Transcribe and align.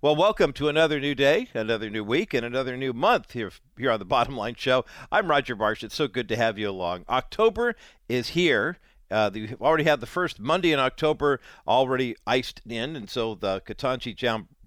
Well, 0.00 0.14
welcome 0.14 0.52
to 0.52 0.68
another 0.68 1.00
new 1.00 1.16
day, 1.16 1.48
another 1.54 1.90
new 1.90 2.04
week, 2.04 2.32
and 2.32 2.46
another 2.46 2.76
new 2.76 2.92
month 2.92 3.32
here, 3.32 3.50
here 3.76 3.90
on 3.90 3.98
the 3.98 4.04
Bottom 4.04 4.36
Line 4.36 4.54
Show. 4.54 4.84
I'm 5.10 5.28
Roger 5.28 5.56
Marsh. 5.56 5.82
It's 5.82 5.96
so 5.96 6.06
good 6.06 6.28
to 6.28 6.36
have 6.36 6.56
you 6.56 6.70
along. 6.70 7.04
October 7.08 7.74
is 8.08 8.28
here. 8.28 8.78
Uh, 9.10 9.28
we've 9.34 9.60
already 9.60 9.82
had 9.82 9.98
the 9.98 10.06
first 10.06 10.38
Monday 10.38 10.70
in 10.70 10.78
October 10.78 11.40
already 11.66 12.14
iced 12.28 12.60
in, 12.64 12.94
and 12.94 13.10
so 13.10 13.34
the 13.34 13.60
Ketanji 13.62 14.14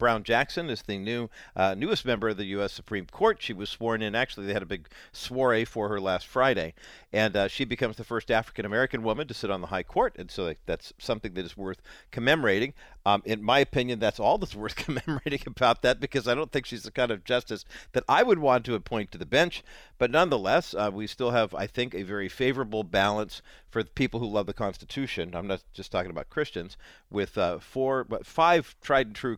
Brown 0.02 0.24
Jackson 0.24 0.72
is 0.72 0.82
the 0.82 0.98
new 0.98 1.30
uh, 1.56 1.76
newest 1.76 2.06
member 2.06 2.30
of 2.30 2.38
the 2.38 2.46
U.S. 2.46 2.74
Supreme 2.74 3.06
Court. 3.06 3.38
She 3.40 3.54
was 3.54 3.70
sworn 3.70 4.02
in. 4.02 4.16
Actually, 4.16 4.48
they 4.48 4.54
had 4.54 4.64
a 4.64 4.66
big 4.66 4.88
soiree 5.12 5.64
for 5.64 5.90
her 5.90 6.02
last 6.02 6.26
Friday, 6.26 6.74
and 7.14 7.38
uh, 7.38 7.48
she 7.48 7.66
becomes 7.66 7.98
the 7.98 8.04
first 8.04 8.32
African 8.32 8.66
American 8.66 9.04
woman 9.04 9.28
to 9.28 9.36
sit 9.36 9.52
on 9.52 9.62
the 9.62 9.68
High 9.68 9.84
Court. 9.84 10.16
And 10.18 10.32
so 10.32 10.56
that's 10.66 10.92
something 10.98 11.36
that 11.36 11.46
is 11.46 11.56
worth 11.56 11.84
commemorating. 12.10 12.74
Um, 13.06 13.22
in 13.26 13.44
my 13.44 13.60
opinion, 13.60 14.00
that's 14.00 14.20
all 14.20 14.40
that's 14.40 14.56
worth 14.64 14.76
commemorating 14.76 15.44
about 15.46 15.84
that 15.84 16.00
because 16.00 16.28
I 16.28 16.34
don't 16.34 16.52
think 16.52 16.66
she's 16.66 16.82
the 16.82 16.90
kind 16.90 17.12
of 17.12 17.24
justice 17.24 17.64
that 17.92 18.04
I 18.10 18.24
would 18.24 18.40
want 18.40 18.66
to 18.66 18.74
appoint 18.74 19.12
to 19.12 19.20
the 19.20 19.26
bench. 19.28 19.64
But 20.00 20.10
nonetheless, 20.10 20.74
uh, 20.74 20.90
we 20.92 21.06
still 21.06 21.30
have, 21.30 21.54
I 21.54 21.68
think, 21.68 21.94
a 21.94 22.02
very 22.02 22.28
favorable 22.28 22.84
balance 22.84 23.44
for 23.70 23.84
the 23.84 23.92
people 23.92 24.20
who 24.20 24.26
love 24.26 24.48
the 24.48 24.54
Constitution. 24.54 25.36
I'm 25.36 25.48
not 25.48 25.64
just 25.74 25.92
talking 25.92 26.12
about 26.12 26.30
Christians, 26.30 26.76
with 27.10 27.38
uh, 27.38 27.60
four, 27.60 28.04
but 28.04 28.26
five 28.26 28.76
tried 28.82 29.08
and 29.08 29.16
true 29.16 29.38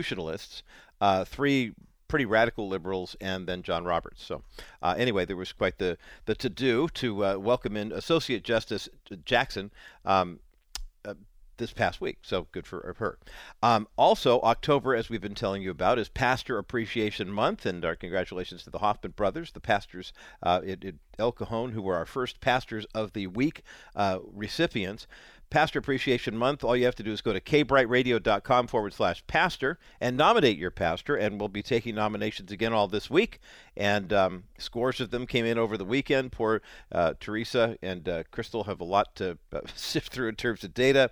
constitutionalists, 0.00 0.62
uh, 1.00 1.24
three 1.24 1.74
pretty 2.08 2.24
radical 2.24 2.68
liberals, 2.68 3.16
and 3.20 3.46
then 3.46 3.62
John 3.62 3.84
Roberts. 3.84 4.24
So, 4.24 4.42
uh, 4.82 4.94
anyway, 4.98 5.24
there 5.24 5.36
was 5.36 5.52
quite 5.52 5.78
the, 5.78 5.96
the 6.24 6.34
to 6.36 6.48
do 6.48 6.88
to 6.94 7.24
uh, 7.24 7.36
welcome 7.36 7.76
in 7.76 7.92
Associate 7.92 8.42
Justice 8.42 8.88
Jackson. 9.24 9.70
Um, 10.04 10.40
uh, 11.04 11.14
this 11.56 11.72
past 11.74 12.00
week, 12.00 12.16
so 12.22 12.46
good 12.52 12.66
for 12.66 12.94
her. 12.98 13.18
Um, 13.62 13.86
also, 13.96 14.40
October, 14.40 14.94
as 14.94 15.10
we've 15.10 15.20
been 15.20 15.34
telling 15.34 15.62
you 15.62 15.70
about, 15.70 15.98
is 15.98 16.08
Pastor 16.08 16.56
Appreciation 16.56 17.30
Month, 17.30 17.66
and 17.66 17.84
our 17.84 17.94
congratulations 17.94 18.64
to 18.64 18.70
the 18.70 18.78
Hoffman 18.78 19.12
brothers, 19.12 19.52
the 19.52 19.60
pastors 19.60 20.14
uh, 20.42 20.62
at, 20.66 20.82
at 20.82 20.94
El 21.18 21.32
Cajon, 21.32 21.72
who 21.72 21.82
were 21.82 21.96
our 21.96 22.06
first 22.06 22.40
pastors 22.40 22.86
of 22.94 23.12
the 23.12 23.26
week 23.26 23.62
uh, 23.94 24.20
recipients. 24.32 25.06
Pastor 25.50 25.80
Appreciation 25.80 26.36
Month, 26.36 26.62
all 26.62 26.76
you 26.76 26.84
have 26.84 26.94
to 26.94 27.02
do 27.02 27.12
is 27.12 27.20
go 27.20 27.32
to 27.32 27.40
kbrightradio.com 27.40 28.68
forward 28.68 28.92
slash 28.92 29.26
pastor 29.26 29.78
and 30.00 30.16
nominate 30.16 30.56
your 30.56 30.70
pastor. 30.70 31.16
And 31.16 31.40
we'll 31.40 31.48
be 31.48 31.62
taking 31.62 31.96
nominations 31.96 32.52
again 32.52 32.72
all 32.72 32.86
this 32.86 33.10
week. 33.10 33.40
And 33.76 34.12
um, 34.12 34.44
scores 34.58 35.00
of 35.00 35.10
them 35.10 35.26
came 35.26 35.44
in 35.44 35.58
over 35.58 35.76
the 35.76 35.84
weekend. 35.84 36.30
Poor 36.30 36.62
uh, 36.92 37.14
Teresa 37.18 37.76
and 37.82 38.08
uh, 38.08 38.22
Crystal 38.30 38.64
have 38.64 38.80
a 38.80 38.84
lot 38.84 39.16
to 39.16 39.38
uh, 39.52 39.60
sift 39.74 40.12
through 40.12 40.28
in 40.28 40.36
terms 40.36 40.62
of 40.62 40.72
data. 40.72 41.10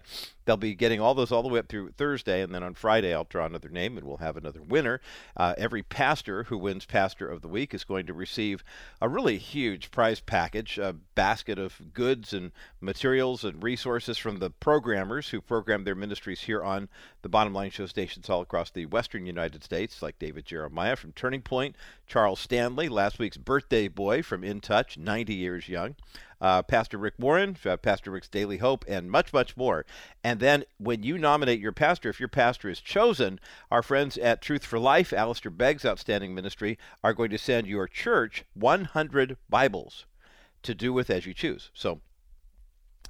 They'll 0.49 0.57
be 0.57 0.75
getting 0.75 0.99
all 0.99 1.13
those 1.13 1.31
all 1.31 1.43
the 1.43 1.51
way 1.51 1.59
up 1.59 1.69
through 1.69 1.91
Thursday, 1.91 2.41
and 2.41 2.55
then 2.55 2.63
on 2.63 2.73
Friday 2.73 3.13
I'll 3.13 3.25
draw 3.25 3.45
another 3.45 3.69
name 3.69 3.99
and 3.99 4.07
we'll 4.07 4.17
have 4.17 4.39
another 4.39 4.63
winner. 4.63 4.99
Uh, 5.37 5.53
every 5.59 5.83
pastor 5.83 6.45
who 6.45 6.57
wins 6.57 6.87
Pastor 6.87 7.29
of 7.29 7.43
the 7.43 7.49
Week 7.49 7.75
is 7.75 7.85
going 7.85 8.07
to 8.07 8.15
receive 8.15 8.65
a 9.03 9.11
really 9.11 9.37
huge 9.37 9.91
prize 9.91 10.21
package, 10.21 10.79
a 10.79 10.95
basket 11.15 11.59
of 11.59 11.93
goods 11.93 12.33
and 12.33 12.53
materials 12.81 13.45
and 13.45 13.63
resources 13.63 14.17
from 14.17 14.39
the 14.39 14.49
programmers 14.49 15.29
who 15.29 15.43
program 15.43 15.85
their 15.85 15.95
ministries 15.95 16.41
here 16.41 16.65
on 16.65 16.89
the 17.21 17.29
Bottom 17.29 17.53
Line 17.53 17.71
Show 17.71 17.85
stations 17.85 18.31
all 18.31 18.41
across 18.41 18.71
the 18.71 18.87
western 18.87 19.27
United 19.27 19.63
States, 19.63 20.01
like 20.01 20.19
David 20.19 20.47
Jeremiah 20.47 20.97
from 20.97 21.13
Turning 21.13 21.43
Point, 21.43 21.77
Charles 22.07 22.41
Stanley, 22.41 22.89
last 22.89 23.19
week's 23.19 23.37
birthday 23.37 23.87
boy 23.87 24.23
from 24.23 24.43
In 24.43 24.63
Touch, 24.63 24.97
90 24.97 25.35
years 25.35 25.69
young 25.69 25.95
uh, 26.41 26.63
Pastor 26.63 26.99
Rick 26.99 27.15
Warren, 27.19 27.57
uh, 27.65 27.77
Pastor 27.77 28.11
Rick's 28.11 28.29
Daily 28.29 28.59
Hope, 28.59 28.85
and 28.89 29.11
much, 29.11 29.33
much 29.33 29.57
more. 29.57 29.85
And 30.23 30.41
then 30.41 30.65
when 30.79 31.03
you 31.03 31.19
nominate 31.19 31.61
your 31.61 31.73
pastor, 31.73 32.09
if 32.09 32.21
your 32.21 32.29
pastor 32.29 32.69
is 32.69 32.81
chosen, 32.81 33.41
our 33.71 33.83
friends 33.83 34.17
at 34.19 34.43
Truth 34.43 34.65
for 34.65 34.79
Life, 34.79 35.13
Alistair 35.13 35.51
Begg's 35.51 35.85
outstanding 35.85 36.35
ministry, 36.35 36.79
are 37.03 37.15
going 37.15 37.31
to 37.31 37.39
send 37.39 37.67
your 37.67 37.89
church 37.89 38.45
100 38.55 39.37
Bibles 39.49 40.07
to 40.63 40.75
do 40.75 40.93
with 40.93 41.11
as 41.11 41.27
you 41.27 41.35
choose. 41.35 41.71
So 41.75 42.01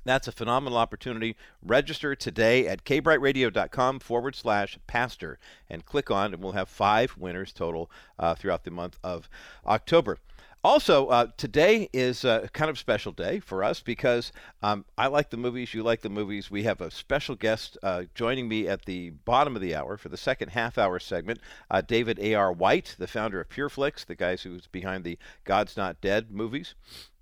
that's 0.05 0.29
a 0.29 0.33
phenomenal 0.33 0.79
opportunity. 0.79 1.37
Register 1.63 2.15
today 2.15 2.67
at 2.67 2.85
kbrightradio.com 2.85 4.01
forward 4.01 4.35
slash 4.35 4.79
pastor 4.87 5.39
and 5.69 5.85
click 5.85 6.11
on, 6.11 6.33
and 6.33 6.43
we'll 6.43 6.53
have 6.53 6.69
five 6.69 7.15
winners 7.19 7.53
total 7.53 7.91
uh, 8.19 8.35
throughout 8.35 8.65
the 8.65 8.71
month 8.71 8.99
of 9.05 9.29
October. 9.67 10.19
Also, 10.65 11.07
uh, 11.07 11.29
today 11.37 11.89
is 11.93 12.25
a 12.25 12.51
kind 12.53 12.69
of 12.69 12.79
special 12.79 13.13
day 13.13 13.39
for 13.39 13.63
us 13.63 13.81
because 13.81 14.33
um, 14.61 14.85
I 14.97 15.07
like 15.07 15.31
the 15.31 15.37
movies, 15.37 15.73
you 15.73 15.85
like 15.85 16.01
the 16.01 16.09
movies. 16.09 16.51
We 16.51 16.65
have 16.65 16.81
a 16.81 16.91
special 16.91 17.37
guest 17.37 17.79
uh, 17.83 18.05
joining 18.15 18.49
me 18.49 18.67
at 18.67 18.85
the 18.85 19.11
bottom 19.11 19.55
of 19.55 19.63
the 19.63 19.77
hour 19.77 19.97
for 19.97 20.09
the 20.09 20.17
second 20.17 20.49
half 20.49 20.77
hour 20.77 20.99
segment, 20.99 21.39
uh, 21.71 21.81
David 21.81 22.19
A.R. 22.19 22.53
White, 22.53 22.97
the 22.99 23.07
founder 23.07 23.41
of 23.41 23.49
PureFlix, 23.49 24.05
the 24.05 24.17
guys 24.17 24.43
who's 24.43 24.67
behind 24.67 25.05
the 25.05 25.17
God's 25.45 25.77
Not 25.77 26.01
Dead 26.01 26.33
movies. 26.33 26.75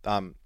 Um, 0.05 0.37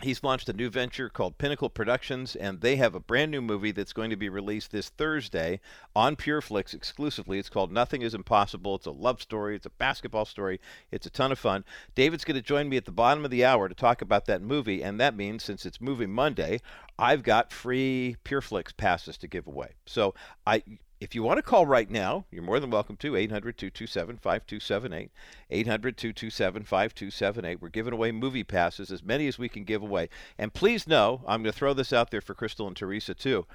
He's 0.00 0.24
launched 0.24 0.48
a 0.48 0.52
new 0.52 0.68
venture 0.68 1.08
called 1.08 1.38
Pinnacle 1.38 1.68
Productions, 1.68 2.34
and 2.34 2.60
they 2.60 2.76
have 2.76 2.94
a 2.94 3.00
brand 3.00 3.30
new 3.30 3.40
movie 3.40 3.70
that's 3.70 3.92
going 3.92 4.10
to 4.10 4.16
be 4.16 4.28
released 4.28 4.72
this 4.72 4.88
Thursday 4.88 5.60
on 5.94 6.16
PureFlix 6.16 6.74
exclusively. 6.74 7.38
It's 7.38 7.48
called 7.48 7.70
Nothing 7.70 8.02
is 8.02 8.14
Impossible. 8.14 8.74
It's 8.74 8.86
a 8.86 8.90
love 8.90 9.22
story, 9.22 9.54
it's 9.54 9.66
a 9.66 9.70
basketball 9.70 10.24
story, 10.24 10.60
it's 10.90 11.06
a 11.06 11.10
ton 11.10 11.30
of 11.30 11.38
fun. 11.38 11.64
David's 11.94 12.24
going 12.24 12.36
to 12.36 12.42
join 12.42 12.68
me 12.68 12.76
at 12.76 12.84
the 12.84 12.90
bottom 12.90 13.24
of 13.24 13.30
the 13.30 13.44
hour 13.44 13.68
to 13.68 13.74
talk 13.74 14.02
about 14.02 14.26
that 14.26 14.42
movie, 14.42 14.82
and 14.82 14.98
that 14.98 15.14
means 15.14 15.44
since 15.44 15.64
it's 15.64 15.80
Movie 15.80 16.06
Monday, 16.06 16.60
I've 16.98 17.22
got 17.22 17.52
free 17.52 18.16
PureFlix 18.24 18.76
passes 18.76 19.16
to 19.18 19.28
give 19.28 19.46
away. 19.46 19.74
So 19.86 20.14
I 20.46 20.64
if 21.02 21.16
you 21.16 21.24
want 21.24 21.38
to 21.38 21.42
call 21.42 21.66
right 21.66 21.90
now, 21.90 22.26
you're 22.30 22.44
more 22.44 22.60
than 22.60 22.70
welcome 22.70 22.96
to 22.98 23.16
800 23.16 23.58
227 23.58 24.18
5278. 24.18 25.10
800 25.50 25.96
227 25.96 26.62
5278. 26.62 27.60
We're 27.60 27.68
giving 27.70 27.92
away 27.92 28.12
movie 28.12 28.44
passes, 28.44 28.92
as 28.92 29.02
many 29.02 29.26
as 29.26 29.36
we 29.36 29.48
can 29.48 29.64
give 29.64 29.82
away. 29.82 30.08
And 30.38 30.54
please 30.54 30.86
know, 30.86 31.22
I'm 31.26 31.42
going 31.42 31.52
to 31.52 31.58
throw 31.58 31.74
this 31.74 31.92
out 31.92 32.12
there 32.12 32.20
for 32.20 32.34
Crystal 32.34 32.68
and 32.68 32.76
Teresa 32.76 33.14
too. 33.14 33.46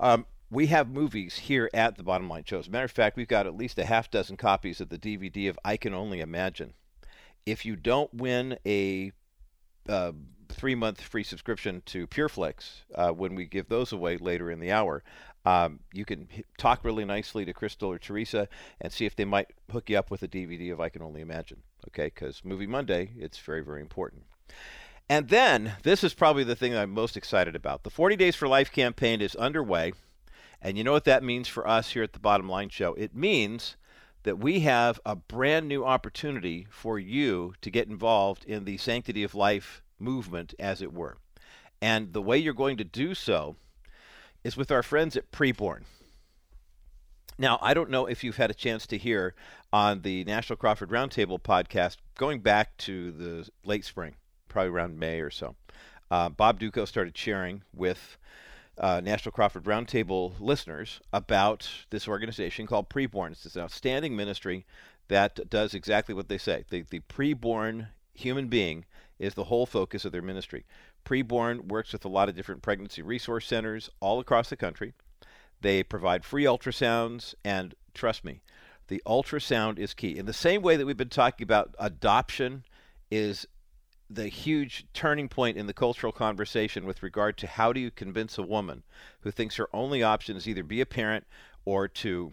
Um, 0.00 0.26
we 0.50 0.66
have 0.66 0.90
movies 0.90 1.38
here 1.38 1.70
at 1.72 1.96
the 1.96 2.02
Bottom 2.02 2.28
Line 2.28 2.42
Show. 2.44 2.58
As 2.58 2.66
a 2.66 2.70
matter 2.70 2.86
of 2.86 2.90
fact, 2.90 3.16
we've 3.16 3.28
got 3.28 3.46
at 3.46 3.56
least 3.56 3.78
a 3.78 3.84
half 3.84 4.10
dozen 4.10 4.36
copies 4.36 4.80
of 4.80 4.88
the 4.88 4.98
DVD 4.98 5.48
of 5.48 5.60
I 5.64 5.76
Can 5.76 5.94
Only 5.94 6.18
Imagine. 6.18 6.74
If 7.46 7.64
you 7.64 7.76
don't 7.76 8.12
win 8.12 8.58
a 8.66 9.12
uh, 9.88 10.12
three 10.50 10.74
month 10.74 11.00
free 11.00 11.22
subscription 11.22 11.82
to 11.86 12.06
PureFlix 12.06 12.82
uh, 12.94 13.10
when 13.10 13.34
we 13.34 13.46
give 13.46 13.68
those 13.68 13.92
away 13.92 14.16
later 14.16 14.50
in 14.50 14.60
the 14.60 14.72
hour. 14.72 15.02
Um, 15.44 15.80
you 15.92 16.04
can 16.04 16.28
talk 16.58 16.84
really 16.84 17.04
nicely 17.04 17.44
to 17.44 17.52
Crystal 17.52 17.90
or 17.90 17.98
Teresa 17.98 18.48
and 18.80 18.92
see 18.92 19.06
if 19.06 19.16
they 19.16 19.24
might 19.24 19.48
hook 19.70 19.88
you 19.88 19.98
up 19.98 20.10
with 20.10 20.22
a 20.22 20.28
DVD 20.28 20.72
of 20.72 20.80
I 20.80 20.90
Can 20.90 21.02
Only 21.02 21.20
Imagine. 21.20 21.62
Okay, 21.88 22.06
because 22.06 22.44
Movie 22.44 22.66
Monday, 22.66 23.10
it's 23.18 23.38
very, 23.38 23.62
very 23.62 23.80
important. 23.80 24.24
And 25.08 25.28
then, 25.28 25.72
this 25.82 26.04
is 26.04 26.14
probably 26.14 26.44
the 26.44 26.54
thing 26.54 26.76
I'm 26.76 26.90
most 26.90 27.16
excited 27.16 27.56
about. 27.56 27.82
The 27.82 27.90
40 27.90 28.16
Days 28.16 28.36
for 28.36 28.46
Life 28.46 28.70
campaign 28.70 29.20
is 29.20 29.34
underway. 29.34 29.92
And 30.62 30.76
you 30.76 30.84
know 30.84 30.92
what 30.92 31.04
that 31.04 31.24
means 31.24 31.48
for 31.48 31.66
us 31.66 31.90
here 31.90 32.02
at 32.02 32.12
the 32.12 32.20
Bottom 32.20 32.48
Line 32.48 32.68
Show? 32.68 32.94
It 32.94 33.16
means 33.16 33.76
that 34.24 34.38
we 34.38 34.60
have 34.60 35.00
a 35.06 35.16
brand 35.16 35.66
new 35.66 35.84
opportunity 35.84 36.66
for 36.70 36.98
you 36.98 37.54
to 37.62 37.70
get 37.70 37.88
involved 37.88 38.44
in 38.44 38.64
the 38.64 38.76
Sanctity 38.76 39.24
of 39.24 39.34
Life 39.34 39.82
movement, 39.98 40.54
as 40.58 40.82
it 40.82 40.92
were. 40.92 41.16
And 41.80 42.12
the 42.12 42.22
way 42.22 42.36
you're 42.36 42.52
going 42.52 42.76
to 42.76 42.84
do 42.84 43.14
so 43.14 43.56
is 44.44 44.56
with 44.56 44.70
our 44.70 44.82
friends 44.82 45.16
at 45.16 45.30
Preborn. 45.30 45.82
Now, 47.38 47.58
I 47.62 47.72
don't 47.72 47.90
know 47.90 48.06
if 48.06 48.22
you've 48.22 48.36
had 48.36 48.50
a 48.50 48.54
chance 48.54 48.86
to 48.88 48.98
hear 48.98 49.34
on 49.72 50.02
the 50.02 50.24
National 50.24 50.56
Crawford 50.56 50.90
Roundtable 50.90 51.40
podcast 51.40 51.96
going 52.16 52.40
back 52.40 52.76
to 52.78 53.12
the 53.12 53.48
late 53.64 53.84
spring, 53.84 54.16
probably 54.48 54.70
around 54.70 54.98
May 54.98 55.20
or 55.20 55.30
so. 55.30 55.56
Uh, 56.10 56.28
Bob 56.28 56.60
Dutko 56.60 56.86
started 56.86 57.16
sharing 57.16 57.62
with 57.74 58.18
uh, 58.76 59.00
National 59.02 59.32
Crawford 59.32 59.64
Roundtable 59.64 60.34
listeners 60.38 61.00
about 61.12 61.68
this 61.90 62.08
organization 62.08 62.66
called 62.66 62.90
Preborn. 62.90 63.32
It's 63.32 63.56
an 63.56 63.62
outstanding 63.62 64.16
ministry 64.16 64.66
that 65.08 65.50
does 65.50 65.74
exactly 65.74 66.14
what 66.14 66.28
they 66.28 66.38
say. 66.38 66.64
The, 66.70 66.84
the 66.88 67.00
preborn 67.00 67.88
human 68.14 68.48
being 68.48 68.84
is 69.18 69.34
the 69.34 69.44
whole 69.44 69.66
focus 69.66 70.04
of 70.04 70.12
their 70.12 70.22
ministry. 70.22 70.64
Preborn 71.04 71.68
works 71.68 71.92
with 71.92 72.04
a 72.04 72.08
lot 72.08 72.28
of 72.28 72.36
different 72.36 72.62
pregnancy 72.62 73.02
resource 73.02 73.46
centers 73.46 73.90
all 74.00 74.20
across 74.20 74.50
the 74.50 74.56
country. 74.56 74.92
They 75.60 75.82
provide 75.82 76.24
free 76.24 76.44
ultrasounds, 76.44 77.34
and 77.44 77.74
trust 77.94 78.24
me, 78.24 78.40
the 78.88 79.02
ultrasound 79.06 79.78
is 79.78 79.94
key. 79.94 80.18
In 80.18 80.26
the 80.26 80.32
same 80.32 80.62
way 80.62 80.76
that 80.76 80.86
we've 80.86 80.96
been 80.96 81.08
talking 81.08 81.44
about 81.44 81.74
adoption 81.78 82.64
is 83.10 83.46
the 84.08 84.28
huge 84.28 84.86
turning 84.92 85.28
point 85.28 85.56
in 85.56 85.66
the 85.66 85.72
cultural 85.72 86.12
conversation 86.12 86.84
with 86.84 87.02
regard 87.02 87.36
to 87.38 87.46
how 87.46 87.72
do 87.72 87.78
you 87.78 87.90
convince 87.90 88.38
a 88.38 88.42
woman 88.42 88.82
who 89.20 89.30
thinks 89.30 89.56
her 89.56 89.68
only 89.72 90.02
option 90.02 90.36
is 90.36 90.48
either 90.48 90.64
be 90.64 90.80
a 90.80 90.86
parent 90.86 91.24
or 91.64 91.86
to 91.86 92.32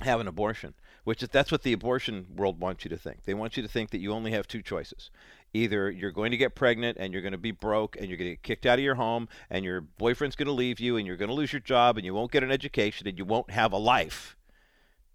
have 0.00 0.20
an 0.20 0.28
abortion 0.28 0.74
which 1.06 1.22
is 1.22 1.28
that's 1.28 1.52
what 1.52 1.62
the 1.62 1.72
abortion 1.72 2.26
world 2.34 2.58
wants 2.58 2.84
you 2.84 2.88
to 2.88 2.98
think. 2.98 3.22
They 3.22 3.32
want 3.32 3.56
you 3.56 3.62
to 3.62 3.68
think 3.68 3.90
that 3.90 4.00
you 4.00 4.12
only 4.12 4.32
have 4.32 4.48
two 4.48 4.60
choices. 4.60 5.08
Either 5.56 5.90
you're 5.90 6.10
going 6.10 6.30
to 6.30 6.36
get 6.36 6.54
pregnant 6.54 6.98
and 7.00 7.12
you're 7.12 7.22
going 7.22 7.32
to 7.32 7.38
be 7.38 7.50
broke 7.50 7.96
and 7.96 8.08
you're 8.08 8.18
going 8.18 8.30
to 8.30 8.36
get 8.36 8.42
kicked 8.42 8.66
out 8.66 8.78
of 8.78 8.84
your 8.84 8.96
home 8.96 9.28
and 9.48 9.64
your 9.64 9.80
boyfriend's 9.80 10.36
going 10.36 10.46
to 10.46 10.52
leave 10.52 10.78
you 10.80 10.96
and 10.96 11.06
you're 11.06 11.16
going 11.16 11.28
to 11.30 11.34
lose 11.34 11.52
your 11.52 11.60
job 11.60 11.96
and 11.96 12.04
you 12.04 12.12
won't 12.14 12.30
get 12.30 12.42
an 12.42 12.50
education 12.52 13.08
and 13.08 13.18
you 13.18 13.24
won't 13.24 13.50
have 13.50 13.72
a 13.72 13.78
life. 13.78 14.36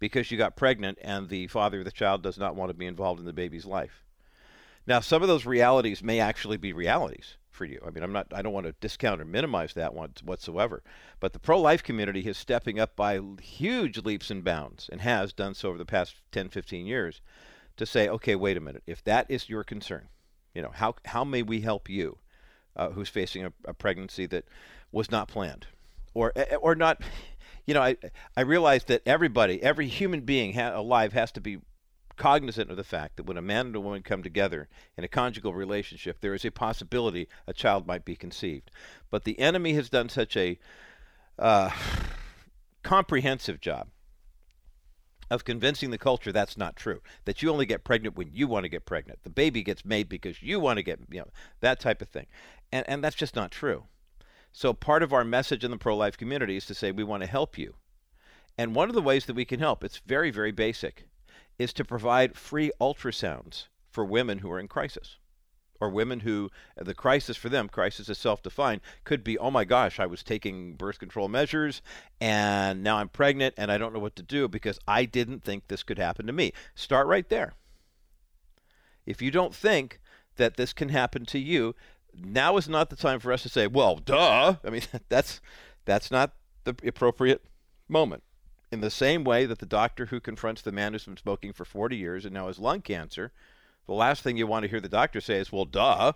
because 0.02 0.32
you 0.32 0.36
got 0.36 0.56
pregnant 0.56 0.98
and 1.00 1.28
the 1.28 1.46
father 1.46 1.78
of 1.78 1.84
the 1.84 1.92
child 1.92 2.24
does 2.24 2.36
not 2.36 2.56
want 2.56 2.68
to 2.70 2.74
be 2.74 2.86
involved 2.86 3.20
in 3.20 3.24
the 3.24 3.32
baby's 3.32 3.64
life. 3.64 4.02
Now, 4.84 4.98
some 4.98 5.22
of 5.22 5.28
those 5.28 5.46
realities 5.46 6.02
may 6.02 6.18
actually 6.18 6.56
be 6.56 6.72
realities 6.72 7.36
for 7.50 7.66
you. 7.66 7.80
I 7.86 7.90
mean, 7.90 8.02
I'm 8.02 8.12
not 8.12 8.26
I 8.34 8.42
don't 8.42 8.52
want 8.52 8.66
to 8.66 8.74
discount 8.80 9.20
or 9.20 9.24
minimize 9.24 9.74
that 9.74 9.94
one 9.94 10.14
whatsoever. 10.24 10.82
But 11.20 11.32
the 11.32 11.38
pro-life 11.38 11.84
community 11.84 12.22
is 12.22 12.36
stepping 12.36 12.80
up 12.80 12.96
by 12.96 13.20
huge 13.40 13.98
leaps 13.98 14.28
and 14.28 14.42
bounds 14.42 14.88
and 14.90 15.02
has 15.02 15.32
done 15.32 15.54
so 15.54 15.68
over 15.68 15.78
the 15.78 15.84
past 15.84 16.16
10, 16.32 16.48
15 16.48 16.84
years 16.84 17.20
to 17.76 17.86
say, 17.86 18.08
okay, 18.08 18.34
wait 18.34 18.56
a 18.56 18.60
minute. 18.60 18.82
If 18.88 19.04
that 19.04 19.26
is 19.28 19.48
your 19.48 19.62
concern, 19.62 20.08
you 20.54 20.62
know, 20.62 20.70
how 20.72 20.94
how 21.04 21.24
may 21.24 21.42
we 21.42 21.60
help 21.60 21.88
you 21.88 22.18
uh, 22.76 22.90
who's 22.90 23.08
facing 23.08 23.44
a, 23.44 23.52
a 23.64 23.74
pregnancy 23.74 24.26
that 24.26 24.44
was 24.90 25.10
not 25.10 25.28
planned 25.28 25.66
or 26.14 26.32
eh, 26.36 26.44
eh, 26.50 26.56
or 26.56 26.74
not 26.74 27.02
you 27.66 27.74
know, 27.74 27.82
I 27.82 27.96
I 28.36 28.42
realize 28.42 28.84
that 28.84 29.02
everybody, 29.06 29.62
every 29.62 29.86
human 29.86 30.20
being 30.20 30.54
ha- 30.54 30.78
alive 30.78 31.12
has 31.12 31.32
to 31.32 31.40
be 31.40 31.58
cognizant 32.16 32.70
of 32.70 32.76
the 32.76 32.84
fact 32.84 33.16
that 33.16 33.24
when 33.24 33.36
a 33.36 33.42
man 33.42 33.66
and 33.66 33.76
a 33.76 33.80
woman 33.80 34.02
come 34.02 34.22
together 34.22 34.68
in 34.96 35.04
a 35.04 35.08
conjugal 35.08 35.54
relationship, 35.54 36.20
there 36.20 36.34
is 36.34 36.44
a 36.44 36.50
possibility 36.50 37.28
a 37.46 37.52
child 37.52 37.86
might 37.86 38.04
be 38.04 38.16
conceived. 38.16 38.70
But 39.10 39.24
the 39.24 39.38
enemy 39.38 39.72
has 39.74 39.88
done 39.88 40.08
such 40.08 40.36
a 40.36 40.58
uh, 41.38 41.70
comprehensive 42.82 43.60
job 43.60 43.88
of 45.32 45.46
convincing 45.46 45.90
the 45.90 45.96
culture 45.96 46.30
that's 46.30 46.58
not 46.58 46.76
true. 46.76 47.00
That 47.24 47.42
you 47.42 47.50
only 47.50 47.64
get 47.64 47.84
pregnant 47.84 48.16
when 48.16 48.28
you 48.32 48.46
want 48.46 48.64
to 48.64 48.68
get 48.68 48.84
pregnant. 48.84 49.20
The 49.22 49.30
baby 49.30 49.62
gets 49.62 49.82
made 49.82 50.06
because 50.06 50.42
you 50.42 50.60
want 50.60 50.76
to 50.76 50.82
get, 50.82 51.00
you 51.10 51.20
know, 51.20 51.28
that 51.60 51.80
type 51.80 52.02
of 52.02 52.08
thing. 52.10 52.26
And, 52.70 52.86
and 52.86 53.02
that's 53.02 53.16
just 53.16 53.34
not 53.34 53.50
true. 53.50 53.84
So 54.52 54.74
part 54.74 55.02
of 55.02 55.14
our 55.14 55.24
message 55.24 55.64
in 55.64 55.70
the 55.70 55.78
pro-life 55.78 56.18
community 56.18 56.56
is 56.56 56.66
to 56.66 56.74
say 56.74 56.92
we 56.92 57.02
want 57.02 57.22
to 57.22 57.26
help 57.26 57.56
you. 57.56 57.76
And 58.58 58.74
one 58.74 58.90
of 58.90 58.94
the 58.94 59.00
ways 59.00 59.24
that 59.24 59.34
we 59.34 59.46
can 59.46 59.58
help, 59.58 59.82
it's 59.82 60.02
very, 60.04 60.30
very 60.30 60.52
basic 60.52 61.06
is 61.58 61.72
to 61.72 61.84
provide 61.84 62.36
free 62.36 62.70
ultrasounds 62.78 63.68
for 63.90 64.04
women 64.04 64.38
who 64.38 64.52
are 64.52 64.60
in 64.60 64.68
crisis 64.68 65.16
or 65.82 65.88
women 65.88 66.20
who 66.20 66.48
uh, 66.80 66.84
the 66.84 66.94
crisis 66.94 67.36
for 67.36 67.48
them 67.48 67.68
crisis 67.68 68.08
is 68.08 68.16
self-defined 68.16 68.80
could 69.02 69.24
be 69.24 69.36
oh 69.38 69.50
my 69.50 69.64
gosh 69.64 69.98
i 69.98 70.06
was 70.06 70.22
taking 70.22 70.74
birth 70.74 71.00
control 71.00 71.28
measures 71.28 71.82
and 72.20 72.84
now 72.84 72.98
i'm 72.98 73.08
pregnant 73.08 73.52
and 73.58 73.72
i 73.72 73.76
don't 73.76 73.92
know 73.92 73.98
what 73.98 74.14
to 74.14 74.22
do 74.22 74.46
because 74.46 74.78
i 74.86 75.04
didn't 75.04 75.42
think 75.42 75.66
this 75.66 75.82
could 75.82 75.98
happen 75.98 76.26
to 76.26 76.32
me. 76.32 76.52
Start 76.74 77.06
right 77.06 77.28
there. 77.28 77.54
If 79.06 79.20
you 79.20 79.30
don't 79.30 79.54
think 79.54 80.00
that 80.36 80.56
this 80.56 80.72
can 80.72 80.90
happen 80.90 81.26
to 81.26 81.38
you 81.38 81.74
now 82.14 82.56
is 82.56 82.68
not 82.68 82.90
the 82.90 82.96
time 82.96 83.18
for 83.18 83.32
us 83.32 83.42
to 83.42 83.48
say 83.48 83.66
well 83.66 83.96
duh. 83.96 84.56
I 84.64 84.70
mean 84.70 84.82
that's 85.08 85.40
that's 85.84 86.10
not 86.10 86.34
the 86.64 86.76
appropriate 86.86 87.44
moment. 87.88 88.22
In 88.70 88.80
the 88.80 88.90
same 88.90 89.24
way 89.24 89.44
that 89.44 89.58
the 89.58 89.66
doctor 89.66 90.06
who 90.06 90.20
confronts 90.20 90.62
the 90.62 90.72
man 90.72 90.92
who's 90.92 91.04
been 91.04 91.16
smoking 91.16 91.52
for 91.52 91.64
40 91.64 91.96
years 91.96 92.24
and 92.24 92.32
now 92.32 92.46
has 92.46 92.58
lung 92.58 92.80
cancer, 92.80 93.32
the 93.86 93.92
last 93.92 94.22
thing 94.22 94.36
you 94.36 94.46
want 94.46 94.62
to 94.64 94.68
hear 94.68 94.80
the 94.80 94.88
doctor 94.88 95.20
say 95.20 95.38
is, 95.38 95.52
well, 95.52 95.64
duh. 95.64 96.12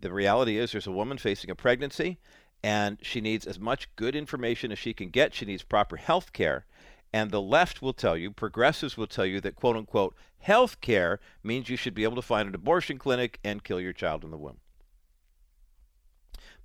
The 0.00 0.12
reality 0.12 0.58
is 0.58 0.72
there's 0.72 0.86
a 0.86 0.92
woman 0.92 1.18
facing 1.18 1.50
a 1.50 1.54
pregnancy 1.54 2.18
and 2.62 2.98
she 3.02 3.20
needs 3.20 3.46
as 3.46 3.58
much 3.58 3.94
good 3.96 4.16
information 4.16 4.72
as 4.72 4.78
she 4.78 4.92
can 4.92 5.10
get. 5.10 5.34
She 5.34 5.44
needs 5.44 5.62
proper 5.62 5.96
health 5.96 6.32
care. 6.32 6.66
And 7.12 7.30
the 7.30 7.40
left 7.40 7.80
will 7.80 7.92
tell 7.92 8.16
you, 8.16 8.30
progressives 8.30 8.96
will 8.96 9.06
tell 9.06 9.26
you 9.26 9.40
that 9.40 9.56
quote 9.56 9.76
unquote 9.76 10.14
health 10.38 10.80
care 10.80 11.20
means 11.42 11.68
you 11.68 11.76
should 11.76 11.94
be 11.94 12.04
able 12.04 12.16
to 12.16 12.22
find 12.22 12.48
an 12.48 12.54
abortion 12.54 12.98
clinic 12.98 13.38
and 13.42 13.64
kill 13.64 13.80
your 13.80 13.92
child 13.92 14.24
in 14.24 14.30
the 14.30 14.36
womb. 14.36 14.58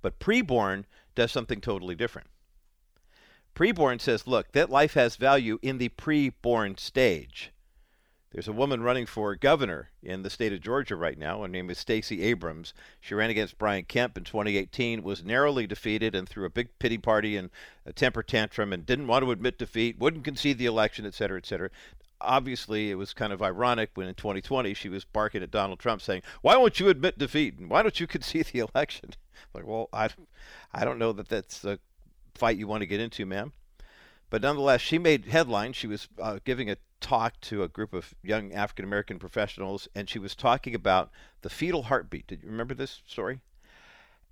But 0.02 0.18
preborn 0.20 0.84
does 1.14 1.32
something 1.32 1.60
totally 1.60 1.94
different. 1.94 2.28
Preborn 3.54 4.00
says, 4.00 4.26
look, 4.26 4.52
that 4.52 4.68
life 4.68 4.94
has 4.94 5.16
value 5.16 5.58
in 5.62 5.78
the 5.78 5.88
preborn 5.90 6.78
stage. 6.78 7.52
There's 8.34 8.48
a 8.48 8.52
woman 8.52 8.82
running 8.82 9.06
for 9.06 9.36
governor 9.36 9.90
in 10.02 10.24
the 10.24 10.28
state 10.28 10.52
of 10.52 10.60
Georgia 10.60 10.96
right 10.96 11.16
now. 11.16 11.42
Her 11.42 11.46
name 11.46 11.70
is 11.70 11.78
Stacey 11.78 12.20
Abrams. 12.22 12.74
She 13.00 13.14
ran 13.14 13.30
against 13.30 13.58
Brian 13.58 13.84
Kemp 13.84 14.18
in 14.18 14.24
2018, 14.24 15.04
was 15.04 15.22
narrowly 15.22 15.68
defeated, 15.68 16.16
and 16.16 16.28
threw 16.28 16.44
a 16.44 16.50
big 16.50 16.76
pity 16.80 16.98
party 16.98 17.36
and 17.36 17.50
a 17.86 17.92
temper 17.92 18.24
tantrum, 18.24 18.72
and 18.72 18.84
didn't 18.84 19.06
want 19.06 19.24
to 19.24 19.30
admit 19.30 19.56
defeat, 19.56 20.00
wouldn't 20.00 20.24
concede 20.24 20.58
the 20.58 20.66
election, 20.66 21.06
et 21.06 21.14
cetera, 21.14 21.38
et 21.38 21.46
cetera. 21.46 21.70
Obviously, 22.20 22.90
it 22.90 22.96
was 22.96 23.14
kind 23.14 23.32
of 23.32 23.40
ironic 23.40 23.90
when 23.94 24.08
in 24.08 24.16
2020 24.16 24.74
she 24.74 24.88
was 24.88 25.04
barking 25.04 25.44
at 25.44 25.52
Donald 25.52 25.78
Trump, 25.78 26.02
saying, 26.02 26.22
"Why 26.42 26.56
won't 26.56 26.80
you 26.80 26.88
admit 26.88 27.16
defeat? 27.16 27.56
And 27.56 27.70
why 27.70 27.82
don't 27.82 28.00
you 28.00 28.06
concede 28.08 28.46
the 28.46 28.66
election?" 28.74 29.10
like, 29.54 29.64
well, 29.64 29.88
I, 29.92 30.08
I 30.72 30.84
don't 30.84 30.98
know 30.98 31.12
that 31.12 31.28
that's 31.28 31.64
a 31.64 31.78
fight 32.34 32.56
you 32.56 32.66
want 32.66 32.80
to 32.80 32.86
get 32.86 32.98
into, 32.98 33.26
ma'am. 33.26 33.52
But 34.34 34.42
nonetheless, 34.42 34.80
she 34.80 34.98
made 34.98 35.26
headlines. 35.26 35.76
She 35.76 35.86
was 35.86 36.08
uh, 36.20 36.40
giving 36.44 36.68
a 36.68 36.76
talk 37.00 37.40
to 37.42 37.62
a 37.62 37.68
group 37.68 37.94
of 37.94 38.16
young 38.20 38.52
African 38.52 38.84
American 38.84 39.20
professionals, 39.20 39.86
and 39.94 40.10
she 40.10 40.18
was 40.18 40.34
talking 40.34 40.74
about 40.74 41.12
the 41.42 41.48
fetal 41.48 41.84
heartbeat. 41.84 42.26
Did 42.26 42.42
you 42.42 42.48
remember 42.48 42.74
this 42.74 43.00
story? 43.06 43.38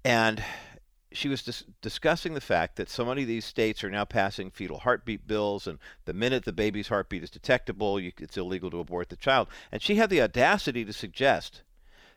And 0.04 0.42
she 1.12 1.28
was 1.28 1.44
dis- 1.44 1.62
discussing 1.82 2.34
the 2.34 2.40
fact 2.40 2.74
that 2.74 2.90
so 2.90 3.04
many 3.04 3.22
of 3.22 3.28
these 3.28 3.44
states 3.44 3.84
are 3.84 3.90
now 3.90 4.04
passing 4.04 4.50
fetal 4.50 4.80
heartbeat 4.80 5.28
bills, 5.28 5.68
and 5.68 5.78
the 6.04 6.12
minute 6.12 6.44
the 6.44 6.52
baby's 6.52 6.88
heartbeat 6.88 7.22
is 7.22 7.30
detectable, 7.30 8.00
you, 8.00 8.10
it's 8.18 8.36
illegal 8.36 8.72
to 8.72 8.80
abort 8.80 9.08
the 9.08 9.14
child. 9.14 9.46
And 9.70 9.80
she 9.80 9.94
had 9.94 10.10
the 10.10 10.22
audacity 10.22 10.84
to 10.84 10.92
suggest 10.92 11.62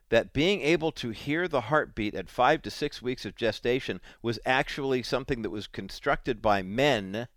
that 0.09 0.33
being 0.33 0.61
able 0.61 0.91
to 0.93 1.11
hear 1.11 1.47
the 1.47 1.61
heartbeat 1.61 2.15
at 2.15 2.31
five 2.31 2.63
to 2.63 2.71
six 2.71 3.03
weeks 3.03 3.25
of 3.25 3.35
gestation 3.35 4.01
was 4.23 4.39
actually 4.43 5.03
something 5.03 5.43
that 5.43 5.51
was 5.51 5.67
constructed 5.67 6.41
by 6.41 6.63
men 6.63 7.27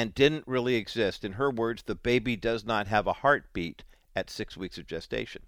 and 0.00 0.14
didn't 0.14 0.48
really 0.48 0.76
exist. 0.76 1.26
In 1.26 1.32
her 1.32 1.50
words, 1.50 1.82
the 1.82 1.94
baby 1.94 2.34
does 2.34 2.64
not 2.64 2.86
have 2.86 3.06
a 3.06 3.12
heartbeat 3.12 3.84
at 4.16 4.30
six 4.30 4.56
weeks 4.56 4.78
of 4.78 4.86
gestation. 4.86 5.42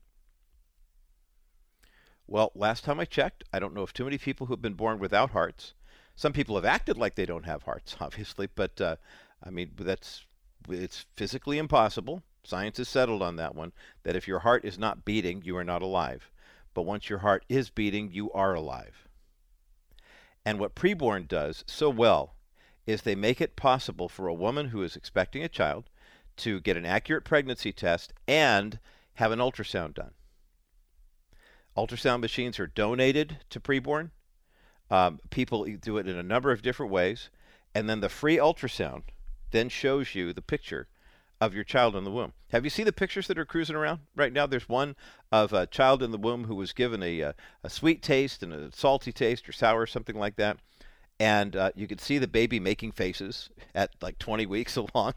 Well, 2.26 2.52
last 2.54 2.84
time 2.84 3.00
I 3.00 3.06
checked, 3.06 3.44
I 3.50 3.58
don't 3.58 3.72
know 3.72 3.82
if 3.82 3.94
too 3.94 4.04
many 4.04 4.19
people 4.19 4.46
who 4.46 4.52
have 4.52 4.60
been 4.60 4.75
born 4.75 4.99
without 4.99 5.31
hearts. 5.31 5.72
Some 6.16 6.34
people 6.34 6.56
have 6.56 6.66
acted 6.66 6.99
like 6.99 7.14
they 7.14 7.25
don't 7.25 7.46
have 7.46 7.62
hearts, 7.62 7.96
obviously, 8.00 8.46
but 8.46 8.78
uh, 8.78 8.96
I 9.43 9.49
mean 9.49 9.70
that's 9.78 10.26
it's 10.69 11.06
physically 11.16 11.56
impossible. 11.56 12.22
Science 12.44 12.76
has 12.76 12.90
settled 12.90 13.22
on 13.22 13.37
that 13.37 13.54
one, 13.54 13.72
that 14.02 14.16
if 14.16 14.28
your 14.28 14.40
heart 14.40 14.66
is 14.66 14.78
not 14.78 15.06
beating, 15.06 15.40
you 15.43 15.56
are 15.56 15.64
not 15.64 15.81
alive. 15.81 16.31
But 16.75 16.82
once 16.82 17.08
your 17.08 17.20
heart 17.20 17.46
is 17.49 17.70
beating, 17.70 18.12
you 18.12 18.31
are 18.32 18.52
alive. 18.52 19.08
And 20.44 20.58
what 20.58 20.75
preborn 20.75 21.26
does 21.26 21.64
so 21.66 21.88
well 21.88 22.34
is 22.87 23.02
they 23.02 23.14
make 23.14 23.40
it 23.40 23.56
possible 23.56 24.08
for 24.08 24.29
a 24.29 24.34
woman 24.34 24.69
who 24.69 24.82
is 24.82 24.96
expecting 24.96 25.43
a 25.43 25.49
child 25.49 25.88
to 26.37 26.61
get 26.61 26.76
an 26.76 26.87
accurate 26.87 27.25
pregnancy 27.25 27.73
test 27.73 28.12
and 28.26 28.78
have 29.14 29.33
an 29.33 29.38
ultrasound 29.38 29.95
done. 29.95 30.12
Ultrasound 31.76 32.21
machines 32.21 32.59
are 32.59 32.66
donated 32.66 33.38
to 33.50 33.61
preborn. 33.61 34.11
Um, 34.90 35.21
people 35.30 35.64
do 35.64 35.99
it 35.99 36.09
in 36.09 36.16
a 36.16 36.23
number 36.23 36.50
of 36.50 36.62
different 36.62 36.92
ways. 36.92 37.30
And 37.75 37.88
then 37.88 38.00
the 38.00 38.09
free 38.09 38.37
ultrasound 38.37 39.04
then 39.50 39.68
shows 39.68 40.14
you 40.14 40.33
the 40.33 40.42
picture 40.42 40.88
of 41.40 41.54
your 41.54 41.64
child 41.64 41.97
in 41.97 42.04
the 42.04 42.11
womb. 42.11 42.33
Have 42.50 42.64
you 42.64 42.71
seen 42.71 42.85
the 42.85 42.92
pictures 42.92 43.26
that 43.26 43.38
are 43.38 43.45
cruising 43.45 43.75
around 43.75 44.00
right 44.14 44.33
now? 44.33 44.47
There's 44.47 44.68
one 44.68 44.95
of 45.33 45.52
a 45.52 45.66
child 45.66 46.02
in 46.02 46.11
the 46.11 46.18
womb 46.18 46.45
who 46.45 46.54
was 46.54 46.73
given 46.73 47.02
a, 47.02 47.21
a, 47.21 47.28
uh, 47.30 47.33
a 47.64 47.71
sweet 47.71 48.02
taste 48.02 48.42
and 48.42 48.52
a 48.52 48.71
salty 48.73 49.12
taste 49.12 49.49
or 49.49 49.52
sour, 49.52 49.87
something 49.87 50.16
like 50.16 50.37
that. 50.37 50.59
And 51.23 51.55
uh, 51.55 51.71
you 51.76 51.87
could 51.87 52.00
see 52.00 52.19
the 52.19 52.26
baby 52.26 52.59
making 52.59 52.91
faces 52.91 53.49
at 53.76 53.91
like 54.02 54.19
20 54.19 54.45
weeks 54.45 54.76
along. 54.95 55.14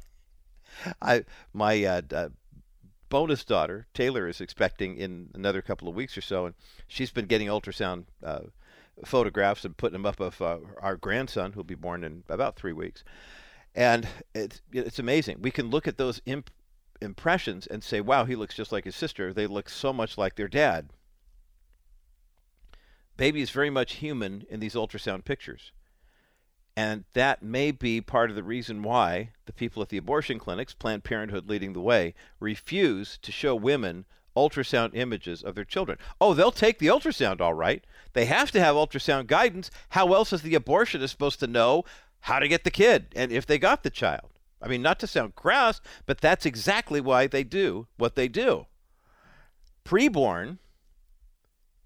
I 1.01 1.25
my 1.51 1.83
uh, 1.83 2.01
uh, 2.13 2.29
bonus 3.09 3.43
daughter 3.43 3.87
Taylor 3.95 4.27
is 4.27 4.39
expecting 4.39 4.97
in 4.97 5.31
another 5.33 5.63
couple 5.63 5.87
of 5.87 5.95
weeks 5.95 6.15
or 6.15 6.21
so, 6.21 6.45
and 6.45 6.53
she's 6.87 7.09
been 7.09 7.25
getting 7.25 7.47
ultrasound 7.47 8.03
uh, 8.23 8.41
photographs 9.03 9.65
and 9.65 9.75
putting 9.75 9.93
them 9.93 10.05
up 10.05 10.19
of 10.19 10.39
uh, 10.43 10.59
our 10.79 10.95
grandson 10.95 11.53
who'll 11.53 11.63
be 11.63 11.73
born 11.73 12.03
in 12.03 12.23
about 12.29 12.55
three 12.55 12.73
weeks. 12.73 13.03
And 13.73 14.07
it's, 14.35 14.61
it's 14.71 14.99
amazing. 14.99 15.37
We 15.41 15.49
can 15.49 15.71
look 15.71 15.87
at 15.87 15.97
those 15.97 16.21
imp- 16.27 16.51
impressions 17.01 17.65
and 17.65 17.83
say, 17.83 17.99
wow, 17.99 18.25
he 18.25 18.35
looks 18.35 18.53
just 18.53 18.71
like 18.71 18.85
his 18.85 18.95
sister. 18.95 19.33
They 19.33 19.47
look 19.47 19.69
so 19.69 19.91
much 19.91 20.19
like 20.19 20.35
their 20.35 20.47
dad. 20.47 20.91
Baby 23.17 23.41
is 23.41 23.49
very 23.49 23.71
much 23.71 23.93
human 23.95 24.45
in 24.51 24.59
these 24.59 24.75
ultrasound 24.75 25.25
pictures. 25.25 25.71
And 26.77 27.05
that 27.13 27.41
may 27.41 27.71
be 27.71 28.01
part 28.01 28.29
of 28.29 28.35
the 28.35 28.43
reason 28.43 28.83
why 28.83 29.31
the 29.45 29.53
people 29.53 29.81
at 29.81 29.89
the 29.89 29.97
abortion 29.97 30.39
clinics, 30.39 30.73
Planned 30.73 31.05
Parenthood 31.05 31.49
leading 31.49 31.73
the 31.73 31.81
way, 31.81 32.13
refuse 32.39 33.17
to 33.21 33.31
show 33.31 33.55
women 33.55 34.05
ultrasound 34.35 34.91
images 34.93 35.41
of 35.41 35.55
their 35.55 35.63
children. 35.63 35.97
Oh, 36.19 36.33
they'll 36.33 36.51
take 36.51 36.79
the 36.79 36.87
ultrasound 36.87 37.39
all 37.39 37.53
right. 37.53 37.85
They 38.11 38.25
have 38.25 38.51
to 38.51 38.59
have 38.59 38.75
ultrasound 38.75 39.27
guidance. 39.27 39.71
How 39.89 40.13
else 40.13 40.33
is 40.33 40.41
the 40.41 40.55
abortionist 40.55 41.09
supposed 41.09 41.39
to 41.39 41.47
know 41.47 41.85
how 42.25 42.39
to 42.39 42.47
get 42.47 42.63
the 42.63 42.71
kid 42.71 43.05
and 43.15 43.31
if 43.31 43.45
they 43.45 43.59
got 43.59 43.83
the 43.83 43.89
child. 43.91 44.31
I 44.59 44.67
mean, 44.67 44.81
not 44.81 44.99
to 44.99 45.07
sound 45.07 45.35
crass, 45.35 45.79
but 46.07 46.19
that's 46.19 46.45
exactly 46.45 46.99
why 46.99 47.27
they 47.27 47.43
do 47.43 47.85
what 47.97 48.15
they 48.15 48.27
do. 48.27 48.65
Preborn 49.85 50.57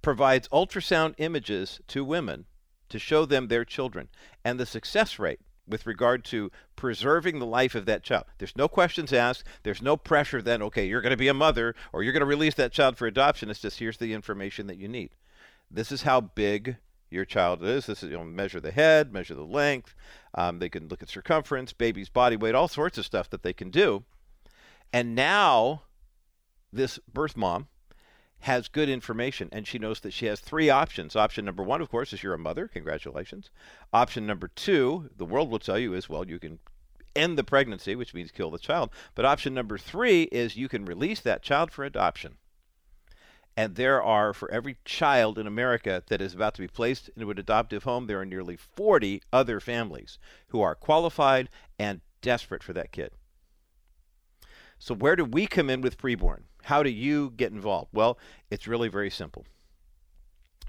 provides 0.02 0.48
ultrasound 0.48 1.16
images 1.18 1.82
to 1.90 2.06
women 2.06 2.46
to 2.90 3.00
show 3.00 3.26
them 3.26 3.48
their 3.48 3.66
children, 3.66 4.10
and 4.44 4.60
the 4.60 4.66
success 4.66 5.20
rate 5.20 5.40
with 5.68 5.86
regard 5.86 6.26
to 6.26 6.52
preserving 6.76 7.40
the 7.40 7.46
life 7.46 7.76
of 7.76 7.86
that 7.86 8.04
child. 8.04 8.26
There's 8.40 8.56
no 8.56 8.68
questions 8.68 9.14
asked. 9.14 9.44
There's 9.64 9.82
no 9.82 9.96
pressure 9.96 10.42
then, 10.42 10.62
okay, 10.64 10.88
you're 10.88 11.02
going 11.02 11.12
to 11.12 11.18
be 11.18 11.28
a 11.28 11.34
mother 11.34 11.76
or 11.94 12.04
you're 12.04 12.14
going 12.14 12.22
to 12.22 12.26
release 12.26 12.56
that 12.56 12.72
child 12.72 12.98
for 12.98 13.06
adoption. 13.06 13.50
It's 13.50 13.60
just 13.60 13.80
here's 13.80 13.98
the 13.98 14.14
information 14.14 14.68
that 14.68 14.78
you 14.78 14.88
need. 14.88 15.12
This 15.70 15.92
is 15.92 16.02
how 16.02 16.22
big 16.22 16.78
your 17.12 17.26
child 17.26 17.64
is. 17.64 17.86
This 17.86 18.04
is 18.04 18.10
you 18.10 18.18
know, 18.18 18.24
measure 18.24 18.60
the 18.60 18.72
head, 18.72 19.14
measure 19.14 19.36
the 19.36 19.44
length. 19.44 19.96
Um, 20.34 20.60
they 20.60 20.70
can 20.70 20.88
look 20.88 21.04
at 21.04 21.10
circumference, 21.10 21.74
baby's 21.74 22.10
body 22.10 22.36
weight, 22.36 22.56
all 22.56 22.68
sorts 22.68 22.98
of 22.98 23.06
stuff 23.06 23.30
that 23.30 23.44
they 23.44 23.54
can 23.54 23.70
do. 23.70 24.04
And 24.92 25.14
now, 25.14 25.84
this 26.74 27.00
birth 27.12 27.38
mom 27.38 27.68
has 28.42 28.68
good 28.68 28.90
information 28.90 29.50
and 29.52 29.68
she 29.68 29.80
knows 29.80 30.00
that 30.00 30.14
she 30.14 30.26
has 30.26 30.40
three 30.40 30.70
options. 30.70 31.16
Option 31.16 31.46
number 31.46 31.64
one, 31.64 31.82
of 31.82 31.90
course, 31.90 32.14
is 32.14 32.24
you're 32.24 32.34
a 32.34 32.40
mother. 32.40 32.68
Congratulations. 32.68 33.50
Option 33.94 34.26
number 34.26 34.48
two, 34.48 35.10
the 35.16 35.26
world 35.26 35.50
will 35.50 35.60
tell 35.60 35.78
you 35.78 35.94
is 35.94 36.08
well, 36.08 36.28
you 36.28 36.40
can 36.40 36.60
end 37.16 37.38
the 37.38 37.44
pregnancy, 37.44 37.96
which 37.96 38.14
means 38.14 38.32
kill 38.32 38.52
the 38.52 38.58
child. 38.58 38.92
But 39.16 39.26
option 39.26 39.54
number 39.54 39.78
three 39.78 40.24
is 40.24 40.56
you 40.56 40.70
can 40.70 40.86
release 40.86 41.20
that 41.22 41.44
child 41.44 41.72
for 41.72 41.84
adoption. 41.84 42.38
And 43.58 43.76
there 43.76 44.02
are, 44.02 44.34
for 44.34 44.50
every 44.52 44.78
child 44.86 45.38
in 45.38 45.46
America 45.46 46.02
that 46.08 46.22
is 46.22 46.34
about 46.34 46.54
to 46.54 46.62
be 46.62 46.68
placed 46.68 47.10
into 47.10 47.30
an 47.30 47.40
adoptive 47.40 47.84
home, 47.84 48.08
there 48.08 48.22
are 48.22 48.26
nearly 48.26 48.56
40 48.56 49.22
other 49.34 49.60
families 49.60 50.18
who 50.48 50.62
are 50.62 50.76
qualified 50.76 51.50
and 51.78 52.00
desperate 52.22 52.64
for 52.64 52.72
that 52.74 52.94
kid. 52.94 53.12
So, 54.78 54.96
where 54.96 55.18
do 55.18 55.26
we 55.26 55.46
come 55.46 55.70
in 55.70 55.82
with 55.82 55.98
preborn? 55.98 56.44
How 56.64 56.84
do 56.84 56.90
you 56.90 57.32
get 57.36 57.52
involved? 57.52 57.90
Well, 57.94 58.18
it's 58.50 58.68
really 58.68 58.90
very 58.90 59.10
simple. 59.10 59.46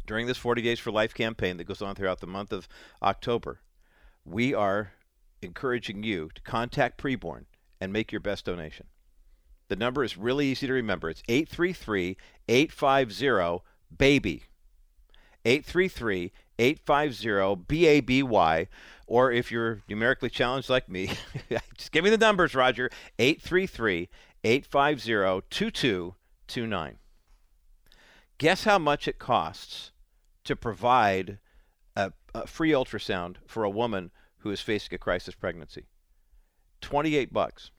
During 0.06 0.26
this 0.26 0.38
40 0.38 0.62
Days 0.62 0.78
for 0.78 0.90
Life 0.90 1.14
campaign 1.14 1.56
that 1.56 1.64
goes 1.64 1.82
on 1.82 1.94
throughout 1.94 2.20
the 2.20 2.26
month 2.26 2.52
of 2.52 2.68
October, 3.02 3.60
we 4.24 4.54
are 4.54 4.92
encouraging 5.42 6.02
you 6.02 6.30
to 6.34 6.42
contact 6.42 7.00
preborn 7.00 7.44
and 7.80 7.92
make 7.92 8.12
your 8.12 8.20
best 8.20 8.44
donation. 8.44 8.86
The 9.68 9.76
number 9.76 10.02
is 10.02 10.16
really 10.16 10.46
easy 10.46 10.66
to 10.66 10.72
remember. 10.72 11.08
It's 11.10 11.22
833 11.28 12.16
850 12.48 13.64
BABY. 13.96 14.42
833 15.44 16.32
850 16.58 17.64
BABY. 17.68 18.68
Or 19.06 19.32
if 19.32 19.50
you're 19.50 19.82
numerically 19.88 20.28
challenged 20.28 20.68
like 20.68 20.88
me, 20.88 21.10
just 21.76 21.92
give 21.92 22.04
me 22.04 22.10
the 22.10 22.18
numbers, 22.18 22.54
Roger. 22.54 22.90
833 23.18 24.08
850 24.44 25.46
2229. 25.50 26.98
Guess 28.38 28.64
how 28.64 28.78
much 28.78 29.06
it 29.06 29.18
costs 29.18 29.92
to 30.44 30.56
provide 30.56 31.38
a, 31.94 32.12
a 32.34 32.46
free 32.46 32.70
ultrasound 32.70 33.36
for 33.46 33.64
a 33.64 33.70
woman 33.70 34.10
who 34.38 34.50
is 34.50 34.60
facing 34.60 34.94
a 34.94 34.98
crisis 34.98 35.34
pregnancy? 35.34 35.86
28 36.80 37.32
bucks. 37.32 37.70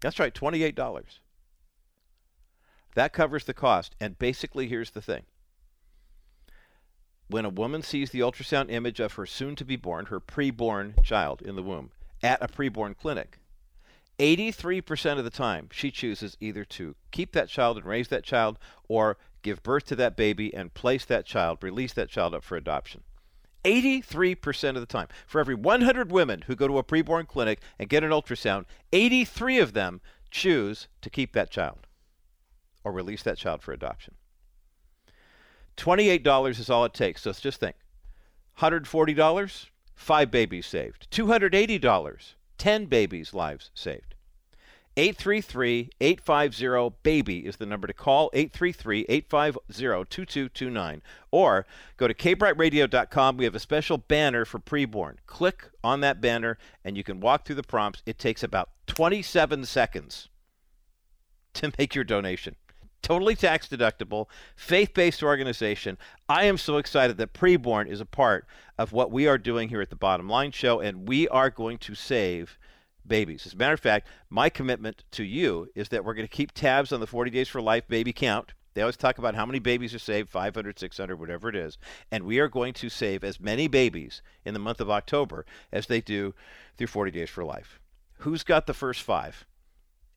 That's 0.00 0.18
right, 0.18 0.34
$28. 0.34 1.02
That 2.94 3.12
covers 3.12 3.44
the 3.44 3.54
cost. 3.54 3.96
And 3.98 4.18
basically, 4.18 4.68
here's 4.68 4.90
the 4.90 5.00
thing 5.00 5.22
when 7.28 7.44
a 7.46 7.50
woman 7.50 7.82
sees 7.82 8.10
the 8.10 8.20
ultrasound 8.20 8.70
image 8.70 9.00
of 9.00 9.14
her 9.14 9.24
soon 9.24 9.56
to 9.56 9.64
be 9.64 9.76
born, 9.76 10.06
her 10.06 10.20
preborn 10.20 11.02
child 11.02 11.40
in 11.40 11.56
the 11.56 11.62
womb, 11.62 11.90
at 12.22 12.42
a 12.42 12.46
preborn 12.46 12.94
clinic, 12.94 13.38
83% 14.18 15.18
of 15.18 15.24
the 15.24 15.30
time 15.30 15.68
she 15.72 15.90
chooses 15.90 16.36
either 16.40 16.64
to 16.66 16.94
keep 17.10 17.32
that 17.32 17.48
child 17.48 17.76
and 17.76 17.86
raise 17.86 18.08
that 18.08 18.24
child 18.24 18.58
or 18.88 19.16
give 19.42 19.62
birth 19.62 19.84
to 19.86 19.96
that 19.96 20.16
baby 20.16 20.54
and 20.54 20.74
place 20.74 21.04
that 21.04 21.26
child, 21.26 21.58
release 21.62 21.92
that 21.94 22.08
child 22.08 22.34
up 22.34 22.44
for 22.44 22.56
adoption. 22.56 23.02
83% 23.64 24.70
of 24.70 24.74
the 24.76 24.86
time. 24.86 25.08
For 25.26 25.40
every 25.40 25.54
100 25.54 26.10
women 26.10 26.42
who 26.46 26.56
go 26.56 26.66
to 26.68 26.78
a 26.78 26.84
preborn 26.84 27.26
clinic 27.26 27.60
and 27.78 27.88
get 27.88 28.04
an 28.04 28.10
ultrasound, 28.10 28.64
83 28.92 29.58
of 29.58 29.72
them 29.72 30.00
choose 30.30 30.88
to 31.00 31.10
keep 31.10 31.32
that 31.32 31.50
child 31.50 31.86
or 32.84 32.92
release 32.92 33.22
that 33.22 33.38
child 33.38 33.62
for 33.62 33.72
adoption. 33.72 34.14
$28 35.76 36.58
is 36.58 36.70
all 36.70 36.84
it 36.84 36.94
takes. 36.94 37.22
So 37.22 37.30
let's 37.30 37.40
just 37.40 37.60
think 37.60 37.76
$140, 38.58 39.66
five 39.94 40.30
babies 40.30 40.66
saved. 40.66 41.08
$280, 41.10 42.34
10 42.62 42.86
babies' 42.86 43.34
lives 43.34 43.72
saved. 43.74 44.14
833 44.96 45.90
850 46.00 46.96
BABY 47.02 47.38
is 47.40 47.56
the 47.56 47.66
number 47.66 47.88
to 47.88 47.92
call. 47.92 48.30
833 48.32 49.04
850 49.08 50.08
2229. 50.08 51.02
Or 51.32 51.66
go 51.96 52.06
to 52.06 52.14
kbrightradio.com. 52.14 53.36
We 53.36 53.46
have 53.46 53.56
a 53.56 53.58
special 53.58 53.98
banner 53.98 54.44
for 54.44 54.60
preborn. 54.60 55.16
Click 55.26 55.70
on 55.82 56.02
that 56.02 56.20
banner 56.20 56.56
and 56.84 56.96
you 56.96 57.02
can 57.02 57.18
walk 57.18 57.44
through 57.44 57.56
the 57.56 57.64
prompts. 57.64 58.00
It 58.06 58.20
takes 58.20 58.44
about 58.44 58.68
27 58.86 59.64
seconds 59.64 60.28
to 61.54 61.72
make 61.78 61.96
your 61.96 62.04
donation. 62.04 62.54
Totally 63.02 63.34
tax 63.34 63.66
deductible, 63.66 64.26
faith 64.54 64.94
based 64.94 65.24
organization. 65.24 65.98
I 66.28 66.44
am 66.44 66.56
so 66.56 66.76
excited 66.76 67.16
that 67.16 67.32
Preborn 67.32 67.88
is 67.88 68.00
a 68.00 68.06
part 68.06 68.46
of 68.78 68.92
what 68.92 69.10
we 69.10 69.26
are 69.26 69.38
doing 69.38 69.68
here 69.68 69.80
at 69.80 69.90
the 69.90 69.96
Bottom 69.96 70.28
Line 70.28 70.52
Show, 70.52 70.78
and 70.78 71.08
we 71.08 71.26
are 71.28 71.50
going 71.50 71.78
to 71.78 71.96
save 71.96 72.58
babies. 73.04 73.44
As 73.44 73.54
a 73.54 73.56
matter 73.56 73.74
of 73.74 73.80
fact, 73.80 74.06
my 74.30 74.48
commitment 74.48 75.02
to 75.12 75.24
you 75.24 75.68
is 75.74 75.88
that 75.88 76.04
we're 76.04 76.14
going 76.14 76.28
to 76.28 76.32
keep 76.32 76.52
tabs 76.52 76.92
on 76.92 77.00
the 77.00 77.06
40 77.06 77.32
Days 77.32 77.48
for 77.48 77.60
Life 77.60 77.88
baby 77.88 78.12
count. 78.12 78.54
They 78.74 78.82
always 78.82 78.96
talk 78.96 79.18
about 79.18 79.34
how 79.34 79.44
many 79.44 79.58
babies 79.58 79.92
are 79.94 79.98
saved 79.98 80.30
500, 80.30 80.78
600, 80.78 81.18
whatever 81.18 81.48
it 81.48 81.56
is. 81.56 81.78
And 82.10 82.24
we 82.24 82.38
are 82.38 82.48
going 82.48 82.72
to 82.74 82.88
save 82.88 83.24
as 83.24 83.40
many 83.40 83.66
babies 83.66 84.22
in 84.44 84.54
the 84.54 84.60
month 84.60 84.80
of 84.80 84.90
October 84.90 85.44
as 85.72 85.88
they 85.88 86.00
do 86.00 86.34
through 86.78 86.86
40 86.86 87.10
Days 87.10 87.30
for 87.30 87.44
Life. 87.44 87.80
Who's 88.18 88.44
got 88.44 88.66
the 88.66 88.74
first 88.74 89.02
five? 89.02 89.44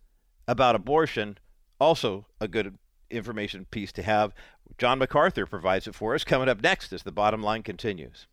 about 0.46 0.74
abortion, 0.74 1.38
also 1.80 2.26
a 2.40 2.48
good 2.48 2.78
information 3.10 3.66
piece 3.66 3.92
to 3.92 4.02
have. 4.02 4.32
John 4.78 4.98
MacArthur 4.98 5.46
provides 5.46 5.86
it 5.86 5.94
for 5.94 6.14
us 6.14 6.24
coming 6.24 6.48
up 6.48 6.62
next 6.62 6.92
as 6.92 7.02
the 7.02 7.12
bottom 7.12 7.42
line 7.42 7.62
continues. 7.62 8.26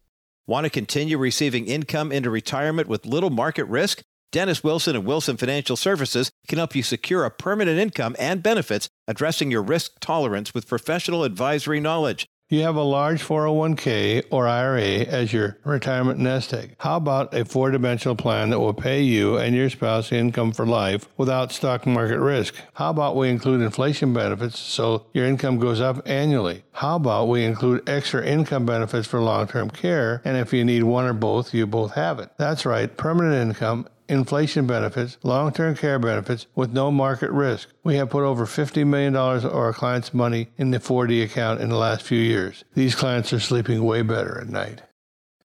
Want 0.47 0.65
to 0.65 0.69
continue 0.69 1.17
receiving 1.17 1.65
income 1.65 2.11
into 2.11 2.29
retirement 2.29 2.87
with 2.87 3.05
little 3.05 3.31
market 3.31 3.65
risk? 3.65 4.03
Dennis 4.31 4.63
Wilson 4.63 4.95
and 4.95 5.05
Wilson 5.05 5.37
Financial 5.37 5.75
Services 5.75 6.29
can 6.47 6.57
help 6.57 6.75
you 6.75 6.83
secure 6.83 7.23
a 7.23 7.31
permanent 7.31 7.79
income 7.79 8.15
and 8.19 8.43
benefits 8.43 8.89
addressing 9.07 9.51
your 9.51 9.61
risk 9.61 9.93
tolerance 10.01 10.53
with 10.53 10.67
professional 10.67 11.23
advisory 11.23 11.79
knowledge. 11.79 12.27
You 12.47 12.61
have 12.61 12.75
a 12.75 12.83
large 12.83 13.23
401k 13.23 14.25
or 14.29 14.47
IRA 14.47 14.99
as 14.99 15.33
your 15.33 15.57
retirement 15.63 16.19
nest 16.19 16.53
egg. 16.53 16.75
How 16.77 16.97
about 16.97 17.33
a 17.33 17.43
four 17.43 17.71
dimensional 17.71 18.15
plan 18.15 18.51
that 18.51 18.59
will 18.59 18.75
pay 18.75 19.01
you 19.01 19.37
and 19.37 19.55
your 19.55 19.71
spouse 19.71 20.11
income 20.11 20.51
for 20.51 20.63
life 20.63 21.07
without 21.17 21.51
stock 21.51 21.87
market 21.87 22.19
risk? 22.19 22.53
How 22.75 22.91
about 22.91 23.15
we 23.15 23.29
include 23.29 23.61
inflation 23.61 24.13
benefits 24.13 24.59
so 24.59 25.07
your 25.11 25.25
income 25.25 25.57
goes 25.57 25.81
up 25.81 26.07
annually? 26.07 26.61
How 26.73 26.97
about 26.97 27.29
we 27.29 27.43
include 27.43 27.89
extra 27.89 28.23
income 28.23 28.67
benefits 28.67 29.07
for 29.07 29.21
long 29.21 29.47
term 29.47 29.71
care? 29.71 30.21
And 30.23 30.37
if 30.37 30.53
you 30.53 30.63
need 30.63 30.83
one 30.83 31.05
or 31.05 31.13
both, 31.13 31.51
you 31.51 31.65
both 31.65 31.93
have 31.95 32.19
it. 32.19 32.29
That's 32.37 32.63
right, 32.63 32.95
permanent 32.95 33.49
income 33.49 33.87
inflation 34.07 34.67
benefits, 34.67 35.17
long 35.23 35.51
term 35.51 35.75
care 35.75 35.99
benefits 35.99 36.47
with 36.55 36.73
no 36.73 36.91
market 36.91 37.31
risk. 37.31 37.69
We 37.83 37.95
have 37.95 38.09
put 38.09 38.23
over 38.23 38.45
$50 38.45 38.85
million 38.85 39.15
of 39.15 39.45
our 39.45 39.73
clients' 39.73 40.13
money 40.13 40.49
in 40.57 40.71
the 40.71 40.79
4D 40.79 41.23
account 41.23 41.61
in 41.61 41.69
the 41.69 41.77
last 41.77 42.03
few 42.03 42.19
years. 42.19 42.63
These 42.73 42.95
clients 42.95 43.33
are 43.33 43.39
sleeping 43.39 43.83
way 43.83 44.01
better 44.01 44.39
at 44.39 44.47
night. 44.47 44.81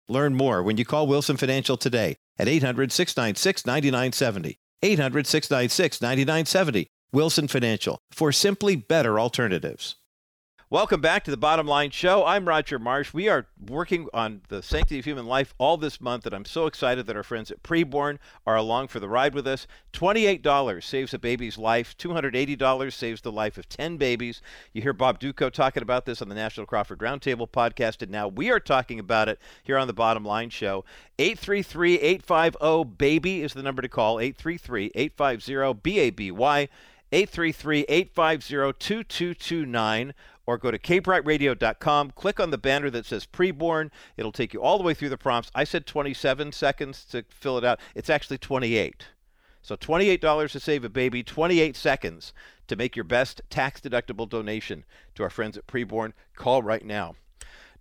Learn 0.09 0.35
more 0.35 0.63
when 0.63 0.77
you 0.77 0.85
call 0.85 1.07
Wilson 1.07 1.37
Financial 1.37 1.77
today 1.77 2.17
at 2.39 2.49
800 2.49 2.91
696 2.93 3.67
9970. 3.67 4.59
800 4.83 5.27
696 5.27 6.01
9970. 6.01 6.89
Wilson 7.13 7.49
Financial 7.49 7.99
for 8.11 8.33
simply 8.33 8.77
better 8.77 9.19
alternatives. 9.21 9.97
Welcome 10.73 11.01
back 11.01 11.25
to 11.25 11.33
the 11.33 11.37
Bottom 11.37 11.67
Line 11.67 11.91
Show. 11.91 12.25
I'm 12.25 12.47
Roger 12.47 12.79
Marsh. 12.79 13.13
We 13.13 13.29
are 13.29 13.49
working 13.69 14.07
on 14.15 14.43
the 14.51 14.63
sanctity 14.63 15.01
of 15.01 15.05
human 15.05 15.27
life 15.27 15.53
all 15.59 15.77
this 15.77 16.01
month, 16.01 16.27
and 16.27 16.33
I'm 16.33 16.45
so 16.45 16.67
excited 16.67 17.07
that 17.07 17.17
our 17.17 17.25
friends 17.25 17.51
at 17.51 17.65
Preborn 17.65 18.19
are 18.47 18.55
along 18.55 18.87
for 18.87 19.01
the 19.01 19.09
ride 19.09 19.35
with 19.35 19.49
us. 19.49 19.67
$28 19.93 20.85
saves 20.85 21.13
a 21.13 21.19
baby's 21.19 21.59
life, 21.59 21.97
$280 21.99 22.93
saves 22.93 23.21
the 23.21 23.33
life 23.33 23.59
of 23.59 23.69
10 23.69 23.97
babies. 23.97 24.43
You 24.73 24.81
hear 24.81 24.93
Bob 24.93 25.19
Dutko 25.19 25.51
talking 25.51 25.83
about 25.83 26.07
this 26.07 26.23
on 26.23 26.29
the 26.29 26.37
National 26.37 26.67
Crawford 26.67 27.01
Roundtable 27.01 27.51
podcast, 27.51 28.01
and 28.01 28.13
now 28.13 28.29
we 28.29 28.49
are 28.53 28.61
talking 28.61 29.01
about 29.01 29.29
it 29.29 29.41
here 29.65 29.77
on 29.77 29.89
the 29.89 29.93
Bottom 29.93 30.25
Line 30.25 30.51
Show. 30.51 30.85
833 31.19 31.97
850 31.99 32.85
BABY 32.97 33.43
is 33.43 33.55
the 33.55 33.65
number 33.65 33.83
to 33.83 33.89
call, 33.89 34.21
833 34.21 34.93
850 34.95 35.81
BABY. 35.83 36.69
833 37.13 37.87
850 37.89 38.79
2229 38.79 40.15
or 40.47 40.59
go 40.59 40.71
to 40.71 40.79
kbrightradio.com. 40.79 42.11
Click 42.13 42.41
on 42.41 42.51
the 42.51 42.59
banner 42.59 42.91
that 42.91 43.07
says 43.07 43.27
preborn. 43.27 43.91
It'll 44.17 44.33
take 44.33 44.53
you 44.53 44.63
all 44.63 44.79
the 44.79 44.85
way 44.85 44.95
through 44.95 45.11
the 45.11 45.19
prompts. 45.19 45.51
I 45.55 45.65
said 45.65 45.87
27 45.87 46.53
seconds 46.53 47.05
to 47.07 47.25
fill 47.29 47.59
it 47.59 47.65
out. 47.65 47.81
It's 47.95 48.11
actually 48.11 48.39
28. 48.39 49.07
So 49.63 49.77
$28 49.77 50.51
to 50.53 50.61
save 50.61 50.85
a 50.85 50.89
baby, 50.89 51.23
28 51.23 51.77
seconds 51.77 52.33
to 52.67 52.77
make 52.77 52.97
your 52.97 53.05
best 53.05 53.43
tax 53.51 53.81
deductible 53.81 54.29
donation 54.29 54.85
to 55.15 55.23
our 55.23 55.31
friends 55.31 55.57
at 55.57 55.67
Preborn. 55.67 56.13
Call 56.35 56.63
right 56.63 56.85
now. 56.85 57.17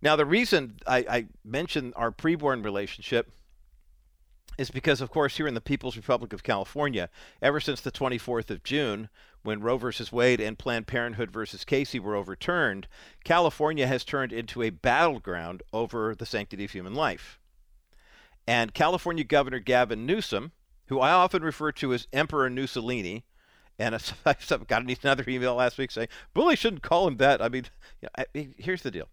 Now, 0.01 0.15
the 0.15 0.25
reason 0.25 0.77
I, 0.87 0.97
I 1.09 1.25
mentioned 1.43 1.93
our 1.95 2.11
preborn 2.11 2.63
relationship 2.63 3.31
is 4.59 4.69
because, 4.69 4.99
of 4.99 5.09
course, 5.09 5.37
here 5.37 5.47
in 5.47 5.53
the 5.53 5.61
People's 5.61 5.95
Republic 5.95 6.33
of 6.33 6.43
California, 6.43 7.09
ever 7.41 7.61
since 7.61 7.79
the 7.79 7.93
24th 7.93 8.49
of 8.49 8.61
June, 8.61 9.07
when 9.41 9.61
Roe 9.61 9.77
versus 9.77 10.11
Wade 10.11 10.41
and 10.41 10.59
Planned 10.59 10.85
Parenthood 10.85 11.31
versus 11.31 11.63
Casey 11.63 11.97
were 11.97 12.13
overturned, 12.13 12.89
California 13.23 13.87
has 13.87 14.03
turned 14.03 14.33
into 14.33 14.61
a 14.61 14.69
battleground 14.69 15.63
over 15.71 16.13
the 16.13 16.25
sanctity 16.25 16.65
of 16.65 16.71
human 16.71 16.93
life. 16.93 17.39
And 18.45 18.73
California 18.73 19.23
Governor 19.23 19.59
Gavin 19.59 20.05
Newsom, 20.05 20.51
who 20.87 20.99
I 20.99 21.11
often 21.11 21.41
refer 21.41 21.71
to 21.71 21.93
as 21.93 22.07
Emperor 22.11 22.49
Mussolini, 22.49 23.23
and 23.79 23.95
I 24.25 24.35
got 24.67 24.83
another 24.83 25.23
email 25.25 25.55
last 25.55 25.77
week 25.77 25.91
saying, 25.91 26.09
Bully 26.33 26.57
shouldn't 26.57 26.83
call 26.83 27.07
him 27.07 27.15
that. 27.17 27.41
I 27.41 27.47
mean, 27.47 27.63
I, 28.17 28.25
here's 28.57 28.81
the 28.81 28.91
deal. 28.91 29.07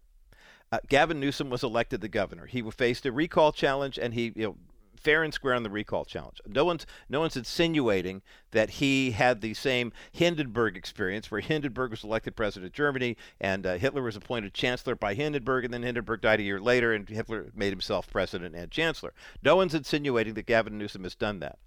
Uh, 0.73 0.79
Gavin 0.89 1.21
Newsom 1.21 1.49
was 1.49 1.63
elected 1.63 2.01
the 2.01 2.09
governor. 2.09 2.47
He 2.47 2.61
faced 2.71 3.05
a 3.05 3.13
recall 3.13 3.53
challenge, 3.53 3.97
and 3.97 4.13
he, 4.13 4.33
you 4.35 4.47
know, 4.47 4.57
fair 4.97 5.23
and 5.23 5.33
square 5.33 5.53
on 5.53 5.63
the 5.63 5.69
recall 5.69 6.05
challenge. 6.05 6.41
No 6.47 6.65
one's 6.65 6.85
no 7.09 7.19
one's 7.19 7.37
insinuating 7.37 8.21
that 8.51 8.71
he 8.71 9.11
had 9.11 9.41
the 9.41 9.53
same 9.53 9.91
Hindenburg 10.11 10.75
experience, 10.77 11.29
where 11.29 11.41
Hindenburg 11.41 11.91
was 11.91 12.03
elected 12.03 12.35
president 12.35 12.67
of 12.67 12.73
Germany, 12.73 13.17
and 13.39 13.65
uh, 13.65 13.77
Hitler 13.77 14.01
was 14.01 14.15
appointed 14.15 14.53
chancellor 14.53 14.95
by 14.95 15.13
Hindenburg, 15.13 15.65
and 15.65 15.73
then 15.73 15.83
Hindenburg 15.83 16.21
died 16.21 16.39
a 16.39 16.43
year 16.43 16.59
later, 16.59 16.93
and 16.93 17.07
Hitler 17.07 17.51
made 17.55 17.71
himself 17.71 18.09
president 18.09 18.55
and 18.55 18.71
chancellor. 18.71 19.13
No 19.43 19.55
one's 19.55 19.75
insinuating 19.75 20.33
that 20.35 20.45
Gavin 20.45 20.77
Newsom 20.77 21.03
has 21.03 21.15
done 21.15 21.39
that. 21.39 21.59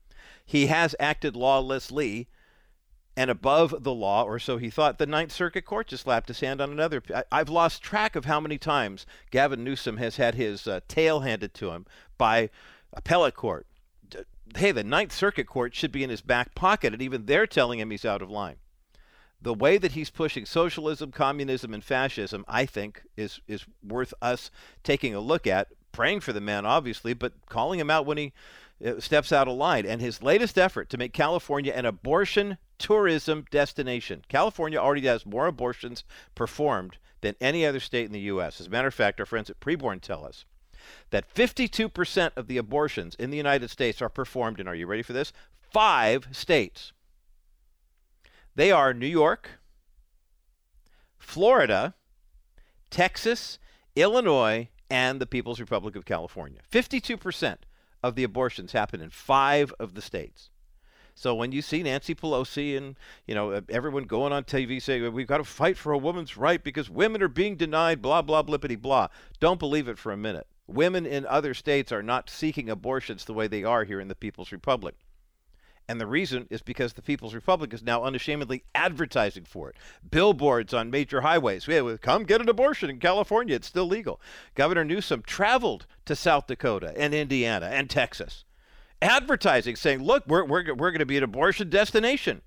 He 0.44 0.66
has 0.66 0.94
acted 0.98 1.36
lawlessly 1.36 2.28
and 3.16 3.30
above 3.30 3.82
the 3.82 3.92
law, 3.92 4.22
or 4.22 4.38
so 4.38 4.56
he 4.56 4.70
thought. 4.70 4.98
The 4.98 5.06
Ninth 5.06 5.32
Circuit 5.32 5.64
Court 5.64 5.88
just 5.88 6.04
slapped 6.04 6.28
his 6.28 6.40
hand 6.40 6.60
on 6.60 6.70
another. 6.70 7.02
I, 7.30 7.38
have 7.38 7.48
lost 7.48 7.82
track 7.82 8.16
of 8.16 8.24
how 8.24 8.40
many 8.40 8.56
times 8.56 9.04
Gavin 9.30 9.64
Newsom 9.64 9.96
has 9.98 10.16
had 10.16 10.36
his 10.36 10.66
uh, 10.66 10.80
tail 10.88 11.20
handed 11.20 11.52
to 11.54 11.70
him 11.70 11.86
by 12.16 12.50
appellate 12.92 13.34
court. 13.34 13.66
Hey, 14.56 14.72
the 14.72 14.82
Ninth 14.82 15.12
Circuit 15.12 15.46
Court 15.46 15.74
should 15.74 15.92
be 15.92 16.02
in 16.02 16.10
his 16.10 16.22
back 16.22 16.54
pocket, 16.54 16.92
and 16.92 17.00
even 17.00 17.26
they're 17.26 17.46
telling 17.46 17.78
him 17.78 17.90
he's 17.90 18.04
out 18.04 18.22
of 18.22 18.30
line. 18.30 18.56
The 19.40 19.54
way 19.54 19.78
that 19.78 19.92
he's 19.92 20.10
pushing 20.10 20.44
socialism, 20.44 21.12
communism, 21.12 21.72
and 21.72 21.84
fascism, 21.84 22.44
I 22.46 22.66
think, 22.66 23.02
is 23.16 23.40
is 23.46 23.64
worth 23.82 24.12
us 24.20 24.50
taking 24.82 25.14
a 25.14 25.20
look 25.20 25.46
at. 25.46 25.68
Praying 25.92 26.20
for 26.20 26.32
the 26.32 26.40
man, 26.40 26.66
obviously, 26.66 27.14
but 27.14 27.32
calling 27.46 27.80
him 27.80 27.90
out 27.90 28.06
when 28.06 28.18
he 28.18 28.32
uh, 28.84 29.00
steps 29.00 29.32
out 29.32 29.48
of 29.48 29.56
line. 29.56 29.86
And 29.86 30.00
his 30.00 30.22
latest 30.22 30.58
effort 30.58 30.90
to 30.90 30.98
make 30.98 31.12
California 31.12 31.72
an 31.72 31.86
abortion 31.86 32.58
tourism 32.78 33.44
destination. 33.50 34.24
California 34.28 34.78
already 34.78 35.06
has 35.06 35.26
more 35.26 35.46
abortions 35.46 36.04
performed 36.34 36.98
than 37.20 37.34
any 37.40 37.64
other 37.64 37.80
state 37.80 38.06
in 38.06 38.12
the 38.12 38.20
U.S. 38.20 38.60
As 38.60 38.66
a 38.66 38.70
matter 38.70 38.88
of 38.88 38.94
fact, 38.94 39.20
our 39.20 39.26
friends 39.26 39.50
at 39.50 39.60
Preborn 39.60 40.00
tell 40.00 40.24
us 40.24 40.44
that 41.10 41.32
52% 41.32 42.30
of 42.36 42.46
the 42.46 42.58
abortions 42.58 43.14
in 43.16 43.30
the 43.30 43.36
United 43.36 43.70
States 43.70 44.00
are 44.00 44.08
performed 44.08 44.60
in, 44.60 44.68
are 44.68 44.74
you 44.74 44.86
ready 44.86 45.02
for 45.02 45.12
this? 45.12 45.32
Five 45.72 46.28
states. 46.32 46.92
They 48.54 48.70
are 48.70 48.92
New 48.92 49.06
York, 49.06 49.50
Florida, 51.18 51.94
Texas, 52.90 53.58
Illinois, 53.94 54.68
and 54.90 55.20
the 55.20 55.26
People's 55.26 55.60
Republic 55.60 55.94
of 55.94 56.04
California. 56.04 56.60
52% 56.70 57.56
of 58.02 58.14
the 58.14 58.24
abortions 58.24 58.72
happen 58.72 59.00
in 59.00 59.10
five 59.10 59.72
of 59.78 59.94
the 59.94 60.02
states. 60.02 60.50
So 61.14 61.34
when 61.34 61.52
you 61.52 61.60
see 61.60 61.82
Nancy 61.82 62.14
Pelosi 62.14 62.76
and 62.76 62.96
you 63.26 63.34
know 63.34 63.60
everyone 63.68 64.04
going 64.04 64.32
on 64.32 64.44
TV 64.44 64.80
saying 64.80 65.12
we've 65.12 65.26
got 65.26 65.38
to 65.38 65.44
fight 65.44 65.76
for 65.76 65.92
a 65.92 65.98
woman's 65.98 66.36
right 66.36 66.62
because 66.62 66.88
women 66.88 67.22
are 67.22 67.28
being 67.28 67.56
denied, 67.56 68.00
blah 68.00 68.22
blah 68.22 68.42
blippity 68.42 68.80
blah, 68.80 69.08
don't 69.38 69.58
believe 69.58 69.86
it 69.86 69.98
for 69.98 70.12
a 70.12 70.16
minute. 70.16 70.46
Women 70.70 71.04
in 71.06 71.26
other 71.26 71.54
states 71.54 71.90
are 71.92 72.02
not 72.02 72.30
seeking 72.30 72.70
abortions 72.70 73.24
the 73.24 73.34
way 73.34 73.46
they 73.48 73.64
are 73.64 73.84
here 73.84 74.00
in 74.00 74.08
the 74.08 74.14
People's 74.14 74.52
Republic. 74.52 74.94
And 75.88 76.00
the 76.00 76.06
reason 76.06 76.46
is 76.50 76.62
because 76.62 76.92
the 76.92 77.02
People's 77.02 77.34
Republic 77.34 77.74
is 77.74 77.82
now 77.82 78.04
unashamedly 78.04 78.62
advertising 78.76 79.44
for 79.44 79.70
it. 79.70 79.76
Billboards 80.08 80.72
on 80.72 80.88
major 80.88 81.22
highways. 81.22 81.66
Yeah, 81.66 81.96
come 82.00 82.22
get 82.22 82.40
an 82.40 82.48
abortion 82.48 82.90
in 82.90 83.00
California. 83.00 83.56
It's 83.56 83.66
still 83.66 83.88
legal. 83.88 84.20
Governor 84.54 84.84
Newsom 84.84 85.22
traveled 85.26 85.86
to 86.04 86.14
South 86.14 86.46
Dakota 86.46 86.94
and 86.96 87.12
Indiana 87.12 87.66
and 87.66 87.90
Texas, 87.90 88.44
advertising, 89.02 89.74
saying, 89.74 90.04
look, 90.04 90.24
we're, 90.28 90.44
we're, 90.44 90.72
we're 90.74 90.92
going 90.92 91.00
to 91.00 91.06
be 91.06 91.16
an 91.16 91.24
abortion 91.24 91.68
destination. 91.68 92.42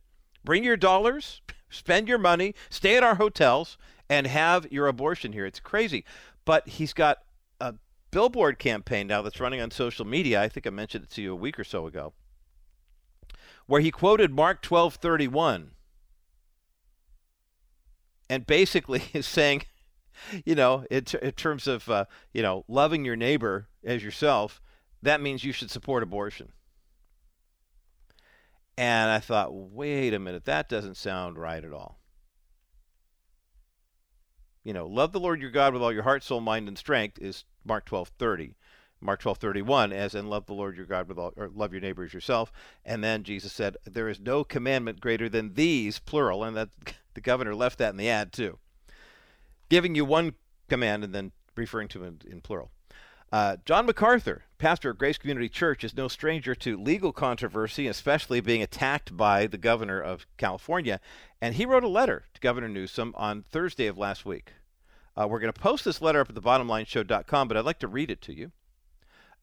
Bring 0.46 0.64
your 0.64 0.78
dollars, 0.78 1.42
spend 1.70 2.08
your 2.08 2.20
money, 2.20 2.56
stay 2.70 2.96
at 2.96 3.04
our 3.04 3.16
hotels, 3.16 3.78
and 4.10 4.26
have 4.26 4.72
your 4.72 4.88
abortion 4.88 5.34
here. 5.34 5.46
It's 5.46 5.60
crazy. 5.60 6.06
But 6.46 6.70
he's 6.70 6.94
got 6.94 7.20
billboard 8.14 8.60
campaign 8.60 9.08
now 9.08 9.22
that's 9.22 9.40
running 9.40 9.60
on 9.60 9.72
social 9.72 10.06
media. 10.06 10.42
I 10.42 10.48
think 10.48 10.68
I 10.68 10.70
mentioned 10.70 11.06
it 11.06 11.10
to 11.12 11.22
you 11.22 11.34
a 11.34 11.36
week 11.36 11.60
or 11.60 11.64
so 11.64 11.88
ago, 11.88 12.14
where 13.66 13.82
he 13.82 13.92
quoted 13.92 14.32
Mark 14.32 14.62
12:31 14.62 15.72
and 18.30 18.46
basically 18.46 19.04
is 19.14 19.26
saying, 19.26 19.64
you 20.46 20.56
know, 20.56 20.86
in, 20.90 21.06
t- 21.06 21.18
in 21.22 21.32
terms 21.32 21.68
of 21.68 21.90
uh, 21.90 22.06
you 22.34 22.42
know 22.42 22.64
loving 22.68 23.04
your 23.04 23.16
neighbor 23.16 23.68
as 23.84 24.04
yourself, 24.04 24.62
that 25.02 25.22
means 25.22 25.44
you 25.44 25.52
should 25.52 25.72
support 25.72 26.04
abortion. 26.04 26.52
And 28.78 29.12
I 29.12 29.20
thought, 29.20 29.54
wait 29.54 30.14
a 30.14 30.20
minute, 30.20 30.46
that 30.46 30.68
doesn't 30.68 30.98
sound 30.98 31.38
right 31.38 31.64
at 31.64 31.74
all. 31.74 32.00
You 34.64 34.74
know, 34.74 34.88
love 34.88 35.12
the 35.12 35.20
Lord 35.20 35.42
your 35.42 35.52
God 35.52 35.74
with 35.74 35.84
all 35.84 35.92
your 35.92 36.04
heart, 36.04 36.24
soul, 36.24 36.42
mind, 36.42 36.68
and 36.68 36.78
strength 36.78 37.20
is 37.22 37.44
Mark 37.66 37.86
12:30. 37.86 38.56
Mark 39.00 39.22
12:31 39.22 39.92
as 39.92 40.16
in 40.16 40.30
love 40.30 40.46
the 40.46 40.54
Lord 40.54 40.78
your 40.78 40.86
God 40.86 41.08
with 41.08 41.18
all 41.18 41.34
or 41.36 41.50
love 41.50 41.74
your 41.74 41.82
neighbor 41.82 42.04
as 42.04 42.14
yourself. 42.14 42.52
And 42.86 43.04
then 43.04 43.24
Jesus 43.24 43.52
said, 43.52 43.78
"There 43.84 44.10
is 44.10 44.20
no 44.20 44.44
commandment 44.44 45.02
greater 45.02 45.28
than 45.28 45.56
these, 45.56 46.00
plural." 46.00 46.44
And 46.44 46.56
that 46.56 46.70
the 47.14 47.22
governor 47.22 47.54
left 47.54 47.78
that 47.80 47.90
in 47.90 47.98
the 47.98 48.10
ad 48.10 48.32
too, 48.32 48.60
giving 49.70 49.96
you 49.96 50.06
one 50.06 50.36
command 50.70 51.04
and 51.04 51.14
then 51.14 51.32
referring 51.56 51.88
to 51.90 52.04
it 52.04 52.24
in 52.24 52.42
plural. 52.42 52.72
Uh, 53.34 53.58
John 53.66 53.88
MacArthur, 53.88 54.44
pastor 54.60 54.92
of 54.92 55.00
Grace 55.00 55.18
Community 55.18 55.50
Church, 55.50 55.84
is 55.84 55.98
no 55.98 56.08
stranger 56.08 56.54
to 56.54 56.78
legal 56.78 57.12
controversy, 57.12 57.88
especially 57.88 58.42
being 58.42 58.62
attacked 58.62 59.18
by 59.18 59.48
the 59.48 59.58
governor 59.58 60.00
of 60.00 60.28
California. 60.38 61.00
And 61.42 61.56
he 61.56 61.66
wrote 61.66 61.84
a 61.84 61.88
letter 61.88 62.28
to 62.36 62.40
Governor 62.42 62.70
Newsom 62.70 63.12
on 63.18 63.42
Thursday 63.42 63.88
of 63.88 63.98
last 63.98 64.24
week. 64.24 64.54
Uh, 65.16 65.28
we're 65.28 65.40
going 65.40 65.54
to 65.54 65.60
post 65.60 65.86
this 65.86 66.02
letter 66.02 66.22
up 66.22 66.30
at 66.30 66.36
the 66.36 66.42
thebottomlineshow.com, 66.42 67.48
but 67.48 67.58
I'd 67.58 67.66
like 67.66 67.80
to 67.80 67.88
read 67.88 68.10
it 68.10 68.22
to 68.24 68.34
you. 68.34 68.52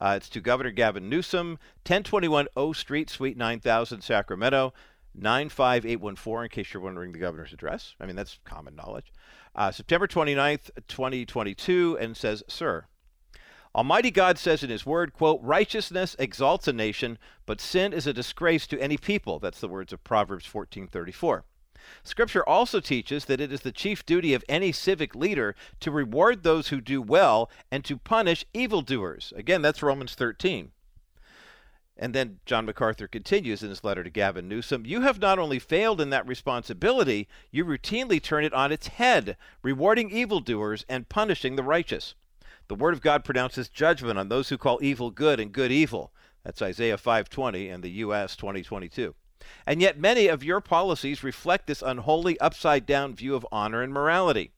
Uh, 0.00 0.14
it's 0.16 0.28
to 0.30 0.40
Governor 0.40 0.70
Gavin 0.70 1.08
Newsom, 1.08 1.58
1021 1.86 2.48
O 2.56 2.72
Street, 2.72 3.10
Suite 3.10 3.36
9000, 3.36 4.00
Sacramento, 4.00 4.72
95814, 5.14 6.44
in 6.44 6.48
case 6.48 6.72
you're 6.72 6.82
wondering 6.82 7.12
the 7.12 7.18
governor's 7.18 7.52
address. 7.52 7.94
I 8.00 8.06
mean, 8.06 8.16
that's 8.16 8.38
common 8.44 8.74
knowledge. 8.74 9.12
Uh, 9.54 9.70
September 9.70 10.06
29th, 10.06 10.70
2022, 10.88 11.98
and 12.00 12.16
says, 12.16 12.42
Sir, 12.48 12.86
Almighty 13.74 14.10
God 14.10 14.38
says 14.38 14.64
in 14.64 14.70
his 14.70 14.86
word, 14.86 15.12
quote, 15.12 15.40
righteousness 15.42 16.16
exalts 16.18 16.66
a 16.66 16.72
nation, 16.72 17.18
but 17.46 17.60
sin 17.60 17.92
is 17.92 18.06
a 18.06 18.12
disgrace 18.12 18.66
to 18.68 18.80
any 18.80 18.96
people. 18.96 19.38
That's 19.38 19.60
the 19.60 19.68
words 19.68 19.92
of 19.92 20.02
Proverbs 20.02 20.46
14:34. 20.46 21.44
Scripture 22.02 22.46
also 22.48 22.80
teaches 22.80 23.24
that 23.24 23.40
it 23.40 23.52
is 23.52 23.60
the 23.60 23.72
chief 23.72 24.04
duty 24.04 24.34
of 24.34 24.44
any 24.48 24.72
civic 24.72 25.14
leader 25.14 25.54
to 25.80 25.90
reward 25.90 26.42
those 26.42 26.68
who 26.68 26.80
do 26.80 27.00
well 27.00 27.50
and 27.70 27.84
to 27.84 27.96
punish 27.96 28.44
evildoers. 28.52 29.32
Again, 29.36 29.62
that's 29.62 29.82
Romans 29.82 30.14
13. 30.14 30.72
And 31.96 32.14
then 32.14 32.40
John 32.46 32.64
MacArthur 32.64 33.06
continues 33.06 33.62
in 33.62 33.68
his 33.68 33.84
letter 33.84 34.02
to 34.02 34.08
Gavin 34.08 34.48
Newsom 34.48 34.86
You 34.86 35.02
have 35.02 35.20
not 35.20 35.38
only 35.38 35.58
failed 35.58 36.00
in 36.00 36.08
that 36.10 36.26
responsibility, 36.26 37.28
you 37.50 37.64
routinely 37.64 38.22
turn 38.22 38.42
it 38.42 38.54
on 38.54 38.72
its 38.72 38.86
head, 38.86 39.36
rewarding 39.62 40.10
evildoers 40.10 40.86
and 40.88 41.10
punishing 41.10 41.56
the 41.56 41.62
righteous. 41.62 42.14
The 42.68 42.74
word 42.74 42.94
of 42.94 43.02
God 43.02 43.24
pronounces 43.24 43.68
judgment 43.68 44.18
on 44.18 44.28
those 44.28 44.48
who 44.48 44.56
call 44.56 44.78
evil 44.80 45.10
good 45.10 45.38
and 45.38 45.52
good 45.52 45.70
evil. 45.70 46.12
That's 46.42 46.62
Isaiah 46.62 46.96
5:20 46.96 47.68
and 47.68 47.84
the 47.84 47.90
US 47.90 48.34
2022. 48.34 49.14
And 49.66 49.80
yet 49.80 49.98
many 49.98 50.26
of 50.26 50.44
your 50.44 50.60
policies 50.60 51.22
reflect 51.22 51.66
this 51.66 51.82
unholy 51.82 52.38
upside 52.40 52.86
down 52.86 53.14
view 53.14 53.34
of 53.34 53.46
honor 53.50 53.82
and 53.82 53.92
morality. 53.92 54.52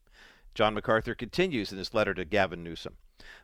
John 0.54 0.74
MacArthur 0.74 1.14
continues 1.14 1.72
in 1.72 1.78
his 1.78 1.94
letter 1.94 2.14
to 2.14 2.24
Gavin 2.24 2.62
Newsom. 2.62 2.96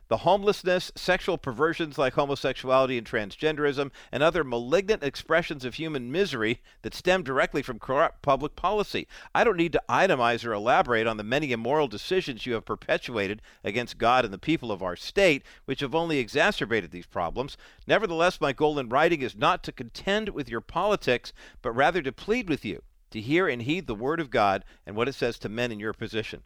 The 0.09 0.17
homelessness, 0.17 0.91
sexual 0.95 1.37
perversions 1.37 1.97
like 1.97 2.13
homosexuality 2.13 2.97
and 2.97 3.05
transgenderism, 3.05 3.91
and 4.11 4.23
other 4.23 4.43
malignant 4.43 5.03
expressions 5.03 5.63
of 5.63 5.75
human 5.75 6.11
misery 6.11 6.61
that 6.81 6.93
stem 6.93 7.23
directly 7.23 7.61
from 7.61 7.79
corrupt 7.79 8.21
public 8.21 8.55
policy. 8.55 9.07
I 9.35 9.43
don't 9.43 9.57
need 9.57 9.73
to 9.73 9.83
itemize 9.87 10.45
or 10.45 10.53
elaborate 10.53 11.07
on 11.07 11.17
the 11.17 11.23
many 11.23 11.51
immoral 11.51 11.87
decisions 11.87 12.45
you 12.45 12.53
have 12.53 12.65
perpetuated 12.65 13.41
against 13.63 13.97
God 13.97 14.25
and 14.25 14.33
the 14.33 14.37
people 14.37 14.71
of 14.71 14.81
our 14.81 14.95
state, 14.95 15.43
which 15.65 15.81
have 15.81 15.93
only 15.93 16.17
exacerbated 16.17 16.91
these 16.91 17.05
problems. 17.05 17.55
Nevertheless, 17.85 18.41
my 18.41 18.51
goal 18.51 18.79
in 18.79 18.89
writing 18.89 19.21
is 19.21 19.35
not 19.35 19.63
to 19.63 19.71
contend 19.71 20.29
with 20.29 20.49
your 20.49 20.61
politics, 20.61 21.33
but 21.61 21.71
rather 21.71 22.01
to 22.01 22.11
plead 22.11 22.49
with 22.49 22.65
you 22.65 22.81
to 23.11 23.21
hear 23.21 23.47
and 23.47 23.63
heed 23.63 23.87
the 23.87 23.95
word 23.95 24.19
of 24.19 24.29
God 24.29 24.63
and 24.85 24.95
what 24.95 25.07
it 25.07 25.15
says 25.15 25.39
to 25.39 25.49
men 25.49 25.71
in 25.71 25.79
your 25.79 25.93
position. 25.93 26.43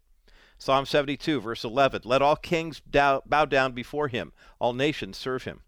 Psalm 0.58 0.86
72, 0.86 1.42
verse 1.42 1.64
11 1.64 2.02
Let 2.06 2.22
all 2.22 2.36
kings 2.36 2.80
bow 2.80 3.46
down 3.46 3.74
before 3.74 4.08
him, 4.08 4.34
all 4.60 4.74
nations 4.74 5.18
serve 5.18 5.44
him. 5.44 5.62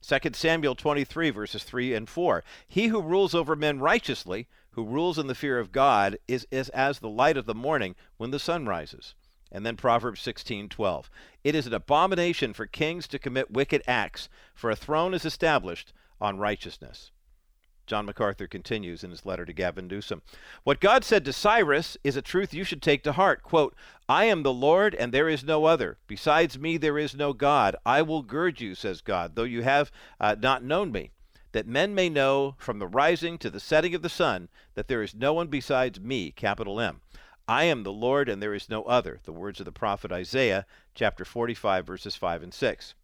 2 0.00 0.18
Samuel 0.32 0.74
23, 0.74 1.30
verses 1.30 1.62
3 1.62 1.94
and 1.94 2.08
4 2.08 2.42
He 2.66 2.88
who 2.88 3.00
rules 3.00 3.34
over 3.34 3.54
men 3.54 3.78
righteously, 3.78 4.48
who 4.72 4.84
rules 4.84 5.18
in 5.18 5.28
the 5.28 5.34
fear 5.34 5.58
of 5.58 5.70
God, 5.70 6.18
is, 6.26 6.46
is 6.50 6.68
as 6.70 6.98
the 6.98 7.08
light 7.08 7.36
of 7.36 7.46
the 7.46 7.54
morning 7.54 7.94
when 8.16 8.30
the 8.30 8.38
sun 8.38 8.66
rises. 8.66 9.14
And 9.52 9.66
then 9.66 9.76
Proverbs 9.76 10.20
16:12. 10.22 11.10
It 11.44 11.54
is 11.54 11.66
an 11.66 11.74
abomination 11.74 12.52
for 12.52 12.66
kings 12.66 13.06
to 13.08 13.18
commit 13.18 13.50
wicked 13.50 13.82
acts, 13.86 14.28
for 14.54 14.70
a 14.70 14.76
throne 14.76 15.14
is 15.14 15.24
established 15.24 15.92
on 16.20 16.38
righteousness. 16.38 17.12
John 17.86 18.06
MacArthur 18.06 18.46
continues 18.46 19.02
in 19.02 19.10
his 19.10 19.26
letter 19.26 19.44
to 19.44 19.52
Gavin 19.52 19.88
Newsom. 19.88 20.22
What 20.64 20.80
God 20.80 21.04
said 21.04 21.24
to 21.24 21.32
Cyrus 21.32 21.96
is 22.04 22.16
a 22.16 22.22
truth 22.22 22.54
you 22.54 22.64
should 22.64 22.82
take 22.82 23.02
to 23.02 23.12
heart. 23.12 23.42
Quote, 23.42 23.74
I 24.08 24.24
am 24.24 24.42
the 24.42 24.52
Lord, 24.52 24.94
and 24.94 25.12
there 25.12 25.28
is 25.28 25.44
no 25.44 25.64
other. 25.64 25.98
Besides 26.06 26.58
me, 26.58 26.76
there 26.76 26.98
is 26.98 27.14
no 27.14 27.32
God. 27.32 27.76
I 27.84 28.02
will 28.02 28.22
gird 28.22 28.60
you, 28.60 28.74
says 28.74 29.00
God, 29.00 29.34
though 29.34 29.42
you 29.42 29.62
have 29.62 29.90
uh, 30.20 30.36
not 30.38 30.62
known 30.62 30.92
me, 30.92 31.10
that 31.52 31.66
men 31.66 31.94
may 31.94 32.08
know 32.08 32.54
from 32.58 32.78
the 32.78 32.86
rising 32.86 33.38
to 33.38 33.50
the 33.50 33.60
setting 33.60 33.94
of 33.94 34.02
the 34.02 34.08
sun 34.08 34.48
that 34.74 34.88
there 34.88 35.02
is 35.02 35.14
no 35.14 35.32
one 35.32 35.48
besides 35.48 36.00
me, 36.00 36.30
capital 36.30 36.80
M. 36.80 37.00
I 37.48 37.64
am 37.64 37.82
the 37.82 37.92
Lord, 37.92 38.28
and 38.28 38.40
there 38.40 38.54
is 38.54 38.68
no 38.70 38.84
other. 38.84 39.20
The 39.24 39.32
words 39.32 39.60
of 39.60 39.66
the 39.66 39.72
prophet 39.72 40.12
Isaiah, 40.12 40.64
chapter 40.94 41.24
45, 41.24 41.86
verses 41.86 42.14
5 42.14 42.44
and 42.44 42.54
6. 42.54 42.94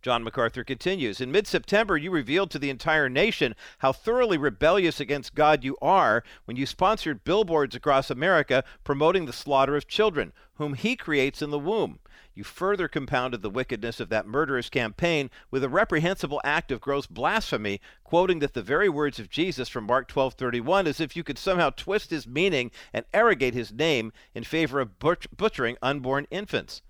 John 0.00 0.22
MacArthur 0.22 0.62
continues 0.62 1.20
In 1.20 1.32
mid 1.32 1.48
September, 1.48 1.96
you 1.96 2.12
revealed 2.12 2.52
to 2.52 2.58
the 2.58 2.70
entire 2.70 3.08
nation 3.08 3.56
how 3.78 3.92
thoroughly 3.92 4.38
rebellious 4.38 5.00
against 5.00 5.34
God 5.34 5.64
you 5.64 5.76
are 5.82 6.22
when 6.44 6.56
you 6.56 6.66
sponsored 6.66 7.24
billboards 7.24 7.74
across 7.74 8.08
America 8.08 8.62
promoting 8.84 9.26
the 9.26 9.32
slaughter 9.32 9.74
of 9.74 9.88
children, 9.88 10.32
whom 10.54 10.74
He 10.74 10.94
creates 10.94 11.42
in 11.42 11.50
the 11.50 11.58
womb. 11.58 11.98
You 12.32 12.44
further 12.44 12.86
compounded 12.86 13.42
the 13.42 13.50
wickedness 13.50 13.98
of 13.98 14.10
that 14.10 14.24
murderous 14.24 14.70
campaign 14.70 15.30
with 15.50 15.64
a 15.64 15.68
reprehensible 15.68 16.40
act 16.44 16.70
of 16.70 16.80
gross 16.80 17.06
blasphemy, 17.06 17.80
quoting 18.04 18.38
that 18.38 18.54
the 18.54 18.62
very 18.62 18.88
words 18.88 19.18
of 19.18 19.28
Jesus 19.28 19.68
from 19.68 19.82
Mark 19.82 20.06
12:31 20.06 20.86
as 20.86 21.00
if 21.00 21.16
you 21.16 21.24
could 21.24 21.38
somehow 21.38 21.70
twist 21.70 22.10
his 22.10 22.28
meaning 22.28 22.70
and 22.92 23.04
arrogate 23.12 23.54
his 23.54 23.72
name 23.72 24.12
in 24.32 24.44
favor 24.44 24.78
of 24.78 25.00
butch- 25.00 25.26
butchering 25.36 25.76
unborn 25.82 26.28
infants. 26.30 26.82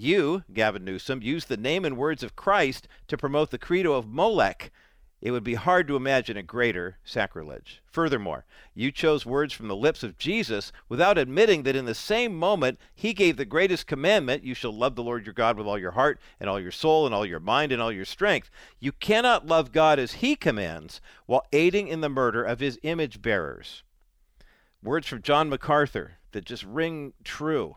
You, 0.00 0.44
Gavin 0.50 0.82
Newsom, 0.82 1.20
used 1.20 1.48
the 1.48 1.58
name 1.58 1.84
and 1.84 1.94
words 1.94 2.22
of 2.22 2.34
Christ 2.34 2.88
to 3.06 3.18
promote 3.18 3.50
the 3.50 3.58
credo 3.58 3.92
of 3.92 4.08
Molech. 4.08 4.72
It 5.20 5.30
would 5.30 5.44
be 5.44 5.56
hard 5.56 5.86
to 5.88 5.96
imagine 5.96 6.38
a 6.38 6.42
greater 6.42 6.96
sacrilege. 7.04 7.82
Furthermore, 7.84 8.46
you 8.74 8.92
chose 8.92 9.26
words 9.26 9.52
from 9.52 9.68
the 9.68 9.76
lips 9.76 10.02
of 10.02 10.16
Jesus 10.16 10.72
without 10.88 11.18
admitting 11.18 11.64
that 11.64 11.76
in 11.76 11.84
the 11.84 11.94
same 11.94 12.34
moment 12.34 12.80
he 12.94 13.12
gave 13.12 13.36
the 13.36 13.44
greatest 13.44 13.86
commandment 13.86 14.42
you 14.42 14.54
shall 14.54 14.72
love 14.72 14.94
the 14.94 15.02
Lord 15.02 15.26
your 15.26 15.34
God 15.34 15.58
with 15.58 15.66
all 15.66 15.78
your 15.78 15.90
heart 15.90 16.18
and 16.40 16.48
all 16.48 16.58
your 16.58 16.72
soul 16.72 17.04
and 17.04 17.14
all 17.14 17.26
your 17.26 17.38
mind 17.38 17.70
and 17.70 17.82
all 17.82 17.92
your 17.92 18.06
strength. 18.06 18.50
You 18.78 18.92
cannot 18.92 19.48
love 19.48 19.70
God 19.70 19.98
as 19.98 20.14
he 20.14 20.34
commands 20.34 21.02
while 21.26 21.44
aiding 21.52 21.88
in 21.88 22.00
the 22.00 22.08
murder 22.08 22.42
of 22.42 22.60
his 22.60 22.78
image 22.84 23.20
bearers. 23.20 23.82
Words 24.82 25.06
from 25.06 25.20
John 25.20 25.50
MacArthur 25.50 26.12
that 26.32 26.46
just 26.46 26.64
ring 26.64 27.12
true 27.22 27.76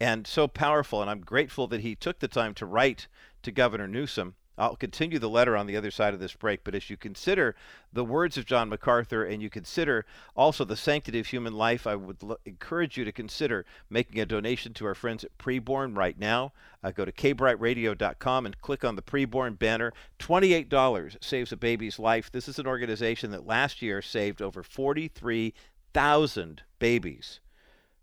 and 0.00 0.26
so 0.26 0.48
powerful. 0.48 1.00
And 1.00 1.10
I'm 1.10 1.20
grateful 1.20 1.66
that 1.68 1.80
he 1.80 1.94
took 1.94 2.18
the 2.20 2.28
time 2.28 2.54
to 2.54 2.66
write 2.66 3.08
to 3.42 3.52
Governor 3.52 3.88
Newsom. 3.88 4.34
I'll 4.58 4.76
continue 4.76 5.20
the 5.20 5.28
letter 5.28 5.56
on 5.56 5.66
the 5.66 5.76
other 5.76 5.92
side 5.92 6.14
of 6.14 6.20
this 6.20 6.34
break, 6.34 6.64
but 6.64 6.74
as 6.74 6.90
you 6.90 6.96
consider 6.96 7.54
the 7.92 8.04
words 8.04 8.36
of 8.36 8.44
John 8.44 8.68
MacArthur 8.68 9.24
and 9.24 9.40
you 9.40 9.48
consider 9.48 10.04
also 10.34 10.64
the 10.64 10.76
sanctity 10.76 11.20
of 11.20 11.28
human 11.28 11.54
life, 11.54 11.86
I 11.86 11.94
would 11.94 12.16
l- 12.24 12.38
encourage 12.44 12.96
you 12.96 13.04
to 13.04 13.12
consider 13.12 13.64
making 13.88 14.20
a 14.20 14.26
donation 14.26 14.74
to 14.74 14.86
our 14.86 14.96
friends 14.96 15.22
at 15.22 15.38
Preborn 15.38 15.96
right 15.96 16.18
now. 16.18 16.52
Uh, 16.82 16.90
go 16.90 17.04
to 17.04 17.12
kbrightradio.com 17.12 18.46
and 18.46 18.60
click 18.60 18.84
on 18.84 18.96
the 18.96 19.02
Preborn 19.02 19.56
banner. 19.56 19.92
$28 20.18 21.24
saves 21.24 21.52
a 21.52 21.56
baby's 21.56 22.00
life. 22.00 22.32
This 22.32 22.48
is 22.48 22.58
an 22.58 22.66
organization 22.66 23.30
that 23.30 23.46
last 23.46 23.80
year 23.80 24.02
saved 24.02 24.42
over 24.42 24.64
43,000 24.64 26.62
babies 26.80 27.38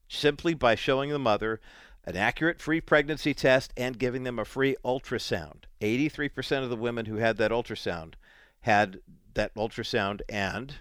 simply 0.07 0.53
by 0.53 0.75
showing 0.75 1.09
the 1.09 1.19
mother 1.19 1.59
an 2.05 2.15
accurate 2.15 2.61
free 2.61 2.81
pregnancy 2.81 3.33
test 3.33 3.73
and 3.75 3.97
giving 3.97 4.23
them 4.23 4.37
a 4.37 4.45
free 4.45 4.75
ultrasound. 4.85 5.63
83% 5.81 6.63
of 6.63 6.69
the 6.69 6.75
women 6.75 7.05
who 7.05 7.15
had 7.15 7.37
that 7.37 7.51
ultrasound 7.51 8.13
had 8.61 8.99
that 9.33 9.53
ultrasound 9.55 10.21
and 10.29 10.75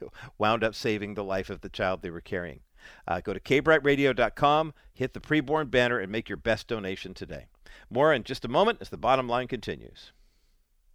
wound 0.38 0.64
up 0.64 0.74
saving 0.74 1.14
the 1.14 1.24
life 1.24 1.50
of 1.50 1.60
the 1.60 1.68
child 1.68 2.02
they 2.02 2.10
were 2.10 2.20
carrying. 2.20 2.60
Uh, 3.06 3.20
go 3.20 3.34
to 3.34 3.40
kbrightradio.com, 3.40 4.72
hit 4.94 5.12
the 5.12 5.20
preborn 5.20 5.70
banner, 5.70 5.98
and 5.98 6.10
make 6.10 6.28
your 6.28 6.36
best 6.36 6.66
donation 6.66 7.14
today. 7.14 7.46
More 7.90 8.12
in 8.12 8.24
just 8.24 8.44
a 8.44 8.48
moment 8.48 8.78
as 8.80 8.88
the 8.88 8.96
bottom 8.96 9.28
line 9.28 9.48
continues. 9.48 10.12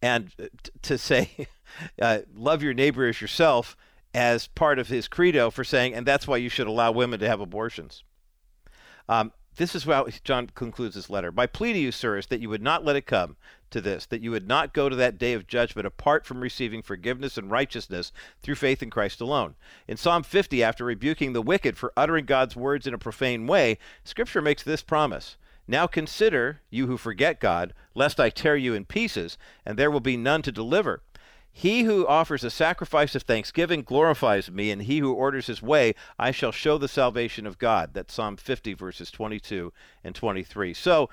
and 0.00 0.32
t- 0.38 0.70
to 0.82 0.98
say, 0.98 1.48
uh, 2.02 2.20
love 2.34 2.62
your 2.62 2.74
neighbor 2.74 3.06
as 3.06 3.20
yourself 3.20 3.76
as 4.14 4.46
part 4.46 4.78
of 4.78 4.88
his 4.88 5.08
credo 5.08 5.50
for 5.50 5.64
saying, 5.64 5.94
and 5.94 6.06
that's 6.06 6.26
why 6.26 6.36
you 6.36 6.48
should 6.48 6.66
allow 6.66 6.90
women 6.90 7.20
to 7.20 7.28
have 7.28 7.40
abortions. 7.40 8.04
Um, 9.08 9.32
this 9.56 9.74
is 9.74 9.84
how 9.84 10.06
John 10.24 10.48
concludes 10.54 10.94
his 10.94 11.10
letter. 11.10 11.32
My 11.32 11.46
plea 11.46 11.72
to 11.72 11.78
you, 11.78 11.92
sir, 11.92 12.16
is 12.16 12.26
that 12.28 12.40
you 12.40 12.48
would 12.48 12.62
not 12.62 12.84
let 12.84 12.96
it 12.96 13.06
come 13.06 13.36
to 13.70 13.80
this, 13.80 14.06
that 14.06 14.22
you 14.22 14.30
would 14.30 14.48
not 14.48 14.72
go 14.72 14.88
to 14.88 14.96
that 14.96 15.18
day 15.18 15.32
of 15.32 15.46
judgment 15.46 15.86
apart 15.86 16.26
from 16.26 16.40
receiving 16.40 16.82
forgiveness 16.82 17.36
and 17.36 17.50
righteousness 17.50 18.12
through 18.42 18.54
faith 18.54 18.82
in 18.82 18.90
Christ 18.90 19.20
alone. 19.20 19.54
In 19.86 19.96
Psalm 19.96 20.22
50, 20.22 20.62
after 20.62 20.84
rebuking 20.84 21.32
the 21.32 21.42
wicked 21.42 21.76
for 21.76 21.92
uttering 21.96 22.24
God's 22.24 22.56
words 22.56 22.86
in 22.86 22.94
a 22.94 22.98
profane 22.98 23.46
way, 23.46 23.78
Scripture 24.04 24.42
makes 24.42 24.62
this 24.62 24.82
promise. 24.82 25.36
Now 25.66 25.86
consider, 25.86 26.62
you 26.70 26.86
who 26.86 26.96
forget 26.96 27.40
God, 27.40 27.74
lest 27.94 28.18
I 28.18 28.30
tear 28.30 28.56
you 28.56 28.72
in 28.72 28.86
pieces, 28.86 29.36
and 29.66 29.78
there 29.78 29.90
will 29.90 30.00
be 30.00 30.16
none 30.16 30.40
to 30.42 30.52
deliver. 30.52 31.02
He 31.58 31.82
who 31.82 32.06
offers 32.06 32.44
a 32.44 32.50
sacrifice 32.50 33.16
of 33.16 33.22
thanksgiving 33.22 33.82
glorifies 33.82 34.48
me, 34.48 34.70
and 34.70 34.82
he 34.82 35.00
who 35.00 35.12
orders 35.12 35.48
his 35.48 35.60
way, 35.60 35.94
I 36.16 36.30
shall 36.30 36.52
show 36.52 36.78
the 36.78 36.86
salvation 36.86 37.46
of 37.46 37.58
God. 37.58 37.94
That's 37.94 38.14
Psalm 38.14 38.36
50, 38.36 38.74
verses 38.74 39.10
22 39.10 39.72
and 40.04 40.14
23. 40.14 40.72
So, 40.72 41.10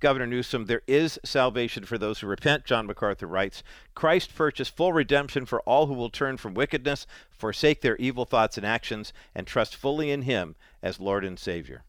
Governor 0.00 0.26
Newsom, 0.26 0.66
there 0.66 0.82
is 0.86 1.18
salvation 1.24 1.84
for 1.84 1.98
those 1.98 2.20
who 2.20 2.26
repent, 2.26 2.64
John 2.64 2.86
MacArthur 2.86 3.26
writes. 3.26 3.62
Christ 3.94 4.34
purchased 4.34 4.76
full 4.76 4.92
redemption 4.92 5.44
for 5.44 5.60
all 5.62 5.86
who 5.86 5.94
will 5.94 6.10
turn 6.10 6.36
from 6.36 6.54
wickedness, 6.54 7.06
forsake 7.30 7.80
their 7.80 7.96
evil 7.96 8.24
thoughts 8.24 8.56
and 8.56 8.66
actions, 8.66 9.12
and 9.34 9.46
trust 9.46 9.74
fully 9.74 10.10
in 10.10 10.22
him 10.22 10.54
as 10.82 11.00
Lord 11.00 11.24
and 11.24 11.38
Savior. 11.38 11.82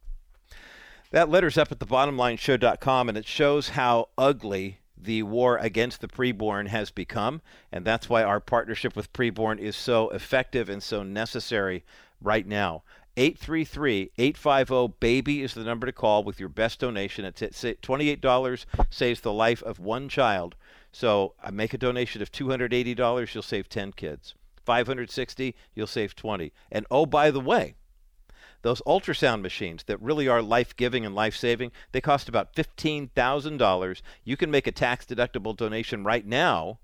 That 1.12 1.30
letter's 1.30 1.58
up 1.58 1.72
at 1.72 1.80
the 1.80 1.86
thebottomlineshow.com, 1.86 3.10
and 3.10 3.18
it 3.18 3.26
shows 3.26 3.70
how 3.70 4.10
ugly 4.18 4.80
the 5.02 5.24
war 5.24 5.58
against 5.58 6.02
the 6.02 6.08
preborn 6.08 6.68
has 6.68 6.92
become. 6.92 7.42
And 7.72 7.86
that's 7.86 8.10
why 8.10 8.24
our 8.24 8.40
partnership 8.40 8.96
with 8.96 9.14
preborn 9.14 9.60
is 9.60 9.76
so 9.76 10.10
effective 10.10 10.70
and 10.70 10.84
so 10.84 11.04
necessary 11.04 11.84
right 12.22 12.46
now. 12.46 12.84
833 13.18 14.12
850 14.18 14.96
BABY 15.00 15.42
is 15.44 15.54
the 15.54 15.64
number 15.64 15.86
to 15.86 15.92
call 15.92 16.24
with 16.24 16.40
your 16.40 16.50
best 16.50 16.80
donation. 16.80 17.26
It's 17.26 17.42
$28 17.42 18.66
saves 18.90 19.22
the 19.22 19.34
life 19.34 19.62
of 19.64 19.80
one 19.80 20.10
child. 20.10 20.56
So 20.92 21.34
I 21.44 21.52
make 21.52 21.74
a 21.74 21.78
donation 21.78 22.22
of 22.22 22.32
$280, 22.32 23.34
you'll 23.34 23.44
save 23.44 23.70
10 23.70 23.94
kids. 23.94 24.36
560, 24.66 25.56
you'll 25.74 25.88
save 25.88 26.16
20. 26.16 26.54
And 26.72 26.86
oh, 26.92 27.06
by 27.06 27.32
the 27.32 27.40
way, 27.40 27.76
those 28.62 28.82
ultrasound 28.86 29.42
machines 29.42 29.84
that 29.84 30.02
really 30.02 30.28
are 30.28 30.42
life 30.42 30.76
giving 30.76 31.06
and 31.06 31.16
life 31.16 31.36
saving, 31.36 31.72
they 31.92 32.02
cost 32.02 32.28
about 32.28 32.56
$15,000. 32.56 34.02
You 34.24 34.38
can 34.38 34.52
make 34.52 34.68
a 34.68 34.72
tax 34.72 35.06
deductible 35.06 35.56
donation 35.56 36.04
right 36.04 36.26
now 36.26 36.80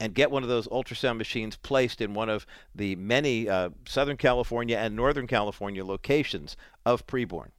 and 0.00 0.14
get 0.14 0.30
one 0.30 0.42
of 0.42 0.48
those 0.48 0.68
ultrasound 0.68 1.18
machines 1.18 1.56
placed 1.56 2.00
in 2.00 2.14
one 2.14 2.28
of 2.28 2.46
the 2.74 2.96
many 2.96 3.48
uh, 3.48 3.70
Southern 3.86 4.16
California 4.16 4.76
and 4.76 4.96
Northern 4.96 5.26
California 5.26 5.84
locations 5.84 6.56
of 6.84 7.06
preborn. 7.06 7.50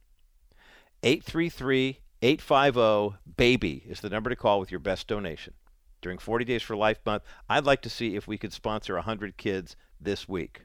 833 1.02 2.00
850 2.22 3.18
BABY 3.36 3.84
is 3.86 4.00
the 4.00 4.08
number 4.08 4.30
to 4.30 4.36
call 4.36 4.58
with 4.58 4.70
your 4.70 4.80
best 4.80 5.06
donation. 5.06 5.54
During 6.00 6.18
40 6.18 6.44
Days 6.44 6.62
for 6.62 6.76
Life 6.76 6.98
Month, 7.04 7.24
I'd 7.48 7.64
like 7.64 7.82
to 7.82 7.90
see 7.90 8.16
if 8.16 8.26
we 8.26 8.38
could 8.38 8.52
sponsor 8.52 8.94
100 8.94 9.36
kids 9.36 9.76
this 10.00 10.28
week. 10.28 10.64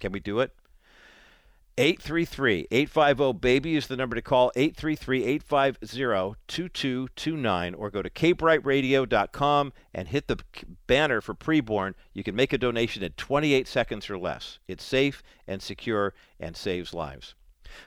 Can 0.00 0.12
we 0.12 0.20
do 0.20 0.40
it? 0.40 0.54
833 1.78 2.68
850 2.70 3.38
BABY 3.38 3.76
is 3.76 3.86
the 3.86 3.96
number 3.96 4.16
to 4.16 4.22
call 4.22 4.50
833 4.56 5.24
850 5.24 6.40
2229 6.48 7.74
or 7.74 7.90
go 7.90 8.00
to 8.00 8.08
kbrightradio.com 8.08 9.72
and 9.92 10.08
hit 10.08 10.26
the 10.26 10.38
banner 10.86 11.20
for 11.20 11.34
preborn. 11.34 11.92
You 12.14 12.24
can 12.24 12.34
make 12.34 12.54
a 12.54 12.58
donation 12.58 13.02
in 13.02 13.12
28 13.12 13.68
seconds 13.68 14.08
or 14.08 14.16
less. 14.16 14.58
It's 14.66 14.84
safe 14.84 15.22
and 15.46 15.60
secure 15.60 16.14
and 16.40 16.56
saves 16.56 16.94
lives. 16.94 17.34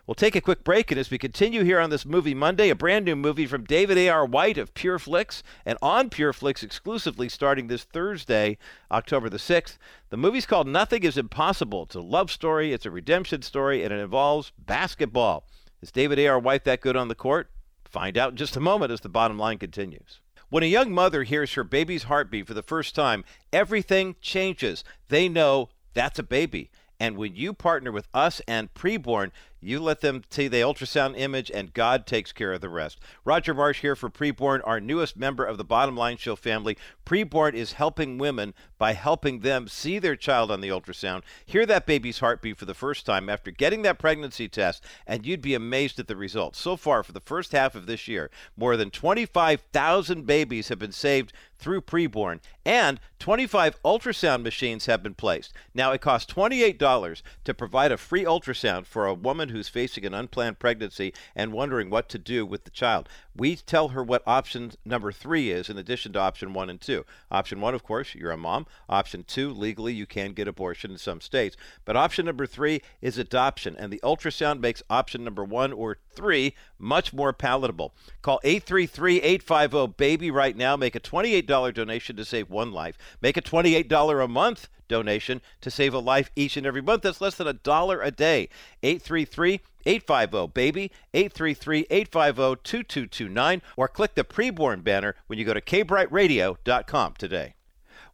We'll 0.06 0.16
take 0.16 0.36
a 0.36 0.42
quick 0.42 0.64
break, 0.64 0.92
and 0.92 1.00
as 1.00 1.10
we 1.10 1.18
continue 1.18 1.64
here 1.64 1.80
on 1.80 1.90
this 1.90 2.06
Movie 2.06 2.34
Monday, 2.34 2.70
a 2.70 2.76
brand 2.76 3.06
new 3.06 3.16
movie 3.16 3.46
from 3.46 3.64
David 3.64 3.98
A.R. 3.98 4.26
White 4.26 4.58
of 4.58 4.74
Pure 4.74 5.00
Flix 5.00 5.44
and 5.66 5.78
on 5.82 6.10
Pure 6.10 6.34
Flix 6.34 6.64
exclusively 6.64 7.30
starting 7.30 7.68
this 7.68 7.84
Thursday, 7.84 8.58
October 8.92 9.30
the 9.30 9.38
6th. 9.38 9.78
The 10.10 10.18
movie's 10.18 10.46
called 10.46 10.68
Nothing 10.68 11.04
is 11.04 11.18
Impossible. 11.18 11.84
It's 11.84 11.96
a 11.96 12.02
love 12.02 12.32
story, 12.32 12.74
it's 12.74 12.86
a 12.86 12.92
redemption 12.92 13.42
story, 13.42 13.84
and 13.84 13.94
it 13.94 14.00
involves 14.00 14.52
basketball. 14.58 15.46
Is 15.82 15.92
David 15.92 16.20
A.R. 16.20 16.40
White 16.40 16.66
that 16.66 16.82
good 16.82 16.96
on 16.96 17.08
the 17.08 17.16
court? 17.16 17.50
Find 17.86 18.18
out 18.18 18.32
in 18.32 18.38
just 18.38 18.56
a 18.56 18.62
moment 18.62 18.92
as 18.92 19.02
the 19.02 19.10
bottom 19.10 19.40
line 19.40 19.58
continues. 19.58 20.20
When 20.50 20.64
a 20.64 20.68
young 20.68 20.92
mother 20.92 21.24
hears 21.24 21.54
her 21.54 21.64
baby's 21.64 22.04
heartbeat 22.04 22.48
for 22.48 22.56
the 22.56 22.64
first 22.64 22.96
time, 22.96 23.24
everything 23.54 24.16
changes. 24.20 24.84
They 25.08 25.30
know 25.30 25.70
that's 25.94 26.20
a 26.20 26.24
baby. 26.24 26.72
And 27.00 27.18
when 27.18 27.36
you 27.36 27.54
partner 27.54 27.92
with 27.92 28.08
us 28.14 28.42
and 28.48 28.74
preborn, 28.74 29.32
you 29.62 29.80
let 29.80 30.02
them 30.02 30.24
see 30.30 30.48
the 30.48 30.58
ultrasound 30.58 31.18
image, 31.18 31.52
and 31.52 31.74
God 31.74 32.06
takes 32.06 32.32
care 32.32 32.54
of 32.54 32.62
the 32.62 32.70
rest. 32.70 33.00
Roger 33.26 33.54
Marsh 33.54 33.82
here 33.82 33.96
for 33.96 34.10
Preborn, 34.10 34.62
our 34.64 34.80
newest 34.80 35.18
member 35.18 35.44
of 35.44 35.58
the 35.58 35.64
Bottom 35.64 35.98
Line 35.98 36.18
Show 36.18 36.36
family. 36.36 36.78
Preborn 37.06 37.54
is 37.54 37.74
helping 37.74 38.18
women 38.18 38.54
by 38.78 38.94
helping 38.94 39.40
them 39.40 39.68
see 39.68 40.00
their 40.00 40.16
child 40.16 40.50
on 40.52 40.62
the 40.62 40.70
ultrasound, 40.70 41.24
hear 41.46 41.66
that 41.66 41.86
baby's 41.86 42.20
heartbeat 42.20 42.58
for 42.58 42.66
the 42.66 42.74
first 42.74 43.06
time 43.06 43.30
after 43.30 43.52
getting 43.52 43.82
that 43.82 44.00
pregnancy 44.00 44.48
test, 44.48 44.84
and 45.06 45.26
you'd 45.26 45.42
be 45.42 45.54
amazed 45.54 46.00
at 46.00 46.08
the 46.08 46.16
results. 46.16 46.60
So 46.60 46.78
far, 46.78 47.04
for 47.04 47.12
the 47.12 47.20
first 47.20 47.52
half 47.52 47.76
of 47.76 47.86
this 47.86 48.08
year, 48.08 48.30
more 48.56 48.78
than 48.78 48.92
25,000 48.92 50.26
babies 50.26 50.70
have 50.70 50.80
been 50.80 50.92
saved 50.92 51.34
through 51.60 51.82
preborn, 51.82 52.40
and 52.66 53.00
25 53.20 53.82
ultrasound 53.84 54.44
machines 54.44 54.86
have 54.86 55.04
been 55.04 55.14
placed. 55.14 55.54
Now, 55.74 55.92
it 55.92 56.00
costs 56.00 56.32
$28 56.34 57.22
to 57.44 57.54
provide 57.54 57.92
a 57.92 57.98
free 57.98 58.24
ultrasound 58.24 58.86
for 58.86 59.06
a 59.06 59.14
woman 59.14 59.49
who's 59.50 59.70
facing 59.70 60.06
an 60.06 60.14
unplanned 60.14 60.60
pregnancy 60.60 61.14
and 61.36 61.54
wondering 61.54 61.90
what 61.90 62.10
to 62.10 62.18
do 62.18 62.46
with 62.46 62.64
the 62.64 62.70
child. 62.70 63.10
We 63.36 63.56
tell 63.56 63.90
her 63.90 64.04
what 64.04 64.24
option 64.28 64.72
number 64.84 65.12
three 65.12 65.52
is 65.52 65.70
in 65.70 65.78
addition 65.78 66.14
to 66.14 66.20
option 66.20 66.54
one 66.54 66.70
and 66.70 66.80
two. 66.80 67.06
Option 67.32 67.62
one, 67.62 67.74
of 67.74 67.84
course, 67.84 68.16
you're 68.16 68.32
a 68.32 68.38
mom. 68.38 68.66
Option 68.90 69.24
two, 69.24 69.52
legally, 69.52 69.94
you 69.94 70.06
can 70.06 70.34
get 70.34 70.48
abortion 70.48 70.92
in 70.92 70.98
some 70.98 71.22
states. 71.22 71.56
But 71.86 71.96
option 71.96 72.26
number 72.26 72.46
three 72.46 72.82
is 73.02 73.18
adoption, 73.18 73.76
and 73.78 73.92
the 73.92 74.02
ultrasound 74.04 74.60
makes 74.60 74.84
option 74.90 75.24
number 75.24 75.44
one 75.44 75.72
or 75.72 75.98
three 76.12 76.56
much 76.78 77.14
more 77.14 77.32
palatable. 77.34 77.94
Call 78.22 78.40
833 78.44 79.22
850 79.22 79.94
BABY 79.98 80.32
right 80.32 80.56
now. 80.56 80.76
Make 80.76 80.96
a 80.96 81.00
$28 81.00 81.74
donation 81.74 82.16
to 82.16 82.26
save 82.26 82.50
one 82.50 82.72
life. 82.72 82.98
Make 83.22 83.38
a 83.38 83.42
$28 83.42 84.24
a 84.24 84.28
month 84.28 84.70
donation 84.90 85.42
to 85.62 85.72
save 85.72 85.94
a 85.94 86.00
life 86.00 86.30
each 86.36 86.58
and 86.58 86.68
every 86.68 86.82
month. 86.82 87.04
That's 87.04 87.22
less 87.22 87.36
than 87.36 87.48
a 87.48 87.54
dollar 87.54 88.02
a 88.02 88.12
day. 88.12 88.50
833 88.84 89.62
850 89.86 90.52
BABY, 90.54 90.92
833 91.14 91.88
850 91.90 92.62
2229, 92.64 93.62
or 93.78 93.88
click 93.88 94.16
the 94.16 94.26
preborn 94.26 94.84
banner 94.84 95.16
when 95.28 95.40
you 95.40 95.46
go 95.46 95.54
to 95.54 95.62
kbrightradio.com 95.62 97.14
today. 97.18 97.56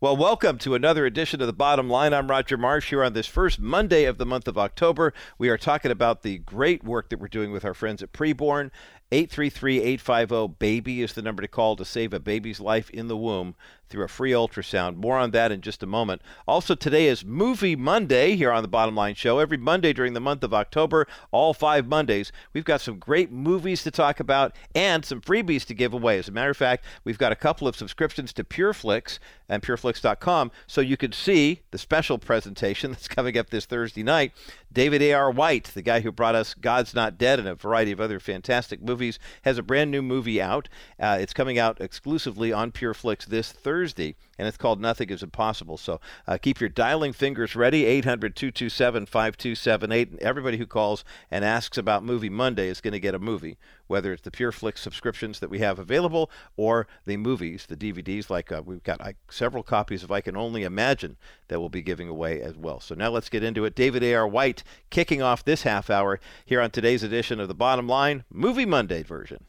Well, 0.02 0.18
welcome 0.18 0.58
to 0.60 0.76
another 0.76 1.06
edition 1.06 1.40
of 1.42 1.48
the 1.48 1.54
Bottom 1.54 1.90
Line. 1.90 2.14
I'm 2.14 2.30
Roger 2.30 2.58
Marsh 2.58 2.90
here 2.90 3.04
on 3.04 3.14
this 3.14 3.28
first 3.28 3.60
Monday 3.60 4.04
of 4.04 4.18
the 4.18 4.26
month 4.26 4.48
of 4.48 4.58
October. 4.58 5.14
We 5.38 5.48
are 5.48 5.58
talking 5.58 5.90
about 5.90 6.22
the 6.22 6.40
great 6.40 6.84
work 6.84 7.10
that 7.10 7.20
we're 7.20 7.30
doing 7.30 7.52
with 7.52 7.64
our 7.64 7.74
friends 7.74 8.04
at 8.04 8.12
Preborn. 8.12 8.72
833 9.12 9.82
850 9.82 10.56
BABY 10.60 11.02
is 11.02 11.14
the 11.14 11.22
number 11.22 11.42
to 11.42 11.48
call 11.48 11.76
to 11.78 11.86
save 11.86 12.14
a 12.14 12.20
baby's 12.20 12.60
life 12.60 12.90
in 12.90 13.08
the 13.08 13.16
womb 13.16 13.56
through 13.90 14.04
a 14.04 14.08
free 14.08 14.32
ultrasound. 14.32 14.96
More 14.96 15.18
on 15.18 15.32
that 15.32 15.52
in 15.52 15.62
just 15.62 15.84
a 15.84 15.88
moment. 15.88 16.22
Also, 16.48 16.76
today 16.76 17.08
is 17.08 17.26
Movie 17.26 17.76
Monday 17.76 18.36
here 18.36 18.52
on 18.52 18.62
the 18.62 18.68
Bottom 18.68 18.96
Line 18.96 19.16
Show. 19.16 19.40
Every 19.40 19.58
Monday 19.58 19.94
during 19.94 20.14
the 20.14 20.20
month 20.20 20.44
of 20.44 20.54
October, 20.54 21.08
all 21.32 21.54
five 21.54 21.88
Mondays, 21.88 22.32
we've 22.54 22.66
got 22.66 22.82
some 22.82 23.00
great 23.00 23.32
movies 23.32 23.84
to 23.84 23.92
talk 23.92 24.20
about 24.20 24.56
and 24.74 25.06
some 25.06 25.22
freebies 25.22 25.66
to 25.66 25.74
give 25.74 25.94
away. 25.94 26.20
As 26.20 26.28
a 26.28 26.32
matter 26.32 26.52
of 26.52 26.58
fact, 26.58 26.86
we've 27.04 27.18
got 27.18 27.32
a 27.32 27.36
couple 27.36 27.68
of 27.68 27.76
subscriptions 27.76 28.34
to 28.34 28.44
PureFlix 28.44 29.20
and 29.48 29.62
PureFlix.com 29.62 30.52
so 30.68 30.82
you 30.82 30.98
can 30.98 31.12
see 31.12 31.62
the 31.72 31.78
special 31.78 32.18
presentation 32.18 32.92
that's 32.92 33.08
coming 33.08 33.38
up 33.38 33.50
this 33.50 33.66
Thursday 33.66 34.04
night. 34.04 34.32
David 34.76 35.02
A.R. 35.02 35.32
White, 35.32 35.72
the 35.74 35.82
guy 35.82 36.02
who 36.02 36.12
brought 36.12 36.36
us 36.36 36.54
God's 36.54 36.94
Not 36.94 37.18
Dead 37.18 37.40
and 37.40 37.48
a 37.48 37.56
variety 37.56 37.94
of 37.94 38.02
other 38.02 38.20
fantastic 38.20 38.82
movies, 38.82 39.20
has 39.44 39.58
a 39.58 39.64
brand 39.64 39.90
new 39.90 40.02
movie 40.02 40.42
out. 40.42 40.68
Uh, 41.00 41.18
it's 41.20 41.34
coming 41.34 41.58
out 41.58 41.80
exclusively 41.80 42.52
on 42.52 42.74
PureFlix 42.74 43.26
this 43.26 43.54
Thursday, 43.54 43.75
and 43.84 44.48
it's 44.48 44.58
called 44.58 44.80
Nothing 44.80 45.10
is 45.10 45.24
Impossible. 45.24 45.78
So 45.78 46.00
uh, 46.28 46.38
keep 46.38 46.60
your 46.60 46.70
dialing 46.70 47.14
fingers 47.14 47.56
ready 47.56 47.86
800 47.86 48.36
227 48.36 49.06
5278. 49.06 50.12
And 50.12 50.20
everybody 50.20 50.58
who 50.58 50.66
calls 50.66 51.04
and 51.30 51.44
asks 51.44 51.78
about 51.78 52.04
Movie 52.04 52.30
Monday 52.30 52.68
is 52.68 52.82
going 52.82 52.94
to 52.94 53.00
get 53.00 53.16
a 53.16 53.20
movie, 53.20 53.58
whether 53.88 54.14
it's 54.14 54.22
the 54.22 54.32
PureFlix 54.32 54.78
subscriptions 54.78 55.40
that 55.40 55.50
we 55.50 55.60
have 55.60 55.80
available 55.80 56.30
or 56.56 56.88
the 57.06 57.18
movies, 57.18 57.66
the 57.68 57.76
DVDs. 57.78 58.30
Like 58.30 58.52
uh, 58.52 58.62
we've 58.66 58.84
got 58.84 59.02
several 59.30 59.64
copies 59.64 60.04
of 60.04 60.12
I 60.12 60.22
Can 60.22 60.38
Only 60.38 60.64
Imagine 60.64 61.18
that 61.48 61.60
we'll 61.60 61.70
be 61.70 61.82
giving 61.82 62.08
away 62.08 62.42
as 62.42 62.56
well. 62.56 62.80
So 62.80 62.96
now 62.96 63.10
let's 63.10 63.30
get 63.30 63.44
into 63.44 63.66
it. 63.66 63.76
David 63.76 64.04
A.R. 64.04 64.28
White 64.28 64.64
kicking 64.90 65.22
off 65.22 65.44
this 65.44 65.64
half 65.64 65.90
hour 65.90 66.20
here 66.46 66.62
on 66.62 66.72
today's 66.72 67.04
edition 67.04 67.40
of 67.40 67.48
the 67.48 67.54
Bottom 67.54 67.88
Line 67.88 68.24
Movie 68.32 68.66
Monday 68.66 69.04
version. 69.04 69.46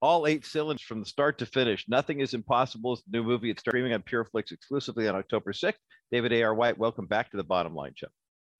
All 0.00 0.26
eight 0.26 0.44
cylinders 0.46 0.82
from 0.82 1.00
the 1.00 1.06
start 1.06 1.38
to 1.38 1.46
finish. 1.46 1.84
Nothing 1.88 2.20
is 2.20 2.34
impossible. 2.34 2.92
It's 2.94 3.02
the 3.02 3.18
new 3.18 3.24
movie. 3.24 3.50
It's 3.50 3.60
streaming 3.60 3.92
on 3.92 4.02
PureFlix 4.02 4.52
exclusively 4.52 5.08
on 5.08 5.16
October 5.16 5.52
6th. 5.52 5.74
David 6.12 6.32
A.R. 6.32 6.54
White, 6.54 6.78
welcome 6.78 7.06
back 7.06 7.30
to 7.32 7.36
the 7.36 7.44
Bottom 7.44 7.74
Line 7.74 7.92
Show. 7.96 8.06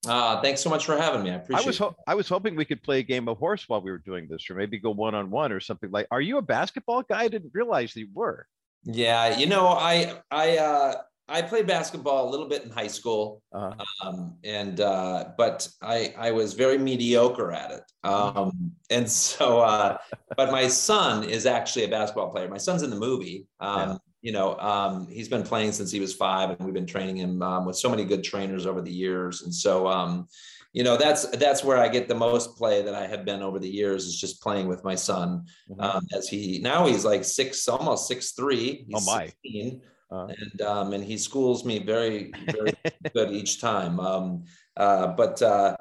Uh, 0.06 0.40
thanks 0.40 0.60
so 0.60 0.70
much 0.70 0.84
for 0.84 0.96
having 0.96 1.22
me. 1.22 1.30
I 1.30 1.34
appreciate. 1.34 1.64
I 1.64 1.66
was 1.66 1.78
ho- 1.78 1.96
I 2.06 2.14
was 2.14 2.28
hoping 2.28 2.54
we 2.56 2.64
could 2.64 2.82
play 2.82 3.00
a 3.00 3.02
game 3.02 3.28
of 3.28 3.38
horse 3.38 3.68
while 3.68 3.80
we 3.80 3.90
were 3.90 3.98
doing 3.98 4.28
this, 4.30 4.48
or 4.48 4.54
maybe 4.54 4.78
go 4.78 4.90
one 4.90 5.14
on 5.14 5.30
one 5.30 5.50
or 5.50 5.60
something 5.60 5.90
like. 5.90 6.06
Are 6.10 6.20
you 6.20 6.38
a 6.38 6.42
basketball 6.42 7.02
guy? 7.02 7.22
I 7.22 7.28
didn't 7.28 7.50
realize 7.52 7.96
you 7.96 8.08
were. 8.14 8.46
Yeah, 8.84 9.36
you 9.36 9.46
know, 9.46 9.66
I 9.66 10.20
I 10.30 10.58
uh, 10.58 10.94
I 11.28 11.42
played 11.42 11.66
basketball 11.66 12.28
a 12.28 12.30
little 12.30 12.48
bit 12.48 12.64
in 12.64 12.70
high 12.70 12.86
school, 12.86 13.42
uh-huh. 13.52 13.84
um, 14.02 14.36
and 14.44 14.80
uh, 14.80 15.30
but 15.36 15.68
I 15.82 16.14
I 16.16 16.30
was 16.30 16.54
very 16.54 16.78
mediocre 16.78 17.52
at 17.52 17.70
it. 17.70 17.82
Um, 18.04 18.72
and 18.90 19.10
so, 19.10 19.60
uh, 19.60 19.98
but 20.36 20.50
my 20.50 20.68
son 20.68 21.24
is 21.24 21.46
actually 21.46 21.84
a 21.84 21.88
basketball 21.88 22.30
player. 22.30 22.48
My 22.48 22.58
son's 22.58 22.82
in 22.82 22.90
the 22.90 22.96
movie. 22.96 23.46
Um, 23.60 23.90
yeah 23.90 23.96
you 24.20 24.32
know, 24.32 24.58
um, 24.58 25.06
he's 25.08 25.28
been 25.28 25.44
playing 25.44 25.72
since 25.72 25.92
he 25.92 26.00
was 26.00 26.14
five, 26.14 26.50
and 26.50 26.58
we've 26.60 26.74
been 26.74 26.86
training 26.86 27.16
him 27.16 27.40
um, 27.42 27.64
with 27.64 27.76
so 27.76 27.88
many 27.88 28.04
good 28.04 28.24
trainers 28.24 28.66
over 28.66 28.82
the 28.82 28.92
years. 28.92 29.42
And 29.42 29.54
so, 29.54 29.86
um, 29.86 30.26
you 30.72 30.82
know, 30.82 30.96
that's 30.96 31.26
that's 31.36 31.62
where 31.62 31.78
I 31.78 31.88
get 31.88 32.08
the 32.08 32.14
most 32.14 32.56
play 32.56 32.82
that 32.82 32.94
I 32.94 33.06
have 33.06 33.24
been 33.24 33.42
over 33.42 33.58
the 33.58 33.68
years 33.68 34.06
is 34.06 34.20
just 34.20 34.42
playing 34.42 34.66
with 34.66 34.84
my 34.84 34.96
son. 34.96 35.46
Mm-hmm. 35.70 35.80
Um, 35.80 36.06
as 36.16 36.28
he 36.28 36.58
now 36.62 36.86
he's 36.86 37.04
like 37.04 37.24
six, 37.24 37.68
almost 37.68 38.08
six 38.08 38.32
three. 38.32 38.84
He's 38.88 39.08
oh 39.08 39.12
my. 39.12 39.26
16, 39.26 39.82
uh, 40.10 40.26
and 40.26 40.62
um, 40.62 40.92
and 40.92 41.04
he 41.04 41.18
schools 41.18 41.64
me 41.64 41.78
very 41.78 42.32
very 42.50 42.72
good 43.14 43.30
each 43.30 43.60
time. 43.60 44.00
Um, 44.00 44.44
uh, 44.76 45.08
but 45.08 45.40
uh, 45.42 45.76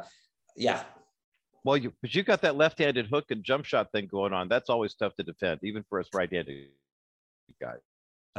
yeah, 0.55 0.83
well, 1.63 1.77
you 1.77 1.93
but 2.01 2.15
you 2.15 2.23
got 2.23 2.41
that 2.43 2.55
left-handed 2.55 3.07
hook 3.07 3.25
and 3.29 3.43
jump 3.43 3.65
shot 3.65 3.91
thing 3.91 4.07
going 4.07 4.33
on. 4.33 4.47
That's 4.47 4.69
always 4.69 4.93
tough 4.93 5.15
to 5.15 5.23
defend, 5.23 5.59
even 5.63 5.83
for 5.89 5.99
us 5.99 6.07
right-handed 6.13 6.69
guys. 7.61 7.79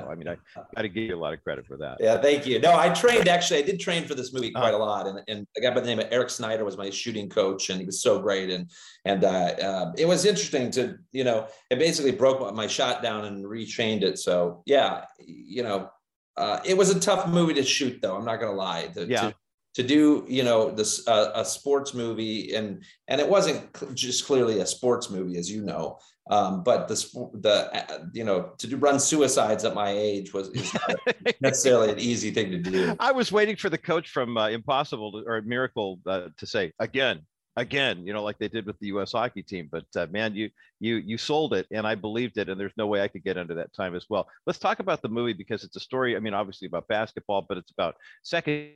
I 0.09 0.15
mean, 0.15 0.29
I 0.29 0.37
got 0.75 0.83
to 0.83 0.89
give 0.89 1.05
you 1.05 1.17
a 1.17 1.19
lot 1.19 1.33
of 1.33 1.43
credit 1.43 1.67
for 1.67 1.77
that. 1.79 1.97
Yeah, 2.01 2.21
thank 2.21 2.47
you. 2.47 2.59
No, 2.59 2.77
I 2.77 2.91
trained 2.91 3.29
actually. 3.29 3.61
I 3.61 3.63
did 3.63 3.81
train 3.81 4.05
for 4.05 4.15
this 4.15 4.33
movie 4.33 4.51
quite 4.51 4.75
uh-huh. 4.75 4.77
a 4.77 4.79
lot, 4.79 5.07
and 5.07 5.23
and 5.29 5.47
a 5.57 5.61
guy 5.61 5.73
by 5.73 5.81
the 5.81 5.87
name 5.87 5.99
of 5.99 6.07
Eric 6.11 6.31
Snyder 6.31 6.65
was 6.65 6.77
my 6.77 6.91
shooting 6.91 7.29
coach, 7.29 7.71
and 7.71 7.81
he 7.81 7.87
was 7.87 8.01
so 8.03 8.21
great. 8.21 8.51
And 8.51 8.71
and 9.05 9.25
uh, 9.25 9.29
uh, 9.29 9.93
it 9.97 10.07
was 10.07 10.25
interesting 10.25 10.71
to 10.73 10.99
you 11.13 11.25
know, 11.25 11.47
it 11.71 11.79
basically 11.79 12.13
broke 12.13 12.55
my 12.55 12.67
shot 12.67 13.03
down 13.03 13.25
and 13.25 13.45
retrained 13.45 14.03
it. 14.03 14.19
So 14.19 14.63
yeah, 14.67 15.05
you 15.19 15.63
know, 15.63 15.91
uh, 16.37 16.61
it 16.65 16.77
was 16.77 16.91
a 16.91 17.01
tough 17.01 17.29
movie 17.29 17.55
to 17.55 17.65
shoot, 17.65 18.01
though. 18.01 18.17
I'm 18.17 18.25
not 18.25 18.41
gonna 18.41 18.53
lie. 18.53 18.87
To, 18.95 19.07
yeah. 19.07 19.31
To, 19.31 19.35
to 19.79 19.85
do 19.85 20.27
you 20.29 20.43
know 20.43 20.73
this 20.73 21.07
uh, 21.07 21.31
a 21.37 21.45
sports 21.45 21.95
movie 21.95 22.53
and 22.53 22.83
and 23.07 23.21
it 23.21 23.29
wasn't 23.29 23.63
just 23.95 24.27
clearly 24.27 24.59
a 24.59 24.67
sports 24.67 25.09
movie 25.09 25.39
as 25.39 25.49
you 25.49 25.63
know 25.63 25.97
um, 26.31 26.65
but 26.65 26.89
the 26.89 26.97
the 27.35 27.57
uh, 27.73 27.99
you 28.13 28.25
know 28.25 28.51
to 28.59 28.67
do, 28.67 28.77
run 28.77 28.99
suicides 28.99 29.65
at 29.65 29.75
my 29.75 29.91
age 29.91 30.35
was 30.35 30.53
not 30.75 30.97
necessarily 31.41 31.93
an 31.93 32.01
easy 32.01 32.33
thing 32.33 32.51
to 32.51 32.59
do. 32.59 32.97
I 32.99 33.13
was 33.13 33.31
waiting 33.31 33.55
for 33.55 33.71
the 33.71 33.79
coach 33.79 34.11
from 34.11 34.37
uh, 34.37 34.49
Impossible 34.49 35.13
to, 35.13 35.25
or 35.27 35.41
Miracle 35.43 36.01
uh, 36.07 36.29
to 36.37 36.47
say 36.47 36.73
again, 36.81 37.21
again, 37.57 38.07
you 38.07 38.13
know, 38.13 38.23
like 38.23 38.37
they 38.37 38.49
did 38.49 38.67
with 38.67 38.79
the 38.79 38.89
U.S. 38.89 39.13
hockey 39.13 39.43
team. 39.43 39.71
But 39.73 39.87
uh, 39.97 40.07
man, 40.11 40.35
you 40.35 40.51
you 40.81 40.97
you 40.97 41.17
sold 41.17 41.55
it, 41.55 41.67
and 41.71 41.87
I 41.87 41.95
believed 41.95 42.37
it, 42.37 42.51
and 42.51 42.61
there's 42.61 42.77
no 42.77 42.89
way 42.89 43.01
I 43.01 43.09
could 43.09 43.25
get 43.25 43.39
under 43.39 43.55
that 43.55 43.73
time 43.73 43.95
as 43.95 44.05
well. 44.11 44.29
Let's 44.45 44.59
talk 44.59 44.81
about 44.81 45.01
the 45.01 45.09
movie 45.09 45.33
because 45.33 45.65
it's 45.65 45.77
a 45.77 45.81
story. 45.81 46.15
I 46.15 46.21
mean, 46.21 46.35
obviously 46.35 46.67
about 46.67 46.89
basketball, 46.89 47.47
but 47.49 47.57
it's 47.57 47.71
about 47.71 47.95
second 48.23 48.73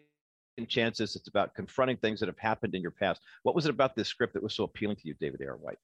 chances. 0.69 1.17
It's 1.17 1.29
about 1.29 1.55
confronting 1.55 1.97
things 1.97 2.21
that 2.21 2.27
have 2.27 2.39
happened 2.39 2.75
in 2.75 2.83
your 2.83 2.91
past. 2.91 3.21
What 3.43 3.55
was 3.55 3.67
it 3.67 3.71
about 3.71 3.97
this 3.97 4.09
script 4.09 4.35
that 4.35 4.43
was 4.43 4.55
so 4.55 4.65
appealing 4.65 4.97
to 4.97 5.09
you, 5.09 5.15
David 5.21 5.41
A.R. 5.43 5.57
White? 5.57 5.79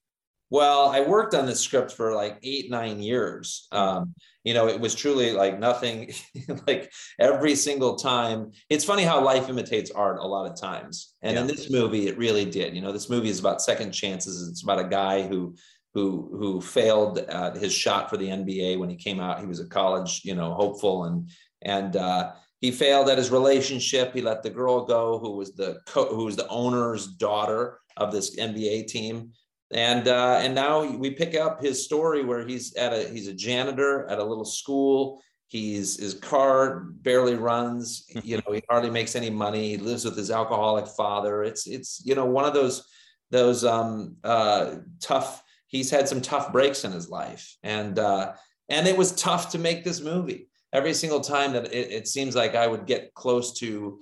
Well, 0.51 0.89
I 0.89 1.01
worked 1.01 1.35
on 1.35 1.45
this 1.45 1.59
script 1.59 1.91
for 1.91 2.15
like 2.15 2.39
eight, 2.41 2.71
nine 2.71 2.99
years. 3.01 3.67
Um, 3.71 4.15
you 4.43 4.55
know, 4.55 4.67
it 4.67 4.79
was 4.79 4.95
truly 4.95 5.31
like 5.31 5.59
nothing, 5.59 6.11
like 6.67 6.91
every 7.19 7.55
single 7.55 7.95
time. 7.95 8.51
It's 8.67 8.83
funny 8.83 9.03
how 9.03 9.23
life 9.23 9.47
imitates 9.47 9.91
art 9.91 10.17
a 10.19 10.25
lot 10.25 10.49
of 10.49 10.59
times. 10.59 11.13
And 11.21 11.35
yeah. 11.35 11.41
in 11.41 11.47
this 11.47 11.69
movie, 11.69 12.07
it 12.07 12.17
really 12.17 12.45
did. 12.45 12.75
You 12.75 12.81
know, 12.81 12.91
this 12.91 13.11
movie 13.11 13.29
is 13.29 13.39
about 13.39 13.61
second 13.61 13.91
chances. 13.91 14.49
It's 14.49 14.63
about 14.63 14.79
a 14.79 14.89
guy 14.89 15.27
who 15.27 15.55
who 15.93 16.35
who 16.39 16.61
failed 16.61 17.19
uh, 17.29 17.53
his 17.55 17.73
shot 17.73 18.09
for 18.09 18.17
the 18.17 18.27
NBA 18.27 18.79
when 18.79 18.89
he 18.89 18.95
came 18.95 19.19
out. 19.19 19.39
He 19.39 19.45
was 19.45 19.59
a 19.59 19.67
college, 19.67 20.21
you 20.23 20.33
know, 20.33 20.53
hopeful 20.55 21.05
and 21.05 21.29
and 21.61 21.95
uh, 21.95 22.31
he 22.61 22.71
failed 22.71 23.09
at 23.09 23.17
his 23.17 23.31
relationship. 23.31 24.13
He 24.13 24.21
let 24.21 24.43
the 24.43 24.49
girl 24.49 24.85
go, 24.85 25.19
who 25.19 25.31
was 25.31 25.53
the 25.53 25.79
co- 25.85 26.13
who 26.13 26.25
was 26.25 26.35
the 26.35 26.47
owner's 26.47 27.07
daughter 27.07 27.79
of 27.97 28.11
this 28.11 28.37
NBA 28.37 28.87
team 28.87 29.31
and 29.71 30.07
uh, 30.07 30.39
and 30.41 30.55
now 30.55 30.83
we 30.83 31.11
pick 31.11 31.35
up 31.35 31.61
his 31.61 31.83
story 31.85 32.23
where 32.23 32.47
he's 32.47 32.75
at 32.75 32.91
a 32.91 33.07
he's 33.09 33.27
a 33.27 33.33
janitor 33.33 34.09
at 34.09 34.19
a 34.19 34.23
little 34.23 34.45
school. 34.45 35.21
He's 35.47 35.99
his 35.99 36.15
car 36.15 36.79
barely 36.79 37.35
runs. 37.35 38.05
You 38.23 38.37
know, 38.37 38.53
he 38.53 38.63
hardly 38.69 38.89
makes 38.89 39.15
any 39.15 39.29
money. 39.29 39.69
He 39.69 39.77
lives 39.77 40.05
with 40.05 40.17
his 40.17 40.31
alcoholic 40.31 40.87
father. 40.87 41.43
It's 41.43 41.67
it's 41.67 42.01
you 42.03 42.15
know 42.15 42.25
one 42.25 42.45
of 42.45 42.53
those 42.53 42.87
those 43.29 43.63
um, 43.63 44.15
uh, 44.23 44.77
tough. 45.01 45.43
He's 45.67 45.91
had 45.91 46.09
some 46.09 46.21
tough 46.21 46.51
breaks 46.51 46.83
in 46.83 46.91
his 46.91 47.09
life, 47.09 47.55
and 47.61 47.99
uh, 47.99 48.33
and 48.69 48.87
it 48.87 48.97
was 48.97 49.11
tough 49.11 49.51
to 49.51 49.59
make 49.59 49.83
this 49.83 50.01
movie. 50.01 50.48
Every 50.71 50.93
single 50.93 51.19
time 51.19 51.53
that 51.53 51.73
it, 51.73 51.91
it 51.91 52.07
seems 52.07 52.35
like 52.35 52.55
I 52.55 52.67
would 52.67 52.85
get 52.85 53.13
close 53.13 53.53
to 53.59 53.99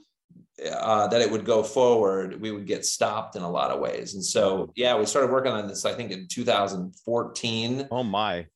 uh, 0.66 1.08
that 1.08 1.22
it 1.22 1.30
would 1.30 1.46
go 1.46 1.62
forward, 1.62 2.42
we 2.42 2.52
would 2.52 2.66
get 2.66 2.86
stopped 2.86 3.36
in 3.36 3.44
a 3.44 3.50
lot 3.50 3.72
of 3.72 3.80
ways. 3.80 4.16
And 4.16 4.26
so, 4.26 4.72
yeah, 4.76 4.98
we 4.98 5.06
started 5.06 5.32
working 5.32 5.52
on 5.52 5.68
this, 5.68 5.86
I 5.86 5.94
think 5.94 6.12
in 6.12 6.28
2014. 6.28 7.88
Oh 7.92 8.04
my. 8.04 8.48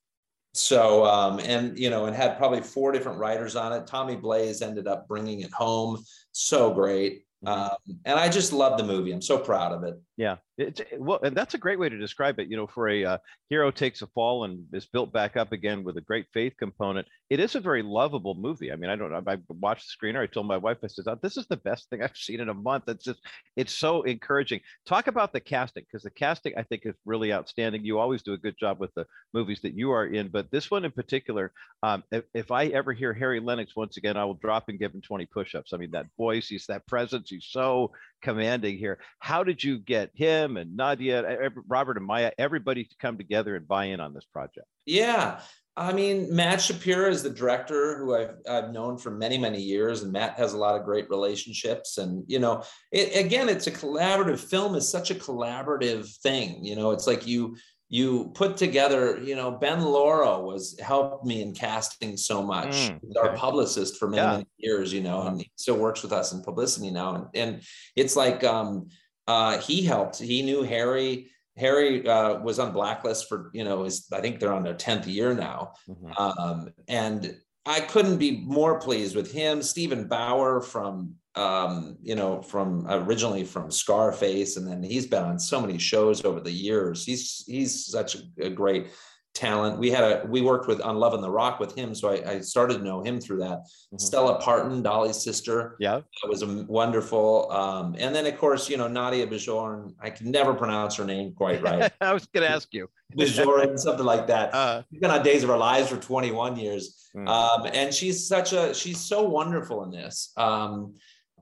So, 0.54 1.06
um, 1.06 1.38
and, 1.40 1.78
you 1.78 1.90
know, 1.90 2.06
and 2.06 2.14
had 2.14 2.36
probably 2.36 2.60
four 2.60 2.92
different 2.92 3.18
writers 3.18 3.56
on 3.56 3.72
it. 3.72 3.86
Tommy 3.86 4.16
Blaze 4.16 4.62
ended 4.62 4.86
up 4.86 5.08
bringing 5.08 5.40
it 5.40 5.52
home. 5.52 6.02
So 6.32 6.74
great. 6.74 7.24
Mm-hmm. 7.44 7.48
Um, 7.48 7.98
and 8.04 8.18
I 8.18 8.28
just 8.28 8.52
love 8.52 8.78
the 8.78 8.84
movie. 8.84 9.12
I'm 9.12 9.22
so 9.22 9.38
proud 9.38 9.72
of 9.72 9.84
it. 9.84 9.98
Yeah, 10.18 10.36
it's 10.58 10.82
well, 10.98 11.20
and 11.22 11.34
that's 11.34 11.54
a 11.54 11.58
great 11.58 11.78
way 11.78 11.88
to 11.88 11.98
describe 11.98 12.38
it. 12.38 12.48
You 12.48 12.56
know, 12.58 12.66
for 12.66 12.86
a 12.90 13.02
uh, 13.02 13.18
hero 13.48 13.70
takes 13.70 14.02
a 14.02 14.06
fall 14.08 14.44
and 14.44 14.66
is 14.74 14.84
built 14.84 15.10
back 15.10 15.38
up 15.38 15.52
again 15.52 15.84
with 15.84 15.96
a 15.96 16.02
great 16.02 16.26
faith 16.34 16.52
component. 16.58 17.08
It 17.30 17.40
is 17.40 17.54
a 17.54 17.60
very 17.60 17.82
lovable 17.82 18.34
movie. 18.34 18.70
I 18.70 18.76
mean, 18.76 18.90
I 18.90 18.96
don't. 18.96 19.26
I 19.26 19.38
watched 19.48 19.86
the 19.86 20.06
screener. 20.06 20.20
I 20.20 20.26
told 20.26 20.46
my 20.46 20.58
wife, 20.58 20.76
I 20.84 20.88
said, 20.88 21.06
oh, 21.08 21.18
"This 21.22 21.38
is 21.38 21.46
the 21.46 21.56
best 21.56 21.88
thing 21.88 22.02
I've 22.02 22.14
seen 22.14 22.40
in 22.40 22.50
a 22.50 22.54
month." 22.54 22.84
It's 22.88 23.04
just, 23.04 23.20
it's 23.56 23.74
so 23.74 24.02
encouraging. 24.02 24.60
Talk 24.84 25.06
about 25.06 25.32
the 25.32 25.40
casting 25.40 25.84
because 25.84 26.02
the 26.02 26.10
casting 26.10 26.52
I 26.58 26.62
think 26.62 26.84
is 26.84 26.94
really 27.06 27.32
outstanding. 27.32 27.82
You 27.82 27.98
always 27.98 28.22
do 28.22 28.34
a 28.34 28.38
good 28.38 28.58
job 28.58 28.80
with 28.80 28.92
the 28.92 29.06
movies 29.32 29.60
that 29.62 29.74
you 29.74 29.92
are 29.92 30.04
in, 30.06 30.28
but 30.28 30.50
this 30.50 30.70
one 30.70 30.84
in 30.84 30.90
particular, 30.90 31.52
um, 31.82 32.04
if, 32.12 32.24
if 32.34 32.50
I 32.50 32.66
ever 32.66 32.92
hear 32.92 33.14
Harry 33.14 33.40
Lennix 33.40 33.68
once 33.76 33.96
again, 33.96 34.18
I 34.18 34.26
will 34.26 34.34
drop 34.34 34.68
and 34.68 34.78
give 34.78 34.92
him 34.94 35.00
20 35.00 35.24
push-ups. 35.24 35.72
I 35.72 35.78
mean, 35.78 35.92
that 35.92 36.06
voice, 36.18 36.48
he's 36.48 36.66
that 36.66 36.86
presence, 36.86 37.30
he's 37.30 37.46
so 37.48 37.92
commanding 38.22 38.78
here. 38.78 38.98
How 39.18 39.44
did 39.44 39.62
you 39.62 39.78
get 39.78 40.10
him 40.14 40.56
and 40.56 40.76
Nadia, 40.76 41.50
Robert 41.68 41.98
Amaya, 41.98 42.30
everybody 42.38 42.84
to 42.84 42.96
come 42.98 43.18
together 43.18 43.56
and 43.56 43.68
buy 43.68 43.86
in 43.86 44.00
on 44.00 44.14
this 44.14 44.24
project? 44.24 44.66
Yeah. 44.86 45.40
I 45.74 45.92
mean, 45.94 46.34
Matt 46.34 46.60
Shapiro 46.60 47.08
is 47.08 47.22
the 47.22 47.30
director 47.30 47.96
who 47.96 48.14
I've, 48.14 48.34
I've 48.48 48.72
known 48.72 48.98
for 48.98 49.10
many, 49.10 49.38
many 49.38 49.60
years, 49.60 50.02
and 50.02 50.12
Matt 50.12 50.36
has 50.36 50.52
a 50.52 50.58
lot 50.58 50.78
of 50.78 50.84
great 50.84 51.08
relationships. 51.08 51.96
And, 51.96 52.24
you 52.26 52.38
know, 52.38 52.62
it, 52.90 53.24
again, 53.24 53.48
it's 53.48 53.68
a 53.68 53.70
collaborative 53.70 54.38
film 54.38 54.74
is 54.74 54.86
such 54.86 55.10
a 55.10 55.14
collaborative 55.14 56.14
thing. 56.18 56.62
You 56.62 56.76
know, 56.76 56.90
it's 56.90 57.06
like 57.06 57.26
you, 57.26 57.56
you 57.92 58.32
put 58.34 58.56
together, 58.56 59.20
you 59.22 59.36
know, 59.36 59.50
Ben 59.50 59.82
Laura 59.82 60.40
was 60.40 60.80
helped 60.80 61.26
me 61.26 61.42
in 61.42 61.52
casting 61.52 62.16
so 62.16 62.42
much. 62.42 62.70
Mm, 62.70 63.00
okay. 63.14 63.28
Our 63.28 63.36
publicist 63.36 63.98
for 63.98 64.08
many, 64.08 64.22
yeah. 64.22 64.32
many 64.32 64.46
years, 64.56 64.94
you 64.94 65.02
know, 65.02 65.26
and 65.26 65.38
he 65.38 65.50
still 65.56 65.76
works 65.76 66.02
with 66.02 66.10
us 66.10 66.32
in 66.32 66.42
publicity 66.42 66.90
now. 66.90 67.14
And, 67.16 67.26
and 67.34 67.62
it's 67.94 68.16
like 68.16 68.44
um, 68.44 68.88
uh, 69.28 69.58
he 69.58 69.84
helped. 69.84 70.18
He 70.18 70.40
knew 70.40 70.62
Harry. 70.62 71.28
Harry 71.58 72.08
uh, 72.08 72.38
was 72.38 72.58
on 72.58 72.72
blacklist 72.72 73.28
for, 73.28 73.50
you 73.52 73.62
know, 73.62 73.82
his, 73.84 74.06
I 74.10 74.22
think 74.22 74.40
they're 74.40 74.54
on 74.54 74.62
their 74.62 74.72
10th 74.72 75.06
year 75.06 75.34
now. 75.34 75.74
Mm-hmm. 75.86 76.12
Um, 76.16 76.72
and 76.88 77.36
I 77.66 77.80
couldn't 77.80 78.16
be 78.16 78.40
more 78.40 78.80
pleased 78.80 79.14
with 79.14 79.30
him. 79.30 79.62
Steven 79.62 80.08
Bauer 80.08 80.62
from 80.62 81.16
um, 81.34 81.96
you 82.02 82.14
know, 82.14 82.42
from 82.42 82.86
originally 82.88 83.44
from 83.44 83.70
Scarface, 83.70 84.56
and 84.56 84.66
then 84.66 84.82
he's 84.82 85.06
been 85.06 85.22
on 85.22 85.38
so 85.38 85.60
many 85.60 85.78
shows 85.78 86.24
over 86.24 86.40
the 86.40 86.52
years. 86.52 87.04
He's 87.04 87.44
he's 87.46 87.86
such 87.86 88.16
a, 88.38 88.50
great 88.50 88.88
talent. 89.34 89.78
We 89.78 89.90
had 89.90 90.04
a 90.04 90.26
we 90.28 90.42
worked 90.42 90.68
with 90.68 90.82
on 90.82 90.96
Love 90.96 91.14
and 91.14 91.22
the 91.22 91.30
Rock 91.30 91.58
with 91.58 91.74
him, 91.74 91.94
so 91.94 92.10
I, 92.10 92.32
I 92.32 92.40
started 92.40 92.78
to 92.78 92.84
know 92.84 93.02
him 93.02 93.18
through 93.18 93.38
that. 93.38 93.60
Mm-hmm. 93.60 93.98
Stella 93.98 94.40
Parton, 94.40 94.82
Dolly's 94.82 95.22
sister, 95.22 95.76
yeah, 95.80 96.00
that 96.22 96.28
was 96.28 96.42
a 96.42 96.64
wonderful. 96.68 97.50
Um, 97.50 97.96
and 97.98 98.14
then 98.14 98.26
of 98.26 98.36
course, 98.36 98.68
you 98.68 98.76
know, 98.76 98.88
Nadia 98.88 99.26
Bajorn. 99.26 99.94
I 100.00 100.10
can 100.10 100.30
never 100.30 100.52
pronounce 100.52 100.96
her 100.96 101.04
name 101.04 101.32
quite 101.32 101.62
right. 101.62 101.90
I 102.02 102.12
was 102.12 102.26
going 102.26 102.46
to 102.46 102.52
ask 102.52 102.68
you 102.72 102.90
Bajorn, 103.16 103.78
something 103.78 104.04
like 104.04 104.26
that. 104.26 104.52
Uh, 104.54 104.82
She's 104.90 105.00
been 105.00 105.10
on 105.10 105.22
Days 105.22 105.44
of 105.44 105.50
Our 105.50 105.58
Lives 105.58 105.88
for 105.88 105.96
21 105.96 106.56
years, 106.56 107.08
mm. 107.16 107.26
um, 107.26 107.70
and 107.72 107.94
she's 107.94 108.28
such 108.28 108.52
a 108.52 108.74
she's 108.74 109.00
so 109.00 109.22
wonderful 109.22 109.82
in 109.84 109.90
this. 109.90 110.32
Um, 110.36 110.94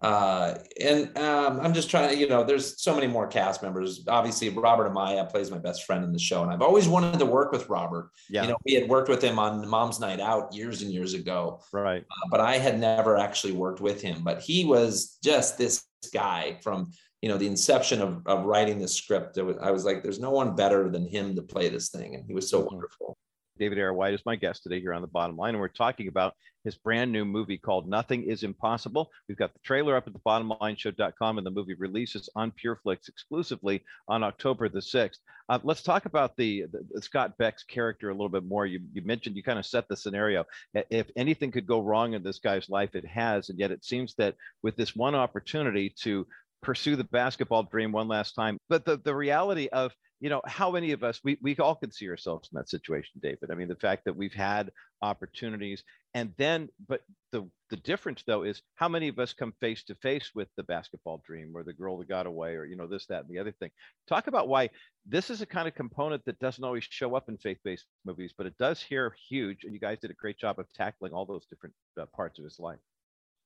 uh, 0.03 0.55
and 0.81 1.17
um, 1.19 1.61
I'm 1.61 1.75
just 1.75 1.91
trying 1.91 2.11
to, 2.11 2.17
you 2.17 2.29
know, 2.29 2.43
there's 2.43 2.83
so 2.83 2.95
many 2.95 3.07
more 3.07 3.27
cast 3.27 3.63
members. 3.63 4.05
Obviously, 4.09 4.49
Robert 4.49 4.93
Amaya 4.93 5.29
plays 5.29 5.51
my 5.51 5.59
best 5.59 5.85
friend 5.85 6.05
in 6.05 6.13
the 6.13 6.19
show, 6.19 6.43
and 6.43 6.51
I've 6.51 6.63
always 6.63 6.89
wanted 6.89 7.19
to 7.19 7.27
work 7.27 7.53
with 7.53 7.69
Robert. 7.69 8.11
Yeah. 8.29 8.43
You 8.43 8.49
know, 8.49 8.57
we 8.65 8.75
had 8.75 8.89
worked 8.89 9.09
with 9.09 9.23
him 9.23 9.39
on 9.39 9.67
Mom's 9.69 10.01
Night 10.01 10.21
Out 10.21 10.55
years 10.55 10.83
and 10.83 10.91
years 10.91 11.15
ago. 11.15 11.61
Right. 11.73 12.03
Uh, 12.03 12.29
but 12.31 12.41
I 12.41 12.59
had 12.59 12.79
never 12.79 13.17
actually 13.17 13.53
worked 13.53 13.81
with 13.81 14.01
him. 14.01 14.23
But 14.25 14.41
he 14.41 14.65
was 14.65 15.19
just 15.23 15.59
this 15.59 15.85
guy 16.13 16.59
from 16.63 16.91
you 17.21 17.29
know 17.29 17.37
the 17.37 17.47
inception 17.47 18.01
of, 18.01 18.27
of 18.27 18.45
writing 18.47 18.79
the 18.79 18.89
script 18.89 19.37
was, 19.37 19.57
i 19.63 19.71
was 19.71 19.85
like 19.85 20.03
there's 20.03 20.19
no 20.19 20.31
one 20.31 20.57
better 20.57 20.89
than 20.89 21.07
him 21.07 21.37
to 21.37 21.43
play 21.43 21.69
this 21.69 21.91
thing 21.91 22.15
and 22.15 22.25
he 22.27 22.33
was 22.33 22.49
so 22.49 22.61
mm-hmm. 22.61 22.75
wonderful 22.75 23.19
david 23.61 23.79
a.r. 23.79 23.93
white 23.93 24.15
is 24.15 24.27
my 24.27 24.35
guest 24.35 24.63
today 24.63 24.81
here 24.81 24.93
on 24.93 25.03
the 25.03 25.09
bottom 25.09 25.37
line 25.37 25.51
and 25.51 25.61
we're 25.61 25.69
talking 25.69 26.09
about 26.09 26.35
his 26.65 26.77
brand 26.77 27.11
new 27.13 27.25
movie 27.25 27.57
called 27.57 27.89
nothing 27.89 28.23
is 28.25 28.43
impossible. 28.43 29.11
We've 29.29 29.39
got 29.39 29.53
the 29.55 29.61
trailer 29.61 29.97
up 29.97 30.07
at 30.07 30.13
the 30.13 30.19
bottomlineshow.com 30.19 31.39
and 31.39 31.47
the 31.47 31.51
movie 31.51 31.75
releases 31.75 32.29
on 32.37 32.53
pureflix 32.53 33.09
exclusively 33.09 33.83
on 34.09 34.23
october 34.23 34.69
the 34.69 34.81
6th 34.81 35.19
uh, 35.49 35.59
let's 35.63 35.83
talk 35.83 36.07
about 36.07 36.37
the, 36.37 36.65
the, 36.73 36.87
the, 36.93 37.03
scott 37.03 37.37
peck's 37.39 37.65
character 37.65 38.11
a 38.11 38.13
little 38.15 38.29
bit 38.29 38.45
more. 38.45 38.67
You, 38.67 38.81
you 38.93 39.03
mentioned 39.03 39.37
you 39.37 39.43
kind 39.43 39.59
of 39.59 39.67
set 39.67 39.89
the 39.89 39.97
scenario. 39.97 40.45
If 40.91 41.11
anything 41.17 41.51
could 41.51 41.67
go 41.67 41.81
wrong 41.81 42.15
in 42.15 42.23
this 42.23 42.39
guy's 42.39 42.69
life 42.69 42.95
it 42.95 43.07
has 43.07 43.49
and 43.49 43.59
yet 43.59 43.71
it 43.71 43.85
seems 43.85 44.15
that 44.15 44.37
with 44.63 44.77
this 44.77 44.95
one 44.95 45.15
opportunity 45.15 45.93
to 46.03 46.27
pursue 46.63 46.95
the 46.95 47.05
basketball 47.05 47.65
dream 47.65 47.93
one 47.93 48.09
last 48.09 48.35
time. 48.35 48.59
But 48.69 48.85
the, 48.85 48.99
the 48.99 49.15
reality 49.15 49.69
of, 49.73 49.93
you 50.21 50.29
know, 50.29 50.43
how 50.47 50.71
many 50.71 50.93
of 50.93 51.03
us, 51.03 51.21
we, 51.25 51.39
we 51.43 51.57
all 51.57 51.75
can 51.75 51.91
see 51.91 52.09
ourselves 52.09 52.49
in 52.53 52.57
that 52.57 52.69
situation, 52.69 53.21
David. 53.23 53.51
I 53.51 53.55
mean, 53.55 53.69
the 53.69 53.75
fact 53.75 54.05
that 54.05 54.17
we've 54.17 54.35
had 54.35 54.71
opportunities 55.03 55.83
and 56.13 56.33
then, 56.37 56.69
but 56.89 57.03
the, 57.33 57.49
the 57.71 57.77
difference 57.77 58.23
though 58.27 58.43
is 58.43 58.63
how 58.75 58.89
many 58.89 59.09
of 59.09 59.19
us 59.19 59.33
come 59.33 59.53
face 59.61 59.85
to 59.85 59.95
face 59.95 60.33
with 60.35 60.49
the 60.57 60.65
basketball 60.65 61.23
dream 61.25 61.53
or 61.55 61.63
the 61.63 61.73
girl 61.73 61.97
that 61.99 62.09
got 62.09 62.27
away 62.27 62.55
or, 62.55 62.65
you 62.65 62.77
know, 62.77 62.87
this, 62.87 63.07
that, 63.07 63.25
and 63.25 63.31
the 63.31 63.39
other 63.39 63.53
thing. 63.53 63.71
Talk 64.09 64.27
about 64.27 64.49
why 64.49 64.71
this 65.07 65.31
is 65.31 65.41
a 65.41 65.47
kind 65.47 65.69
of 65.69 65.75
component 65.75 66.25
that 66.25 66.39
doesn't 66.39 66.65
always 66.65 66.85
show 66.85 67.15
up 67.15 67.29
in 67.29 67.39
faith-based 67.39 67.87
movies, 68.05 68.35
but 68.37 68.47
it 68.47 68.59
does 68.59 68.83
here 68.83 69.15
huge. 69.29 69.65
And 69.65 69.73
you 69.73 69.81
guys 69.81 69.99
did 70.01 70.11
a 70.11 70.15
great 70.15 70.39
job 70.39 70.59
of 70.59 70.71
tackling 70.73 71.13
all 71.13 71.25
those 71.25 71.47
different 71.47 71.75
uh, 71.99 72.07
parts 72.15 72.39
of 72.39 72.45
his 72.45 72.59
life. 72.59 72.81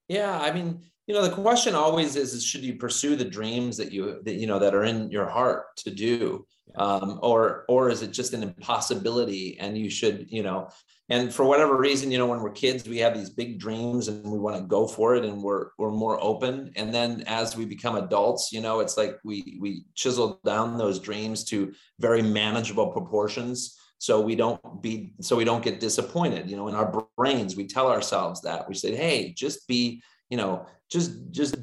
Yeah, 0.09 0.39
I 0.39 0.53
mean, 0.53 0.81
you 1.07 1.15
know, 1.15 1.23
the 1.23 1.35
question 1.35 1.75
always 1.75 2.17
is, 2.17 2.35
is 2.35 2.45
should 2.45 2.63
you 2.63 2.77
pursue 2.77 3.17
the 3.17 3.25
dreams 3.25 3.77
that 3.77 3.93
you 3.93 4.21
that 4.25 4.35
you 4.35 4.47
know 4.47 4.59
that 4.59 4.75
are 4.75 4.85
in 4.85 5.11
your 5.11 5.29
heart 5.29 5.77
to 5.79 5.91
do, 5.91 6.47
um, 6.77 7.19
or 7.23 7.65
or 7.69 7.91
is 7.91 8.03
it 8.03 8.11
just 8.11 8.33
an 8.33 8.43
impossibility 8.43 9.59
and 9.59 9.77
you 9.77 9.91
should, 9.91 10.27
you 10.31 10.43
know, 10.43 10.69
and 11.11 11.33
for 11.33 11.45
whatever 11.45 11.77
reason, 11.77 12.11
you 12.11 12.17
know, 12.17 12.27
when 12.27 12.41
we're 12.41 12.51
kids, 12.51 12.89
we 12.89 12.99
have 12.99 13.15
these 13.15 13.29
big 13.29 13.59
dreams 13.59 14.09
and 14.09 14.25
we 14.25 14.39
want 14.39 14.57
to 14.57 14.63
go 14.63 14.87
for 14.87 15.15
it 15.15 15.25
and 15.25 15.43
we're 15.43 15.69
we're 15.79 15.91
more 15.91 16.23
open. 16.23 16.73
And 16.77 16.93
then 16.95 17.25
as 17.27 17.57
we 17.57 17.67
become 17.67 17.97
adults, 17.97 18.51
you 18.53 18.63
know, 18.63 18.81
it's 18.81 18.97
like 18.97 19.19
we 19.25 19.59
we 19.61 19.85
chisel 19.95 20.41
down 20.45 20.79
those 20.79 20.99
dreams 20.99 21.45
to 21.45 21.75
very 22.01 22.23
manageable 22.23 22.93
proportions 22.93 23.79
so 24.05 24.21
we 24.21 24.37
don't 24.37 24.83
be 24.83 25.15
so 25.23 25.35
we 25.35 25.45
don't 25.45 25.65
get 25.65 25.81
disappointed 25.81 26.51
you 26.51 26.59
know 26.59 26.69
in 26.69 26.75
our 26.75 27.07
brains 27.17 27.57
we 27.57 27.67
tell 27.67 27.91
ourselves 27.91 28.43
that. 28.43 28.69
We 28.69 28.75
say 28.75 28.95
hey 28.95 29.33
just 29.33 29.67
be 29.67 30.03
you 30.29 30.37
know 30.37 30.67
just 30.91 31.31
just 31.31 31.57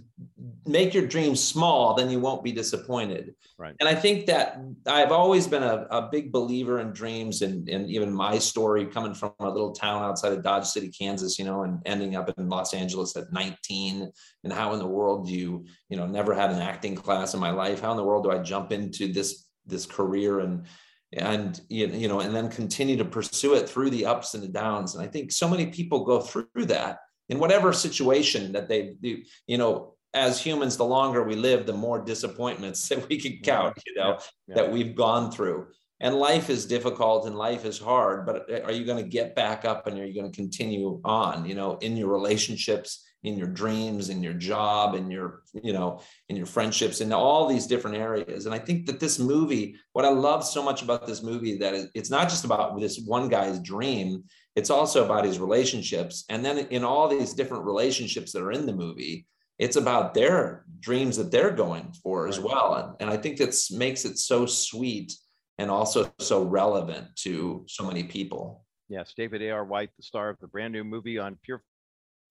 make 0.65 0.91
your 0.95 1.05
dreams 1.05 1.39
small 1.41 1.93
then 1.93 2.09
you 2.09 2.19
won't 2.19 2.43
be 2.43 2.51
disappointed. 2.51 3.35
Right. 3.59 3.75
And 3.79 3.87
i 3.87 3.93
think 3.93 4.25
that 4.25 4.59
i've 4.87 5.11
always 5.11 5.45
been 5.45 5.61
a, 5.61 5.85
a 5.91 6.09
big 6.11 6.31
believer 6.31 6.79
in 6.79 6.93
dreams 6.93 7.43
and, 7.43 7.69
and 7.69 7.87
even 7.87 8.11
my 8.11 8.39
story 8.39 8.87
coming 8.87 9.13
from 9.13 9.33
a 9.39 9.49
little 9.49 9.73
town 9.73 10.01
outside 10.01 10.33
of 10.33 10.41
dodge 10.41 10.65
city 10.65 10.89
kansas 10.89 11.37
you 11.37 11.45
know 11.45 11.61
and 11.61 11.79
ending 11.85 12.15
up 12.15 12.33
in 12.35 12.49
los 12.49 12.73
angeles 12.73 13.15
at 13.15 13.31
19 13.31 14.11
and 14.43 14.53
how 14.53 14.73
in 14.73 14.79
the 14.79 14.93
world 14.97 15.27
do 15.27 15.33
you 15.33 15.63
you 15.89 15.97
know 15.97 16.07
never 16.07 16.33
had 16.33 16.49
an 16.49 16.59
acting 16.59 16.95
class 16.95 17.35
in 17.35 17.39
my 17.39 17.51
life 17.51 17.81
how 17.81 17.91
in 17.91 17.97
the 17.97 18.03
world 18.09 18.23
do 18.23 18.31
i 18.31 18.39
jump 18.39 18.71
into 18.71 19.13
this 19.13 19.47
this 19.67 19.85
career 19.85 20.39
and 20.39 20.65
and 21.13 21.59
you 21.69 22.07
know 22.07 22.21
and 22.21 22.33
then 22.33 22.49
continue 22.49 22.95
to 22.97 23.05
pursue 23.05 23.53
it 23.53 23.67
through 23.67 23.89
the 23.89 24.05
ups 24.05 24.33
and 24.33 24.43
the 24.43 24.47
downs. 24.47 24.95
And 24.95 25.03
i 25.03 25.07
think 25.07 25.31
so 25.31 25.47
many 25.47 25.67
people 25.67 26.05
go 26.05 26.21
through 26.21 26.65
that 26.67 26.99
in 27.29 27.39
whatever 27.39 27.73
situation 27.73 28.53
that 28.53 28.69
they 28.69 28.95
do. 29.01 29.21
You 29.47 29.57
know 29.57 29.95
as 30.13 30.41
humans 30.41 30.75
the 30.75 30.85
longer 30.85 31.23
we 31.23 31.35
live 31.35 31.65
the 31.65 31.73
more 31.73 32.03
disappointments 32.03 32.87
that 32.89 33.07
we 33.09 33.19
can 33.19 33.39
count 33.43 33.77
you 33.85 33.95
know 33.95 34.09
yeah, 34.09 34.19
yeah. 34.47 34.55
that 34.55 34.71
we've 34.71 34.95
gone 34.95 35.31
through. 35.31 35.67
And 36.03 36.15
life 36.15 36.49
is 36.49 36.65
difficult 36.65 37.27
and 37.27 37.35
life 37.35 37.65
is 37.65 37.77
hard 37.77 38.25
but 38.25 38.45
eh, 38.49 38.61
are 38.61 38.71
you 38.71 38.85
going 38.85 39.03
to 39.03 39.09
get 39.09 39.35
back 39.35 39.65
up 39.65 39.87
and 39.87 39.99
are 39.99 40.05
you 40.05 40.19
going 40.19 40.31
to 40.31 40.35
continue 40.35 41.01
on 41.03 41.45
you 41.45 41.55
know 41.55 41.77
in 41.77 41.97
your 41.97 42.09
relationships 42.09 43.05
in 43.23 43.37
your 43.37 43.47
dreams 43.47 44.09
in 44.09 44.23
your 44.23 44.33
job 44.33 44.95
in 44.95 45.11
your 45.11 45.43
you 45.53 45.73
know 45.73 46.01
in 46.29 46.35
your 46.35 46.45
friendships 46.45 47.01
in 47.01 47.13
all 47.13 47.47
these 47.47 47.67
different 47.67 47.97
areas. 47.97 48.45
And 48.45 48.55
i 48.55 48.59
think 48.59 48.85
that 48.87 48.99
this 48.99 49.19
movie 49.19 49.75
what 49.93 50.05
i 50.05 50.09
love 50.09 50.43
so 50.43 50.63
much 50.63 50.81
about 50.81 51.05
this 51.05 51.21
movie 51.21 51.57
that 51.57 51.89
it's 51.93 52.09
not 52.09 52.29
just 52.29 52.45
about 52.45 52.79
this 52.79 52.99
one 53.05 53.29
guy's 53.29 53.59
dream 53.59 54.23
it's 54.53 54.69
also 54.69 55.05
about 55.05 55.23
his 55.23 55.39
relationships. 55.39 56.25
And 56.27 56.43
then 56.43 56.57
in 56.57 56.83
all 56.83 57.07
these 57.07 57.33
different 57.33 57.63
relationships 57.63 58.33
that 58.33 58.43
are 58.43 58.51
in 58.51 58.65
the 58.65 58.73
movie 58.73 59.27
it's 59.59 59.75
about 59.75 60.15
their 60.15 60.65
dreams 60.79 61.15
that 61.17 61.29
they're 61.29 61.51
going 61.51 61.93
for 62.01 62.27
as 62.27 62.39
well. 62.39 62.73
And, 62.75 62.95
and 63.01 63.09
i 63.09 63.17
think 63.21 63.37
that 63.37 63.55
makes 63.71 64.05
it 64.05 64.17
so 64.17 64.45
sweet 64.45 65.13
and 65.59 65.69
also 65.69 66.11
so 66.19 66.43
relevant 66.43 67.15
to 67.17 67.65
so 67.67 67.85
many 67.85 68.03
people. 68.03 68.65
Yes, 68.89 69.13
David 69.15 69.41
a 69.43 69.51
r. 69.51 69.63
White, 69.63 69.91
the 69.95 70.03
star 70.03 70.29
of 70.29 70.39
the 70.39 70.47
brand 70.47 70.73
new 70.73 70.83
movie 70.83 71.19
on 71.19 71.37
Pure 71.43 71.61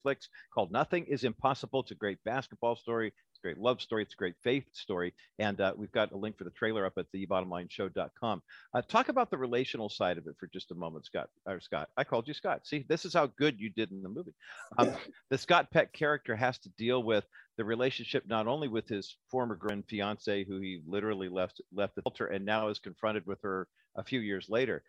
Netflix 0.05 0.29
called 0.53 0.73
Nothing 0.73 1.07
is 1.07 1.25
Impossible. 1.25 1.81
It's 1.81 1.91
a 1.91 1.97
great 1.97 2.19
basketball 2.25 2.77
story. 2.77 3.09
It's 3.09 3.39
a 3.39 3.43
great 3.43 3.59
love 3.59 3.81
story. 3.81 4.03
It's 4.03 4.15
a 4.15 4.17
great 4.17 4.37
faith 4.43 4.65
story. 4.73 5.15
And 5.39 5.61
uh, 5.61 5.75
we've 5.77 5.93
got 5.93 6.13
a 6.13 6.17
link 6.17 6.39
for 6.39 6.45
the 6.45 6.51
trailer 6.51 6.87
up 6.87 6.95
at 6.99 7.07
the 7.13 7.27
bottomlineshow.com. 7.27 8.43
Uh, 8.75 8.83
talk 8.83 9.09
about 9.09 9.31
the 9.31 9.39
relational 9.39 9.89
side 9.89 10.19
of 10.19 10.27
it 10.27 10.37
for 10.39 10.47
just 10.49 10.71
a 10.71 10.75
moment, 10.75 11.07
Scott. 11.07 11.29
Or 11.47 11.61
Scott, 11.61 11.89
I 11.97 12.05
called 12.05 12.29
you 12.29 12.35
Scott. 12.35 12.67
See, 12.67 12.85
this 12.89 13.05
is 13.05 13.15
how 13.15 13.27
good 13.27 13.61
you 13.61 13.71
did 13.71 13.91
in 13.91 14.03
the 14.03 14.09
movie. 14.09 14.35
Um, 14.79 14.93
the 15.31 15.39
Scott 15.39 15.71
Peck 15.71 15.93
character 15.93 16.37
has 16.37 16.59
to 16.59 16.69
deal 16.71 17.03
with 17.03 17.25
the 17.57 17.65
relationship 17.65 18.25
not 18.27 18.47
only 18.47 18.69
with 18.69 18.89
his 18.89 19.17
former 19.31 19.55
grand 19.55 19.85
fiance, 19.87 20.45
who 20.45 20.61
he 20.61 20.81
literally 20.87 21.29
left 21.29 21.61
left 21.75 21.95
the 21.95 22.03
altar, 22.03 22.27
and 22.27 22.45
now 22.45 22.69
is 22.69 22.79
confronted 22.79 23.27
with 23.27 23.43
her 23.43 23.69
a 23.97 24.05
few 24.05 24.21
years 24.21 24.49
later, 24.49 24.83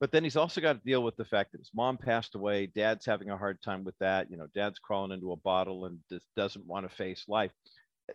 but 0.00 0.10
then 0.10 0.24
he's 0.24 0.36
also 0.36 0.62
got 0.62 0.72
to 0.72 0.84
deal 0.84 1.02
with 1.02 1.16
the 1.16 1.24
fact 1.26 1.52
that 1.52 1.60
his 1.60 1.70
mom 1.74 1.98
passed 1.98 2.34
away. 2.34 2.66
Dad's 2.74 3.04
having 3.04 3.28
a 3.28 3.36
hard 3.36 3.60
time 3.62 3.84
with 3.84 3.94
that. 4.00 4.30
You 4.30 4.38
know, 4.38 4.46
dad's 4.54 4.78
crawling 4.78 5.12
into 5.12 5.32
a 5.32 5.36
bottle 5.36 5.84
and 5.84 5.98
just 6.10 6.26
doesn't 6.36 6.66
want 6.66 6.88
to 6.88 6.96
face 6.96 7.24
life. 7.28 7.52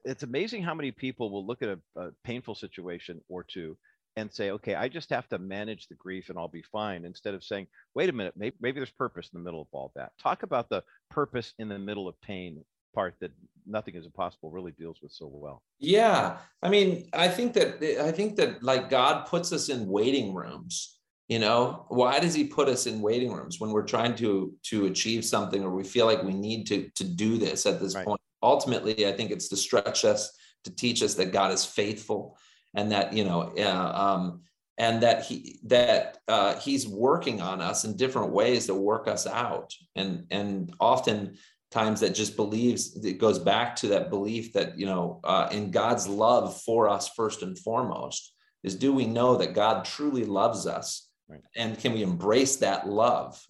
It's 0.03 0.23
amazing 0.23 0.63
how 0.63 0.73
many 0.73 0.91
people 0.91 1.31
will 1.31 1.45
look 1.45 1.61
at 1.61 1.69
a, 1.69 1.79
a 2.01 2.09
painful 2.23 2.55
situation 2.55 3.21
or 3.29 3.43
two 3.43 3.77
and 4.17 4.31
say, 4.31 4.49
okay, 4.51 4.73
I 4.73 4.89
just 4.89 5.09
have 5.11 5.27
to 5.29 5.37
manage 5.37 5.87
the 5.87 5.95
grief 5.95 6.29
and 6.29 6.39
I'll 6.39 6.47
be 6.47 6.63
fine. 6.71 7.05
Instead 7.05 7.35
of 7.35 7.43
saying, 7.43 7.67
wait 7.93 8.09
a 8.09 8.13
minute, 8.13 8.33
maybe, 8.35 8.55
maybe 8.59 8.79
there's 8.79 8.91
purpose 8.91 9.29
in 9.31 9.39
the 9.39 9.43
middle 9.43 9.61
of 9.61 9.67
all 9.71 9.91
that. 9.95 10.11
Talk 10.21 10.43
about 10.43 10.69
the 10.69 10.83
purpose 11.11 11.53
in 11.59 11.69
the 11.69 11.77
middle 11.77 12.07
of 12.07 12.19
pain 12.21 12.63
part 12.95 13.13
that 13.19 13.31
nothing 13.67 13.95
is 13.95 14.05
impossible 14.05 14.51
really 14.51 14.71
deals 14.71 14.97
with 15.03 15.11
so 15.11 15.27
well. 15.27 15.61
Yeah. 15.79 16.37
I 16.63 16.69
mean, 16.69 17.09
I 17.13 17.27
think 17.27 17.53
that, 17.53 17.83
I 18.01 18.11
think 18.11 18.37
that 18.37 18.63
like 18.63 18.89
God 18.89 19.27
puts 19.27 19.51
us 19.51 19.69
in 19.69 19.85
waiting 19.85 20.33
rooms 20.33 20.95
you 21.27 21.39
know 21.39 21.85
why 21.89 22.19
does 22.19 22.33
he 22.33 22.43
put 22.43 22.67
us 22.67 22.85
in 22.85 23.01
waiting 23.01 23.31
rooms 23.31 23.59
when 23.59 23.71
we're 23.71 23.83
trying 23.83 24.15
to 24.15 24.53
to 24.63 24.85
achieve 24.85 25.25
something 25.25 25.63
or 25.63 25.71
we 25.71 25.83
feel 25.83 26.05
like 26.05 26.23
we 26.23 26.33
need 26.33 26.65
to 26.67 26.89
to 26.95 27.03
do 27.03 27.37
this 27.37 27.65
at 27.65 27.79
this 27.79 27.95
right. 27.95 28.05
point 28.05 28.21
ultimately 28.43 29.07
i 29.07 29.11
think 29.11 29.31
it's 29.31 29.49
to 29.49 29.57
stretch 29.57 30.05
us 30.05 30.31
to 30.63 30.75
teach 30.75 31.01
us 31.01 31.15
that 31.15 31.31
god 31.31 31.51
is 31.51 31.65
faithful 31.65 32.37
and 32.75 32.91
that 32.91 33.13
you 33.13 33.23
know 33.23 33.53
uh, 33.57 33.91
um, 33.95 34.41
and 34.77 35.01
that 35.01 35.23
he 35.23 35.59
that 35.63 36.17
uh, 36.27 36.55
he's 36.59 36.87
working 36.87 37.41
on 37.41 37.61
us 37.61 37.85
in 37.85 37.95
different 37.95 38.31
ways 38.31 38.67
to 38.67 38.75
work 38.75 39.07
us 39.07 39.25
out 39.25 39.73
and 39.95 40.25
and 40.31 40.73
often 40.79 41.35
times 41.71 41.99
that 41.99 42.15
just 42.15 42.35
believes 42.35 43.03
it 43.03 43.17
goes 43.17 43.39
back 43.39 43.75
to 43.75 43.87
that 43.87 44.09
belief 44.09 44.53
that 44.53 44.77
you 44.77 44.85
know 44.85 45.19
uh, 45.23 45.47
in 45.51 45.71
god's 45.71 46.07
love 46.07 46.61
for 46.61 46.87
us 46.87 47.09
first 47.09 47.41
and 47.41 47.57
foremost 47.59 48.33
is 48.63 48.75
do 48.75 48.93
we 48.93 49.05
know 49.05 49.37
that 49.37 49.53
god 49.53 49.85
truly 49.85 50.25
loves 50.25 50.67
us 50.67 51.04
Right. 51.27 51.41
And 51.55 51.77
can 51.77 51.93
we 51.93 52.03
embrace 52.03 52.57
that 52.57 52.87
love 52.87 53.41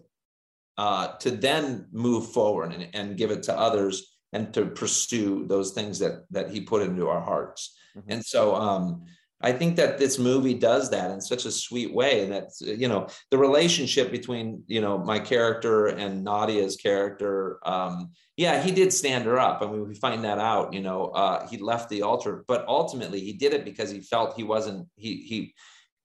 uh, 0.78 1.16
to 1.18 1.32
then 1.32 1.88
move 1.92 2.32
forward 2.32 2.74
and, 2.74 2.88
and 2.94 3.18
give 3.18 3.32
it 3.32 3.44
to 3.44 3.58
others 3.58 4.18
and 4.34 4.54
to 4.54 4.66
pursue 4.66 5.46
those 5.48 5.72
things 5.72 6.00
that 6.00 6.26
that 6.32 6.50
he 6.50 6.62
put 6.62 6.82
into 6.82 7.08
our 7.08 7.22
hearts. 7.22 7.78
Mm-hmm. 7.98 8.12
And 8.12 8.26
so 8.26 8.56
um, 8.56 9.06
I 9.42 9.52
think 9.52 9.76
that 9.76 9.98
this 9.98 10.18
movie 10.18 10.54
does 10.54 10.90
that 10.90 11.12
in 11.12 11.22
such 11.22 11.46
a 11.46 11.52
sweet 11.52 11.94
way. 11.94 12.24
And 12.24 12.32
that's, 12.32 12.62
you 12.62 12.88
know, 12.88 13.08
the 13.32 13.38
relationship 13.38 14.12
between, 14.12 14.64
you 14.68 14.82
know, 14.82 14.98
my 14.98 15.20
character 15.20 15.88
and 15.88 16.26
Nadia's 16.26 16.76
character. 16.76 17.60
Um, 17.66 18.12
yeah, 18.38 18.62
he 18.62 18.72
did 18.72 18.92
stand 18.92 19.26
her 19.26 19.40
up. 19.40 19.62
I 19.62 19.68
mean, 19.68 19.88
we 19.88 19.96
find 19.96 20.24
that 20.24 20.40
out, 20.40 20.74
you 20.74 20.82
know, 20.82 21.08
uh, 21.08 21.48
he 21.48 21.58
left 21.58 21.90
the 21.90 22.02
altar, 22.02 22.44
but 22.48 22.66
ultimately 22.68 23.20
he 23.22 23.34
did 23.34 23.54
it 23.54 23.66
because 23.66 23.90
he 23.92 24.02
felt 24.02 24.36
he 24.36 24.44
wasn't, 24.44 24.88
he, 24.96 25.18
he, 25.18 25.54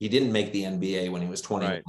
he 0.01 0.09
didn't 0.09 0.33
make 0.33 0.53
the 0.53 0.65
NBA 0.65 1.13
when 1.13 1.23
he 1.23 1.29
was 1.29 1.41
21 1.41 1.73
right. 1.73 1.83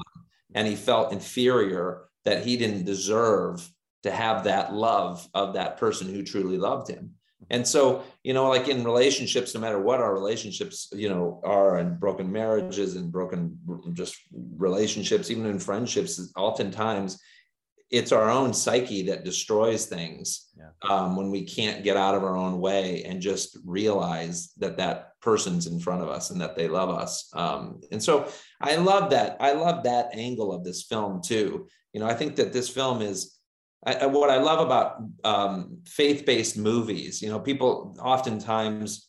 and 0.53 0.67
he 0.67 0.75
felt 0.75 1.11
inferior 1.11 2.03
that 2.25 2.45
he 2.45 2.57
didn't 2.57 2.85
deserve 2.85 3.67
to 4.03 4.11
have 4.11 4.43
that 4.43 4.73
love 4.73 5.27
of 5.33 5.53
that 5.53 5.77
person 5.77 6.07
who 6.07 6.23
truly 6.23 6.57
loved 6.57 6.87
him. 6.87 7.15
And 7.49 7.67
so, 7.67 8.03
you 8.23 8.33
know, 8.33 8.47
like 8.49 8.67
in 8.67 8.83
relationships, 8.83 9.55
no 9.55 9.61
matter 9.61 9.79
what 9.79 9.99
our 9.99 10.13
relationships, 10.13 10.89
you 10.93 11.09
know, 11.09 11.41
are 11.43 11.77
and 11.77 11.99
broken 11.99 12.31
marriages 12.31 12.95
and 12.95 13.11
broken 13.11 13.57
just 13.93 14.15
relationships, 14.55 15.31
even 15.31 15.45
in 15.47 15.59
friendships, 15.59 16.31
oftentimes 16.35 17.19
it's 17.91 18.13
our 18.13 18.29
own 18.29 18.53
psyche 18.53 19.03
that 19.03 19.25
destroys 19.25 19.85
things 19.85 20.49
yeah. 20.57 20.69
um, 20.89 21.17
when 21.17 21.29
we 21.29 21.43
can't 21.43 21.83
get 21.83 21.97
out 21.97 22.15
of 22.15 22.23
our 22.23 22.37
own 22.37 22.59
way 22.59 23.03
and 23.03 23.21
just 23.21 23.57
realize 23.65 24.53
that 24.57 24.77
that 24.77 25.19
person's 25.21 25.67
in 25.67 25.77
front 25.77 26.01
of 26.01 26.07
us 26.07 26.29
and 26.31 26.39
that 26.39 26.55
they 26.55 26.69
love 26.69 26.89
us. 26.89 27.29
Um, 27.33 27.81
and 27.91 28.01
so 28.01 28.31
I 28.61 28.77
love 28.77 29.09
that. 29.09 29.35
I 29.41 29.51
love 29.51 29.83
that 29.83 30.09
angle 30.13 30.53
of 30.53 30.63
this 30.63 30.83
film 30.83 31.21
too. 31.21 31.67
You 31.91 31.99
know, 31.99 32.07
I 32.07 32.13
think 32.13 32.37
that 32.37 32.53
this 32.53 32.69
film 32.69 33.01
is 33.01 33.37
I, 33.85 34.05
what 34.05 34.29
I 34.29 34.37
love 34.37 34.65
about 34.65 35.01
um, 35.23 35.79
faith-based 35.85 36.57
movies. 36.57 37.21
You 37.21 37.29
know, 37.29 37.39
people 37.39 37.97
oftentimes. 38.01 39.07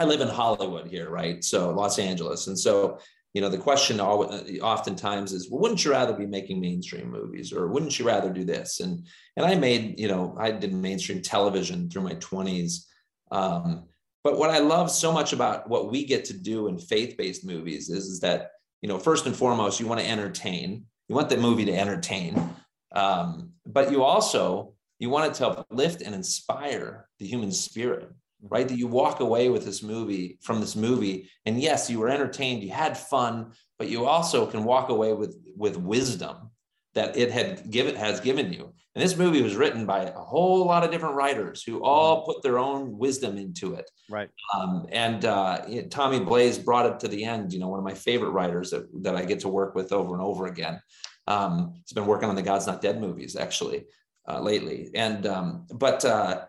I 0.00 0.04
live 0.04 0.20
in 0.20 0.26
Hollywood 0.26 0.88
here, 0.88 1.08
right? 1.08 1.42
So 1.44 1.70
Los 1.70 2.00
Angeles, 2.00 2.48
and 2.48 2.58
so 2.58 2.98
you 3.34 3.40
know 3.40 3.48
the 3.48 3.58
question 3.58 4.00
oftentimes 4.00 5.32
is 5.32 5.50
well 5.50 5.60
wouldn't 5.60 5.84
you 5.84 5.90
rather 5.90 6.14
be 6.14 6.24
making 6.24 6.60
mainstream 6.60 7.10
movies 7.10 7.52
or 7.52 7.68
wouldn't 7.68 7.98
you 7.98 8.06
rather 8.06 8.32
do 8.32 8.44
this? 8.44 8.80
And 8.80 9.06
and 9.36 9.44
i 9.44 9.54
made 9.54 9.98
you 9.98 10.08
know 10.08 10.34
i 10.38 10.50
did 10.50 10.72
mainstream 10.72 11.20
television 11.20 11.90
through 11.90 12.02
my 12.02 12.14
20s 12.14 12.86
um, 13.32 13.84
but 14.22 14.38
what 14.38 14.50
i 14.50 14.58
love 14.58 14.90
so 14.90 15.12
much 15.12 15.32
about 15.32 15.68
what 15.68 15.90
we 15.90 16.04
get 16.04 16.24
to 16.26 16.32
do 16.32 16.68
in 16.68 16.78
faith-based 16.78 17.44
movies 17.44 17.90
is, 17.90 18.06
is 18.06 18.20
that 18.20 18.52
you 18.80 18.88
know 18.88 18.98
first 18.98 19.26
and 19.26 19.36
foremost 19.36 19.80
you 19.80 19.86
want 19.86 20.00
to 20.00 20.08
entertain 20.08 20.84
you 21.08 21.14
want 21.14 21.28
the 21.28 21.36
movie 21.36 21.64
to 21.64 21.76
entertain 21.76 22.50
um, 22.94 23.50
but 23.66 23.90
you 23.90 24.04
also 24.04 24.72
you 25.00 25.10
want 25.10 25.26
it 25.26 25.34
to 25.34 25.48
uplift 25.48 26.02
and 26.02 26.14
inspire 26.14 27.08
the 27.18 27.26
human 27.26 27.50
spirit 27.50 28.08
right? 28.48 28.68
That 28.68 28.78
you 28.78 28.86
walk 28.86 29.20
away 29.20 29.48
with 29.48 29.64
this 29.64 29.82
movie 29.82 30.38
from 30.42 30.60
this 30.60 30.76
movie, 30.76 31.30
and 31.46 31.60
yes, 31.60 31.90
you 31.90 31.98
were 31.98 32.08
entertained, 32.08 32.62
you 32.62 32.70
had 32.70 32.96
fun, 32.96 33.52
but 33.78 33.88
you 33.88 34.06
also 34.06 34.46
can 34.46 34.64
walk 34.64 34.88
away 34.88 35.12
with 35.12 35.36
with 35.56 35.76
wisdom 35.76 36.50
that 36.94 37.16
it 37.16 37.30
had 37.30 37.70
given 37.70 37.96
has 37.96 38.20
given 38.20 38.52
you. 38.52 38.72
And 38.94 39.02
this 39.02 39.16
movie 39.16 39.42
was 39.42 39.56
written 39.56 39.86
by 39.86 40.04
a 40.04 40.12
whole 40.12 40.64
lot 40.64 40.84
of 40.84 40.92
different 40.92 41.16
writers 41.16 41.64
who 41.64 41.82
all 41.82 42.24
put 42.24 42.42
their 42.42 42.58
own 42.58 42.96
wisdom 42.96 43.36
into 43.36 43.74
it. 43.74 43.90
Right. 44.08 44.30
Um, 44.54 44.86
and 44.92 45.24
uh, 45.24 45.62
Tommy 45.90 46.20
Blaze 46.20 46.58
brought 46.58 46.86
it 46.86 47.00
to 47.00 47.08
the 47.08 47.24
end. 47.24 47.52
You 47.52 47.58
know, 47.58 47.68
one 47.68 47.80
of 47.80 47.84
my 47.84 47.94
favorite 47.94 48.30
writers 48.30 48.70
that, 48.70 48.86
that 49.02 49.16
I 49.16 49.24
get 49.24 49.40
to 49.40 49.48
work 49.48 49.74
with 49.74 49.92
over 49.92 50.14
and 50.14 50.22
over 50.22 50.46
again. 50.46 50.80
Um, 51.26 51.72
he's 51.74 51.92
been 51.92 52.06
working 52.06 52.28
on 52.28 52.36
the 52.36 52.42
God's 52.42 52.68
Not 52.68 52.80
Dead 52.80 53.00
movies 53.00 53.34
actually 53.34 53.86
uh, 54.28 54.40
lately. 54.40 54.90
And 54.94 55.26
um, 55.26 55.66
but 55.74 56.04
uh, 56.04 56.44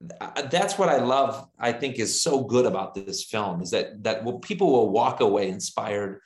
that's 0.00 0.78
what 0.78 0.88
I 0.88 0.98
love. 0.98 1.48
I 1.58 1.72
think 1.72 1.98
is 1.98 2.20
so 2.20 2.44
good 2.44 2.66
about 2.66 2.94
this 2.94 3.24
film 3.24 3.62
is 3.62 3.70
that 3.70 4.02
that 4.04 4.24
will, 4.24 4.38
people 4.40 4.70
will 4.70 4.90
walk 4.90 5.20
away 5.20 5.48
inspired, 5.48 6.20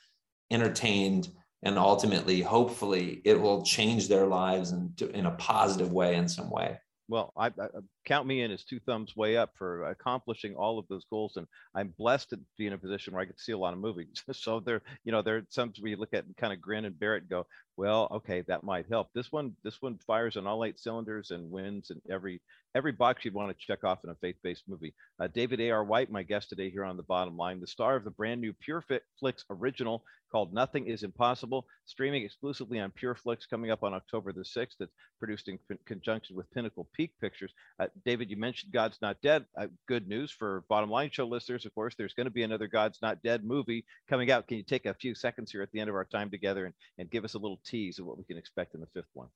entertained, 0.49 1.29
and 1.63 1.77
ultimately, 1.77 2.41
hopefully, 2.41 3.21
it 3.23 3.39
will 3.39 3.63
change 3.63 4.07
their 4.07 4.25
lives 4.25 4.71
in, 4.71 4.93
in 5.13 5.25
a 5.27 5.31
positive 5.31 5.91
way 5.91 6.15
in 6.15 6.27
some 6.27 6.49
way. 6.49 6.79
Well, 7.07 7.31
I, 7.37 7.47
I, 7.47 7.67
count 8.05 8.27
me 8.27 8.41
in 8.41 8.51
as 8.51 8.63
two 8.63 8.79
thumbs 8.79 9.15
way 9.15 9.37
up 9.37 9.51
for 9.57 9.85
accomplishing 9.89 10.55
all 10.55 10.79
of 10.79 10.87
those 10.87 11.05
goals, 11.09 11.37
and 11.37 11.47
I'm 11.75 11.93
blessed 11.97 12.29
to 12.31 12.39
be 12.57 12.67
in 12.67 12.73
a 12.73 12.77
position 12.77 13.13
where 13.13 13.21
I 13.21 13.25
get 13.25 13.37
to 13.37 13.43
see 13.43 13.51
a 13.51 13.57
lot 13.57 13.73
of 13.73 13.79
movies. 13.79 14.23
so 14.31 14.59
there, 14.59 14.81
you 15.03 15.11
know, 15.11 15.21
there 15.21 15.37
are 15.37 15.45
some 15.49 15.73
we 15.81 15.95
look 15.95 16.13
at 16.13 16.25
and 16.25 16.35
kind 16.37 16.53
of 16.53 16.61
grin 16.61 16.85
and 16.85 16.99
bear 16.99 17.15
it 17.15 17.23
and 17.23 17.29
go, 17.29 17.45
well, 17.77 18.07
okay, 18.11 18.41
that 18.47 18.63
might 18.63 18.85
help. 18.89 19.09
This 19.13 19.31
one, 19.31 19.55
this 19.63 19.81
one 19.81 19.97
fires 20.05 20.37
on 20.37 20.47
all 20.47 20.65
eight 20.65 20.79
cylinders 20.79 21.31
and 21.31 21.49
wins 21.49 21.89
in 21.89 22.01
every 22.11 22.41
every 22.75 22.91
box 22.91 23.25
you'd 23.25 23.33
want 23.33 23.49
to 23.49 23.65
check 23.65 23.83
off 23.83 24.03
in 24.03 24.09
a 24.09 24.15
faith-based 24.15 24.63
movie. 24.67 24.93
Uh, 25.19 25.27
David 25.27 25.59
A.R. 25.59 25.83
White, 25.83 26.09
my 26.09 26.23
guest 26.23 26.49
today 26.49 26.69
here 26.69 26.85
on 26.85 26.95
the 26.95 27.03
bottom 27.03 27.35
line, 27.35 27.59
the 27.59 27.67
star 27.67 27.95
of 27.95 28.03
the 28.03 28.11
brand 28.11 28.39
new 28.39 28.53
Pure 28.53 28.85
PureFlix 28.89 29.43
original 29.49 30.03
called 30.31 30.53
Nothing 30.53 30.87
is 30.87 31.03
Impossible, 31.03 31.67
streaming 31.85 32.23
exclusively 32.23 32.79
on 32.79 32.91
Pure 32.91 33.15
PureFlix 33.15 33.49
coming 33.49 33.71
up 33.71 33.83
on 33.83 33.93
October 33.93 34.31
the 34.31 34.41
6th. 34.41 34.75
It's 34.79 34.93
produced 35.19 35.49
in 35.49 35.59
conjunction 35.85 36.35
with 36.35 36.49
Pinnacle 36.51 36.87
Peak 36.93 37.11
Pictures. 37.19 37.51
Uh, 37.79 37.87
David, 38.05 38.29
you 38.29 38.37
mentioned 38.37 38.71
God's 38.71 38.97
Not 39.01 39.21
Dead. 39.21 39.45
Uh, 39.57 39.67
good 39.87 40.07
news 40.07 40.31
for 40.31 40.63
Bottom 40.69 40.89
Line 40.89 41.09
Show 41.11 41.25
listeners. 41.25 41.65
Of 41.65 41.73
course, 41.75 41.95
there's 41.97 42.13
going 42.13 42.25
to 42.25 42.31
be 42.31 42.43
another 42.43 42.67
God's 42.67 42.99
Not 43.01 43.21
Dead 43.23 43.43
movie 43.43 43.85
coming 44.09 44.31
out. 44.31 44.47
Can 44.47 44.57
you 44.57 44.63
take 44.63 44.85
a 44.85 44.93
few 44.93 45.15
seconds 45.15 45.51
here 45.51 45.61
at 45.61 45.71
the 45.71 45.79
end 45.79 45.89
of 45.89 45.95
our 45.95 46.05
time 46.05 46.29
together 46.29 46.65
and, 46.65 46.73
and 46.97 47.09
give 47.09 47.25
us 47.25 47.33
a 47.33 47.37
little 47.37 47.59
tease 47.65 47.99
of 47.99 48.05
what 48.05 48.17
we 48.17 48.23
can 48.23 48.37
expect 48.37 48.73
in 48.73 48.81
the 48.81 48.87
fifth 48.87 49.09
one? 49.13 49.27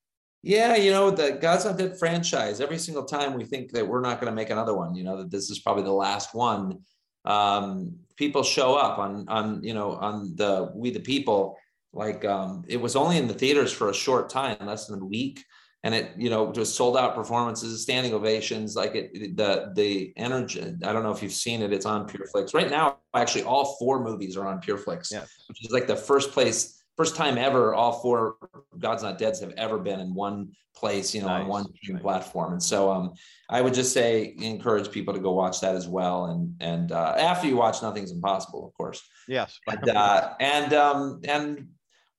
Yeah, 0.42 0.76
you 0.76 0.92
know, 0.92 1.10
the 1.12 1.38
God's 1.42 1.66
Not 1.66 1.78
Dead 1.78 1.98
franchise, 1.98 2.62
every 2.62 2.78
single 2.78 3.06
time 3.06 3.34
we 3.34 3.46
think 3.46 3.72
that 3.72 3.88
we're 3.88 4.02
not 4.02 4.20
going 4.20 4.32
to 4.32 4.36
make 4.36 4.50
another 4.50 4.76
one, 4.76 4.96
you 4.96 5.04
know, 5.04 5.18
that 5.18 5.32
this 5.32 5.50
is 5.50 5.60
probably 5.60 5.84
the 5.84 5.92
last 5.92 6.36
one. 6.36 6.80
Um, 7.26 7.96
people 8.16 8.44
show 8.44 8.76
up 8.76 9.00
on, 9.00 9.28
on, 9.28 9.64
you 9.64 9.74
know, 9.74 9.94
on 9.94 10.36
the 10.36 10.72
We 10.76 10.92
the 10.92 11.00
People. 11.00 11.58
Like 11.94 12.26
um, 12.26 12.64
it 12.68 12.80
was 12.80 12.96
only 12.96 13.18
in 13.18 13.28
the 13.28 13.34
theaters 13.34 13.72
for 13.72 13.90
a 13.90 13.94
short 13.94 14.30
time, 14.30 14.58
less 14.62 14.88
than 14.88 15.02
a 15.02 15.06
week 15.06 15.44
and 15.86 15.94
it 15.94 16.12
you 16.18 16.30
know 16.30 16.52
just 16.52 16.76
sold 16.76 16.98
out 16.98 17.16
performances 17.16 17.82
standing 17.82 18.14
ovations 18.14 18.76
like 18.76 18.96
it 18.96 19.38
the 19.38 19.72
the 19.76 20.12
energy 20.18 20.74
i 20.84 20.92
don't 20.92 21.04
know 21.04 21.12
if 21.12 21.24
you've 21.24 21.32
seen 21.32 21.62
it 21.62 21.72
it's 21.72 21.86
on 21.86 22.10
pureflix 22.10 22.54
right 22.54 22.70
now 22.70 22.98
actually 23.14 23.44
all 23.44 23.78
four 23.80 24.04
movies 24.04 24.36
are 24.36 24.48
on 24.48 24.60
pureflix 24.60 25.12
yeah. 25.12 25.24
which 25.48 25.64
is 25.64 25.72
like 25.72 25.88
the 25.88 25.96
first 25.96 26.32
place 26.32 26.84
first 26.98 27.16
time 27.16 27.38
ever 27.38 27.74
all 27.74 27.94
four 28.02 28.36
god's 28.80 29.04
not 29.04 29.18
deads 29.18 29.40
have 29.40 29.54
ever 29.58 29.78
been 29.78 30.00
in 30.00 30.14
one 30.14 30.52
place 30.76 31.16
you 31.16 31.22
know 31.22 31.28
nice. 31.28 31.44
on 31.44 31.48
one 31.48 31.66
nice. 31.88 32.02
platform 32.02 32.52
and 32.52 32.62
so 32.62 32.92
um 32.92 33.14
i 33.50 33.62
would 33.62 33.74
just 33.74 33.94
say 33.94 34.36
encourage 34.40 34.92
people 34.92 35.14
to 35.14 35.20
go 35.20 35.32
watch 35.32 35.62
that 35.62 35.76
as 35.76 35.88
well 35.88 36.26
and 36.26 36.54
and 36.60 36.92
uh, 36.92 37.14
after 37.18 37.48
you 37.48 37.56
watch 37.56 37.82
nothing's 37.82 38.12
impossible 38.12 38.68
of 38.68 38.74
course 38.74 39.02
yes 39.28 39.58
and 39.68 39.90
uh, 39.90 40.34
and 40.40 40.74
um 40.74 41.22
and 41.24 41.68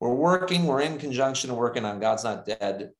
we're 0.01 0.15
working 0.15 0.67
we're 0.67 0.81
in 0.81 0.99
conjunction 0.99 1.55
working 1.55 1.85
on 1.85 1.99
god's 2.01 2.25
not 2.25 2.47
dead 2.47 2.93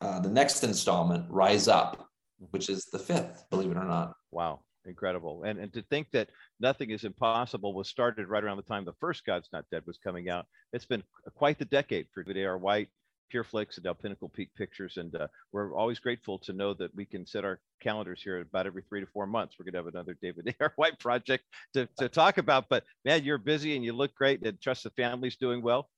uh, 0.00 0.20
the 0.20 0.28
next 0.28 0.62
installment, 0.64 1.24
Rise 1.30 1.68
Up, 1.68 1.96
mm-hmm. 1.96 2.46
which 2.50 2.68
is 2.68 2.86
the 2.86 2.98
fifth, 2.98 3.44
believe 3.50 3.70
it 3.70 3.76
or 3.76 3.84
not. 3.84 4.14
Wow, 4.30 4.60
incredible. 4.84 5.44
And, 5.44 5.58
and 5.58 5.72
to 5.72 5.82
think 5.82 6.08
that 6.12 6.30
Nothing 6.60 6.90
is 6.90 7.04
Impossible 7.04 7.74
was 7.74 7.88
started 7.88 8.28
right 8.28 8.44
around 8.44 8.56
the 8.56 8.62
time 8.62 8.84
the 8.84 8.92
first 9.00 9.24
God's 9.24 9.48
Not 9.52 9.64
Dead 9.70 9.82
was 9.86 9.98
coming 9.98 10.28
out. 10.28 10.46
It's 10.72 10.86
been 10.86 11.02
quite 11.34 11.58
the 11.58 11.64
decade 11.64 12.06
for 12.12 12.22
David 12.22 12.44
A.R. 12.44 12.58
White, 12.58 12.88
PureFlix, 13.32 13.76
and 13.76 13.84
now 13.84 13.92
Pinnacle 13.92 14.28
Peak 14.28 14.50
Pictures. 14.56 14.96
And 14.96 15.14
uh, 15.14 15.28
we're 15.52 15.74
always 15.74 15.98
grateful 15.98 16.38
to 16.40 16.52
know 16.52 16.74
that 16.74 16.94
we 16.94 17.04
can 17.04 17.26
set 17.26 17.44
our 17.44 17.60
calendars 17.80 18.22
here 18.22 18.40
about 18.40 18.66
every 18.66 18.82
three 18.82 19.00
to 19.00 19.06
four 19.06 19.26
months. 19.26 19.56
We're 19.58 19.64
going 19.64 19.74
to 19.74 19.78
have 19.78 19.94
another 19.94 20.16
David 20.20 20.54
A.R. 20.60 20.72
White 20.76 20.98
project 20.98 21.44
to, 21.74 21.88
to 21.98 22.08
talk 22.08 22.38
about. 22.38 22.66
But 22.68 22.84
man, 23.04 23.24
you're 23.24 23.38
busy 23.38 23.74
and 23.76 23.84
you 23.84 23.92
look 23.92 24.14
great 24.14 24.44
and 24.46 24.60
trust 24.60 24.84
the 24.84 24.90
family's 24.90 25.36
doing 25.36 25.62
well. 25.62 25.88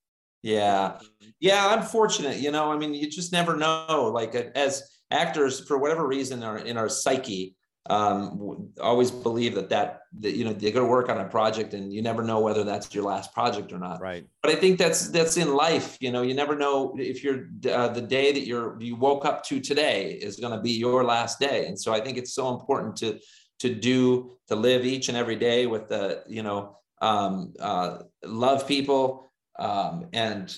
Yeah. 0.42 0.98
Yeah, 1.40 1.66
I'm 1.66 1.82
fortunate, 1.82 2.38
you 2.38 2.50
know, 2.50 2.72
I 2.72 2.76
mean, 2.76 2.94
you 2.94 3.10
just 3.10 3.32
never 3.32 3.56
know 3.56 4.10
like 4.12 4.34
as 4.34 4.82
actors 5.10 5.60
for 5.60 5.78
whatever 5.78 6.06
reason 6.06 6.42
are 6.42 6.58
in 6.58 6.76
our 6.76 6.88
psyche 6.88 7.56
um 7.88 8.68
always 8.80 9.10
believe 9.10 9.54
that 9.54 9.68
that, 9.68 10.00
that 10.18 10.34
you 10.34 10.44
know 10.44 10.52
they're 10.52 10.72
going 10.72 10.84
to 10.84 10.90
work 10.90 11.08
on 11.08 11.20
a 11.20 11.24
project 11.24 11.72
and 11.74 11.92
you 11.92 12.02
never 12.02 12.22
know 12.22 12.40
whether 12.40 12.64
that's 12.64 12.92
your 12.94 13.04
last 13.04 13.32
project 13.32 13.72
or 13.72 13.78
not. 13.78 14.00
Right. 14.00 14.24
But 14.42 14.52
i 14.52 14.54
think 14.56 14.78
that's 14.78 15.08
that's 15.08 15.36
in 15.36 15.54
life 15.54 15.96
you 16.00 16.10
know 16.10 16.22
you 16.22 16.34
never 16.34 16.56
know 16.56 16.94
if 16.98 17.22
you're 17.22 17.46
uh, 17.70 17.88
the 17.88 18.02
day 18.02 18.32
that 18.32 18.46
you're 18.46 18.76
you 18.80 18.96
woke 18.96 19.24
up 19.24 19.44
to 19.44 19.60
today 19.60 20.12
is 20.12 20.36
going 20.36 20.52
to 20.52 20.60
be 20.60 20.72
your 20.72 21.04
last 21.04 21.38
day. 21.38 21.66
And 21.66 21.78
so 21.78 21.92
i 21.92 22.00
think 22.00 22.18
it's 22.18 22.34
so 22.34 22.48
important 22.48 22.96
to 22.96 23.18
to 23.60 23.74
do 23.74 24.32
to 24.48 24.56
live 24.56 24.84
each 24.84 25.08
and 25.08 25.16
every 25.16 25.36
day 25.36 25.66
with 25.66 25.88
the 25.88 26.24
you 26.26 26.42
know 26.42 26.76
um 27.00 27.52
uh 27.60 27.98
love 28.24 28.66
people 28.66 29.25
um, 29.58 30.06
and 30.12 30.56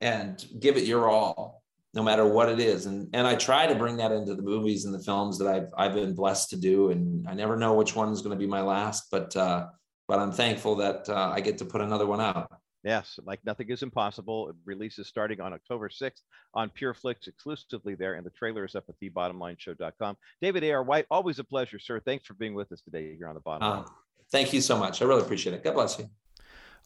and 0.00 0.46
give 0.58 0.76
it 0.76 0.84
your 0.84 1.08
all 1.08 1.60
no 1.92 2.02
matter 2.02 2.24
what 2.24 2.48
it 2.48 2.60
is. 2.60 2.86
And 2.86 3.08
and 3.12 3.26
i 3.26 3.34
try 3.34 3.66
to 3.66 3.74
bring 3.74 3.96
that 3.98 4.12
into 4.12 4.34
the 4.34 4.42
movies 4.42 4.84
and 4.84 4.94
the 4.94 5.02
films 5.02 5.38
that 5.38 5.48
i've 5.48 5.70
i've 5.76 5.94
been 5.94 6.14
blessed 6.14 6.50
to 6.50 6.56
do. 6.56 6.90
And 6.90 7.26
i 7.28 7.34
never 7.34 7.56
know 7.56 7.74
which 7.74 7.96
one 7.96 8.12
is 8.12 8.22
going 8.22 8.36
to 8.36 8.40
be 8.40 8.46
my 8.46 8.60
last 8.60 9.08
but 9.10 9.34
uh 9.36 9.66
but 10.08 10.18
i'm 10.18 10.32
thankful 10.32 10.76
that 10.76 11.08
uh, 11.08 11.32
i 11.34 11.40
get 11.40 11.58
to 11.58 11.64
put 11.64 11.80
another 11.80 12.06
one 12.06 12.20
out. 12.20 12.50
Yes 12.82 13.18
like 13.24 13.40
nothing 13.44 13.68
is 13.68 13.82
impossible 13.82 14.48
it 14.48 14.56
releases 14.64 15.06
starting 15.06 15.40
on 15.40 15.52
october 15.52 15.88
6th 15.88 16.22
on 16.54 16.70
pureflix 16.70 17.28
exclusively 17.28 17.94
there 17.94 18.14
and 18.14 18.24
the 18.24 18.30
trailer 18.30 18.64
is 18.64 18.74
up 18.74 18.84
at 18.88 18.94
thebottomlineshow.com 19.02 20.16
david 20.40 20.64
a.r 20.64 20.82
white 20.82 21.06
always 21.10 21.38
a 21.38 21.44
pleasure 21.44 21.78
sir. 21.78 22.00
Thanks 22.00 22.26
for 22.26 22.34
being 22.34 22.54
with 22.54 22.72
us 22.72 22.80
today 22.80 23.14
here 23.16 23.28
on 23.28 23.34
the 23.34 23.40
bottom 23.40 23.68
uh, 23.68 23.84
thank 24.32 24.52
you 24.52 24.60
so 24.60 24.78
much. 24.78 25.02
I 25.02 25.04
really 25.04 25.22
appreciate 25.22 25.54
it. 25.54 25.64
God 25.64 25.74
bless 25.74 25.98
you 25.98 26.08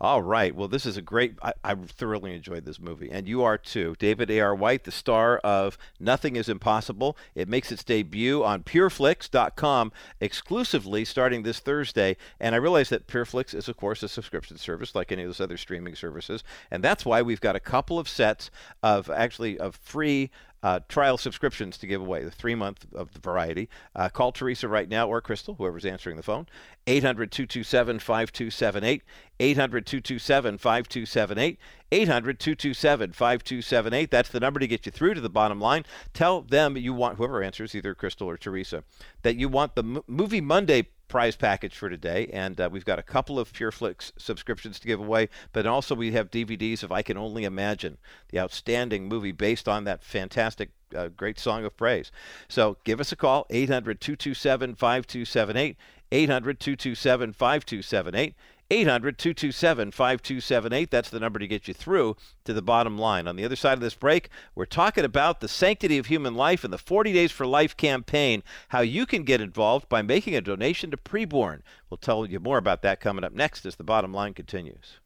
all 0.01 0.23
right. 0.23 0.55
Well, 0.55 0.67
this 0.67 0.87
is 0.87 0.97
a 0.97 1.03
great. 1.03 1.37
I, 1.41 1.53
I, 1.63 1.75
thoroughly 1.75 2.35
enjoyed 2.35 2.65
this 2.65 2.81
movie, 2.81 3.11
and 3.11 3.29
you 3.29 3.45
are 3.45 3.57
too. 3.57 3.95
David 3.99 4.31
A.R. 4.31 4.55
White, 4.55 4.85
the 4.85 4.91
star 4.91 5.39
of 5.39 5.79
Nothing 6.01 6.35
Is 6.35 6.49
Impossible. 6.49 7.17
It 7.35 7.49
makes 7.49 7.71
its 7.71 7.85
debut 7.85 8.43
on 8.43 8.65
PureFlix.com 8.65 9.93
exclusively 10.21 11.05
starting 11.05 11.43
this 11.43 11.61
Thursday. 11.61 12.17
And 12.41 12.55
I 12.55 12.59
realize 12.59 12.89
that 12.89 13.07
PureFlix 13.07 13.55
is, 13.55 13.69
of 13.69 13.77
course, 13.77 14.03
a 14.03 14.09
subscription 14.09 14.59
service 14.59 14.95
like 14.95 15.13
any 15.13 15.23
of 15.23 15.29
those 15.29 15.41
other 15.41 15.57
streaming 15.57 15.95
services, 15.95 16.43
and 16.71 16.83
that's 16.83 17.07
why 17.07 17.23
we've 17.23 17.41
got 17.41 17.57
a 17.57 17.61
couple 17.61 17.99
of 17.99 18.09
sets 18.09 18.51
of 18.83 19.09
actually 19.11 19.59
of 19.59 19.77
free 19.77 20.31
uh, 20.65 20.81
trial 20.89 21.19
subscriptions 21.19 21.77
to 21.77 21.87
give 21.87 22.01
away, 22.01 22.25
the 22.25 22.31
three 22.31 22.55
month 22.55 22.87
of 22.95 23.13
the 23.13 23.21
variety. 23.21 23.69
Uh, 23.95 24.09
call 24.09 24.33
Teresa 24.33 24.67
right 24.67 24.89
now 24.89 25.07
or 25.07 25.21
Crystal, 25.21 25.55
whoever's 25.55 25.85
answering 25.85 26.17
the 26.17 26.23
phone, 26.23 26.47
800 26.87 27.31
227 27.31 27.99
5278. 27.99 29.03
800 29.41 29.87
227 29.87 30.59
5278. 30.59 31.59
800 31.93 32.41
227 32.41 33.13
5278. 33.13 34.11
That's 34.11 34.29
the 34.31 34.41
number 34.41 34.59
to 34.59 34.67
get 34.67 34.87
you 34.87 34.93
through 34.93 35.13
to 35.15 35.21
the 35.21 35.29
bottom 35.29 35.61
line. 35.61 35.85
Tell 36.15 36.41
them 36.41 36.79
you 36.79 36.95
want, 36.95 37.19
whoever 37.19 37.43
answers, 37.43 37.75
either 37.75 37.95
Crystal 37.95 38.29
or 38.29 38.39
Teresa, 38.39 38.85
that 39.21 39.37
you 39.37 39.51
want 39.51 39.75
the 39.75 39.83
M- 39.83 40.03
Movie 40.07 40.41
Monday 40.41 40.87
prize 41.09 41.37
package 41.37 41.77
for 41.77 41.89
today. 41.89 42.29
And 42.33 42.61
uh, 42.61 42.69
we've 42.71 42.85
got 42.85 42.99
a 42.99 43.03
couple 43.03 43.39
of 43.39 43.53
PureFlix 43.53 44.13
subscriptions 44.17 44.79
to 44.81 44.87
give 44.87 45.01
away, 45.01 45.29
but 45.53 45.67
also 45.67 45.95
we 45.95 46.13
have 46.13 46.31
DVDs 46.31 46.83
of 46.83 46.93
I 46.93 47.03
Can 47.03 47.17
Only 47.17 47.45
Imagine, 47.45 47.99
the 48.31 48.41
outstanding 48.41 49.09
movie 49.09 49.33
based 49.33 49.69
on 49.69 49.85
that 49.85 50.03
fantastic 50.03 50.71
uh, 50.95 51.09
great 51.09 51.39
song 51.39 51.65
of 51.65 51.77
praise. 51.77 52.13
So 52.49 52.77
give 52.85 53.01
us 53.01 53.13
a 53.13 53.17
call, 53.17 53.47
800 53.51 54.01
227 54.01 54.75
5278. 54.75 55.77
800 56.13 56.61
227 56.61 57.33
5278. 57.33 58.35
800 58.71 59.19
227 59.19 59.91
5278. 59.91 60.91
That's 60.91 61.11
the 61.11 61.21
number 61.21 61.39
to 61.39 61.47
get 61.47 61.69
you 61.69 61.75
through 61.75 62.17
to 62.45 62.53
the 62.53 62.63
bottom 62.63 62.97
line. 62.99 63.29
On 63.29 63.37
the 63.37 63.45
other 63.45 63.57
side 63.57 63.75
of 63.75 63.81
this 63.81 63.95
break, 63.95 64.31
we're 64.55 64.65
talking 64.65 65.05
about 65.05 65.41
the 65.41 65.49
sanctity 65.49 65.99
of 65.99 66.07
human 66.07 66.35
life 66.35 66.65
and 66.65 66.73
the 66.73 66.79
40 66.79 67.13
Days 67.13 67.33
for 67.33 67.47
Life 67.47 67.77
campaign, 67.77 68.43
how 68.69 68.81
you 68.81 69.07
can 69.07 69.25
get 69.25 69.41
involved 69.41 69.89
by 69.89 70.03
making 70.03 70.35
a 70.35 70.41
donation 70.41 70.91
to 70.91 70.97
preborn. 70.97 71.61
We'll 71.91 71.99
tell 71.99 72.27
you 72.27 72.41
more 72.41 72.59
about 72.59 72.83
that 72.83 73.01
coming 73.01 73.25
up 73.25 73.33
next 73.33 73.67
as 73.67 73.77
the 73.77 73.85
bottom 73.85 74.13
line 74.13 74.35
continues. 74.35 74.99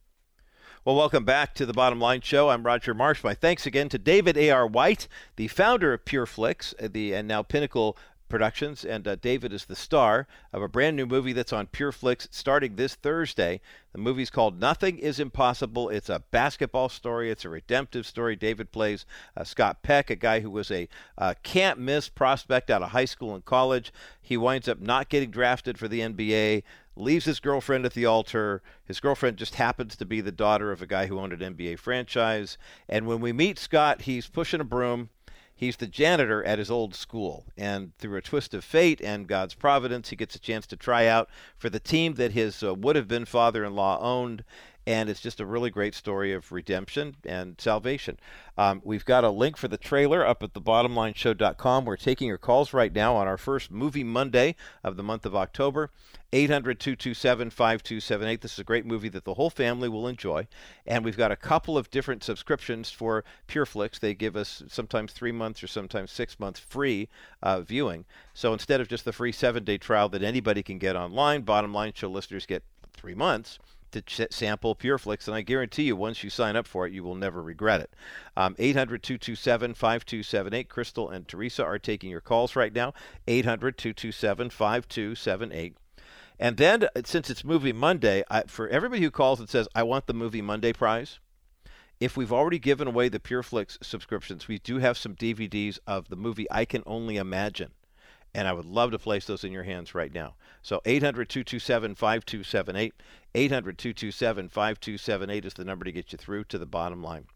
Well, 0.85 0.97
welcome 0.97 1.25
back 1.25 1.55
to 1.57 1.67
the 1.67 1.75
Bottom 1.75 2.01
Line 2.01 2.23
Show. 2.23 2.49
I'm 2.49 2.63
Roger 2.63 2.95
Marsh. 2.95 3.23
My 3.23 3.35
thanks 3.35 3.67
again 3.67 3.89
to 3.91 3.99
David 3.99 4.39
A.R. 4.39 4.67
White, 4.67 5.09
the 5.37 5.49
founder 5.49 5.93
of 5.93 6.05
PureFlix, 6.05 6.73
uh, 6.83 6.89
the 6.91 7.13
and 7.13 7.29
now 7.29 7.43
Pinnacle 7.43 7.99
Productions, 8.29 8.85
and 8.85 9.07
uh, 9.09 9.17
David 9.17 9.53
is 9.53 9.65
the 9.65 9.77
star 9.77 10.27
of 10.53 10.63
a 10.63 10.69
brand 10.69 10.97
new 10.97 11.07
movie 11.07 11.33
that's 11.33 11.53
on 11.53 11.67
PureFlix 11.67 12.29
starting 12.31 12.77
this 12.77 12.95
Thursday. 12.95 13.61
The 13.93 13.99
movie's 13.99 14.31
called 14.31 14.61
Nothing 14.61 14.99
is 14.99 15.19
Impossible. 15.19 15.89
It's 15.89 16.09
a 16.09 16.23
basketball 16.31 16.89
story, 16.89 17.31
it's 17.31 17.45
a 17.45 17.49
redemptive 17.49 18.07
story. 18.07 18.37
David 18.37 18.73
plays 18.73 19.07
uh, 19.37 19.45
Scott 19.45 19.83
Peck, 19.83 20.11
a 20.11 20.17
guy 20.17 20.41
who 20.41 20.51
was 20.51 20.71
a 20.71 20.89
uh, 21.17 21.35
can't 21.43 21.79
miss 21.79 22.09
prospect 22.09 22.71
out 22.71 22.83
of 22.83 22.91
high 22.91 23.05
school 23.05 23.35
and 23.35 23.45
college. 23.45 23.93
He 24.21 24.37
winds 24.37 24.69
up 24.69 24.81
not 24.81 25.09
getting 25.09 25.31
drafted 25.31 25.79
for 25.79 25.89
the 25.89 26.01
NBA, 26.01 26.63
leaves 26.97 27.25
his 27.25 27.41
girlfriend 27.41 27.87
at 27.87 27.95
the 27.95 28.07
altar. 28.07 28.63
His 28.85 29.01
girlfriend 29.01 29.37
just 29.39 29.55
happens 29.55 29.97
to 29.97 30.05
be 30.05 30.21
the 30.21 30.33
daughter 30.33 30.73
of 30.73 30.83
a 30.83 30.87
guy 30.87 31.07
who 31.07 31.19
owned 31.19 31.33
an 31.33 31.55
NBA 31.55 31.79
franchise. 31.79 32.59
And 32.89 33.07
when 33.07 33.21
we 33.21 33.33
meet 33.33 33.59
Scott, 33.59 34.03
he's 34.03 34.29
pushing 34.29 34.61
a 34.61 34.65
broom 34.65 35.11
he's 35.59 35.77
the 35.77 35.87
janitor 35.89 36.43
at 36.45 36.59
his 36.59 36.71
old 36.71 36.95
school. 36.95 37.45
And 37.57 37.93
through 37.99 38.17
a 38.17 38.23
twist 38.23 38.55
of 38.55 38.65
fate 38.65 39.01
and 39.03 39.27
God's 39.27 39.55
providence, 39.55 40.09
he 40.09 40.17
gets 40.17 40.37
a 40.37 40.41
chance 40.41 40.67
to 40.69 40.77
try 40.77 41.07
out 41.07 41.29
for 41.59 41.69
the 41.69 41.81
team 41.81 42.15
that 42.15 42.33
his 42.33 42.63
uh, 42.63 42.75
would 42.75 42.95
have 42.95 43.09
been 43.09 43.25
father 43.25 43.65
in 43.65 43.75
law 43.75 43.99
owned 44.01 44.45
and 44.89 45.11
it's 45.11 45.21
just 45.21 45.39
a 45.39 45.45
really 45.45 45.69
great 45.69 45.95
story 45.95 46.33
of 46.33 46.51
redemption 46.51 47.15
and 47.27 47.61
salvation. 47.61 48.19
Um, 48.57 48.81
we've 48.83 49.05
got 49.05 49.23
a 49.23 49.29
link 49.29 49.59
for 49.59 49.69
the 49.69 49.77
trailer 49.77 50.27
up 50.27 50.43
at 50.43 50.55
thebottomlineshow.com. 50.55 51.85
We're 51.85 51.99
taking 51.99 52.27
your 52.27 52.39
calls 52.39 52.73
right 52.73 52.91
now 52.91 53.15
on 53.15 53.29
our 53.29 53.37
first 53.37 53.71
Movie 53.71 54.03
Monday 54.03 54.57
of 54.83 54.97
the 54.97 55.03
month 55.03 55.27
of 55.27 55.37
October. 55.37 55.91
800 56.33 56.81
227 56.81 57.51
5278. 57.51 58.41
This 58.41 58.55
is 58.55 58.59
a 58.59 58.65
great 58.65 58.87
movie 58.87 59.11
that 59.11 59.27
the 59.27 59.35
whole 59.35 59.51
family 59.51 59.91
will 59.91 60.09
enjoy. 60.09 60.49
And 60.87 61.05
we've 61.05 61.19
got 61.19 61.33
a 61.33 61.37
couple 61.37 61.77
of 61.77 61.91
different 61.91 62.25
subscriptions 62.25 62.91
for 62.91 63.25
PureFlix. 63.47 64.01
They 64.01 64.15
give 64.15 64.37
us 64.37 64.63
sometimes 64.69 65.13
three 65.13 65.33
months 65.33 65.63
or 65.63 65.67
sometimes 65.67 66.13
six 66.13 66.41
months 66.41 66.61
free 66.61 67.11
uh, 67.43 67.61
viewing. 67.61 68.07
So 68.33 68.55
instead 68.55 68.81
of 68.81 68.89
just 68.89 69.05
the 69.05 69.13
free 69.13 69.33
seven 69.33 69.65
day 69.65 69.77
trial 69.77 70.09
that 70.09 70.23
anybody 70.23 70.63
can 70.63 70.79
get 70.79 70.97
online, 70.97 71.43
Bottom 71.43 71.75
Line 71.75 71.93
Show 71.95 72.09
listeners 72.09 72.47
get 72.47 72.63
three 72.95 73.15
months 73.15 73.59
to 73.93 74.03
ch- 74.03 74.31
sample 74.31 74.75
PureFlix, 74.75 75.27
and 75.27 75.35
I 75.35 75.43
guarantee 75.43 75.85
you, 75.85 75.97
once 75.97 76.23
you 76.23 76.31
sign 76.31 76.57
up 76.57 76.67
for 76.67 76.87
it, 76.87 76.93
you 76.93 77.03
will 77.03 77.15
never 77.15 77.43
regret 77.43 77.81
it. 77.81 77.95
Um, 78.37 78.55
800 78.59 79.03
227 79.03 79.75
5278. 79.75 80.69
Crystal 80.69 81.11
and 81.11 81.27
Teresa 81.27 81.65
are 81.65 81.79
taking 81.79 82.11
your 82.11 82.21
calls 82.21 82.57
right 82.57 82.73
now. 82.73 82.93
800 83.27 83.79
227 83.79 84.51
5278. 84.51 85.77
And 86.39 86.57
then, 86.57 86.85
uh, 86.85 87.03
since 87.05 87.31
it's 87.31 87.45
Movie 87.45 87.73
Monday, 87.73 88.23
I, 88.31 88.43
for 88.43 88.69
everybody 88.69 89.03
who 89.03 89.11
calls 89.11 89.41
and 89.41 89.49
says, 89.49 89.69
I 89.75 89.83
want 89.83 90.07
the 90.07 90.15
Movie 90.15 90.43
Monday 90.43 90.73
prize, 90.73 91.19
if 92.01 92.17
we've 92.17 92.33
already 92.33 92.61
given 92.61 92.87
away 92.87 93.09
the 93.09 93.19
PureFlix 93.19 93.85
subscriptions, 93.85 94.47
we 94.47 94.59
do 94.59 94.79
have 94.79 94.97
some 94.97 95.17
DVDs 95.17 95.79
of 95.87 96.09
the 96.09 96.17
movie 96.17 96.47
I 96.51 96.65
Can 96.65 96.85
Only 96.87 97.17
Imagine 97.17 97.73
and 98.35 98.47
I 98.47 98.53
would 98.53 98.67
love 98.67 98.91
to 98.93 98.99
place 98.99 99.27
those 99.27 99.45
in 99.45 99.53
your 99.53 99.65
hands 99.65 99.95
right 99.95 100.13
now. 100.13 100.35
So 100.63 100.81
800 100.85 101.29
227 101.29 101.95
5278. 101.95 102.95
800 103.35 103.79
227 103.79 104.49
5278 104.49 105.45
is 105.45 105.55
the 105.55 105.65
number 105.65 105.85
to 105.85 105.93
get 105.93 106.13
you 106.13 106.19
through 106.19 106.45
to 106.45 106.59
the 106.59 106.67
bottom 106.67 107.03
line. 107.03 107.27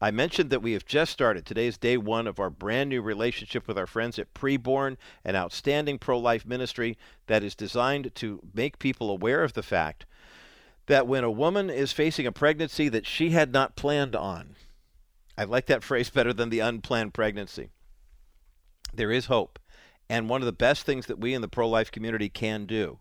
I 0.00 0.10
mentioned 0.10 0.50
that 0.50 0.62
we 0.62 0.72
have 0.72 0.86
just 0.86 1.12
started. 1.12 1.44
Today 1.44 1.66
is 1.66 1.76
day 1.76 1.96
one 1.96 2.26
of 2.26 2.40
our 2.40 2.50
brand 2.50 2.90
new 2.90 3.02
relationship 3.02 3.68
with 3.68 3.78
our 3.78 3.86
friends 3.86 4.18
at 4.18 4.32
Preborn, 4.34 4.96
an 5.24 5.36
outstanding 5.36 5.98
pro 5.98 6.18
life 6.18 6.46
ministry 6.46 6.96
that 7.26 7.42
is 7.42 7.54
designed 7.54 8.14
to 8.16 8.40
make 8.54 8.78
people 8.78 9.10
aware 9.10 9.42
of 9.44 9.52
the 9.52 9.62
fact 9.62 10.06
that 10.86 11.06
when 11.06 11.22
a 11.22 11.30
woman 11.30 11.68
is 11.68 11.92
facing 11.92 12.26
a 12.26 12.32
pregnancy 12.32 12.88
that 12.88 13.06
she 13.06 13.30
had 13.30 13.52
not 13.52 13.76
planned 13.76 14.16
on, 14.16 14.56
I 15.36 15.44
like 15.44 15.66
that 15.66 15.84
phrase 15.84 16.10
better 16.10 16.32
than 16.32 16.48
the 16.48 16.60
unplanned 16.60 17.14
pregnancy, 17.14 17.70
there 18.92 19.12
is 19.12 19.26
hope. 19.26 19.58
And 20.10 20.28
one 20.28 20.40
of 20.40 20.46
the 20.46 20.52
best 20.52 20.84
things 20.84 21.06
that 21.06 21.18
we 21.18 21.34
in 21.34 21.42
the 21.42 21.48
pro 21.48 21.68
life 21.68 21.90
community 21.90 22.28
can 22.28 22.64
do 22.66 22.98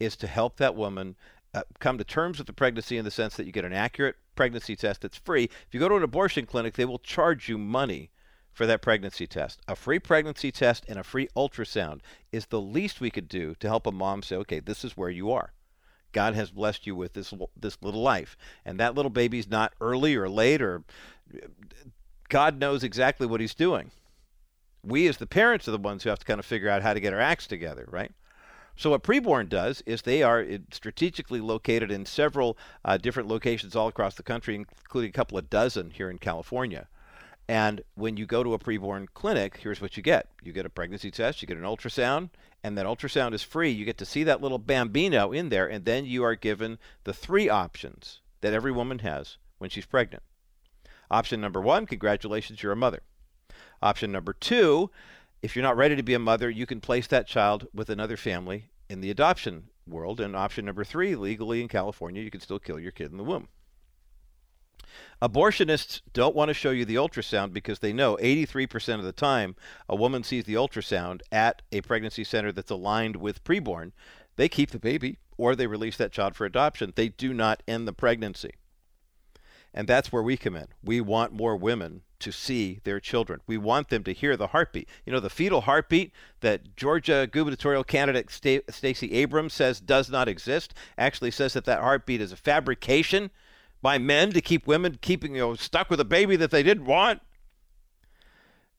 is 0.00 0.16
to 0.16 0.26
help 0.26 0.56
that 0.56 0.74
woman 0.74 1.16
uh, 1.54 1.62
come 1.78 1.98
to 1.98 2.04
terms 2.04 2.38
with 2.38 2.46
the 2.46 2.52
pregnancy 2.52 2.96
in 2.96 3.04
the 3.04 3.10
sense 3.10 3.36
that 3.36 3.46
you 3.46 3.52
get 3.52 3.64
an 3.64 3.72
accurate 3.72 4.16
pregnancy 4.34 4.74
test 4.74 5.02
that's 5.02 5.18
free. 5.18 5.44
If 5.44 5.68
you 5.72 5.80
go 5.80 5.88
to 5.88 5.96
an 5.96 6.02
abortion 6.02 6.46
clinic, 6.46 6.74
they 6.74 6.84
will 6.84 6.98
charge 6.98 7.48
you 7.48 7.58
money 7.58 8.10
for 8.52 8.66
that 8.66 8.82
pregnancy 8.82 9.26
test. 9.26 9.60
A 9.68 9.76
free 9.76 9.98
pregnancy 9.98 10.50
test 10.50 10.84
and 10.88 10.98
a 10.98 11.04
free 11.04 11.28
ultrasound 11.36 12.00
is 12.32 12.46
the 12.46 12.60
least 12.60 13.00
we 13.00 13.10
could 13.10 13.28
do 13.28 13.54
to 13.60 13.68
help 13.68 13.86
a 13.86 13.92
mom 13.92 14.22
say, 14.22 14.36
okay, 14.36 14.60
this 14.60 14.84
is 14.84 14.96
where 14.96 15.10
you 15.10 15.30
are. 15.30 15.52
God 16.12 16.34
has 16.34 16.50
blessed 16.50 16.86
you 16.86 16.94
with 16.94 17.14
this 17.14 17.32
this 17.58 17.78
little 17.80 18.02
life, 18.02 18.36
and 18.66 18.78
that 18.78 18.94
little 18.94 19.10
baby's 19.10 19.48
not 19.48 19.72
early 19.80 20.14
or 20.14 20.28
late 20.28 20.60
or 20.60 20.82
God 22.28 22.58
knows 22.58 22.84
exactly 22.84 23.26
what 23.26 23.40
He's 23.40 23.54
doing 23.54 23.90
we 24.84 25.06
as 25.06 25.16
the 25.16 25.26
parents 25.26 25.68
are 25.68 25.72
the 25.72 25.78
ones 25.78 26.02
who 26.02 26.10
have 26.10 26.18
to 26.18 26.24
kind 26.24 26.40
of 26.40 26.46
figure 26.46 26.68
out 26.68 26.82
how 26.82 26.94
to 26.94 27.00
get 27.00 27.12
our 27.12 27.20
acts 27.20 27.46
together, 27.46 27.86
right? 27.90 28.12
So 28.76 28.90
what 28.90 29.02
Preborn 29.02 29.48
does 29.48 29.82
is 29.86 30.02
they 30.02 30.22
are 30.22 30.44
strategically 30.72 31.40
located 31.40 31.90
in 31.90 32.06
several 32.06 32.56
uh, 32.84 32.96
different 32.96 33.28
locations 33.28 33.76
all 33.76 33.88
across 33.88 34.14
the 34.14 34.22
country, 34.22 34.54
including 34.54 35.10
a 35.10 35.12
couple 35.12 35.38
of 35.38 35.50
dozen 35.50 35.90
here 35.90 36.10
in 36.10 36.18
California. 36.18 36.88
And 37.48 37.82
when 37.96 38.16
you 38.16 38.24
go 38.24 38.42
to 38.42 38.54
a 38.54 38.58
preborn 38.58 39.08
clinic, 39.14 39.58
here's 39.58 39.80
what 39.80 39.96
you 39.96 40.02
get. 40.02 40.28
You 40.42 40.52
get 40.52 40.64
a 40.64 40.70
pregnancy 40.70 41.10
test, 41.10 41.42
you 41.42 41.48
get 41.48 41.58
an 41.58 41.64
ultrasound, 41.64 42.30
and 42.64 42.78
that 42.78 42.86
ultrasound 42.86 43.34
is 43.34 43.42
free. 43.42 43.70
You 43.70 43.84
get 43.84 43.98
to 43.98 44.06
see 44.06 44.24
that 44.24 44.40
little 44.40 44.58
bambino 44.58 45.32
in 45.32 45.48
there, 45.48 45.66
and 45.66 45.84
then 45.84 46.06
you 46.06 46.24
are 46.24 46.34
given 46.34 46.78
the 47.04 47.12
three 47.12 47.48
options 47.48 48.20
that 48.40 48.54
every 48.54 48.72
woman 48.72 49.00
has 49.00 49.36
when 49.58 49.70
she's 49.70 49.86
pregnant. 49.86 50.22
Option 51.10 51.40
number 51.40 51.60
one, 51.60 51.84
congratulations, 51.84 52.62
you're 52.62 52.72
a 52.72 52.76
mother. 52.76 53.02
Option 53.82 54.12
number 54.12 54.32
two, 54.32 54.90
if 55.42 55.56
you're 55.56 55.64
not 55.64 55.76
ready 55.76 55.96
to 55.96 56.04
be 56.04 56.14
a 56.14 56.18
mother, 56.20 56.48
you 56.48 56.66
can 56.66 56.80
place 56.80 57.08
that 57.08 57.26
child 57.26 57.66
with 57.74 57.90
another 57.90 58.16
family 58.16 58.70
in 58.88 59.00
the 59.00 59.10
adoption 59.10 59.64
world. 59.88 60.20
And 60.20 60.36
option 60.36 60.64
number 60.64 60.84
three, 60.84 61.16
legally 61.16 61.60
in 61.60 61.68
California, 61.68 62.22
you 62.22 62.30
can 62.30 62.40
still 62.40 62.60
kill 62.60 62.78
your 62.78 62.92
kid 62.92 63.10
in 63.10 63.16
the 63.16 63.24
womb. 63.24 63.48
Abortionists 65.20 66.02
don't 66.12 66.36
want 66.36 66.48
to 66.48 66.54
show 66.54 66.70
you 66.70 66.84
the 66.84 66.96
ultrasound 66.96 67.52
because 67.52 67.78
they 67.78 67.92
know 67.92 68.16
83% 68.16 68.98
of 68.98 69.04
the 69.04 69.12
time 69.12 69.56
a 69.88 69.96
woman 69.96 70.22
sees 70.22 70.44
the 70.44 70.54
ultrasound 70.54 71.22
at 71.32 71.62
a 71.72 71.80
pregnancy 71.80 72.24
center 72.24 72.52
that's 72.52 72.70
aligned 72.70 73.16
with 73.16 73.42
preborn. 73.42 73.92
They 74.36 74.48
keep 74.48 74.70
the 74.70 74.78
baby 74.78 75.18
or 75.36 75.56
they 75.56 75.66
release 75.66 75.96
that 75.96 76.12
child 76.12 76.36
for 76.36 76.44
adoption. 76.44 76.92
They 76.94 77.08
do 77.08 77.32
not 77.32 77.62
end 77.66 77.88
the 77.88 77.92
pregnancy. 77.92 78.52
And 79.74 79.88
that's 79.88 80.12
where 80.12 80.22
we 80.22 80.36
come 80.36 80.56
in. 80.56 80.68
We 80.84 81.00
want 81.00 81.32
more 81.32 81.56
women 81.56 82.02
to 82.18 82.30
see 82.30 82.80
their 82.84 83.00
children. 83.00 83.40
We 83.46 83.56
want 83.58 83.88
them 83.88 84.04
to 84.04 84.12
hear 84.12 84.36
the 84.36 84.48
heartbeat. 84.48 84.88
You 85.04 85.12
know, 85.12 85.20
the 85.20 85.30
fetal 85.30 85.62
heartbeat 85.62 86.12
that 86.40 86.76
Georgia 86.76 87.28
gubernatorial 87.30 87.82
candidate 87.82 88.30
Stacey 88.30 89.12
Abrams 89.12 89.54
says 89.54 89.80
does 89.80 90.10
not 90.10 90.28
exist, 90.28 90.74
actually 90.96 91.30
says 91.30 91.54
that 91.54 91.64
that 91.64 91.80
heartbeat 91.80 92.20
is 92.20 92.32
a 92.32 92.36
fabrication 92.36 93.30
by 93.80 93.98
men 93.98 94.30
to 94.32 94.40
keep 94.40 94.66
women 94.66 94.98
keeping, 95.00 95.34
you 95.34 95.40
know, 95.40 95.54
stuck 95.54 95.90
with 95.90 95.98
a 96.00 96.04
baby 96.04 96.36
that 96.36 96.52
they 96.52 96.62
didn't 96.62 96.84
want. 96.84 97.20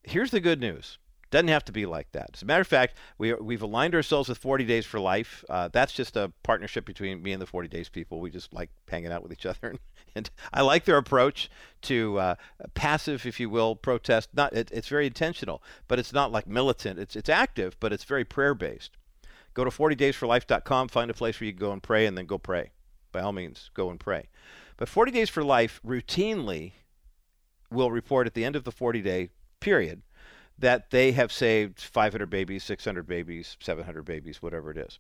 Here's 0.04 0.32
the 0.32 0.40
good 0.40 0.62
news 0.62 0.98
Doesn't 1.34 1.48
have 1.48 1.66
to 1.66 1.72
be 1.72 1.88
like 1.88 2.12
that. 2.12 2.30
As 2.36 2.44
a 2.44 2.46
matter 2.46 2.62
of 2.62 2.68
fact, 2.68 2.96
we, 3.18 3.34
we've 3.34 3.64
aligned 3.64 3.96
ourselves 3.96 4.30
with 4.30 4.38
40 4.38 4.66
Days 4.66 4.86
for 4.86 5.00
Life. 5.00 5.44
Uh, 5.50 5.68
that's 5.68 5.92
just 5.92 6.16
a 6.16 6.32
partnership 6.44 6.86
between 6.86 7.24
me 7.24 7.32
and 7.32 7.42
the 7.42 7.48
40 7.48 7.68
Days 7.70 7.90
people. 7.90 8.20
We 8.20 8.30
just 8.30 8.54
like 8.54 8.70
hanging 8.88 9.12
out 9.12 9.24
with 9.24 9.32
each 9.32 9.48
other. 9.48 9.58
And, 9.72 9.80
and 10.16 10.30
I 10.54 10.62
like 10.62 10.86
their 10.86 10.98
approach 10.98 11.50
to 11.84 12.20
uh, 12.20 12.36
passive, 12.76 13.26
if 13.26 13.40
you 13.40 13.50
will, 13.50 13.76
protest. 13.76 14.30
Not 14.36 14.54
it, 14.54 14.70
It's 14.72 14.88
very 14.88 15.08
intentional, 15.08 15.64
but 15.88 15.98
it's 15.98 16.14
not 16.14 16.32
like 16.32 16.46
militant. 16.46 17.00
It's, 17.00 17.16
it's 17.16 17.30
active, 17.30 17.78
but 17.80 17.92
it's 17.92 18.04
very 18.04 18.24
prayer 18.24 18.54
based. 18.54 18.92
Go 19.56 19.64
to 19.64 19.72
40daysforlife.com, 19.72 20.90
find 20.90 21.10
a 21.10 21.16
place 21.16 21.40
where 21.40 21.48
you 21.48 21.54
can 21.54 21.60
go 21.60 21.72
and 21.72 21.82
pray, 21.82 22.06
and 22.06 22.16
then 22.16 22.28
go 22.28 22.38
pray. 22.38 22.70
By 23.12 23.22
all 23.22 23.32
means, 23.32 23.72
go 23.74 23.90
and 23.90 24.00
pray. 24.00 24.30
But 24.78 24.88
40 24.88 25.12
Days 25.12 25.32
for 25.32 25.44
Life 25.44 25.82
routinely 25.84 26.74
will 27.72 27.90
report 27.90 28.28
at 28.28 28.36
the 28.36 28.46
end 28.46 28.56
of 28.56 28.66
the 28.66 28.72
40 28.72 29.02
day 29.02 29.30
period 29.60 30.04
that 30.64 30.92
they 30.92 31.12
have 31.12 31.30
saved 31.30 31.82
500 31.82 32.30
babies, 32.30 32.64
600 32.64 33.06
babies, 33.06 33.58
700 33.60 34.04
babies, 34.04 34.42
whatever 34.42 34.72
it 34.72 34.78
is. 34.78 34.98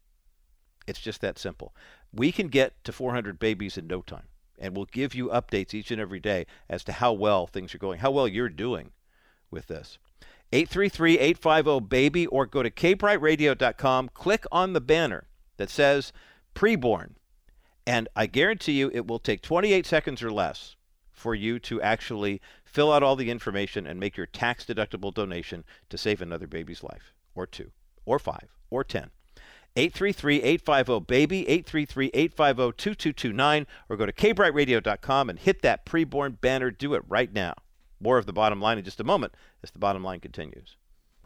It's 0.87 0.99
just 0.99 1.21
that 1.21 1.39
simple. 1.39 1.73
We 2.13 2.31
can 2.31 2.47
get 2.47 2.83
to 2.83 2.91
400 2.91 3.39
babies 3.39 3.77
in 3.77 3.87
no 3.87 4.01
time, 4.01 4.27
and 4.59 4.75
we'll 4.75 4.85
give 4.85 5.15
you 5.15 5.29
updates 5.29 5.73
each 5.73 5.91
and 5.91 6.01
every 6.01 6.19
day 6.19 6.45
as 6.69 6.83
to 6.85 6.93
how 6.93 7.13
well 7.13 7.47
things 7.47 7.73
are 7.73 7.79
going, 7.79 7.99
how 7.99 8.11
well 8.11 8.27
you're 8.27 8.49
doing 8.49 8.91
with 9.49 9.67
this. 9.67 9.97
833-850-BABY 10.51 12.27
or 12.27 12.45
go 12.45 12.61
to 12.61 12.69
kbrightradio.com, 12.69 14.09
click 14.13 14.45
on 14.51 14.73
the 14.73 14.81
banner 14.81 15.27
that 15.57 15.69
says 15.69 16.13
preborn, 16.53 17.13
and 17.87 18.07
I 18.15 18.27
guarantee 18.27 18.73
you 18.73 18.91
it 18.93 19.07
will 19.07 19.19
take 19.19 19.41
28 19.41 19.85
seconds 19.85 20.21
or 20.21 20.31
less 20.31 20.75
for 21.11 21.33
you 21.33 21.57
to 21.59 21.81
actually 21.81 22.41
fill 22.65 22.91
out 22.91 23.03
all 23.03 23.15
the 23.15 23.31
information 23.31 23.87
and 23.87 23.99
make 23.99 24.17
your 24.17 24.25
tax 24.25 24.65
deductible 24.65 25.13
donation 25.13 25.63
to 25.89 25.97
save 25.97 26.21
another 26.21 26.47
baby's 26.47 26.83
life, 26.83 27.13
or 27.33 27.47
two, 27.47 27.71
or 28.05 28.19
five, 28.19 28.55
or 28.69 28.83
10. 28.83 29.09
833-850-BABY, 29.75 31.63
833-850-2229, 31.63 33.65
or 33.89 33.97
go 33.97 34.05
to 34.05 34.13
kbrightradio.com 34.13 35.29
and 35.29 35.39
hit 35.39 35.61
that 35.63 35.85
preborn 35.85 36.39
banner. 36.39 36.69
Do 36.69 36.93
it 36.93 37.03
right 37.07 37.33
now. 37.33 37.55
More 37.99 38.17
of 38.17 38.25
the 38.25 38.33
bottom 38.33 38.61
line 38.61 38.77
in 38.77 38.83
just 38.83 38.99
a 38.99 39.03
moment 39.03 39.33
as 39.63 39.71
the 39.71 39.79
bottom 39.79 40.03
line 40.03 40.19
continues. 40.19 40.77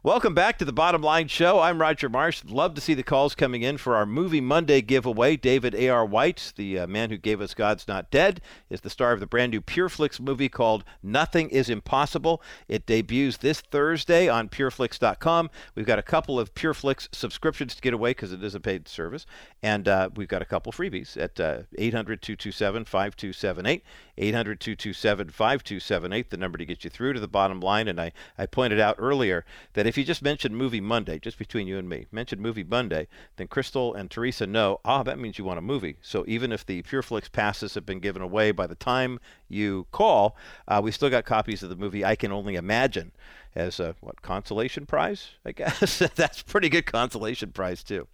Welcome 0.08 0.34
back 0.34 0.58
to 0.60 0.64
the 0.64 0.72
Bottom 0.72 1.02
Line 1.02 1.28
Show. 1.28 1.60
I'm 1.60 1.82
Roger 1.82 2.08
Marsh. 2.08 2.42
Love 2.46 2.76
to 2.76 2.80
see 2.80 2.94
the 2.94 3.04
calls 3.04 3.36
coming 3.36 3.62
in 3.62 3.78
for 3.78 3.94
our 3.98 4.06
Movie 4.06 4.40
Monday 4.40 4.80
giveaway. 4.80 5.36
David 5.36 5.76
A.R. 5.76 6.06
White, 6.06 6.54
the 6.56 6.80
uh, 6.80 6.88
man 6.88 7.10
who 7.10 7.18
gave 7.18 7.42
us 7.42 7.54
God's 7.54 7.90
Not 7.90 8.10
Dead, 8.10 8.40
is 8.70 8.80
the 8.80 8.90
star 8.90 9.12
of 9.12 9.20
the 9.20 9.28
brand 9.28 9.52
new 9.52 9.60
PureFlix 9.60 10.22
movie 10.22 10.48
called 10.48 10.86
Nothing 11.04 11.50
is 11.50 11.70
Impossible. 11.70 12.42
It 12.70 12.86
debuts 12.86 13.36
this 13.36 13.60
Thursday 13.60 14.30
on 14.30 14.48
PureFlix.com. 14.48 15.50
We've 15.76 15.86
got 15.86 16.00
a 16.00 16.04
couple 16.04 16.40
of 16.40 16.56
PureFlix 16.56 17.14
subscriptions 17.14 17.76
to 17.76 17.82
get 17.82 17.94
away 17.94 18.12
because 18.12 18.32
it 18.32 18.42
is 18.42 18.56
a 18.56 18.62
paid 18.62 18.88
service. 18.88 19.26
And 19.62 19.90
uh, 19.90 20.12
we've 20.16 20.30
got 20.30 20.42
a 20.42 20.46
couple 20.46 20.72
freebies 20.72 21.18
at 21.18 21.38
uh, 21.38 21.64
800 21.78 22.22
227 22.22 22.86
5278. 22.86 23.84
800 24.18 24.60
227 24.60 25.30
5278, 25.30 26.30
the 26.30 26.38
number 26.38 26.58
to 26.58 26.66
get 26.66 26.84
you 26.84 26.90
through 26.90 27.14
to 27.14 27.20
the 27.20 27.28
bottom 27.28 27.60
line. 27.60 27.88
And 27.88 28.00
I, 28.00 28.14
I 28.38 28.46
pointed 28.46 28.80
out 28.80 28.96
earlier 28.98 29.46
that 29.74 29.86
if 29.86 29.97
you 29.98 30.04
just 30.04 30.22
mention 30.22 30.56
Movie 30.56 30.82
Monday, 30.82 31.20
just 31.20 31.38
between 31.38 31.68
you 31.68 31.78
and 31.78 31.88
me, 31.90 32.06
mention 32.12 32.42
Movie 32.42 32.64
Monday, 32.64 33.08
then 33.36 33.48
Crystal 33.48 33.94
and 33.94 34.10
Teresa 34.10 34.48
know, 34.48 34.80
ah, 34.86 35.04
that 35.04 35.20
means 35.20 35.38
you 35.38 35.46
want 35.46 35.60
a 35.60 35.62
movie. 35.62 35.98
So 36.02 36.24
even 36.28 36.52
if 36.52 36.66
the 36.66 36.84
PureFlix 36.84 37.32
passes 37.32 37.74
have 37.76 37.86
been 37.86 38.00
given 38.00 38.22
away 38.22 38.52
by 38.52 38.68
the 38.68 38.76
time 38.76 39.20
you 39.50 39.88
call, 39.92 40.36
uh, 40.68 40.82
we 40.84 40.92
still 40.92 41.10
got 41.10 41.26
copies 41.26 41.64
of 41.64 41.70
the 41.70 41.76
movie 41.76 42.06
I 42.06 42.16
Can 42.16 42.32
Only 42.32 42.56
Imagine 42.56 43.12
as 43.56 43.80
a, 43.80 43.96
what, 44.02 44.22
consolation 44.22 44.86
prize, 44.86 45.32
I 45.46 45.52
guess? 45.54 46.00
That's 46.16 46.42
pretty 46.44 46.70
good 46.70 46.86
consolation 46.86 47.52
prize, 47.52 47.84
too. 47.84 48.08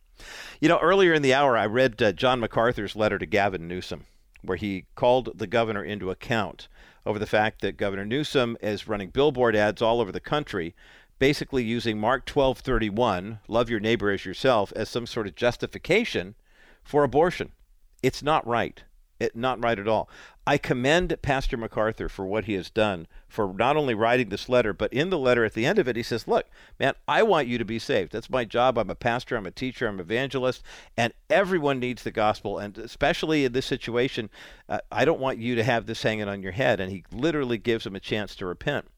You 0.62 0.70
know, 0.70 0.80
earlier 0.80 1.14
in 1.14 1.22
the 1.22 1.34
hour, 1.34 1.58
I 1.58 1.66
read 1.66 2.02
uh, 2.02 2.12
John 2.14 2.40
MacArthur's 2.40 2.96
letter 2.96 3.18
to 3.18 3.26
Gavin 3.26 3.68
Newsom 3.68 4.06
where 4.44 4.58
he 4.58 4.86
called 4.96 5.38
the 5.38 5.48
governor 5.48 5.84
into 5.84 6.12
account 6.12 6.68
over 7.06 7.18
the 7.18 7.26
fact 7.26 7.62
that 7.62 7.78
Governor 7.78 8.06
Newsom 8.06 8.58
is 8.62 8.88
running 8.88 9.10
billboard 9.10 9.56
ads 9.56 9.82
all 9.82 10.00
over 10.00 10.12
the 10.12 10.20
country, 10.20 10.76
basically 11.24 11.64
using 11.64 11.98
Mark 11.98 12.26
12:31, 12.26 13.40
love 13.48 13.70
your 13.70 13.80
neighbor 13.80 14.12
as 14.12 14.26
yourself, 14.26 14.74
as 14.76 14.90
some 14.90 15.08
sort 15.08 15.26
of 15.26 15.36
justification 15.36 16.36
for 16.84 17.06
abortion. 17.06 17.54
It's 18.02 18.22
not 18.22 18.46
right. 18.46 18.84
It, 19.22 19.34
not 19.34 19.64
right 19.64 19.80
at 19.80 19.88
all. 19.88 20.10
I 20.46 20.58
commend 20.58 21.16
Pastor 21.22 21.56
MacArthur 21.56 22.10
for 22.10 22.26
what 22.26 22.44
he 22.44 22.56
has 22.56 22.70
done 22.70 23.08
for 23.30 23.54
not 23.54 23.78
only 23.78 23.94
writing 23.94 24.28
this 24.28 24.50
letter, 24.50 24.74
but 24.74 24.92
in 24.92 25.12
the 25.12 25.18
letter 25.18 25.46
at 25.46 25.54
the 25.54 25.66
end 25.66 25.80
of 25.80 25.88
it, 25.88 25.96
he 25.96 26.04
says, 26.04 26.28
Look, 26.28 26.48
man, 26.78 26.94
I 27.08 27.24
want 27.24 27.48
you 27.48 27.58
to 27.58 27.64
be 27.64 27.80
saved. 27.80 28.12
That's 28.12 28.30
my 28.30 28.44
job. 28.44 28.78
I'm 28.78 28.90
a 28.90 28.94
pastor, 28.94 29.38
I'm 29.38 29.46
a 29.46 29.52
teacher, 29.52 29.88
I'm 29.88 29.96
an 29.96 30.02
evangelist, 30.02 30.62
and 30.98 31.14
everyone 31.30 31.80
needs 31.80 32.04
the 32.04 32.12
gospel. 32.12 32.60
And 32.60 32.78
especially 32.78 33.46
in 33.46 33.54
this 33.54 33.66
situation, 33.66 34.30
uh, 34.68 34.80
I 34.92 35.06
don't 35.06 35.22
want 35.22 35.38
you 35.38 35.56
to 35.56 35.64
have 35.64 35.86
this 35.86 36.04
hanging 36.04 36.28
on 36.28 36.44
your 36.44 36.52
head. 36.52 36.82
And 36.82 36.92
he 36.92 37.06
literally 37.14 37.58
gives 37.58 37.86
them 37.86 37.96
a 37.96 38.02
chance 38.02 38.36
to 38.36 38.46
repent. 38.46 38.90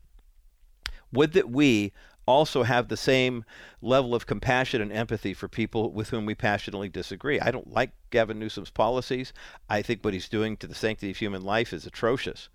Would 1.12 1.34
that 1.34 1.50
we 1.50 1.94
also 2.26 2.64
have 2.64 2.88
the 2.88 2.98
same 2.98 3.46
level 3.82 4.16
of 4.16 4.26
compassion 4.26 4.82
and 4.82 4.92
empathy 4.92 5.34
for 5.34 5.48
people 5.48 5.92
with 5.92 6.10
whom 6.10 6.26
we 6.26 6.36
passionately 6.36 6.90
disagree. 6.90 7.40
I 7.40 7.52
don't 7.52 7.72
like 7.72 7.92
Gavin 8.10 8.40
Newsom's 8.40 8.72
policies. 8.72 9.34
I 9.70 9.82
think 9.82 10.04
what 10.04 10.14
he's 10.14 10.30
doing 10.30 10.58
to 10.58 10.68
the 10.68 10.76
sanctity 10.76 11.12
of 11.12 11.18
human 11.18 11.44
life 11.44 11.74
is 11.74 11.86
atrocious. 11.86 12.50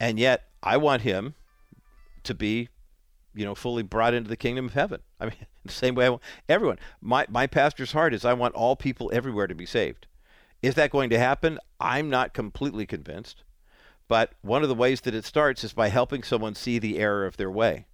And 0.00 0.18
yet, 0.18 0.48
I 0.62 0.76
want 0.76 1.02
him 1.02 1.34
to 2.24 2.34
be, 2.34 2.68
you 3.34 3.44
know, 3.44 3.54
fully 3.54 3.82
brought 3.82 4.14
into 4.14 4.28
the 4.28 4.36
kingdom 4.36 4.66
of 4.66 4.74
heaven. 4.74 5.00
I 5.20 5.26
mean, 5.26 5.34
the 5.64 5.72
same 5.72 5.94
way 5.94 6.06
I 6.06 6.10
want 6.10 6.22
everyone. 6.48 6.78
My, 7.00 7.26
my 7.28 7.46
pastor's 7.46 7.92
heart 7.92 8.14
is 8.14 8.24
I 8.24 8.32
want 8.32 8.54
all 8.54 8.76
people 8.76 9.10
everywhere 9.12 9.46
to 9.46 9.54
be 9.54 9.66
saved. 9.66 10.06
Is 10.62 10.74
that 10.74 10.90
going 10.90 11.10
to 11.10 11.18
happen? 11.18 11.58
I'm 11.78 12.08
not 12.08 12.34
completely 12.34 12.86
convinced. 12.86 13.44
But 14.08 14.32
one 14.42 14.62
of 14.62 14.68
the 14.68 14.74
ways 14.74 15.02
that 15.02 15.14
it 15.14 15.24
starts 15.24 15.64
is 15.64 15.72
by 15.72 15.88
helping 15.88 16.22
someone 16.22 16.54
see 16.54 16.78
the 16.78 16.98
error 16.98 17.26
of 17.26 17.36
their 17.36 17.50
way 17.50 17.86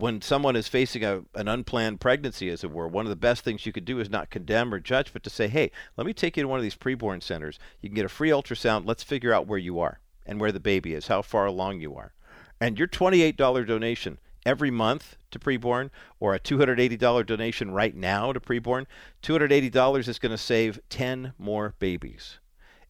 when 0.00 0.22
someone 0.22 0.56
is 0.56 0.66
facing 0.66 1.04
a, 1.04 1.22
an 1.34 1.46
unplanned 1.46 2.00
pregnancy, 2.00 2.48
as 2.48 2.64
it 2.64 2.70
were, 2.70 2.88
one 2.88 3.04
of 3.04 3.10
the 3.10 3.16
best 3.16 3.44
things 3.44 3.66
you 3.66 3.72
could 3.72 3.84
do 3.84 4.00
is 4.00 4.08
not 4.08 4.30
condemn 4.30 4.72
or 4.72 4.80
judge, 4.80 5.12
but 5.12 5.22
to 5.22 5.30
say, 5.30 5.46
hey, 5.46 5.70
let 5.96 6.06
me 6.06 6.14
take 6.14 6.36
you 6.36 6.42
to 6.42 6.48
one 6.48 6.58
of 6.58 6.62
these 6.62 6.76
preborn 6.76 7.22
centers. 7.22 7.58
You 7.80 7.90
can 7.90 7.96
get 7.96 8.06
a 8.06 8.08
free 8.08 8.30
ultrasound. 8.30 8.86
Let's 8.86 9.02
figure 9.02 9.32
out 9.32 9.46
where 9.46 9.58
you 9.58 9.78
are 9.78 10.00
and 10.24 10.40
where 10.40 10.52
the 10.52 10.60
baby 10.60 10.94
is, 10.94 11.08
how 11.08 11.22
far 11.22 11.44
along 11.46 11.80
you 11.80 11.96
are. 11.96 12.14
And 12.60 12.78
your 12.78 12.88
$28 12.88 13.36
donation 13.66 14.18
every 14.46 14.70
month 14.70 15.16
to 15.30 15.38
preborn 15.38 15.90
or 16.18 16.34
a 16.34 16.40
$280 16.40 17.26
donation 17.26 17.70
right 17.70 17.94
now 17.94 18.32
to 18.32 18.40
preborn, 18.40 18.86
$280 19.22 20.08
is 20.08 20.18
going 20.18 20.30
to 20.30 20.38
save 20.38 20.80
10 20.88 21.34
more 21.38 21.74
babies. 21.78 22.38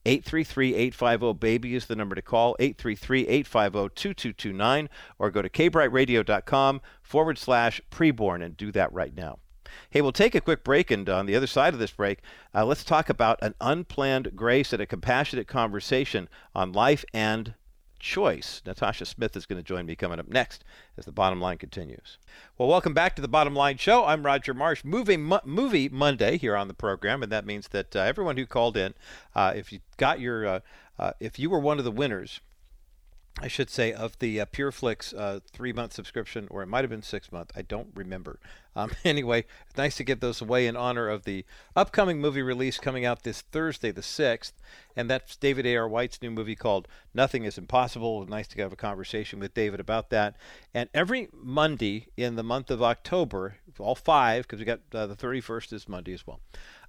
833-850-BABY 0.06 1.74
is 1.74 1.86
the 1.86 1.96
number 1.96 2.14
to 2.14 2.22
call, 2.22 2.56
833-850-2229, 2.58 4.88
or 5.18 5.30
go 5.30 5.42
to 5.42 5.48
kbrightradio.com 5.48 6.80
forward 7.02 7.38
slash 7.38 7.80
preborn 7.90 8.44
and 8.44 8.56
do 8.56 8.70
that 8.72 8.92
right 8.92 9.14
now. 9.14 9.38
Hey, 9.90 10.00
we'll 10.00 10.12
take 10.12 10.34
a 10.34 10.40
quick 10.40 10.64
break, 10.64 10.90
and 10.90 11.08
on 11.08 11.26
the 11.26 11.36
other 11.36 11.46
side 11.46 11.74
of 11.74 11.80
this 11.80 11.92
break, 11.92 12.22
uh, 12.54 12.64
let's 12.64 12.82
talk 12.82 13.08
about 13.08 13.38
an 13.42 13.54
unplanned 13.60 14.34
grace 14.34 14.72
and 14.72 14.82
a 14.82 14.86
compassionate 14.86 15.46
conversation 15.46 16.28
on 16.54 16.72
life 16.72 17.04
and 17.14 17.54
choice. 18.00 18.62
Natasha 18.66 19.06
Smith 19.06 19.36
is 19.36 19.46
going 19.46 19.58
to 19.58 19.66
join 19.66 19.86
me 19.86 19.94
coming 19.94 20.18
up 20.18 20.28
next 20.28 20.64
as 20.96 21.04
the 21.04 21.12
bottom 21.12 21.40
line 21.40 21.58
continues. 21.58 22.18
Well, 22.58 22.68
welcome 22.68 22.94
back 22.94 23.14
to 23.16 23.22
the 23.22 23.28
Bottom 23.28 23.54
Line 23.54 23.76
Show. 23.76 24.04
I'm 24.04 24.26
Roger 24.26 24.52
Marsh. 24.52 24.82
Movie, 24.84 25.16
Mo- 25.16 25.40
movie 25.44 25.88
Monday 25.88 26.38
here 26.38 26.56
on 26.56 26.66
the 26.66 26.74
program, 26.74 27.22
and 27.22 27.30
that 27.30 27.46
means 27.46 27.68
that 27.68 27.94
uh, 27.94 28.00
everyone 28.00 28.36
who 28.36 28.46
called 28.46 28.76
in, 28.76 28.94
uh, 29.36 29.52
if 29.54 29.72
you 29.72 29.80
got 29.96 30.18
your, 30.18 30.46
uh, 30.46 30.60
uh 30.98 31.12
if 31.20 31.38
you 31.38 31.48
were 31.48 31.60
one 31.60 31.78
of 31.78 31.84
the 31.84 31.92
winners 31.92 32.40
I 33.42 33.48
should 33.48 33.70
say, 33.70 33.92
of 33.92 34.18
the 34.18 34.40
uh, 34.40 34.46
PureFlix 34.46 35.14
uh, 35.16 35.40
three 35.50 35.72
month 35.72 35.94
subscription, 35.94 36.46
or 36.50 36.62
it 36.62 36.66
might 36.66 36.82
have 36.82 36.90
been 36.90 37.02
six 37.02 37.32
month. 37.32 37.52
I 37.56 37.62
don't 37.62 37.88
remember. 37.94 38.38
Um, 38.76 38.90
anyway, 39.04 39.46
nice 39.76 39.96
to 39.96 40.04
get 40.04 40.20
those 40.20 40.40
away 40.42 40.66
in 40.66 40.76
honor 40.76 41.08
of 41.08 41.24
the 41.24 41.44
upcoming 41.74 42.20
movie 42.20 42.42
release 42.42 42.78
coming 42.78 43.04
out 43.04 43.22
this 43.22 43.40
Thursday, 43.40 43.90
the 43.90 44.02
6th. 44.02 44.52
And 44.94 45.08
that's 45.08 45.36
David 45.36 45.66
A.R. 45.66 45.88
White's 45.88 46.20
new 46.20 46.30
movie 46.30 46.54
called 46.54 46.86
Nothing 47.14 47.44
is 47.44 47.56
Impossible. 47.56 48.26
Nice 48.26 48.48
to 48.48 48.60
have 48.60 48.72
a 48.72 48.76
conversation 48.76 49.40
with 49.40 49.54
David 49.54 49.80
about 49.80 50.10
that. 50.10 50.36
And 50.74 50.90
every 50.92 51.28
Monday 51.32 52.08
in 52.16 52.36
the 52.36 52.42
month 52.42 52.70
of 52.70 52.82
October, 52.82 53.56
all 53.78 53.94
five, 53.94 54.46
because 54.46 54.58
we 54.58 54.66
got 54.66 54.80
uh, 54.92 55.06
the 55.06 55.16
31st 55.16 55.72
is 55.72 55.88
Monday 55.88 56.12
as 56.12 56.26
well. 56.26 56.40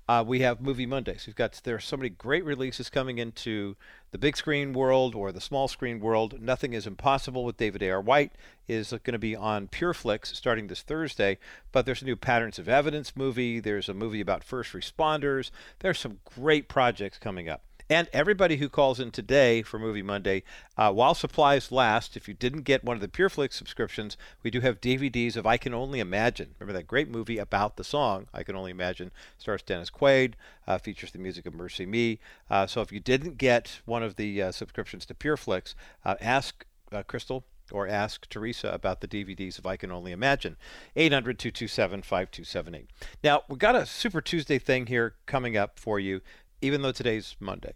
Uh, 0.08 0.24
we 0.26 0.41
have 0.41 0.60
Movie 0.60 0.86
Mondays. 0.86 1.26
We've 1.26 1.36
got 1.36 1.60
there 1.64 1.76
are 1.76 1.80
so 1.80 1.95
many 1.95 2.10
great 2.10 2.43
releases 2.43 2.89
coming 2.89 3.18
into 3.18 3.76
the 4.12 4.18
big 4.18 4.36
screen 4.36 4.74
world 4.74 5.16
or 5.16 5.32
the 5.32 5.39
small 5.39 5.68
screen 5.68 5.99
world. 5.99 6.41
Nothing 6.41 6.74
is 6.74 6.86
impossible 6.86 7.45
with 7.45 7.58
David 7.58 7.82
A.R. 7.84 8.02
White 8.02 8.34
is 8.68 8.89
going 8.89 9.14
to 9.14 9.20
be 9.20 9.36
on 9.36 9.68
PureFlix 9.68 10.36
starting 10.36 10.68
this 10.68 10.82
Thursday. 10.82 11.38
But 11.72 11.86
there's 11.86 12.02
a 12.02 12.06
new 12.06 12.16
Patterns 12.16 12.60
of 12.60 12.68
Evidence 12.68 13.16
movie. 13.16 13.60
There's 13.60 13.88
a 13.88 13.93
movie 13.93 14.22
about 14.22 14.43
first 14.43 14.74
responders. 14.74 15.52
There's 15.80 15.99
some 15.99 16.20
great 16.26 16.68
projects 16.68 17.18
coming 17.18 17.47
up. 17.47 17.62
And 17.92 18.08
everybody 18.14 18.56
who 18.56 18.70
calls 18.70 19.02
in 19.02 19.12
today 19.12 19.64
for 19.64 19.78
Movie 19.78 20.02
Monday, 20.02 20.44
uh, 20.78 20.94
while 20.94 21.14
supplies 21.14 21.74
last, 21.74 22.16
if 22.16 22.26
you 22.26 22.34
didn't 22.34 22.62
get 22.62 22.86
one 22.86 22.96
of 22.96 23.02
the 23.02 23.10
PureFlix 23.10 23.52
subscriptions, 23.52 24.16
we 24.44 24.50
do 24.50 24.62
have 24.62 24.80
DVDs 24.80 25.36
of 25.36 25.46
I 25.46 25.58
Can 25.58 25.74
Only 25.74 26.00
Imagine. 26.00 26.56
Remember 26.58 26.80
that 26.80 26.88
great 26.88 27.10
movie 27.10 27.38
about 27.38 27.76
the 27.76 27.84
song, 27.84 28.28
I 28.34 28.44
Can 28.44 28.56
Only 28.56 28.72
Imagine, 28.72 29.12
stars 29.38 29.62
Dennis 29.62 29.89
Quaid, 29.89 30.36
uh, 30.68 30.78
features 30.78 31.12
the 31.12 31.20
music 31.20 31.46
of 31.46 31.54
MercyMe. 31.54 32.20
Uh, 32.50 32.66
so 32.66 32.80
if 32.80 32.94
you 32.94 33.02
didn't 33.02 33.38
get 33.38 33.82
one 33.84 34.04
of 34.04 34.16
the 34.16 34.42
uh, 34.42 34.52
subscriptions 34.54 35.06
to 35.08 35.14
PureFlix, 35.14 35.76
uh, 36.06 36.16
ask 36.22 36.66
uh, 36.94 37.04
Crystal 37.04 37.44
or 37.74 37.89
ask 37.89 38.26
Teresa 38.30 38.70
about 38.70 39.02
the 39.02 39.08
DVDs 39.10 39.60
of 39.60 39.66
I 39.66 39.76
Can 39.76 39.92
Only 39.92 40.14
Imagine. 40.14 40.56
800 40.96 41.38
227 41.38 42.04
5278. 42.04 42.89
Now, 43.22 43.44
we've 43.50 43.60
got 43.60 43.76
a 43.76 43.86
Super 43.86 44.22
Tuesday 44.22 44.60
thing 44.60 44.86
here 44.86 45.16
coming 45.26 45.58
up 45.58 45.78
for 45.78 46.00
you, 46.00 46.22
even 46.62 46.84
though 46.84 46.94
today's 46.94 47.36
Monday. 47.42 47.74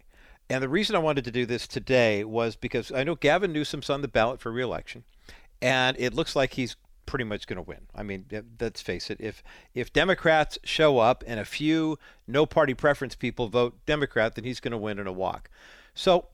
And 0.48 0.62
the 0.62 0.68
reason 0.68 0.94
I 0.94 1.00
wanted 1.00 1.24
to 1.24 1.30
do 1.30 1.44
this 1.44 1.66
today 1.66 2.22
was 2.22 2.54
because 2.54 2.92
I 2.92 3.02
know 3.04 3.16
Gavin 3.16 3.52
Newsom's 3.52 3.90
on 3.90 4.02
the 4.02 4.08
ballot 4.08 4.40
for 4.40 4.52
reelection, 4.52 5.04
and 5.60 5.96
it 5.98 6.14
looks 6.14 6.36
like 6.36 6.54
he's 6.54 6.76
pretty 7.04 7.24
much 7.24 7.46
going 7.46 7.56
to 7.56 7.62
win. 7.62 7.86
I 7.94 8.02
mean, 8.02 8.26
let's 8.60 8.82
face 8.82 9.10
it. 9.10 9.20
If 9.20 9.42
if 9.74 9.92
Democrats 9.92 10.58
show 10.64 10.98
up 10.98 11.24
and 11.26 11.40
a 11.40 11.44
few 11.44 11.98
no 12.26 12.46
party 12.46 12.74
preference 12.74 13.14
people 13.14 13.48
vote 13.48 13.78
Democrat, 13.86 14.34
then 14.34 14.44
he's 14.44 14.60
going 14.60 14.72
to 14.72 14.78
win 14.78 14.98
in 14.98 15.06
a 15.06 15.12
walk. 15.12 15.50
So 15.94 16.26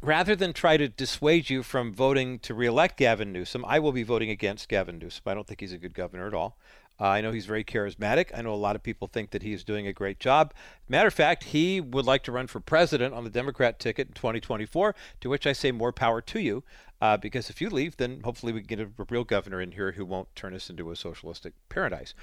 rather 0.00 0.36
than 0.36 0.52
try 0.52 0.76
to 0.76 0.88
dissuade 0.88 1.50
you 1.50 1.62
from 1.62 1.92
voting 1.92 2.38
to 2.40 2.54
reelect 2.54 2.98
Gavin 2.98 3.32
Newsom, 3.32 3.64
I 3.66 3.78
will 3.78 3.92
be 3.92 4.02
voting 4.02 4.30
against 4.30 4.68
Gavin 4.68 4.98
Newsom. 4.98 5.22
I 5.26 5.34
don't 5.34 5.46
think 5.46 5.60
he's 5.60 5.72
a 5.72 5.78
good 5.78 5.94
governor 5.94 6.26
at 6.26 6.34
all. 6.34 6.58
Uh, 7.00 7.08
I 7.08 7.20
know 7.20 7.32
he's 7.32 7.46
very 7.46 7.64
charismatic. 7.64 8.30
I 8.34 8.42
know 8.42 8.54
a 8.54 8.56
lot 8.56 8.76
of 8.76 8.82
people 8.82 9.08
think 9.08 9.30
that 9.30 9.42
he's 9.42 9.64
doing 9.64 9.86
a 9.86 9.92
great 9.92 10.20
job. 10.20 10.54
Matter 10.88 11.08
of 11.08 11.14
fact, 11.14 11.44
he 11.44 11.80
would 11.80 12.04
like 12.04 12.22
to 12.24 12.32
run 12.32 12.46
for 12.46 12.60
president 12.60 13.14
on 13.14 13.24
the 13.24 13.30
Democrat 13.30 13.78
ticket 13.78 14.08
in 14.08 14.14
2024, 14.14 14.94
to 15.20 15.28
which 15.28 15.46
I 15.46 15.52
say 15.52 15.72
more 15.72 15.92
power 15.92 16.20
to 16.20 16.40
you. 16.40 16.62
Uh, 17.00 17.16
because 17.16 17.50
if 17.50 17.60
you 17.60 17.68
leave, 17.68 17.96
then 17.96 18.20
hopefully 18.22 18.52
we 18.52 18.60
can 18.60 18.68
get 18.68 18.80
a, 18.80 19.02
a, 19.02 19.06
real 19.10 19.24
governor 19.24 19.60
in 19.60 19.72
here 19.72 19.92
who 19.92 20.06
won't 20.06 20.32
turn 20.36 20.54
us 20.54 20.70
into 20.70 20.92
a 20.92 20.96
socialistic 20.96 21.52
paradise. 21.68 22.14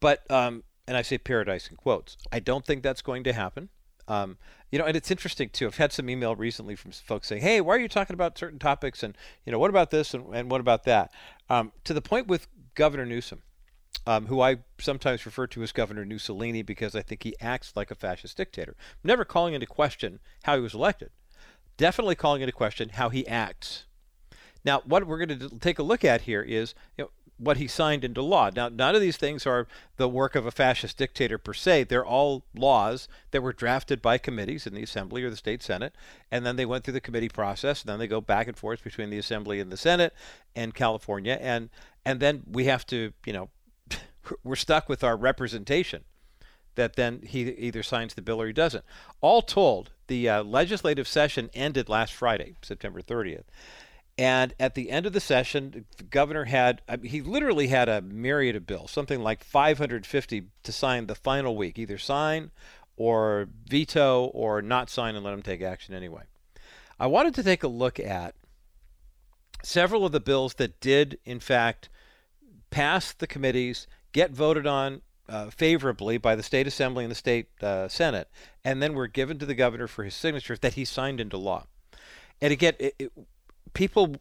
But, 0.00 0.28
um, 0.28 0.64
and 0.88 0.96
I 0.96 1.02
say 1.02 1.18
paradise 1.18 1.68
in 1.68 1.76
quotes, 1.76 2.16
I 2.32 2.40
don't 2.40 2.66
think 2.66 2.82
that's 2.82 3.00
going 3.00 3.22
to 3.24 3.32
happen. 3.32 3.68
Um, 4.08 4.36
you 4.70 4.78
know, 4.78 4.86
and 4.86 4.96
it's 4.96 5.10
interesting 5.10 5.50
too. 5.50 5.66
I've 5.66 5.76
had 5.76 5.92
some 5.92 6.10
email 6.10 6.34
recently 6.34 6.74
from 6.74 6.90
folks 6.90 7.28
saying, 7.28 7.42
"Hey, 7.42 7.60
why 7.60 7.76
are 7.76 7.78
you 7.78 7.88
talking 7.88 8.14
about 8.14 8.36
certain 8.36 8.58
topics?" 8.58 9.02
And 9.02 9.16
you 9.46 9.52
know, 9.52 9.58
what 9.58 9.70
about 9.70 9.90
this 9.90 10.12
and, 10.12 10.34
and 10.34 10.50
what 10.50 10.60
about 10.60 10.84
that? 10.84 11.10
Um, 11.48 11.72
to 11.84 11.94
the 11.94 12.02
point 12.02 12.26
with 12.26 12.48
Governor 12.74 13.06
Newsom, 13.06 13.42
um, 14.06 14.26
who 14.26 14.40
I 14.40 14.58
sometimes 14.78 15.24
refer 15.24 15.46
to 15.48 15.62
as 15.62 15.72
Governor 15.72 16.04
Mussolini 16.04 16.62
because 16.62 16.94
I 16.94 17.02
think 17.02 17.22
he 17.22 17.34
acts 17.40 17.72
like 17.74 17.90
a 17.90 17.94
fascist 17.94 18.36
dictator. 18.36 18.76
never 19.02 19.24
calling 19.24 19.54
into 19.54 19.66
question 19.66 20.20
how 20.44 20.56
he 20.56 20.62
was 20.62 20.74
elected. 20.74 21.10
Definitely 21.76 22.14
calling 22.14 22.42
into 22.42 22.52
question 22.52 22.90
how 22.90 23.08
he 23.08 23.26
acts. 23.26 23.86
Now, 24.64 24.82
what 24.84 25.06
we're 25.06 25.24
going 25.24 25.38
to 25.38 25.58
take 25.58 25.78
a 25.78 25.82
look 25.82 26.04
at 26.04 26.22
here 26.22 26.42
is 26.42 26.74
you 26.96 27.04
know, 27.04 27.10
what 27.36 27.56
he 27.56 27.66
signed 27.66 28.04
into 28.04 28.22
law. 28.22 28.50
Now, 28.54 28.68
none 28.68 28.94
of 28.94 29.00
these 29.00 29.16
things 29.16 29.46
are 29.46 29.66
the 29.96 30.08
work 30.08 30.34
of 30.34 30.46
a 30.46 30.50
fascist 30.50 30.96
dictator 30.96 31.36
per 31.36 31.52
se. 31.52 31.84
They're 31.84 32.06
all 32.06 32.44
laws 32.54 33.08
that 33.32 33.42
were 33.42 33.52
drafted 33.52 34.00
by 34.00 34.18
committees 34.18 34.66
in 34.66 34.74
the 34.74 34.82
Assembly 34.82 35.24
or 35.24 35.30
the 35.30 35.36
State 35.36 35.62
Senate, 35.62 35.94
and 36.30 36.46
then 36.46 36.56
they 36.56 36.66
went 36.66 36.84
through 36.84 36.94
the 36.94 37.00
committee 37.00 37.28
process, 37.28 37.82
and 37.82 37.88
then 37.88 37.98
they 37.98 38.06
go 38.06 38.20
back 38.20 38.46
and 38.46 38.56
forth 38.56 38.84
between 38.84 39.10
the 39.10 39.18
Assembly 39.18 39.58
and 39.60 39.72
the 39.72 39.76
Senate 39.76 40.14
and 40.54 40.74
California, 40.74 41.38
and 41.40 41.70
and 42.06 42.20
then 42.20 42.42
we 42.46 42.66
have 42.66 42.86
to, 42.86 43.12
you 43.24 43.32
know, 43.32 43.48
we're 44.42 44.56
stuck 44.56 44.88
with 44.88 45.04
our 45.04 45.16
representation 45.16 46.04
that 46.74 46.96
then 46.96 47.22
he 47.22 47.50
either 47.50 47.82
signs 47.82 48.14
the 48.14 48.22
bill 48.22 48.40
or 48.40 48.46
he 48.46 48.52
doesn't. 48.52 48.84
All 49.20 49.42
told, 49.42 49.90
the 50.06 50.28
uh, 50.28 50.42
legislative 50.42 51.06
session 51.08 51.50
ended 51.54 51.88
last 51.88 52.12
Friday, 52.12 52.56
September 52.62 53.00
30th. 53.00 53.44
And 54.16 54.54
at 54.60 54.74
the 54.74 54.90
end 54.90 55.06
of 55.06 55.12
the 55.12 55.20
session, 55.20 55.86
the 55.96 56.04
governor 56.04 56.44
had, 56.44 56.82
I 56.88 56.96
mean, 56.96 57.10
he 57.10 57.20
literally 57.20 57.68
had 57.68 57.88
a 57.88 58.00
myriad 58.00 58.54
of 58.54 58.66
bills, 58.66 58.90
something 58.90 59.20
like 59.20 59.42
550 59.42 60.44
to 60.62 60.72
sign 60.72 61.06
the 61.06 61.14
final 61.16 61.56
week, 61.56 61.78
either 61.78 61.98
sign 61.98 62.52
or 62.96 63.48
veto 63.66 64.26
or 64.26 64.62
not 64.62 64.88
sign 64.88 65.16
and 65.16 65.24
let 65.24 65.34
him 65.34 65.42
take 65.42 65.62
action 65.62 65.94
anyway. 65.94 66.22
I 66.98 67.08
wanted 67.08 67.34
to 67.34 67.42
take 67.42 67.64
a 67.64 67.68
look 67.68 67.98
at 67.98 68.36
several 69.64 70.06
of 70.06 70.12
the 70.12 70.20
bills 70.20 70.54
that 70.54 70.78
did, 70.80 71.18
in 71.24 71.40
fact, 71.40 71.88
pass 72.70 73.12
the 73.12 73.26
committees, 73.26 73.88
get 74.14 74.30
voted 74.30 74.66
on 74.66 75.02
uh, 75.28 75.50
favorably 75.50 76.16
by 76.16 76.34
the 76.34 76.42
state 76.42 76.66
assembly 76.66 77.04
and 77.04 77.10
the 77.10 77.16
state 77.16 77.48
uh, 77.62 77.88
senate, 77.88 78.28
and 78.64 78.82
then 78.82 78.94
were 78.94 79.06
given 79.06 79.38
to 79.38 79.44
the 79.44 79.54
governor 79.54 79.86
for 79.86 80.04
his 80.04 80.14
signature 80.14 80.56
that 80.56 80.74
he 80.74 80.86
signed 80.86 81.20
into 81.20 81.36
law. 81.36 81.66
And 82.40 82.52
again, 82.52 82.74
it, 82.78 82.94
it, 82.98 83.12
people 83.74 84.16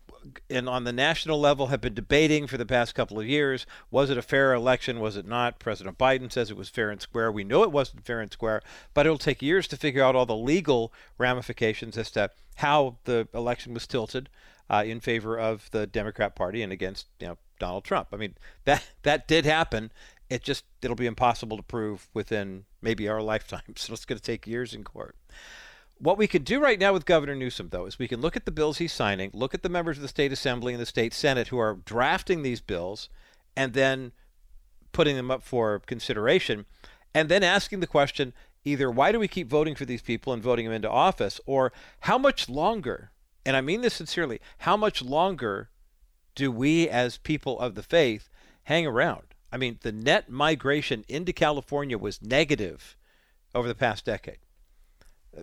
and 0.50 0.68
on 0.68 0.84
the 0.84 0.92
national 0.92 1.40
level 1.40 1.68
have 1.68 1.80
been 1.80 1.94
debating 1.94 2.48
for 2.48 2.58
the 2.58 2.66
past 2.66 2.96
couple 2.96 3.20
of 3.20 3.28
years 3.28 3.66
was 3.92 4.10
it 4.10 4.18
a 4.18 4.22
fair 4.22 4.54
election 4.54 5.00
was 5.00 5.16
it 5.16 5.28
not 5.28 5.60
president 5.60 5.98
biden 5.98 6.32
says 6.32 6.50
it 6.50 6.58
was 6.58 6.70
fair 6.70 6.90
and 6.90 7.02
square 7.02 7.32
we 7.32 7.44
know 7.44 7.62
it 7.62 7.72
wasn't 7.72 8.04
fair 8.04 8.20
and 8.20 8.32
square 8.32 8.62
but 8.94 9.06
it'll 9.06 9.18
take 9.18 9.42
years 9.42 9.68
to 9.68 9.78
figure 9.78 10.04
out 10.04 10.16
all 10.16 10.26
the 10.26 10.36
legal 10.36 10.92
ramifications 11.18 11.98
as 11.98 12.10
to 12.10 12.30
how 12.56 12.98
the 13.04 13.28
election 13.34 13.74
was 13.74 13.86
tilted 13.86 14.30
uh, 14.70 14.84
in 14.86 15.00
favor 15.00 15.38
of 15.38 15.70
the 15.72 15.86
democrat 15.86 16.36
party 16.36 16.64
and 16.64 16.74
against 16.74 17.08
you 17.20 17.28
know 17.28 17.38
donald 17.60 17.84
trump. 17.84 18.10
I 18.12 18.18
mean 18.18 18.36
that 18.66 18.84
that 19.04 19.28
did 19.28 19.46
happen. 19.46 19.92
It 20.30 20.44
just 20.44 20.66
it'll 20.82 20.96
be 20.96 21.06
impossible 21.06 21.58
to 21.58 21.64
prove 21.64 22.10
within 22.14 22.66
maybe 22.82 23.08
our 23.08 23.22
lifetime. 23.34 23.76
So 23.76 23.94
it's 23.94 24.06
going 24.06 24.18
to 24.18 24.24
take 24.24 24.48
years 24.48 24.74
in 24.74 24.84
court. 24.84 25.16
What 26.04 26.18
we 26.18 26.28
could 26.28 26.44
do 26.44 26.60
right 26.60 26.80
now 26.80 26.92
with 26.92 27.06
Governor 27.06 27.36
Newsom, 27.36 27.70
though, 27.70 27.86
is 27.86 27.98
we 27.98 28.10
can 28.10 28.20
look 28.20 28.36
at 28.36 28.46
the 28.46 28.52
bills 28.52 28.78
he's 28.80 28.92
signing, 28.92 29.30
look 29.34 29.54
at 29.54 29.64
the 29.64 29.70
members 29.70 29.98
of 29.98 30.02
the 30.02 30.10
state 30.10 30.34
assembly 30.34 30.74
and 30.74 30.82
the 30.82 30.86
state 30.86 31.14
senate 31.14 31.48
who 31.48 31.58
are 31.58 31.80
drafting 31.86 32.42
these 32.42 32.60
bills, 32.60 33.08
and 33.56 33.74
then 33.74 34.12
putting 34.92 35.16
them 35.16 35.32
up 35.32 35.44
for 35.44 35.80
consideration, 35.80 36.66
and 37.14 37.30
then 37.30 37.42
asking 37.42 37.80
the 37.80 37.88
question 37.88 38.34
either 38.66 38.90
why 38.90 39.12
do 39.12 39.20
we 39.20 39.28
keep 39.28 39.48
voting 39.48 39.76
for 39.76 39.86
these 39.86 40.02
people 40.02 40.34
and 40.34 40.44
voting 40.44 40.66
them 40.66 40.74
into 40.74 40.90
office, 40.90 41.40
or 41.46 41.72
how 42.02 42.18
much 42.18 42.50
longer, 42.50 43.12
and 43.46 43.56
I 43.56 43.62
mean 43.62 43.82
this 43.82 43.94
sincerely, 43.94 44.42
how 44.60 44.76
much 44.76 45.02
longer 45.02 45.70
do 46.36 46.52
we 46.52 46.90
as 46.90 47.18
people 47.18 47.60
of 47.60 47.76
the 47.76 47.84
faith 47.84 48.30
hang 48.64 48.86
around? 48.86 49.24
I 49.52 49.58
mean, 49.58 49.80
the 49.82 49.92
net 49.92 50.30
migration 50.30 51.06
into 51.08 51.34
California 51.34 51.98
was 51.98 52.22
negative 52.22 52.96
over 53.54 53.68
the 53.68 53.76
past 53.76 54.06
decade 54.06 54.38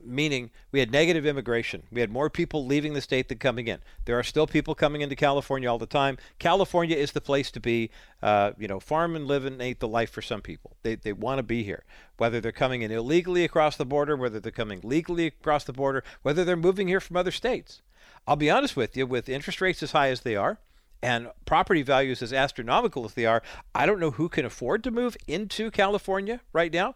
meaning 0.04 0.50
we 0.72 0.80
had 0.80 0.92
negative 0.92 1.26
immigration. 1.26 1.82
We 1.90 2.00
had 2.00 2.10
more 2.10 2.30
people 2.30 2.66
leaving 2.66 2.94
the 2.94 3.00
state 3.00 3.28
than 3.28 3.38
coming 3.38 3.68
in. 3.68 3.78
There 4.04 4.18
are 4.18 4.22
still 4.22 4.46
people 4.46 4.74
coming 4.74 5.00
into 5.00 5.16
California 5.16 5.70
all 5.70 5.78
the 5.78 5.86
time. 5.86 6.18
California 6.38 6.96
is 6.96 7.12
the 7.12 7.20
place 7.20 7.50
to 7.52 7.60
be. 7.60 7.90
Uh, 8.22 8.52
you 8.58 8.68
know, 8.68 8.80
farm 8.80 9.16
and 9.16 9.26
live 9.26 9.44
and 9.44 9.60
the 9.60 9.88
life 9.88 10.10
for 10.10 10.22
some 10.22 10.42
people. 10.42 10.76
They, 10.82 10.94
they 10.94 11.12
want 11.12 11.38
to 11.38 11.42
be 11.42 11.62
here. 11.62 11.84
Whether 12.18 12.40
they're 12.40 12.52
coming 12.52 12.82
in 12.82 12.90
illegally 12.90 13.44
across 13.44 13.76
the 13.76 13.86
border, 13.86 14.16
whether 14.16 14.40
they're 14.40 14.52
coming 14.52 14.80
legally 14.82 15.26
across 15.26 15.64
the 15.64 15.72
border, 15.72 16.04
whether 16.22 16.44
they're 16.44 16.56
moving 16.56 16.88
here 16.88 17.00
from 17.00 17.16
other 17.16 17.30
states. 17.30 17.80
I'll 18.26 18.36
be 18.36 18.50
honest 18.50 18.76
with 18.76 18.96
you, 18.96 19.06
with 19.06 19.28
interest 19.28 19.60
rates 19.60 19.82
as 19.82 19.92
high 19.92 20.10
as 20.10 20.20
they 20.20 20.36
are, 20.36 20.58
and 21.02 21.30
property 21.46 21.82
values 21.82 22.22
as 22.22 22.32
astronomical 22.32 23.04
as 23.04 23.14
they 23.14 23.26
are, 23.26 23.42
I 23.74 23.86
don't 23.86 24.00
know 24.00 24.12
who 24.12 24.28
can 24.28 24.44
afford 24.44 24.84
to 24.84 24.90
move 24.90 25.16
into 25.26 25.70
California 25.70 26.40
right 26.52 26.72
now. 26.72 26.94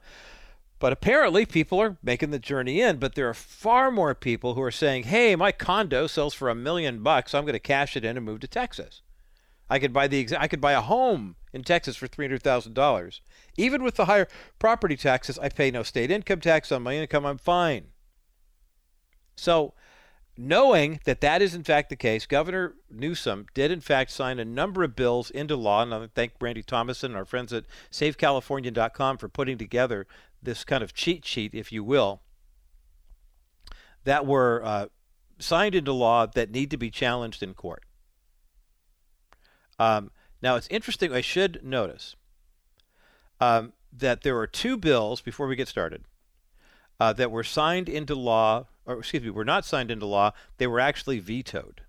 But 0.78 0.92
apparently, 0.92 1.46
people 1.46 1.80
are 1.80 1.96
making 2.02 2.30
the 2.30 2.38
journey 2.38 2.80
in. 2.80 2.98
But 2.98 3.14
there 3.14 3.28
are 3.28 3.34
far 3.34 3.90
more 3.90 4.14
people 4.14 4.54
who 4.54 4.60
are 4.60 4.70
saying, 4.70 5.04
"Hey, 5.04 5.34
my 5.36 5.52
condo 5.52 6.06
sells 6.06 6.34
for 6.34 6.50
a 6.50 6.54
million 6.54 7.02
bucks. 7.02 7.34
I'm 7.34 7.44
going 7.44 7.54
to 7.54 7.60
cash 7.60 7.96
it 7.96 8.04
in 8.04 8.16
and 8.16 8.26
move 8.26 8.40
to 8.40 8.48
Texas. 8.48 9.00
I 9.70 9.78
could 9.78 9.92
buy 9.94 10.08
the 10.08 10.36
I 10.38 10.46
could 10.46 10.60
buy 10.60 10.72
a 10.72 10.82
home 10.82 11.36
in 11.52 11.62
Texas 11.64 11.96
for 11.96 12.06
three 12.06 12.26
hundred 12.26 12.42
thousand 12.42 12.74
dollars. 12.74 13.22
Even 13.56 13.82
with 13.82 13.94
the 13.94 14.04
higher 14.04 14.28
property 14.58 14.96
taxes, 14.96 15.38
I 15.38 15.48
pay 15.48 15.70
no 15.70 15.82
state 15.84 16.10
income 16.10 16.40
tax 16.40 16.70
on 16.70 16.82
my 16.82 16.96
income. 16.96 17.24
I'm 17.24 17.38
fine." 17.38 17.86
So, 19.36 19.74
knowing 20.36 21.00
that 21.04 21.20
that 21.20 21.42
is 21.42 21.54
in 21.54 21.62
fact 21.62 21.90
the 21.90 21.96
case, 21.96 22.26
Governor 22.26 22.74
Newsom 22.90 23.46
did 23.54 23.70
in 23.70 23.80
fact 23.80 24.10
sign 24.10 24.38
a 24.38 24.44
number 24.44 24.82
of 24.82 24.96
bills 24.96 25.30
into 25.30 25.56
law, 25.56 25.82
and 25.82 25.94
I 25.94 26.08
thank 26.14 26.32
Randy 26.40 26.62
Thomasson 26.62 27.12
and 27.12 27.16
our 27.16 27.24
friends 27.24 27.52
at 27.52 27.64
SaveCalifornia.com 27.90 29.18
for 29.18 29.28
putting 29.28 29.58
together 29.58 30.06
this 30.42 30.64
kind 30.64 30.82
of 30.82 30.92
cheat 30.92 31.24
sheet, 31.24 31.54
if 31.54 31.72
you 31.72 31.82
will, 31.82 32.20
that 34.04 34.26
were 34.26 34.62
uh, 34.64 34.86
signed 35.38 35.74
into 35.74 35.92
law 35.92 36.26
that 36.26 36.50
need 36.50 36.70
to 36.70 36.76
be 36.76 36.90
challenged 36.90 37.42
in 37.42 37.54
court. 37.54 37.84
Um, 39.78 40.10
now, 40.42 40.56
it's 40.56 40.68
interesting, 40.68 41.12
I 41.12 41.20
should 41.20 41.64
notice 41.64 42.16
um, 43.40 43.72
that 43.92 44.22
there 44.22 44.38
are 44.38 44.46
two 44.46 44.76
bills, 44.76 45.20
before 45.20 45.46
we 45.46 45.56
get 45.56 45.68
started, 45.68 46.04
uh, 47.00 47.12
that 47.14 47.30
were 47.30 47.44
signed 47.44 47.88
into 47.88 48.14
law, 48.14 48.66
or 48.86 48.98
excuse 48.98 49.22
me, 49.22 49.30
were 49.30 49.44
not 49.44 49.64
signed 49.64 49.90
into 49.90 50.06
law, 50.06 50.32
they 50.58 50.66
were 50.66 50.80
actually 50.80 51.18
vetoed. 51.18 51.82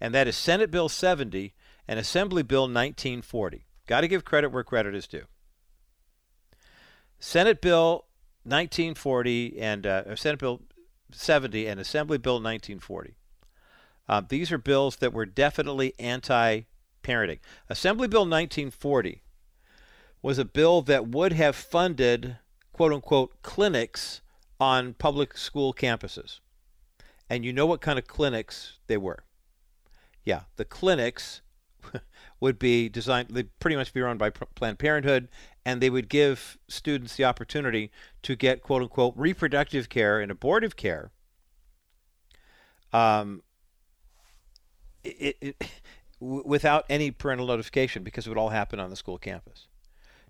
And 0.00 0.14
that 0.14 0.28
is 0.28 0.36
Senate 0.36 0.70
Bill 0.70 0.88
70 0.88 1.54
and 1.88 1.98
Assembly 1.98 2.42
Bill 2.42 2.62
1940. 2.62 3.66
Got 3.86 4.00
to 4.00 4.08
give 4.08 4.24
credit 4.24 4.50
where 4.50 4.64
credit 4.64 4.94
is 4.94 5.06
due. 5.06 5.24
Senate 7.18 7.60
Bill 7.60 8.06
1940 8.44 9.58
and 9.58 9.86
uh, 9.86 10.16
Senate 10.16 10.38
Bill 10.38 10.62
70 11.12 11.66
and 11.66 11.80
Assembly 11.80 12.18
Bill 12.18 12.34
1940. 12.34 13.14
Uh, 14.08 14.22
these 14.28 14.52
are 14.52 14.58
bills 14.58 14.96
that 14.96 15.12
were 15.12 15.26
definitely 15.26 15.94
anti 15.98 16.62
parenting. 17.02 17.38
Assembly 17.68 18.08
Bill 18.08 18.22
1940 18.22 19.22
was 20.22 20.38
a 20.38 20.44
bill 20.44 20.80
that 20.82 21.06
would 21.08 21.34
have 21.34 21.54
funded 21.54 22.38
quote 22.72 22.92
unquote 22.92 23.42
clinics 23.42 24.22
on 24.64 24.94
public 24.94 25.36
school 25.36 25.74
campuses. 25.74 26.40
And 27.28 27.44
you 27.44 27.52
know 27.52 27.66
what 27.66 27.82
kind 27.82 27.98
of 27.98 28.06
clinics 28.06 28.78
they 28.86 28.96
were. 28.96 29.24
Yeah, 30.24 30.44
the 30.56 30.64
clinics 30.64 31.42
would 32.40 32.58
be 32.58 32.88
designed, 32.88 33.28
they'd 33.28 33.58
pretty 33.58 33.76
much 33.76 33.92
be 33.92 34.00
run 34.00 34.16
by 34.16 34.30
Planned 34.30 34.78
Parenthood, 34.78 35.28
and 35.66 35.82
they 35.82 35.90
would 35.90 36.08
give 36.08 36.56
students 36.66 37.16
the 37.16 37.26
opportunity 37.26 37.90
to 38.22 38.34
get 38.34 38.62
quote 38.62 38.80
unquote 38.80 39.12
reproductive 39.16 39.90
care 39.90 40.18
and 40.18 40.30
abortive 40.32 40.76
care. 40.76 41.10
Um, 42.90 43.42
it, 45.02 45.36
it, 45.42 45.70
without 46.20 46.86
any 46.88 47.10
parental 47.10 47.48
notification 47.48 48.02
because 48.02 48.26
it 48.26 48.30
would 48.30 48.38
all 48.38 48.48
happen 48.48 48.80
on 48.80 48.88
the 48.88 48.96
school 48.96 49.18
campus. 49.18 49.66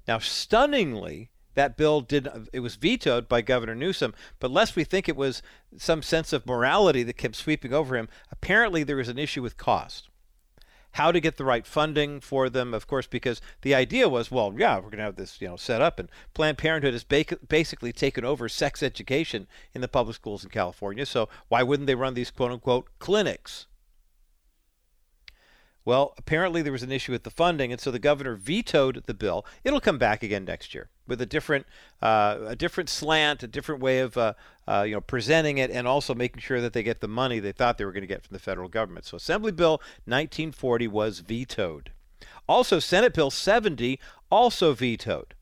Now, 0.09 0.18
stunningly, 0.18 1.30
that 1.55 1.77
bill 1.77 2.01
did 2.01 2.29
it 2.53 2.61
was 2.61 2.77
vetoed 2.77 3.29
by 3.29 3.43
Governor 3.43 3.75
Newsom, 3.75 4.15
but 4.41 4.51
lest 4.51 4.77
we 4.77 4.85
think 4.85 5.09
it 5.09 5.17
was 5.17 5.43
some 5.77 6.03
sense 6.03 6.33
of 6.33 6.47
morality 6.47 7.03
that 7.03 7.17
kept 7.17 7.37
sweeping 7.37 7.73
over 7.73 7.97
him, 7.97 8.09
apparently 8.31 8.83
there 8.83 8.97
was 8.97 9.09
an 9.09 9.19
issue 9.19 9.43
with 9.43 9.57
cost. 9.57 10.09
How 10.93 11.11
to 11.11 11.19
get 11.19 11.39
the 11.39 11.45
right 11.45 11.67
funding 11.67 12.21
for 12.21 12.49
them, 12.49 12.73
of 12.73 12.87
course, 12.87 13.09
because 13.09 13.41
the 13.63 13.75
idea 13.75 14.09
was, 14.09 14.31
well, 14.31 14.55
yeah, 14.57 14.77
we're 14.77 14.83
going 14.83 14.99
to 14.99 15.05
have 15.05 15.17
this, 15.17 15.41
you 15.41 15.49
know, 15.49 15.57
set 15.57 15.81
up, 15.81 15.99
and 15.99 16.09
Planned 16.35 16.59
Parenthood 16.59 16.93
has 16.93 17.03
basically 17.03 17.93
taken 17.93 18.25
over 18.25 18.49
sex 18.49 18.81
education 18.81 19.49
in 19.75 19.81
the 19.81 19.89
public 19.89 20.15
schools 20.15 20.45
in 20.45 20.51
California. 20.51 21.05
So 21.05 21.29
why 21.49 21.65
wouldn't 21.65 21.89
they 21.89 21.97
run 21.97 22.15
these 22.15 22.31
quote 22.31 22.53
unquote 22.53 22.89
clinics? 23.01 23.67
Well, 25.87 26.14
apparently 26.16 26.62
there 26.62 26.72
was 26.72 26.82
an 26.82 26.93
issue 26.93 27.12
with 27.12 27.24
the 27.24 27.30
funding, 27.30 27.70
and 27.70 27.80
so 27.80 27.91
the 27.91 27.99
governor 27.99 28.37
vetoed 28.37 29.03
the 29.07 29.12
bill. 29.12 29.45
It'll 29.64 29.80
come 29.80 29.99
back 29.99 30.22
again 30.22 30.45
next 30.45 30.74
year 30.74 30.89
with 31.07 31.20
a 31.20 31.26
different, 31.26 31.66
uh, 32.01 32.39
a 32.47 32.57
different 32.57 32.89
slant, 32.89 33.43
a 33.43 33.47
different 33.47 33.82
way 33.82 33.99
of, 33.99 34.16
uh, 34.16 34.32
uh, 34.66 34.85
you 34.87 34.95
know, 34.95 35.03
presenting 35.03 35.59
it, 35.59 35.70
and 35.70 35.87
also 35.87 36.14
making 36.14 36.41
sure 36.41 36.62
that 36.62 36.72
they 36.72 36.82
get 36.82 37.01
the 37.01 37.09
money 37.09 37.39
they 37.39 37.53
thought 37.53 37.76
they 37.76 37.85
were 37.85 37.93
going 37.93 38.03
to 38.03 38.07
get 38.07 38.22
from 38.22 38.32
the 38.32 38.41
federal 38.41 38.68
government. 38.68 39.05
So 39.05 39.18
Assembly 39.18 39.53
Bill 39.53 39.82
1940 40.07 40.89
was 40.89 41.18
vetoed. 41.18 41.93
Also, 42.49 42.78
Senate 42.78 43.12
Bill 43.12 43.30
70 43.30 44.01
also 44.30 44.72
vetoed. 44.72 45.35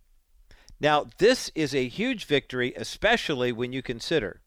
Now, 0.81 1.07
this 1.19 1.53
is 1.55 1.73
a 1.73 1.87
huge 1.87 2.25
victory, 2.25 2.73
especially 2.77 3.53
when 3.53 3.73
you 3.73 3.83
consider 3.83 4.41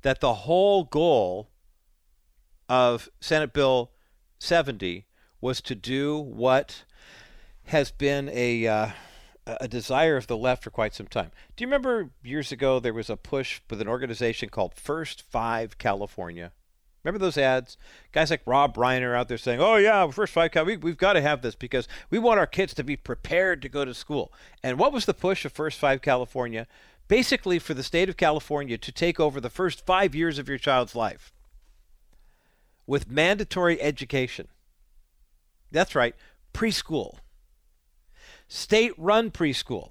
that 0.00 0.20
the 0.20 0.32
whole 0.32 0.84
goal 0.84 1.50
of 2.68 3.10
Senate 3.20 3.52
Bill 3.52 3.90
70 4.38 5.06
was 5.40 5.60
to 5.62 5.74
do 5.74 6.18
what 6.18 6.84
has 7.66 7.90
been 7.90 8.30
a 8.32 8.66
uh, 8.66 8.88
a 9.46 9.68
desire 9.68 10.16
of 10.16 10.26
the 10.26 10.36
left 10.36 10.64
for 10.64 10.70
quite 10.70 10.94
some 10.94 11.06
time. 11.06 11.30
Do 11.54 11.62
you 11.62 11.68
remember 11.68 12.10
years 12.22 12.50
ago 12.50 12.80
there 12.80 12.92
was 12.92 13.08
a 13.08 13.16
push 13.16 13.60
with 13.70 13.80
an 13.80 13.88
organization 13.88 14.48
called 14.48 14.74
First 14.74 15.22
Five 15.22 15.78
California? 15.78 16.52
Remember 17.04 17.24
those 17.24 17.38
ads? 17.38 17.76
Guys 18.10 18.30
like 18.30 18.42
Rob 18.44 18.74
Reiner 18.74 19.16
out 19.16 19.28
there 19.28 19.38
saying, 19.38 19.60
"Oh 19.60 19.76
yeah, 19.76 20.10
First 20.10 20.32
Five 20.32 20.50
we, 20.66 20.76
we've 20.76 20.96
got 20.96 21.12
to 21.12 21.20
have 21.20 21.42
this 21.42 21.54
because 21.54 21.86
we 22.10 22.18
want 22.18 22.40
our 22.40 22.46
kids 22.46 22.74
to 22.74 22.82
be 22.82 22.96
prepared 22.96 23.62
to 23.62 23.68
go 23.68 23.84
to 23.84 23.94
school." 23.94 24.32
And 24.64 24.78
what 24.78 24.92
was 24.92 25.06
the 25.06 25.14
push 25.14 25.44
of 25.44 25.52
First 25.52 25.78
Five 25.78 26.02
California? 26.02 26.66
Basically, 27.06 27.60
for 27.60 27.74
the 27.74 27.84
state 27.84 28.08
of 28.08 28.16
California 28.16 28.76
to 28.78 28.90
take 28.90 29.20
over 29.20 29.40
the 29.40 29.50
first 29.50 29.86
five 29.86 30.16
years 30.16 30.40
of 30.40 30.48
your 30.48 30.58
child's 30.58 30.96
life 30.96 31.32
with 32.86 33.10
mandatory 33.10 33.80
education. 33.80 34.48
That's 35.70 35.94
right, 35.94 36.14
preschool. 36.54 37.18
State 38.48 38.92
run 38.96 39.30
preschool. 39.30 39.90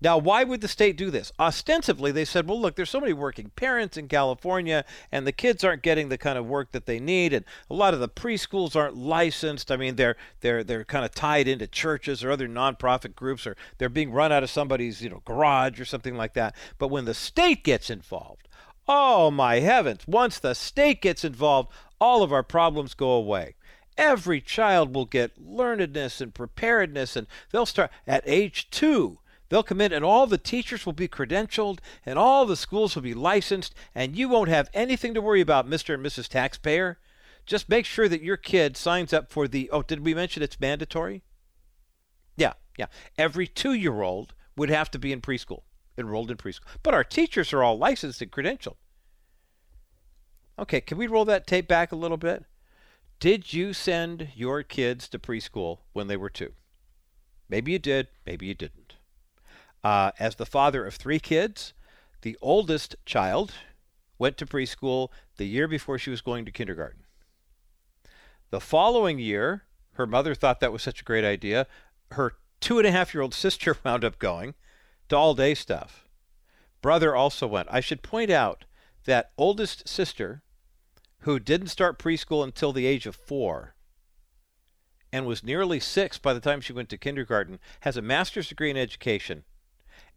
Now, 0.00 0.16
why 0.16 0.44
would 0.44 0.60
the 0.60 0.68
state 0.68 0.96
do 0.96 1.10
this? 1.10 1.32
Ostensibly, 1.40 2.12
they 2.12 2.24
said, 2.24 2.48
well, 2.48 2.60
look, 2.60 2.76
there's 2.76 2.90
so 2.90 3.00
many 3.00 3.12
working 3.12 3.50
parents 3.56 3.96
in 3.96 4.06
California, 4.06 4.84
and 5.10 5.26
the 5.26 5.32
kids 5.32 5.64
aren't 5.64 5.82
getting 5.82 6.08
the 6.08 6.18
kind 6.18 6.38
of 6.38 6.46
work 6.46 6.70
that 6.70 6.86
they 6.86 7.00
need, 7.00 7.32
and 7.32 7.44
a 7.68 7.74
lot 7.74 7.94
of 7.94 8.00
the 8.00 8.08
preschools 8.08 8.76
aren't 8.76 8.96
licensed. 8.96 9.72
I 9.72 9.76
mean, 9.76 9.96
they're 9.96 10.16
they're 10.40 10.62
they're 10.62 10.84
kind 10.84 11.04
of 11.04 11.12
tied 11.12 11.48
into 11.48 11.66
churches 11.66 12.22
or 12.22 12.30
other 12.30 12.46
nonprofit 12.46 13.16
groups, 13.16 13.44
or 13.44 13.56
they're 13.78 13.88
being 13.88 14.12
run 14.12 14.30
out 14.30 14.44
of 14.44 14.50
somebody's 14.50 15.02
you 15.02 15.10
know 15.10 15.22
garage 15.24 15.80
or 15.80 15.84
something 15.84 16.16
like 16.16 16.34
that. 16.34 16.54
But 16.78 16.88
when 16.88 17.04
the 17.04 17.14
state 17.14 17.64
gets 17.64 17.90
involved, 17.90 18.47
Oh, 18.90 19.30
my 19.30 19.58
heavens. 19.58 20.00
Once 20.06 20.38
the 20.38 20.54
state 20.54 21.02
gets 21.02 21.22
involved, 21.22 21.70
all 22.00 22.22
of 22.22 22.32
our 22.32 22.42
problems 22.42 22.94
go 22.94 23.10
away. 23.10 23.54
Every 23.98 24.40
child 24.40 24.94
will 24.94 25.04
get 25.04 25.38
learnedness 25.38 26.22
and 26.22 26.32
preparedness, 26.32 27.14
and 27.14 27.26
they'll 27.50 27.66
start 27.66 27.90
at 28.06 28.22
age 28.24 28.70
two. 28.70 29.18
They'll 29.50 29.62
come 29.62 29.82
in, 29.82 29.92
and 29.92 30.04
all 30.04 30.26
the 30.26 30.38
teachers 30.38 30.86
will 30.86 30.94
be 30.94 31.08
credentialed, 31.08 31.80
and 32.06 32.18
all 32.18 32.46
the 32.46 32.56
schools 32.56 32.94
will 32.94 33.02
be 33.02 33.14
licensed, 33.14 33.74
and 33.94 34.16
you 34.16 34.28
won't 34.28 34.48
have 34.48 34.70
anything 34.72 35.12
to 35.14 35.20
worry 35.20 35.42
about, 35.42 35.68
Mr. 35.68 35.94
and 35.94 36.04
Mrs. 36.04 36.28
Taxpayer. 36.28 36.98
Just 37.44 37.68
make 37.68 37.84
sure 37.84 38.08
that 38.08 38.22
your 38.22 38.36
kid 38.36 38.76
signs 38.76 39.12
up 39.12 39.30
for 39.30 39.48
the. 39.48 39.68
Oh, 39.70 39.82
did 39.82 40.00
we 40.00 40.14
mention 40.14 40.42
it's 40.42 40.60
mandatory? 40.60 41.24
Yeah, 42.36 42.54
yeah. 42.78 42.86
Every 43.18 43.46
two 43.46 43.72
year 43.72 44.00
old 44.00 44.34
would 44.56 44.70
have 44.70 44.90
to 44.92 44.98
be 44.98 45.12
in 45.12 45.20
preschool 45.20 45.62
enrolled 45.98 46.30
in 46.30 46.36
preschool. 46.36 46.60
But 46.82 46.94
our 46.94 47.04
teachers 47.04 47.52
are 47.52 47.62
all 47.62 47.76
licensed 47.76 48.22
and 48.22 48.30
credentialed. 48.30 48.76
Okay, 50.58 50.80
can 50.80 50.98
we 50.98 51.06
roll 51.06 51.24
that 51.24 51.46
tape 51.46 51.68
back 51.68 51.92
a 51.92 51.96
little 51.96 52.16
bit? 52.16 52.44
Did 53.20 53.52
you 53.52 53.72
send 53.72 54.28
your 54.34 54.62
kids 54.62 55.08
to 55.08 55.18
preschool 55.18 55.78
when 55.92 56.06
they 56.06 56.16
were 56.16 56.30
two? 56.30 56.52
Maybe 57.48 57.72
you 57.72 57.78
did, 57.78 58.08
maybe 58.26 58.46
you 58.46 58.54
didn't. 58.54 58.94
Uh, 59.82 60.12
as 60.18 60.36
the 60.36 60.46
father 60.46 60.84
of 60.84 60.94
three 60.94 61.18
kids, 61.18 61.72
the 62.22 62.36
oldest 62.40 62.96
child 63.06 63.54
went 64.18 64.36
to 64.36 64.46
preschool 64.46 65.08
the 65.36 65.46
year 65.46 65.68
before 65.68 65.98
she 65.98 66.10
was 66.10 66.20
going 66.20 66.44
to 66.44 66.50
kindergarten. 66.50 67.04
The 68.50 68.60
following 68.60 69.18
year, 69.18 69.64
her 69.92 70.06
mother 70.06 70.34
thought 70.34 70.60
that 70.60 70.72
was 70.72 70.82
such 70.82 71.00
a 71.00 71.04
great 71.04 71.24
idea. 71.24 71.66
Her 72.12 72.34
two 72.60 72.78
and 72.78 72.86
a 72.86 72.90
half 72.90 73.14
year 73.14 73.22
old 73.22 73.34
sister 73.34 73.76
wound 73.84 74.04
up 74.04 74.18
going 74.18 74.54
to 75.08 75.16
all 75.16 75.34
day 75.34 75.54
stuff. 75.54 76.08
Brother 76.80 77.14
also 77.14 77.46
went. 77.46 77.68
I 77.70 77.80
should 77.80 78.02
point 78.02 78.30
out 78.30 78.64
that 79.04 79.32
oldest 79.36 79.88
sister, 79.88 80.42
who 81.20 81.38
didn't 81.38 81.68
start 81.68 81.98
preschool 81.98 82.44
until 82.44 82.72
the 82.72 82.86
age 82.86 83.06
of 83.06 83.16
four 83.16 83.74
and 85.12 85.26
was 85.26 85.42
nearly 85.42 85.80
six 85.80 86.18
by 86.18 86.32
the 86.32 86.40
time 86.40 86.60
she 86.60 86.72
went 86.72 86.88
to 86.90 86.98
kindergarten, 86.98 87.58
has 87.80 87.96
a 87.96 88.02
master's 88.02 88.48
degree 88.48 88.70
in 88.70 88.76
education 88.76 89.44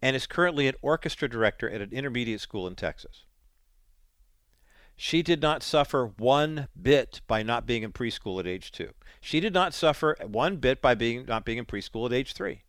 and 0.01 0.15
is 0.15 0.27
currently 0.27 0.67
an 0.67 0.75
orchestra 0.81 1.29
director 1.29 1.69
at 1.69 1.81
an 1.81 1.91
intermediate 1.91 2.41
school 2.41 2.67
in 2.67 2.75
Texas. 2.75 3.23
She 4.95 5.23
did 5.23 5.41
not 5.41 5.63
suffer 5.63 6.11
one 6.17 6.67
bit 6.79 7.21
by 7.25 7.41
not 7.41 7.65
being 7.65 7.83
in 7.83 7.91
preschool 7.91 8.39
at 8.39 8.45
age 8.45 8.71
two. 8.71 8.91
She 9.19 9.39
did 9.39 9.53
not 9.53 9.73
suffer 9.73 10.15
one 10.23 10.57
bit 10.57 10.81
by 10.81 10.93
being 10.93 11.25
not 11.25 11.45
being 11.45 11.57
in 11.57 11.65
preschool 11.65 12.05
at 12.05 12.13
age 12.13 12.33
three. 12.33 12.63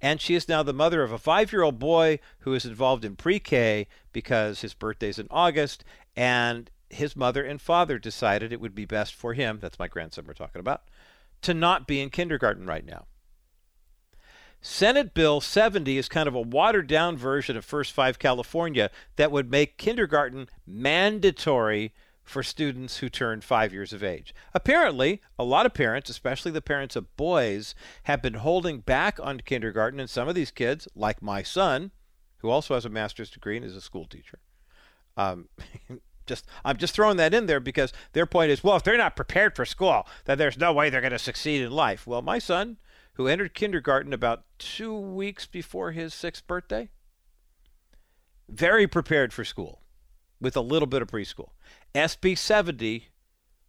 And 0.00 0.20
she 0.20 0.34
is 0.34 0.48
now 0.48 0.62
the 0.62 0.72
mother 0.72 1.02
of 1.02 1.12
a 1.12 1.18
five 1.18 1.52
year 1.52 1.62
old 1.62 1.78
boy 1.78 2.18
who 2.40 2.54
is 2.54 2.64
involved 2.64 3.04
in 3.04 3.16
pre 3.16 3.38
K 3.40 3.86
because 4.12 4.60
his 4.60 4.74
birthday's 4.74 5.18
in 5.18 5.28
August. 5.30 5.84
And 6.16 6.70
his 6.88 7.16
mother 7.16 7.42
and 7.42 7.60
father 7.60 7.98
decided 7.98 8.52
it 8.52 8.60
would 8.60 8.74
be 8.74 8.84
best 8.84 9.14
for 9.14 9.34
him, 9.34 9.58
that's 9.60 9.78
my 9.78 9.88
grandson 9.88 10.24
we're 10.26 10.34
talking 10.34 10.60
about, 10.60 10.82
to 11.42 11.54
not 11.54 11.86
be 11.86 12.00
in 12.00 12.10
kindergarten 12.10 12.66
right 12.66 12.84
now. 12.84 13.06
Senate 14.62 15.14
Bill 15.14 15.40
70 15.40 15.96
is 15.96 16.08
kind 16.08 16.28
of 16.28 16.34
a 16.34 16.40
watered 16.40 16.86
down 16.86 17.16
version 17.16 17.56
of 17.56 17.64
First 17.64 17.92
Five 17.92 18.18
California 18.18 18.90
that 19.16 19.32
would 19.32 19.50
make 19.50 19.78
kindergarten 19.78 20.48
mandatory 20.66 21.94
for 22.30 22.42
students 22.42 22.98
who 22.98 23.08
turn 23.08 23.40
five 23.40 23.72
years 23.72 23.92
of 23.92 24.04
age. 24.04 24.32
Apparently, 24.54 25.20
a 25.38 25.44
lot 25.44 25.66
of 25.66 25.74
parents, 25.74 26.08
especially 26.08 26.52
the 26.52 26.62
parents 26.62 26.94
of 26.94 27.16
boys, 27.16 27.74
have 28.04 28.22
been 28.22 28.34
holding 28.34 28.78
back 28.78 29.18
on 29.20 29.40
kindergarten, 29.40 29.98
and 29.98 30.08
some 30.08 30.28
of 30.28 30.34
these 30.34 30.50
kids, 30.50 30.86
like 30.94 31.20
my 31.20 31.42
son, 31.42 31.90
who 32.38 32.48
also 32.48 32.74
has 32.74 32.84
a 32.84 32.88
master's 32.88 33.30
degree 33.30 33.56
and 33.56 33.66
is 33.66 33.76
a 33.76 33.80
school 33.80 34.06
teacher, 34.06 34.38
um, 35.16 35.48
just 36.26 36.46
I'm 36.64 36.76
just 36.76 36.94
throwing 36.94 37.16
that 37.16 37.34
in 37.34 37.46
there 37.46 37.58
because 37.58 37.92
their 38.12 38.26
point 38.26 38.52
is, 38.52 38.62
well, 38.62 38.76
if 38.76 38.84
they're 38.84 38.96
not 38.96 39.16
prepared 39.16 39.56
for 39.56 39.64
school, 39.64 40.06
then 40.24 40.38
there's 40.38 40.56
no 40.56 40.72
way 40.72 40.88
they're 40.88 41.00
going 41.00 41.10
to 41.10 41.18
succeed 41.18 41.62
in 41.62 41.72
life. 41.72 42.06
Well, 42.06 42.22
my 42.22 42.38
son, 42.38 42.76
who 43.14 43.26
entered 43.26 43.54
kindergarten 43.54 44.12
about 44.12 44.44
two 44.58 44.96
weeks 44.96 45.46
before 45.46 45.90
his 45.90 46.14
sixth 46.14 46.46
birthday, 46.46 46.90
very 48.48 48.86
prepared 48.86 49.32
for 49.32 49.44
school 49.44 49.82
with 50.40 50.56
a 50.56 50.60
little 50.60 50.86
bit 50.86 51.02
of 51.02 51.08
preschool. 51.08 51.50
SB 51.94 52.36
70 52.36 53.08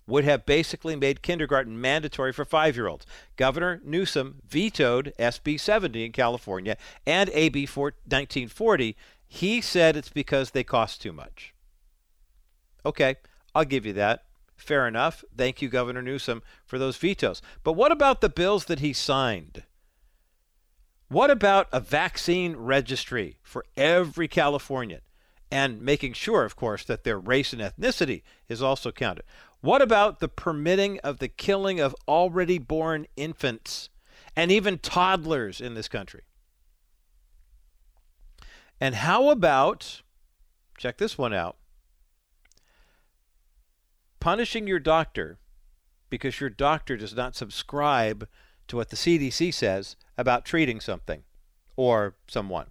would 0.07 0.23
have 0.23 0.45
basically 0.45 0.95
made 0.95 1.21
kindergarten 1.21 1.79
mandatory 1.79 2.33
for 2.33 2.45
five 2.45 2.75
year 2.75 2.87
olds. 2.87 3.05
Governor 3.37 3.81
Newsom 3.83 4.41
vetoed 4.47 5.13
SB 5.17 5.59
70 5.59 6.05
in 6.05 6.11
California 6.11 6.77
and 7.05 7.29
AB 7.33 7.65
1940. 7.65 8.95
He 9.27 9.61
said 9.61 9.95
it's 9.95 10.09
because 10.09 10.51
they 10.51 10.63
cost 10.63 11.01
too 11.01 11.13
much. 11.13 11.53
Okay, 12.85 13.15
I'll 13.55 13.65
give 13.65 13.85
you 13.85 13.93
that. 13.93 14.25
Fair 14.55 14.87
enough. 14.87 15.23
Thank 15.35 15.61
you, 15.61 15.69
Governor 15.69 16.01
Newsom, 16.01 16.43
for 16.65 16.77
those 16.77 16.97
vetoes. 16.97 17.41
But 17.63 17.73
what 17.73 17.91
about 17.91 18.21
the 18.21 18.29
bills 18.29 18.65
that 18.65 18.79
he 18.79 18.93
signed? 18.93 19.63
What 21.07 21.31
about 21.31 21.67
a 21.71 21.79
vaccine 21.79 22.55
registry 22.55 23.37
for 23.41 23.65
every 23.75 24.27
Californian? 24.27 25.01
And 25.51 25.81
making 25.81 26.13
sure, 26.13 26.45
of 26.45 26.55
course, 26.55 26.85
that 26.85 27.03
their 27.03 27.19
race 27.19 27.51
and 27.51 27.61
ethnicity 27.61 28.23
is 28.47 28.61
also 28.61 28.91
counted. 28.91 29.25
What 29.59 29.81
about 29.81 30.19
the 30.19 30.29
permitting 30.29 30.99
of 30.99 31.19
the 31.19 31.27
killing 31.27 31.79
of 31.79 31.95
already 32.07 32.57
born 32.57 33.05
infants 33.17 33.89
and 34.35 34.51
even 34.51 34.79
toddlers 34.79 35.59
in 35.59 35.73
this 35.73 35.89
country? 35.89 36.21
And 38.79 38.95
how 38.95 39.29
about, 39.29 40.01
check 40.77 40.97
this 40.97 41.17
one 41.17 41.33
out, 41.33 41.57
punishing 44.19 44.67
your 44.67 44.79
doctor 44.79 45.37
because 46.09 46.39
your 46.39 46.49
doctor 46.49 46.97
does 46.97 47.15
not 47.15 47.35
subscribe 47.35 48.27
to 48.67 48.75
what 48.75 48.89
the 48.89 48.95
CDC 48.95 49.53
says 49.53 49.95
about 50.17 50.45
treating 50.45 50.79
something 50.79 51.23
or 51.75 52.15
someone. 52.27 52.67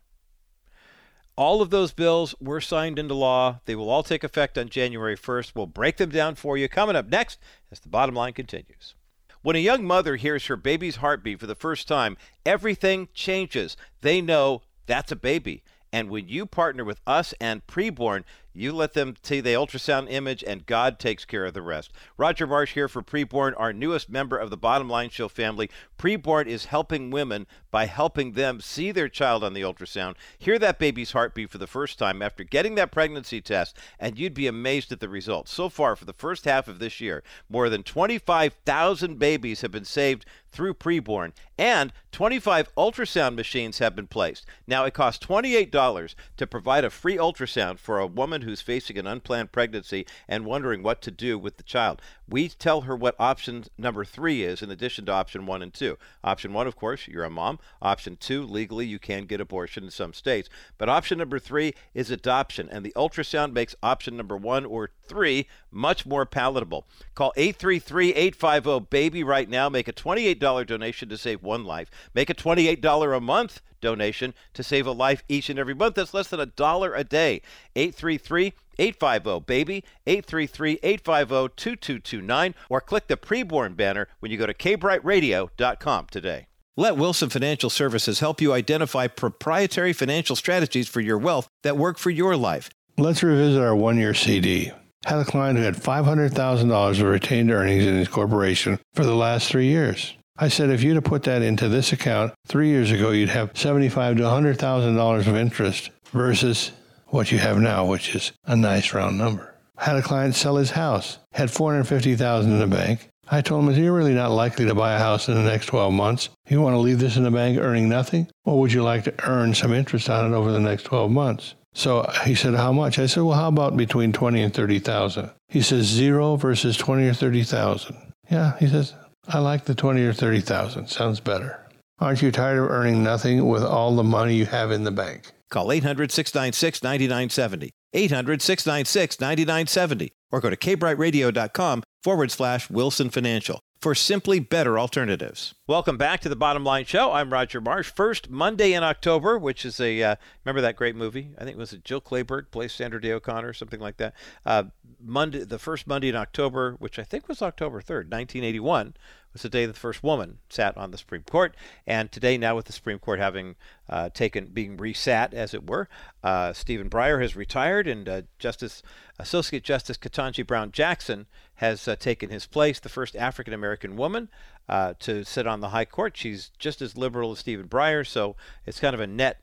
All 1.41 1.63
of 1.63 1.71
those 1.71 1.95
bills 1.95 2.35
were 2.39 2.61
signed 2.61 2.99
into 2.99 3.15
law. 3.15 3.61
They 3.65 3.75
will 3.75 3.89
all 3.89 4.03
take 4.03 4.23
effect 4.23 4.59
on 4.59 4.69
January 4.69 5.17
1st. 5.17 5.53
We'll 5.55 5.65
break 5.65 5.97
them 5.97 6.11
down 6.11 6.35
for 6.35 6.59
you 6.59 6.69
coming 6.69 6.97
up 6.97 7.09
next 7.09 7.39
as 7.73 7.81
the 7.81 7.89
bottom 7.89 8.15
line 8.15 8.35
continues. 8.35 8.95
When 9.41 9.57
a 9.57 9.61
young 9.61 9.87
mother 9.87 10.17
hears 10.17 10.45
her 10.49 10.57
baby's 10.59 10.97
heartbeat 10.97 11.41
for 11.41 11.47
the 11.47 11.55
first 11.55 11.89
time, 11.89 12.19
everything 12.45 13.09
changes. 13.15 13.75
They 14.03 14.21
know 14.21 14.61
that's 14.85 15.13
a 15.13 15.17
baby. 15.17 15.63
And 15.91 16.11
when 16.11 16.29
you 16.29 16.45
partner 16.45 16.85
with 16.85 17.01
us 17.07 17.33
and 17.41 17.67
preborn, 17.67 18.25
you 18.53 18.73
let 18.73 18.95
them 18.95 19.15
see 19.23 19.41
the 19.41 19.51
ultrasound 19.51 20.11
image, 20.11 20.43
and 20.45 20.67
God 20.67 20.99
takes 20.99 21.25
care 21.25 21.45
of 21.45 21.55
the 21.55 21.63
rest. 21.63 21.93
Roger 22.17 22.47
Marsh 22.47 22.75
here 22.75 22.89
for 22.89 23.03
Preborn, 23.03 23.55
our 23.57 23.73
newest 23.73 24.11
member 24.11 24.37
of 24.37 24.51
the 24.51 24.57
Bottom 24.57 24.89
Line 24.89 25.11
Show 25.11 25.29
family. 25.29 25.71
Preborn 25.99 26.47
is 26.47 26.67
helping 26.67 27.11
women 27.11 27.47
by 27.71 27.87
helping 27.87 28.33
them 28.33 28.61
see 28.61 28.91
their 28.91 29.09
child 29.09 29.45
on 29.45 29.55
the 29.55 29.63
ultrasound, 29.63 30.17
hear 30.39 30.59
that 30.59 30.79
baby's 30.79 31.13
heartbeat 31.13 31.51
for 31.51 31.59
the 31.59 31.67
first 31.67 31.99
time 31.99 32.23
after 32.23 32.43
getting 32.43 32.75
that 32.75 32.91
pregnancy 32.91 33.41
test, 33.41 33.77
and 33.99 34.19
you'd 34.19 34.35
be 34.35 34.47
amazed 34.47 34.91
at 34.91 35.01
the 35.01 35.09
results. 35.09 35.53
So 35.53 35.69
far, 35.69 35.95
for 35.95 36.05
the 36.05 36.13
first 36.13 36.45
half 36.45 36.67
of 36.67 36.79
this 36.79 37.01
year, 37.01 37.23
more 37.49 37.69
than 37.69 37.83
25,000 37.83 39.19
babies 39.19 39.61
have 39.61 39.71
been 39.71 39.85
saved 39.85 40.27
through 40.51 40.75
preborn, 40.75 41.33
and 41.57 41.93
25 42.11 42.75
ultrasound 42.75 43.37
machines 43.37 43.79
have 43.79 43.95
been 43.95 44.09
placed. 44.09 44.45
Now, 44.67 44.85
it 44.85 44.95
costs 44.95 45.25
$28 45.25 46.15
to 46.37 46.47
provide 46.47 46.85
a 46.85 46.91
free 46.91 47.17
ultrasound 47.17 47.79
for 47.79 47.99
a 47.99 48.07
woman 48.07 48.40
who's 48.43 48.61
facing 48.61 48.99
an 48.99 49.07
unplanned 49.07 49.53
pregnancy 49.53 50.07
and 50.29 50.45
wondering 50.45 50.83
what 50.83 51.03
to 51.03 51.11
do 51.11 51.39
with 51.39 51.57
the 51.57 51.63
child. 51.63 52.01
We 52.29 52.49
tell 52.49 52.83
her 52.83 52.97
what 52.97 53.17
option 53.19 53.65
number 53.77 54.05
three 54.05 54.43
is 54.43 54.63
in 54.63 54.71
addition 54.71 55.07
to 55.07 55.13
option 55.13 55.47
one 55.47 55.63
and 55.63 55.73
two. 55.73 55.99
Option 56.23 56.53
one, 56.53 56.67
of 56.67 56.77
course, 56.77 57.09
you're 57.09 57.25
a 57.25 57.31
mom. 57.31 57.59
Option 57.83 58.17
two, 58.17 58.45
legally, 58.45 58.87
you 58.87 58.99
can 58.99 59.27
get 59.27 59.41
abortion 59.41 59.85
in 59.85 59.91
some 59.91 60.13
states. 60.13 60.49
But 60.79 60.89
option 60.89 61.19
number 61.19 61.39
three 61.39 61.75
is 61.95 62.11
adoption, 62.11 62.69
and 62.71 62.85
the 62.85 62.93
ultrasound 62.97 63.53
makes 63.53 63.75
option 63.83 64.17
number 64.17 64.37
one 64.37 64.65
or 64.65 64.91
three 65.11 65.47
much 65.71 66.07
more 66.07 66.25
palatable. 66.25 66.87
Call 67.15 67.33
833 67.37 68.15
850 68.15 68.87
BABY 68.89 69.25
right 69.25 69.51
now. 69.51 69.69
Make 69.69 69.89
a 69.89 69.93
$28 69.93 70.67
donation 70.67 71.09
to 71.11 71.19
save 71.19 71.43
one 71.43 71.65
life. 71.65 71.91
Make 72.15 72.31
a 72.31 72.35
$28 72.35 73.17
a 73.17 73.21
month 73.21 73.61
donation 73.81 74.33
to 74.55 74.63
save 74.63 74.87
a 74.87 74.93
life 74.93 75.25
each 75.29 75.51
and 75.51 75.59
every 75.59 75.75
month. 75.75 75.97
That's 75.97 76.15
less 76.15 76.29
than 76.29 76.41
a 76.41 76.47
dollar 76.47 76.95
a 76.95 77.05
day. 77.05 77.43
833 77.77 78.55
850 78.79 79.45
baby 79.47 79.85
833 80.07 80.79
850 80.83 81.55
2229 81.57 82.55
or 82.71 82.81
click 82.81 83.09
the 83.09 83.17
preborn 83.17 83.77
banner 83.77 84.09
when 84.21 84.31
you 84.31 84.39
go 84.39 84.47
to 84.47 84.55
kbrtradio.com 84.55 86.07
today. 86.11 86.47
Let 86.77 86.97
Wilson 86.97 87.29
Financial 87.29 87.69
Services 87.69 88.21
help 88.21 88.41
you 88.41 88.53
identify 88.53 89.07
proprietary 89.07 89.93
financial 89.93 90.37
strategies 90.37 90.89
for 90.89 91.01
your 91.01 91.19
wealth 91.19 91.49
that 91.63 91.77
work 91.77 91.99
for 91.99 92.11
your 92.11 92.37
life. 92.37 92.71
Let's 92.97 93.23
revisit 93.23 93.61
our 93.61 93.77
one 93.77 93.99
year 93.99 94.15
CD. 94.15 94.73
Had 95.07 95.19
a 95.19 95.25
client 95.25 95.59
who 95.59 95.65
had 95.65 95.77
$500,000 95.77 96.91
of 96.91 97.07
retained 97.07 97.51
earnings 97.51 97.87
in 97.87 97.97
his 97.97 98.09
corporation 98.09 98.79
for 98.95 99.05
the 99.05 99.15
last 99.15 99.49
three 99.49 99.67
years. 99.67 100.15
I 100.37 100.49
said, 100.49 100.71
if 100.71 100.83
you'd 100.83 100.95
have 100.95 101.05
put 101.05 101.23
that 101.25 101.43
into 101.43 101.69
this 101.69 101.93
account 101.93 102.33
three 102.47 102.69
years 102.69 102.91
ago, 102.91 103.11
you'd 103.11 103.29
have 103.29 103.51
seventy-five 103.55 104.17
to 104.17 104.29
hundred 104.29 104.59
thousand 104.59 104.97
dollars 104.97 105.27
of 105.27 105.37
interest 105.37 105.91
versus 106.13 106.73
what 107.09 107.31
you 107.31 107.39
have 107.39 107.59
now, 107.59 107.85
which 107.85 108.15
is 108.15 108.33
a 108.47 108.57
nice 108.57 108.95
round 108.95 109.19
number. 109.19 109.55
Had 109.77 109.97
a 109.97 110.03
client 110.03 110.35
sell 110.35 110.57
his 110.57 110.71
house, 110.71 111.19
had 111.33 111.51
four 111.51 111.73
hundred 111.73 111.89
fifty 111.89 112.17
thousand 112.17 112.53
in 112.53 112.59
the 112.59 112.67
bank. 112.67 113.11
I 113.33 113.43
told 113.43 113.69
him, 113.69 113.83
you're 113.83 113.93
really 113.93 114.15
not 114.15 114.31
likely 114.31 114.65
to 114.67 114.75
buy 114.75 114.95
a 114.95 114.99
house 114.99 115.29
in 115.29 115.35
the 115.35 115.43
next 115.43 115.67
12 115.67 115.93
months. 115.93 116.31
You 116.49 116.61
want 116.61 116.75
to 116.75 116.79
leave 116.81 116.99
this 116.99 117.17
in 117.17 117.23
the 117.23 117.31
bank 117.31 117.59
earning 117.59 117.89
nothing? 117.89 118.27
Or 118.45 118.59
would 118.59 118.73
you 118.73 118.83
like 118.83 119.05
to 119.05 119.15
earn 119.25 119.55
some 119.55 119.73
interest 119.73 120.11
on 120.11 120.33
it 120.33 120.35
over 120.35 120.51
the 120.51 120.59
next 120.59 120.83
12 120.83 121.13
months? 121.13 121.55
So 121.75 122.11
he 122.25 122.35
said, 122.35 122.55
How 122.55 122.73
much? 122.73 122.99
I 122.99 123.07
said, 123.07 123.23
Well, 123.23 123.37
how 123.37 123.49
about 123.49 123.77
between 123.77 124.13
20 124.13 124.43
and 124.43 124.55
30,000? 124.55 125.31
He 125.49 125.63
says, 125.63 125.87
Zero 125.87 126.37
versus 126.37 126.77
20 126.77 127.07
or 127.07 127.15
30,000. 127.15 128.13
Yeah, 128.31 128.57
he 128.59 128.69
says, 128.69 128.95
I 129.29 129.39
like 129.39 129.65
the 129.65 129.75
20 129.75 130.03
or 130.03 130.13
30,000. 130.13 130.89
Sounds 130.89 131.21
better. 131.21 131.67
Aren't 131.99 132.23
you 132.23 132.33
tired 132.33 132.59
of 132.59 132.71
earning 132.71 133.03
nothing 133.03 133.47
with 133.47 133.63
all 133.63 133.95
the 133.95 134.03
money 134.03 134.35
you 134.35 134.47
have 134.47 134.71
in 134.71 134.85
the 134.85 134.91
bank? 134.91 135.33
Call 135.51 135.73
800 135.73 136.11
696 136.11 136.83
9970. 136.83 137.71
800 137.93 138.41
696 138.41 139.21
9970. 139.21 140.13
Or 140.33 140.41
go 140.41 140.51
to 140.51 140.57
kbrtradio.com 140.57 141.83
forward 142.03 142.31
slash 142.31 142.71
Wilson 142.71 143.11
Financial 143.11 143.61
for 143.81 143.95
simply 143.95 144.39
better 144.39 144.79
alternatives. 144.79 145.55
Welcome 145.67 145.97
back 145.97 146.21
to 146.21 146.29
the 146.29 146.37
Bottom 146.37 146.65
Line 146.65 146.85
Show. 146.85 147.13
I'm 147.13 147.33
Roger 147.33 147.61
Marsh. 147.61 147.91
First 147.91 148.29
Monday 148.29 148.75
in 148.75 148.83
October, 148.83 149.39
which 149.39 149.65
is 149.65 149.81
a 149.81 150.03
uh, 150.03 150.17
remember 150.45 150.61
that 150.61 150.77
great 150.77 150.95
movie? 150.95 151.31
I 151.39 151.45
think 151.45 151.57
it 151.57 151.59
was 151.59 151.75
Jill 151.83 152.01
Clayburgh 152.01 152.51
plays 152.51 152.73
Sandra 152.73 153.01
Day 153.01 153.13
O'Connor, 153.13 153.55
something 153.55 153.81
like 153.81 153.97
that. 153.97 154.15
Uh, 154.45 154.65
Monday, 155.03 155.45
the 155.45 155.59
first 155.59 155.87
Monday 155.87 156.09
in 156.09 156.17
October, 156.17 156.77
which 156.79 156.99
I 156.99 157.05
think 157.05 157.29
was 157.29 157.43
October 157.43 157.81
3rd, 157.81 158.11
1981, 158.11 158.95
was 159.33 159.43
the 159.43 159.49
day 159.49 159.67
the 159.67 159.73
first 159.73 160.03
woman 160.03 160.39
sat 160.49 160.77
on 160.77 160.91
the 160.91 160.99
Supreme 160.99 161.23
Court. 161.23 161.55
And 161.87 162.11
today, 162.11 162.37
now 162.37 162.57
with 162.57 162.67
the 162.67 162.73
Supreme 162.73 162.99
Court 162.99 163.19
having 163.19 163.57
uh, 163.89 164.11
taken, 164.11 164.47
being 164.47 164.77
resat, 164.77 165.33
as 165.33 165.55
it 165.55 165.69
were, 165.69 165.89
uh, 166.23 166.53
Stephen 166.53 166.91
Breyer 166.91 167.21
has 167.23 167.37
retired, 167.37 167.87
and 167.87 168.09
uh, 168.09 168.23
Justice 168.39 168.83
Associate 169.19 169.63
Justice 169.63 169.97
Ketanji 169.97 170.47
Brown 170.47 170.73
Jackson 170.73 171.27
has 171.57 171.87
uh, 171.87 171.97
taken 171.97 172.31
his 172.31 172.47
place, 172.47 172.81
the 172.81 172.89
first 172.89 173.15
African 173.15 173.55
American 173.55 173.97
woman 173.97 174.29
uh, 174.69 174.95
to 175.01 175.25
sit 175.25 175.47
on 175.47 175.61
the 175.61 175.71
High 175.71 175.85
Court. 175.85 176.17
She's 176.17 176.51
just 176.59 176.83
as 176.83 176.97
liberal 176.97 177.33
as 177.33 177.39
Stephen 177.39 177.69
Breyer, 177.69 178.07
so 178.07 178.37
it's 178.67 178.81
kind 178.81 178.95
of 178.95 179.01
a 179.01 179.07
net 179.07 179.41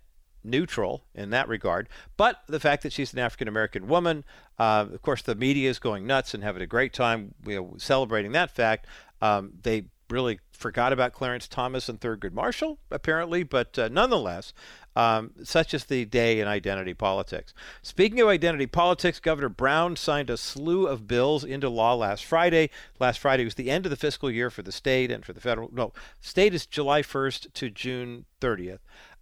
neutral 0.48 1.04
in 1.14 1.30
that 1.32 1.48
regard. 1.48 1.90
But 2.16 2.42
the 2.48 2.60
fact 2.60 2.84
that 2.84 2.94
she's 2.94 3.14
an 3.14 3.20
African 3.20 3.48
American 3.48 3.88
woman, 3.88 4.24
uh, 4.58 4.88
of 4.92 5.02
course, 5.02 5.22
the 5.22 5.36
media 5.36 5.70
is 5.70 5.80
going 5.80 6.08
nuts 6.08 6.34
and 6.34 6.44
having 6.44 6.62
a 6.62 6.68
great 6.68 6.94
time 6.94 7.34
you 7.46 7.56
know, 7.56 7.74
celebrating 7.78 8.32
that 8.32 8.52
fact. 8.52 8.88
Um, 9.22 9.54
they 9.64 9.86
really 10.10 10.40
forgot 10.52 10.94
about 10.94 11.14
Clarence 11.14 11.48
Thomas 11.48 11.90
and 11.90 12.00
Thurgood 12.00 12.34
Marshall, 12.34 12.80
apparently, 12.90 13.44
but 13.44 13.78
uh, 13.78 13.90
nonetheless, 13.90 14.54
um, 14.96 15.32
such 15.44 15.74
is 15.74 15.86
the 15.86 16.06
day 16.06 16.40
in 16.40 16.48
identity 16.48 16.94
politics. 16.94 17.54
Speaking 17.82 18.20
of 18.20 18.28
identity 18.28 18.66
politics, 18.66 19.20
Governor 19.20 19.50
Brown 19.50 19.96
signed 19.96 20.30
a 20.30 20.38
slew 20.38 20.88
of 20.88 21.08
bills 21.08 21.44
into 21.44 21.70
law 21.70 21.94
last 21.94 22.26
Friday. 22.26 22.70
Last 23.00 23.20
Friday 23.20 23.44
was 23.44 23.56
the 23.56 23.70
end 23.70 23.86
of 23.86 23.90
the 23.92 23.96
fiscal 23.96 24.32
year 24.32 24.50
for 24.50 24.64
the 24.64 24.72
state 24.72 25.12
and 25.12 25.24
for 25.24 25.34
the 25.34 25.42
federal. 25.42 25.70
No, 25.72 25.94
state 26.20 26.54
is 26.54 26.66
July 26.66 27.02
1st 27.02 27.54
to 27.54 27.70
June 27.70 28.26
30th. 28.42 28.80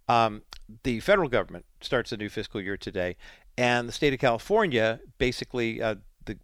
Um, 0.08 0.42
the 0.82 1.00
federal 1.00 1.28
government 1.28 1.64
starts 1.80 2.12
a 2.12 2.16
new 2.16 2.28
fiscal 2.28 2.60
year 2.60 2.76
today, 2.76 3.16
and 3.56 3.88
the 3.88 3.92
state 3.92 4.12
of 4.12 4.18
California 4.18 5.00
basically 5.18 5.82
uh, 5.82 5.96
the 6.24 6.38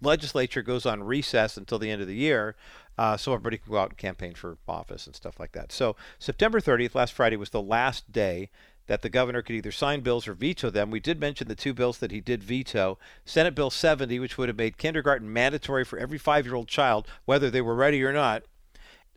legislature 0.00 0.62
goes 0.62 0.86
on 0.86 1.02
recess 1.02 1.56
until 1.56 1.78
the 1.78 1.90
end 1.90 2.02
of 2.02 2.08
the 2.08 2.14
year 2.14 2.56
uh, 2.98 3.16
so 3.16 3.32
everybody 3.32 3.58
can 3.58 3.72
go 3.72 3.78
out 3.78 3.90
and 3.90 3.98
campaign 3.98 4.34
for 4.34 4.58
office 4.68 5.06
and 5.06 5.14
stuff 5.14 5.38
like 5.38 5.52
that. 5.52 5.72
So 5.72 5.96
September 6.18 6.60
30th, 6.60 6.94
last 6.94 7.12
Friday, 7.12 7.36
was 7.36 7.50
the 7.50 7.62
last 7.62 8.10
day 8.10 8.50
that 8.86 9.02
the 9.02 9.08
governor 9.08 9.42
could 9.42 9.56
either 9.56 9.72
sign 9.72 10.00
bills 10.00 10.28
or 10.28 10.34
veto 10.34 10.70
them. 10.70 10.90
We 10.90 11.00
did 11.00 11.20
mention 11.20 11.48
the 11.48 11.54
two 11.54 11.74
bills 11.74 11.98
that 11.98 12.12
he 12.12 12.20
did 12.20 12.42
veto 12.42 12.98
Senate 13.24 13.54
Bill 13.54 13.70
70, 13.70 14.18
which 14.20 14.38
would 14.38 14.48
have 14.48 14.56
made 14.56 14.78
kindergarten 14.78 15.32
mandatory 15.32 15.84
for 15.84 15.98
every 15.98 16.18
five 16.18 16.46
year 16.46 16.54
old 16.54 16.68
child, 16.68 17.06
whether 17.24 17.50
they 17.50 17.60
were 17.60 17.74
ready 17.74 18.02
or 18.02 18.12
not. 18.12 18.44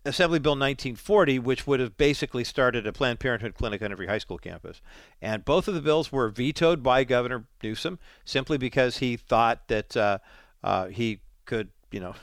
Assembly 0.06 0.40
Bill 0.40 0.54
1940, 0.54 1.40
which 1.40 1.68
would 1.68 1.80
have 1.80 1.98
basically 1.98 2.44
started 2.44 2.88
a 2.88 2.94
Planned 2.94 3.20
Parenthood 3.20 3.56
clinic 3.56 3.82
on 3.82 3.92
every 3.92 4.08
high 4.08 4.18
school 4.18 4.38
campus. 4.38 4.82
And 5.22 5.44
both 5.44 5.68
of 5.68 5.74
the 5.74 5.82
bills 5.82 6.12
were 6.12 6.30
vetoed 6.30 6.82
by 6.82 7.04
Governor 7.04 7.46
Newsom 7.62 8.00
simply 8.26 8.58
because 8.58 8.98
he 8.98 9.18
thought 9.18 9.68
that 9.68 9.98
uh, 9.98 10.20
uh, 10.64 10.88
he 10.88 11.22
could, 11.46 11.70
you 11.92 12.00
know, 12.00 12.16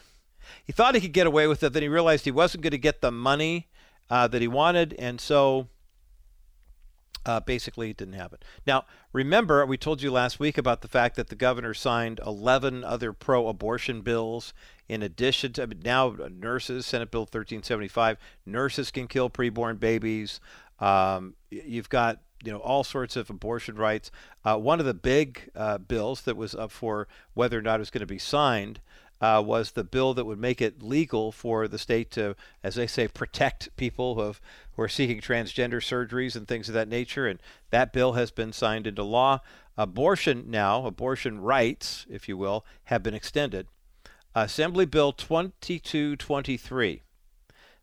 he 0.65 0.73
thought 0.73 0.95
he 0.95 1.01
could 1.01 1.13
get 1.13 1.27
away 1.27 1.47
with 1.47 1.63
it. 1.63 1.73
Then 1.73 1.83
he 1.83 1.89
realized 1.89 2.25
he 2.25 2.31
wasn't 2.31 2.63
going 2.63 2.71
to 2.71 2.79
get 2.79 3.01
the 3.01 3.13
money 3.13 3.69
uh, 4.09 4.29
that 4.29 4.41
he 4.41 4.49
wanted, 4.49 4.95
and 4.99 5.21
so 5.21 5.69
uh, 7.27 7.41
basically 7.41 7.91
it 7.91 7.97
didn't 7.97 8.15
happen. 8.15 8.39
Now, 8.67 8.85
remember, 9.13 9.67
we 9.67 9.77
told 9.77 10.01
you 10.01 10.11
last 10.11 10.39
week 10.39 10.57
about 10.57 10.81
the 10.81 10.89
fact 10.89 11.17
that 11.17 11.29
the 11.29 11.35
governor 11.35 11.75
signed 11.75 12.21
11 12.25 12.85
other 12.85 13.13
pro 13.13 13.49
abortion 13.49 14.01
bills 14.03 14.55
in 14.89 15.03
addition 15.03 15.53
to 15.55 15.67
now 15.67 16.17
nurses, 16.31 16.87
Senate 16.87 17.11
Bill 17.11 17.23
1375, 17.23 18.19
nurses 18.45 18.91
can 18.91 19.09
kill 19.09 19.29
preborn 19.31 19.81
babies. 19.81 20.41
Um, 20.79 21.35
you've 21.51 21.89
got 21.89 22.21
you 22.45 22.53
know 22.53 22.59
all 22.59 22.85
sorts 22.85 23.17
of 23.17 23.31
abortion 23.31 23.77
rights. 23.77 24.11
Uh, 24.45 24.57
one 24.57 24.81
of 24.81 24.87
the 24.87 24.95
big 24.95 25.51
uh, 25.55 25.79
bills 25.79 26.23
that 26.23 26.37
was 26.37 26.55
up 26.55 26.71
for 26.71 27.09
whether 27.35 27.59
or 27.59 27.63
not 27.63 27.77
it 27.77 27.81
was 27.81 27.91
going 27.91 28.01
to 28.01 28.07
be 28.07 28.19
signed 28.19 28.81
uh, 29.21 29.43
was 29.45 29.73
the 29.73 29.85
bill 29.85 30.15
that 30.15 30.27
would 30.27 30.39
make 30.39 30.61
it 30.61 30.83
legal 30.83 31.33
for 31.33 31.67
the 31.67 31.79
state 31.79 32.11
to, 32.13 32.37
as 32.63 32.75
they 32.75 32.87
say, 32.87 33.09
protect 33.09 33.75
people 33.77 34.15
who, 34.15 34.21
have, 34.21 34.41
who 34.73 34.83
are 34.83 34.89
seeking 34.89 35.21
transgender 35.21 35.81
surgeries 35.81 36.37
and 36.37 36.47
things 36.47 36.69
of 36.69 36.75
that 36.75 36.89
nature. 36.89 37.27
And 37.27 37.41
that 37.71 37.93
bill 37.93 38.13
has 38.13 38.31
been 38.31 38.53
signed 38.53 38.87
into 38.87 39.03
law. 39.03 39.41
Abortion 39.79 40.51
now, 40.51 40.87
abortion 40.87 41.41
rights, 41.41 42.07
if 42.11 42.29
you 42.29 42.37
will, 42.37 42.65
have 42.85 43.03
been 43.03 43.15
extended. 43.15 43.69
Assembly 44.39 44.85
Bill 44.85 45.13
2223. 45.13 47.03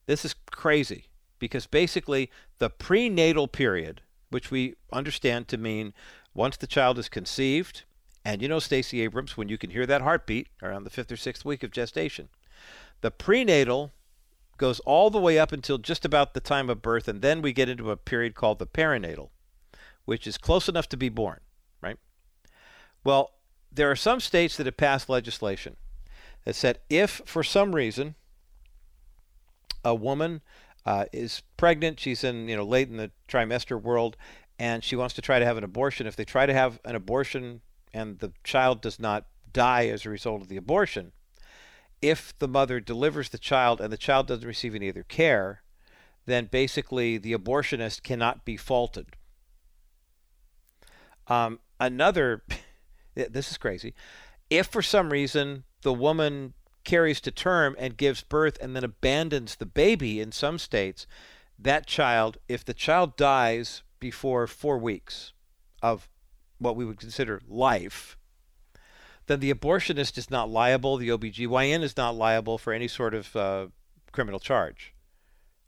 This 0.06 0.24
is 0.24 0.36
crazy 0.52 1.06
because 1.40 1.66
basically 1.66 2.30
the 2.60 2.70
prenatal 2.70 3.48
period, 3.48 4.02
which 4.30 4.52
we 4.52 4.76
understand 4.92 5.48
to 5.48 5.58
mean 5.58 5.96
once 6.36 6.56
the 6.56 6.68
child 6.68 7.00
is 7.00 7.10
conceived 7.10 7.86
and 8.24 8.40
you 8.40 8.48
know, 8.48 8.60
Stacey 8.60 9.02
Abrams, 9.02 9.36
when 9.36 9.50
you 9.50 9.58
can 9.58 9.72
hear 9.72 9.88
that 9.88 10.04
heartbeat 10.04 10.48
around 10.62 10.84
the 10.84 10.92
fifth 10.92 11.12
or 11.12 11.18
sixth 11.18 11.44
week 11.44 11.64
of 11.64 11.72
gestation, 11.72 12.30
the 13.02 13.10
prenatal 13.10 13.92
goes 14.58 14.80
all 14.82 15.10
the 15.10 15.20
way 15.20 15.40
up 15.40 15.52
until 15.52 15.80
just 15.80 16.06
about 16.06 16.36
the 16.36 16.40
time 16.40 16.70
of 16.70 16.84
birth, 16.84 17.08
and 17.08 17.24
then 17.24 17.42
we 17.42 17.52
get 17.52 17.68
into 17.68 17.90
a 17.90 17.98
period 17.98 18.36
called 18.36 18.60
the 18.60 18.68
perinatal, 18.68 19.30
which 20.06 20.28
is 20.28 20.38
close 20.38 20.70
enough 20.70 20.88
to 20.90 20.98
be 20.98 21.10
born, 21.10 21.40
right? 21.82 21.98
Well, 23.04 23.32
there 23.72 23.90
are 23.90 23.96
some 23.96 24.20
states 24.20 24.56
that 24.56 24.68
have 24.68 24.78
passed 24.78 25.10
legislation 25.10 25.78
that 26.46 26.56
said 26.56 26.80
if 26.90 27.22
for 27.26 27.44
some 27.44 27.76
reason 27.76 28.16
a 29.84 29.96
woman 29.96 30.42
uh, 30.86 31.06
is 31.14 31.44
pregnant, 31.58 32.00
she's 32.00 32.24
in 32.24 32.48
you 32.48 32.56
know 32.56 32.64
late 32.64 32.90
in 32.90 32.98
the 32.98 33.12
trimester 33.28 33.82
world, 33.82 34.18
and 34.60 34.84
she 34.84 34.96
wants 34.96 35.14
to 35.16 35.22
try 35.22 35.40
to 35.40 35.46
have 35.46 35.58
an 35.58 35.64
abortion. 35.64 36.08
If 36.08 36.16
they 36.16 36.26
try 36.26 36.46
to 36.46 36.54
have 36.54 36.80
an 36.86 36.96
abortion 36.96 37.62
and 37.94 38.20
the 38.20 38.34
child 38.44 38.82
does 38.82 39.00
not 39.00 39.26
die 39.52 39.88
as 39.88 40.06
a 40.06 40.10
result 40.10 40.42
of 40.42 40.48
the 40.48 40.58
abortion, 40.58 41.12
if 42.02 42.38
the 42.40 42.48
mother 42.48 42.80
delivers 42.80 43.30
the 43.30 43.38
child 43.38 43.80
and 43.80 43.92
the 43.92 43.98
child 43.98 44.28
doesn't 44.28 44.48
receive 44.48 44.76
any 44.76 44.90
other 44.90 45.04
care, 45.04 45.64
then 46.26 46.50
basically 46.52 47.18
the 47.18 47.34
abortionist 47.34 48.04
cannot 48.04 48.46
be 48.46 48.58
faulted. 48.58 49.16
Um, 51.28 51.60
another, 51.80 52.44
this 53.16 53.52
is 53.52 53.58
crazy. 53.58 53.94
If 54.50 54.68
for 54.68 54.82
some 54.82 55.12
reason 55.12 55.64
the 55.84 55.94
woman 55.94 56.54
carries 56.84 57.22
to 57.22 57.32
term 57.32 57.76
and 57.80 57.98
gives 57.98 58.24
birth 58.24 58.58
and 58.62 58.76
then 58.76 58.84
abandons 58.84 59.56
the 59.56 59.66
baby 59.66 60.20
in 60.20 60.32
some 60.32 60.58
states, 60.58 61.08
that 61.58 61.86
child, 61.88 62.38
if 62.48 62.66
the 62.66 62.74
child 62.74 63.16
dies 63.16 63.84
before 64.00 64.48
four 64.48 64.78
weeks 64.78 65.34
of 65.82 66.10
what 66.58 66.76
we 66.76 66.86
would 66.86 67.00
consider 67.00 67.42
life, 67.48 68.18
then 69.28 69.40
the 69.40 69.54
abortionist 69.54 70.18
is 70.18 70.30
not 70.30 70.50
liable, 70.50 70.98
the 70.98 71.10
OBGYN 71.10 71.82
is 71.82 71.96
not 71.96 72.16
liable 72.16 72.58
for 72.58 72.74
any 72.74 72.88
sort 72.88 73.14
of 73.14 73.36
uh, 73.36 73.68
criminal 74.12 74.40
charge. 74.40 74.94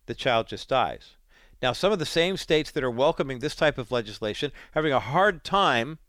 The 0.07 0.15
child 0.15 0.47
just 0.47 0.67
dies. 0.67 1.15
Now, 1.61 1.71
some 1.71 1.91
of 1.91 1.99
the 1.99 2.05
same 2.05 2.35
states 2.37 2.69
that 2.71 2.83
are 2.83 2.91
welcoming 2.91 3.39
this 3.39 3.55
type 3.55 3.77
of 3.77 3.91
legislation 3.91 4.51
having 4.73 4.91
a 4.91 4.99
hard 4.99 5.43
time 5.43 5.99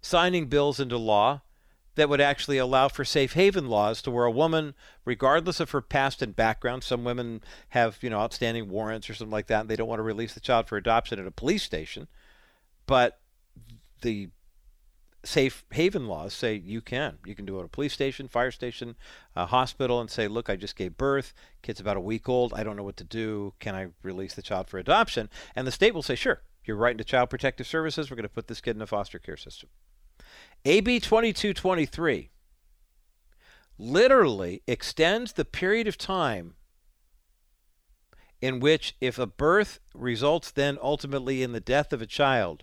signing 0.00 0.46
bills 0.46 0.78
into 0.78 0.96
law 0.96 1.42
that 1.94 2.08
would 2.08 2.20
actually 2.20 2.58
allow 2.58 2.88
for 2.88 3.04
safe 3.04 3.34
haven 3.34 3.68
laws 3.68 4.00
to 4.02 4.10
where 4.10 4.24
a 4.24 4.30
woman, 4.30 4.74
regardless 5.04 5.60
of 5.60 5.70
her 5.70 5.82
past 5.82 6.22
and 6.22 6.34
background, 6.34 6.82
some 6.82 7.04
women 7.04 7.42
have, 7.70 7.98
you 8.00 8.10
know, 8.10 8.18
outstanding 8.18 8.70
warrants 8.70 9.10
or 9.10 9.14
something 9.14 9.32
like 9.32 9.46
that, 9.48 9.62
and 9.62 9.68
they 9.68 9.76
don't 9.76 9.88
want 9.88 9.98
to 9.98 10.04
release 10.04 10.34
the 10.34 10.40
child 10.40 10.66
for 10.66 10.76
adoption 10.76 11.18
at 11.18 11.26
a 11.26 11.30
police 11.30 11.62
station. 11.62 12.08
But 12.86 13.18
the 14.00 14.30
safe 15.24 15.64
haven 15.70 16.08
laws 16.08 16.34
say 16.34 16.54
you 16.54 16.80
can. 16.80 17.18
You 17.24 17.34
can 17.34 17.44
do 17.44 17.56
it 17.56 17.60
at 17.60 17.66
a 17.66 17.68
police 17.68 17.92
station, 17.92 18.26
fire 18.26 18.50
station, 18.50 18.96
hospital, 19.36 20.00
and 20.00 20.10
say, 20.10 20.26
look, 20.26 20.50
I 20.50 20.56
just 20.56 20.76
gave 20.76 20.96
birth. 20.96 21.32
Kid's 21.62 21.78
about 21.78 21.96
a 21.96 22.00
week 22.00 22.28
old. 22.28 22.52
I 22.54 22.64
don't 22.64 22.76
know 22.76 22.82
what 22.82 22.96
to 22.96 23.04
do. 23.04 23.54
Can 23.60 23.74
I 23.74 23.88
release 24.02 24.34
the 24.34 24.42
child 24.42 24.68
for 24.68 24.78
adoption? 24.78 25.28
And 25.54 25.66
the 25.66 25.72
state 25.72 25.94
will 25.94 26.02
say, 26.02 26.16
sure, 26.16 26.42
you're 26.64 26.76
right 26.76 26.92
into 26.92 27.04
Child 27.04 27.30
Protective 27.30 27.66
Services. 27.66 28.10
We're 28.10 28.16
going 28.16 28.24
to 28.24 28.28
put 28.28 28.48
this 28.48 28.60
kid 28.60 28.76
in 28.76 28.82
a 28.82 28.86
foster 28.86 29.18
care 29.18 29.36
system. 29.36 29.68
AB 30.64 31.00
2223 31.00 32.30
literally 33.78 34.62
extends 34.68 35.32
the 35.32 35.44
period 35.44 35.88
of 35.88 35.98
time 35.98 36.54
in 38.40 38.60
which, 38.60 38.94
if 39.00 39.18
a 39.18 39.26
birth 39.26 39.80
results 39.92 40.52
then 40.52 40.78
ultimately 40.80 41.42
in 41.42 41.50
the 41.50 41.60
death 41.60 41.92
of 41.92 42.00
a 42.00 42.06
child, 42.06 42.62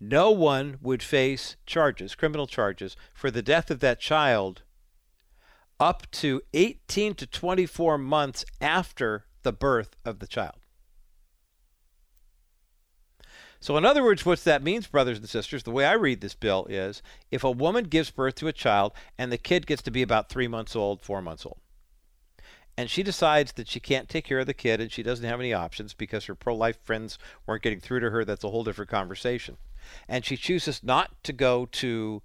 no 0.00 0.32
one 0.32 0.76
would 0.80 1.04
face 1.04 1.54
charges, 1.66 2.16
criminal 2.16 2.48
charges, 2.48 2.96
for 3.14 3.30
the 3.30 3.42
death 3.42 3.70
of 3.70 3.78
that 3.78 4.00
child 4.00 4.62
up 5.78 6.10
to 6.10 6.42
18 6.52 7.14
to 7.14 7.26
24 7.28 7.96
months 7.96 8.44
after 8.60 9.26
the 9.44 9.52
birth 9.52 9.96
of 10.04 10.18
the 10.18 10.26
child. 10.26 10.63
So, 13.64 13.78
in 13.78 13.86
other 13.86 14.02
words, 14.02 14.26
what 14.26 14.44
that 14.44 14.62
means, 14.62 14.86
brothers 14.86 15.16
and 15.16 15.26
sisters, 15.26 15.62
the 15.62 15.70
way 15.70 15.86
I 15.86 15.94
read 15.94 16.20
this 16.20 16.34
bill 16.34 16.66
is 16.68 17.00
if 17.30 17.42
a 17.42 17.50
woman 17.50 17.84
gives 17.84 18.10
birth 18.10 18.34
to 18.34 18.46
a 18.46 18.52
child 18.52 18.92
and 19.16 19.32
the 19.32 19.38
kid 19.38 19.66
gets 19.66 19.80
to 19.84 19.90
be 19.90 20.02
about 20.02 20.28
three 20.28 20.46
months 20.46 20.76
old, 20.76 21.00
four 21.00 21.22
months 21.22 21.46
old, 21.46 21.56
and 22.76 22.90
she 22.90 23.02
decides 23.02 23.52
that 23.52 23.66
she 23.66 23.80
can't 23.80 24.10
take 24.10 24.26
care 24.26 24.40
of 24.40 24.46
the 24.46 24.52
kid 24.52 24.82
and 24.82 24.92
she 24.92 25.02
doesn't 25.02 25.24
have 25.24 25.40
any 25.40 25.54
options 25.54 25.94
because 25.94 26.26
her 26.26 26.34
pro 26.34 26.54
life 26.54 26.76
friends 26.82 27.18
weren't 27.46 27.62
getting 27.62 27.80
through 27.80 28.00
to 28.00 28.10
her, 28.10 28.22
that's 28.22 28.44
a 28.44 28.50
whole 28.50 28.64
different 28.64 28.90
conversation. 28.90 29.56
And 30.10 30.26
she 30.26 30.36
chooses 30.36 30.82
not 30.82 31.24
to 31.24 31.32
go 31.32 31.64
to 31.64 32.20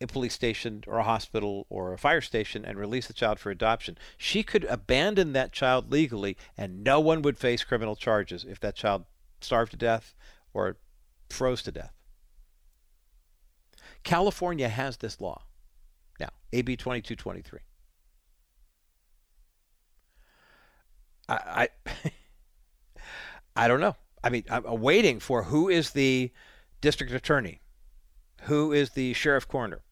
a 0.00 0.08
police 0.08 0.34
station 0.34 0.82
or 0.88 0.98
a 0.98 1.04
hospital 1.04 1.66
or 1.70 1.92
a 1.92 1.98
fire 1.98 2.20
station 2.20 2.64
and 2.64 2.76
release 2.76 3.06
the 3.06 3.12
child 3.12 3.38
for 3.38 3.52
adoption, 3.52 3.96
she 4.16 4.42
could 4.42 4.64
abandon 4.64 5.32
that 5.32 5.52
child 5.52 5.92
legally 5.92 6.36
and 6.58 6.82
no 6.82 6.98
one 6.98 7.22
would 7.22 7.38
face 7.38 7.62
criminal 7.62 7.94
charges 7.94 8.44
if 8.44 8.58
that 8.58 8.74
child 8.74 9.04
starved 9.40 9.70
to 9.70 9.76
death 9.76 10.16
or 10.56 10.78
froze 11.28 11.62
to 11.62 11.70
death. 11.70 11.92
California 14.02 14.68
has 14.68 14.96
this 14.96 15.20
law 15.20 15.42
now, 16.18 16.30
AB 16.52 16.76
2223. 16.76 17.60
I, 21.28 21.68
I, 21.86 21.90
I 23.56 23.68
don't 23.68 23.80
know. 23.80 23.96
I 24.24 24.30
mean, 24.30 24.44
I'm 24.50 24.80
waiting 24.80 25.20
for 25.20 25.44
who 25.44 25.68
is 25.68 25.90
the 25.90 26.32
district 26.80 27.12
attorney, 27.12 27.60
who 28.42 28.72
is 28.72 28.90
the 28.90 29.12
sheriff 29.12 29.46
coroner, 29.46 29.82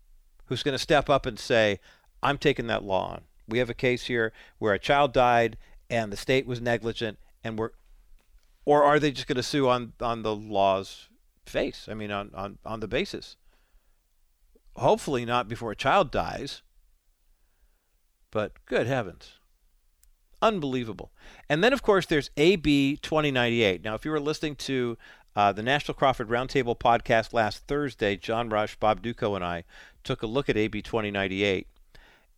who's 0.47 0.62
going 0.62 0.74
to 0.74 0.78
step 0.78 1.11
up 1.11 1.27
and 1.27 1.39
say, 1.39 1.78
I'm 2.23 2.39
taking 2.39 2.66
that 2.69 2.82
law 2.85 3.11
on. 3.11 3.23
we 3.47 3.59
have 3.59 3.70
a 3.70 3.74
case 3.74 4.07
here 4.07 4.32
where 4.59 4.73
a 4.73 4.78
child 4.78 5.12
died 5.12 5.59
and 5.91 6.11
the 6.11 6.16
state 6.16 6.47
was 6.47 6.61
negligent 6.61 7.19
and 7.43 7.59
we're 7.59 7.70
or 8.65 8.82
are 8.82 8.99
they 8.99 9.11
just 9.11 9.27
going 9.27 9.36
to 9.36 9.43
sue 9.43 9.69
on 9.69 9.93
on 10.01 10.23
the 10.23 10.35
law's 10.35 11.09
face? 11.47 11.89
I 11.91 11.95
mean 11.95 12.11
on 12.11 12.31
on 12.35 12.59
on 12.65 12.81
the 12.81 12.89
basis. 12.89 13.36
Hopefully 14.77 15.24
not 15.24 15.49
before 15.49 15.70
a 15.70 15.77
child 15.77 16.11
dies. 16.11 16.62
But 18.31 18.53
good 18.66 18.89
heavens. 18.89 19.35
Unbelievable. 20.43 21.12
And 21.49 21.62
then, 21.62 21.73
of 21.73 21.82
course, 21.82 22.05
there's 22.05 22.31
AB 22.36 22.99
2098. 23.01 23.85
Now, 23.85 23.95
if 23.95 24.05
you 24.05 24.11
were 24.11 24.20
listening 24.20 24.57
to 24.57 24.99
uh, 25.36 25.53
the 25.53 25.62
National 25.62 25.95
Crawford 25.95 26.28
Roundtable 26.28 26.78
podcast 26.78 27.32
last 27.32 27.66
Thursday, 27.66 28.16
John 28.16 28.49
Rush, 28.49 28.77
Bob 28.77 29.03
Dutko, 29.03 29.36
and 29.36 29.45
I 29.45 29.65
took 30.03 30.23
a 30.23 30.27
look 30.27 30.49
at 30.49 30.57
AB 30.57 30.82
2098. 30.82 31.69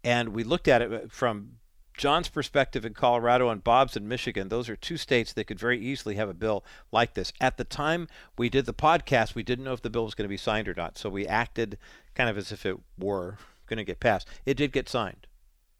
And 0.05 0.28
we 0.28 0.44
looked 0.44 0.69
at 0.69 0.82
it 0.82 1.11
from 1.11 1.53
John's 1.97 2.28
perspective 2.28 2.85
in 2.85 2.94
Colorado 2.94 3.48
and 3.48 3.64
Bob's 3.64 3.97
in 3.97 4.06
Michigan. 4.06 4.48
Those 4.48 4.68
are 4.68 4.77
two 4.77 4.97
states 4.97 5.32
that 5.32 5.44
could 5.44 5.59
very 5.59 5.81
easily 5.81 6.16
have 6.16 6.28
a 6.28 6.35
bill 6.35 6.64
like 6.93 7.14
this. 7.14 7.32
At 7.40 7.56
the 7.56 7.64
time 7.64 8.09
we 8.36 8.48
did 8.48 8.66
the 8.66 8.74
podcast, 8.74 9.35
we 9.35 9.43
didn't 9.43 9.64
know 9.64 9.73
if 9.73 9.82
the 9.82 9.90
bill 9.90 10.05
was 10.05 10.14
going 10.14 10.24
to 10.24 10.28
be 10.28 10.36
signed 10.36 10.68
or 10.68 10.74
not. 10.74 10.98
So 10.98 11.09
we 11.09 11.27
acted 11.27 11.78
kind 12.14 12.28
of 12.28 12.36
as 12.36 12.52
if 12.52 12.66
it 12.66 12.77
were 12.98 13.39
going 13.66 13.78
to 13.78 13.85
get 13.85 14.01
passed. 14.01 14.28
It 14.44 14.56
did 14.56 14.73
get 14.73 14.89
signed 14.89 15.27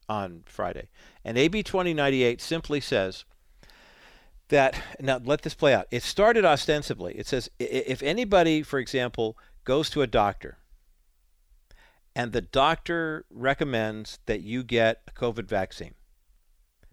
on 0.09 0.43
Friday. 0.47 0.89
And 1.25 1.37
AB 1.37 1.63
2098 1.63 2.41
simply 2.41 2.81
says 2.81 3.25
that, 4.49 4.81
now 5.01 5.21
let 5.23 5.43
this 5.43 5.55
play 5.55 5.75
out. 5.75 5.87
It 5.91 6.03
started 6.03 6.45
ostensibly. 6.45 7.15
It 7.19 7.27
says 7.27 7.51
if 7.59 8.03
anybody, 8.03 8.63
for 8.63 8.79
example, 8.79 9.37
goes 9.65 9.91
to 9.91 10.03
a 10.03 10.07
doctor 10.07 10.59
and 12.15 12.33
the 12.33 12.41
doctor 12.41 13.27
recommends 13.29 14.19
that 14.25 14.41
you 14.41 14.65
get 14.65 15.03
a 15.07 15.11
COVID 15.11 15.47
vaccine 15.47 15.93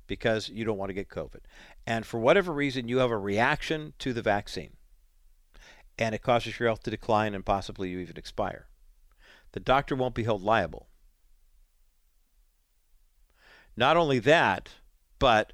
because 0.08 0.50
you 0.50 0.66
don't 0.66 0.78
want 0.78 0.90
to 0.90 0.94
get 0.94 1.10
COVID, 1.10 1.42
and 1.88 2.06
for 2.06 2.20
whatever 2.20 2.52
reason 2.52 2.88
you 2.88 2.98
have 2.98 3.12
a 3.12 3.18
reaction 3.18 3.94
to 4.00 4.14
the 4.14 4.22
vaccine. 4.22 4.74
And 5.98 6.16
it 6.16 6.24
causes 6.24 6.60
your 6.60 6.70
health 6.70 6.84
to 6.84 6.92
decline 6.92 7.36
and 7.36 7.46
possibly 7.46 7.90
you 7.90 8.00
even 8.00 8.18
expire, 8.18 8.68
the 9.52 9.60
doctor 9.60 9.96
won't 9.96 10.16
be 10.16 10.24
held 10.24 10.42
liable. 10.42 10.88
Not 13.76 13.98
only 13.98 14.20
that, 14.20 14.70
but 15.20 15.54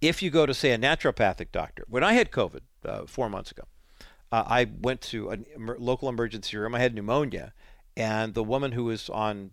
if 0.00 0.22
you 0.22 0.30
go 0.30 0.46
to, 0.46 0.54
say, 0.54 0.72
a 0.72 0.78
naturopathic 0.78 1.52
doctor, 1.52 1.84
when 1.88 2.04
I 2.04 2.14
had 2.14 2.30
COVID 2.30 2.60
uh, 2.84 3.06
four 3.06 3.28
months 3.28 3.50
ago, 3.50 3.64
uh, 4.32 4.44
I 4.46 4.66
went 4.80 5.00
to 5.02 5.30
a 5.30 5.38
local 5.78 6.08
emergency 6.08 6.56
room. 6.56 6.74
I 6.74 6.78
had 6.78 6.94
pneumonia, 6.94 7.52
and 7.96 8.34
the 8.34 8.44
woman 8.44 8.72
who 8.72 8.84
was 8.84 9.10
on 9.10 9.50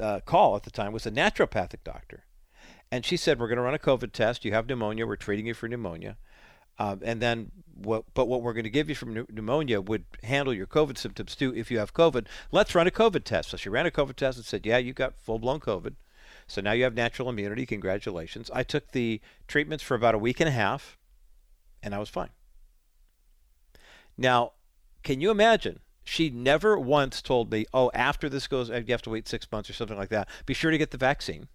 uh, 0.00 0.20
call 0.20 0.56
at 0.56 0.62
the 0.62 0.70
time 0.70 0.92
was 0.92 1.06
a 1.06 1.10
naturopathic 1.10 1.84
doctor. 1.84 2.24
And 2.94 3.04
she 3.04 3.16
said, 3.16 3.40
We're 3.40 3.48
going 3.48 3.56
to 3.56 3.62
run 3.62 3.74
a 3.74 3.78
COVID 3.80 4.12
test. 4.12 4.44
You 4.44 4.52
have 4.52 4.68
pneumonia. 4.68 5.04
We're 5.04 5.16
treating 5.16 5.46
you 5.46 5.54
for 5.54 5.66
pneumonia. 5.66 6.16
Um, 6.78 7.00
and 7.02 7.20
then, 7.20 7.50
what, 7.74 8.04
but 8.14 8.26
what 8.26 8.40
we're 8.40 8.52
going 8.52 8.62
to 8.62 8.70
give 8.70 8.88
you 8.88 8.94
from 8.94 9.26
pneumonia 9.28 9.80
would 9.80 10.04
handle 10.22 10.54
your 10.54 10.68
COVID 10.68 10.96
symptoms 10.96 11.34
too 11.34 11.52
if 11.56 11.72
you 11.72 11.80
have 11.80 11.92
COVID. 11.92 12.26
Let's 12.52 12.72
run 12.72 12.86
a 12.86 12.92
COVID 12.92 13.24
test. 13.24 13.50
So 13.50 13.56
she 13.56 13.68
ran 13.68 13.84
a 13.84 13.90
COVID 13.90 14.14
test 14.14 14.38
and 14.38 14.46
said, 14.46 14.64
Yeah, 14.64 14.78
you 14.78 14.92
got 14.92 15.18
full 15.18 15.40
blown 15.40 15.58
COVID. 15.58 15.94
So 16.46 16.60
now 16.60 16.70
you 16.70 16.84
have 16.84 16.94
natural 16.94 17.28
immunity. 17.28 17.66
Congratulations. 17.66 18.48
I 18.54 18.62
took 18.62 18.92
the 18.92 19.20
treatments 19.48 19.82
for 19.82 19.96
about 19.96 20.14
a 20.14 20.18
week 20.18 20.38
and 20.38 20.48
a 20.48 20.52
half, 20.52 20.96
and 21.82 21.96
I 21.96 21.98
was 21.98 22.08
fine. 22.08 22.30
Now, 24.16 24.52
can 25.02 25.20
you 25.20 25.32
imagine? 25.32 25.80
She 26.04 26.30
never 26.30 26.78
once 26.78 27.20
told 27.22 27.50
me, 27.50 27.66
oh, 27.74 27.90
after 27.92 28.28
this 28.28 28.46
goes, 28.46 28.68
you 28.68 28.84
have 28.90 29.02
to 29.02 29.10
wait 29.10 29.26
six 29.26 29.50
months 29.50 29.68
or 29.68 29.72
something 29.72 29.98
like 29.98 30.10
that. 30.10 30.28
Be 30.46 30.54
sure 30.54 30.70
to 30.70 30.78
get 30.78 30.92
the 30.92 30.96
vaccine. 30.96 31.48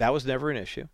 That 0.00 0.14
was 0.14 0.24
never 0.24 0.50
an 0.50 0.56
issue. 0.56 0.88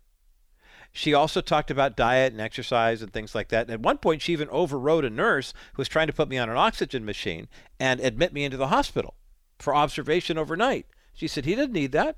She 0.91 1.13
also 1.13 1.39
talked 1.39 1.71
about 1.71 1.95
diet 1.95 2.33
and 2.33 2.41
exercise 2.41 3.01
and 3.01 3.13
things 3.13 3.33
like 3.33 3.47
that. 3.49 3.61
And 3.61 3.71
at 3.71 3.79
one 3.79 3.99
point, 3.99 4.21
she 4.21 4.33
even 4.33 4.49
overrode 4.49 5.05
a 5.05 5.09
nurse 5.09 5.53
who 5.73 5.79
was 5.79 5.87
trying 5.87 6.07
to 6.07 6.13
put 6.13 6.27
me 6.27 6.37
on 6.37 6.49
an 6.49 6.57
oxygen 6.57 7.05
machine 7.05 7.47
and 7.79 8.01
admit 8.01 8.33
me 8.33 8.43
into 8.43 8.57
the 8.57 8.67
hospital 8.67 9.15
for 9.59 9.73
observation 9.73 10.37
overnight. 10.37 10.87
She 11.13 11.25
said, 11.25 11.45
he 11.45 11.55
didn't 11.55 11.71
need 11.71 11.93
that. 11.93 12.17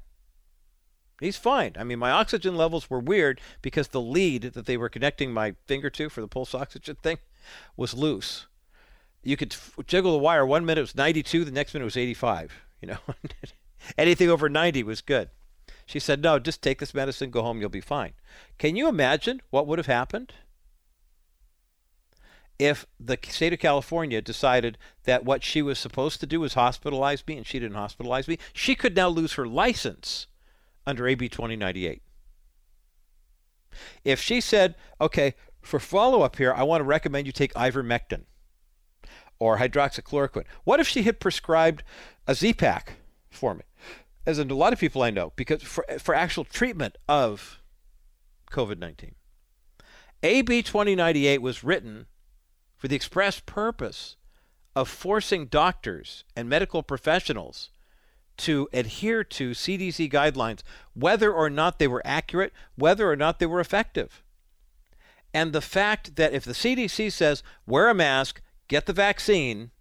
He's 1.20 1.38
fine. 1.38 1.74
I 1.78 1.84
mean, 1.84 2.00
my 2.00 2.10
oxygen 2.10 2.58
levels 2.58 2.90
were 2.90 3.00
weird 3.00 3.40
because 3.62 3.90
the 3.90 4.02
lead 4.02 4.42
that 4.42 4.66
they 4.66 4.76
were 4.76 4.90
connecting 4.90 5.32
my 5.32 5.54
finger 5.68 5.92
to 5.92 6.10
for 6.10 6.22
the 6.22 6.28
pulse 6.28 6.56
oxygen 6.56 6.96
thing 7.04 7.20
was 7.78 7.94
loose. 7.94 8.48
You 9.22 9.38
could 9.38 9.56
jiggle 9.86 10.14
the 10.14 10.18
wire. 10.18 10.44
One 10.44 10.66
minute 10.66 10.80
it 10.80 10.82
was 10.82 10.96
92, 10.96 11.46
the 11.46 11.52
next 11.52 11.76
minute 11.76 11.84
it 11.84 11.86
was 11.86 11.98
85. 11.98 12.52
You 12.82 12.88
know, 12.88 12.98
anything 14.00 14.32
over 14.32 14.50
90 14.50 14.82
was 14.82 15.02
good. 15.02 15.30
She 15.90 16.00
said, 16.00 16.22
"No, 16.22 16.38
just 16.38 16.62
take 16.62 16.78
this 16.78 16.94
medicine, 16.94 17.32
go 17.32 17.42
home, 17.42 17.60
you'll 17.60 17.70
be 17.70 17.82
fine." 17.82 18.14
Can 18.60 18.76
you 18.76 18.88
imagine 18.88 19.42
what 19.50 19.66
would 19.66 19.80
have 19.80 19.88
happened 19.88 20.34
if 22.60 22.86
the 23.00 23.18
state 23.24 23.54
of 23.54 23.60
California 23.60 24.22
decided 24.22 24.78
that 25.06 25.26
what 25.26 25.44
she 25.44 25.64
was 25.64 25.80
supposed 25.80 26.20
to 26.20 26.28
do 26.28 26.42
was 26.42 26.54
hospitalize 26.54 27.28
me 27.28 27.38
and 27.38 27.48
she 27.48 27.58
didn't 27.58 27.76
hospitalize 27.76 28.28
me? 28.28 28.38
She 28.54 28.76
could 28.76 28.96
now 28.96 29.08
lose 29.08 29.34
her 29.34 29.48
license 29.48 30.28
under 30.86 31.08
AB 31.08 31.28
2098. 31.28 32.04
If 34.04 34.22
she 34.22 34.42
said, 34.42 34.76
okay, 35.02 35.34
for 35.60 35.80
follow 35.80 36.22
up 36.22 36.36
here, 36.36 36.54
I 36.54 36.62
want 36.62 36.82
to 36.82 36.86
recommend 36.86 37.26
you 37.26 37.34
take 37.34 37.54
ivermectin 37.56 38.26
or 39.40 39.58
hydroxychloroquine, 39.58 40.46
what 40.66 40.80
if 40.80 40.88
she 40.88 41.02
had 41.02 41.20
prescribed 41.20 41.82
a 42.28 42.36
Z-Pak 42.36 42.94
for 43.32 43.56
me? 43.56 43.64
As 44.30 44.38
a 44.38 44.44
lot 44.44 44.74
of 44.74 44.80
people 44.80 45.02
I 45.02 45.10
know, 45.10 45.34
because 45.36 45.64
for, 45.64 45.84
for 45.98 46.14
actual 46.14 46.44
treatment 46.44 47.00
of 47.08 47.60
COVID 48.52 48.78
19. 48.78 49.16
AB 50.22 50.62
2098 50.62 51.42
was 51.42 51.64
written 51.64 52.06
for 52.78 52.88
the 52.88 52.96
express 52.96 53.40
purpose 53.40 54.18
of 54.76 54.88
forcing 54.88 55.48
doctors 55.48 56.26
and 56.36 56.48
medical 56.48 56.84
professionals 56.84 57.72
to 58.38 58.70
adhere 58.72 59.24
to 59.24 59.52
CDC 59.52 60.12
guidelines, 60.12 60.62
whether 60.94 61.34
or 61.34 61.50
not 61.50 61.80
they 61.80 61.88
were 61.88 62.04
accurate, 62.06 62.54
whether 62.76 63.10
or 63.10 63.16
not 63.16 63.40
they 63.40 63.48
were 63.48 63.60
effective. 63.60 64.22
And 65.34 65.54
the 65.54 65.60
fact 65.60 66.18
that 66.18 66.34
if 66.34 66.46
the 66.46 66.54
CDC 66.54 67.12
says 67.12 67.42
wear 67.66 67.90
a 67.90 67.96
mask, 67.96 68.42
get 68.68 68.86
the 68.86 68.94
vaccine, 68.94 69.72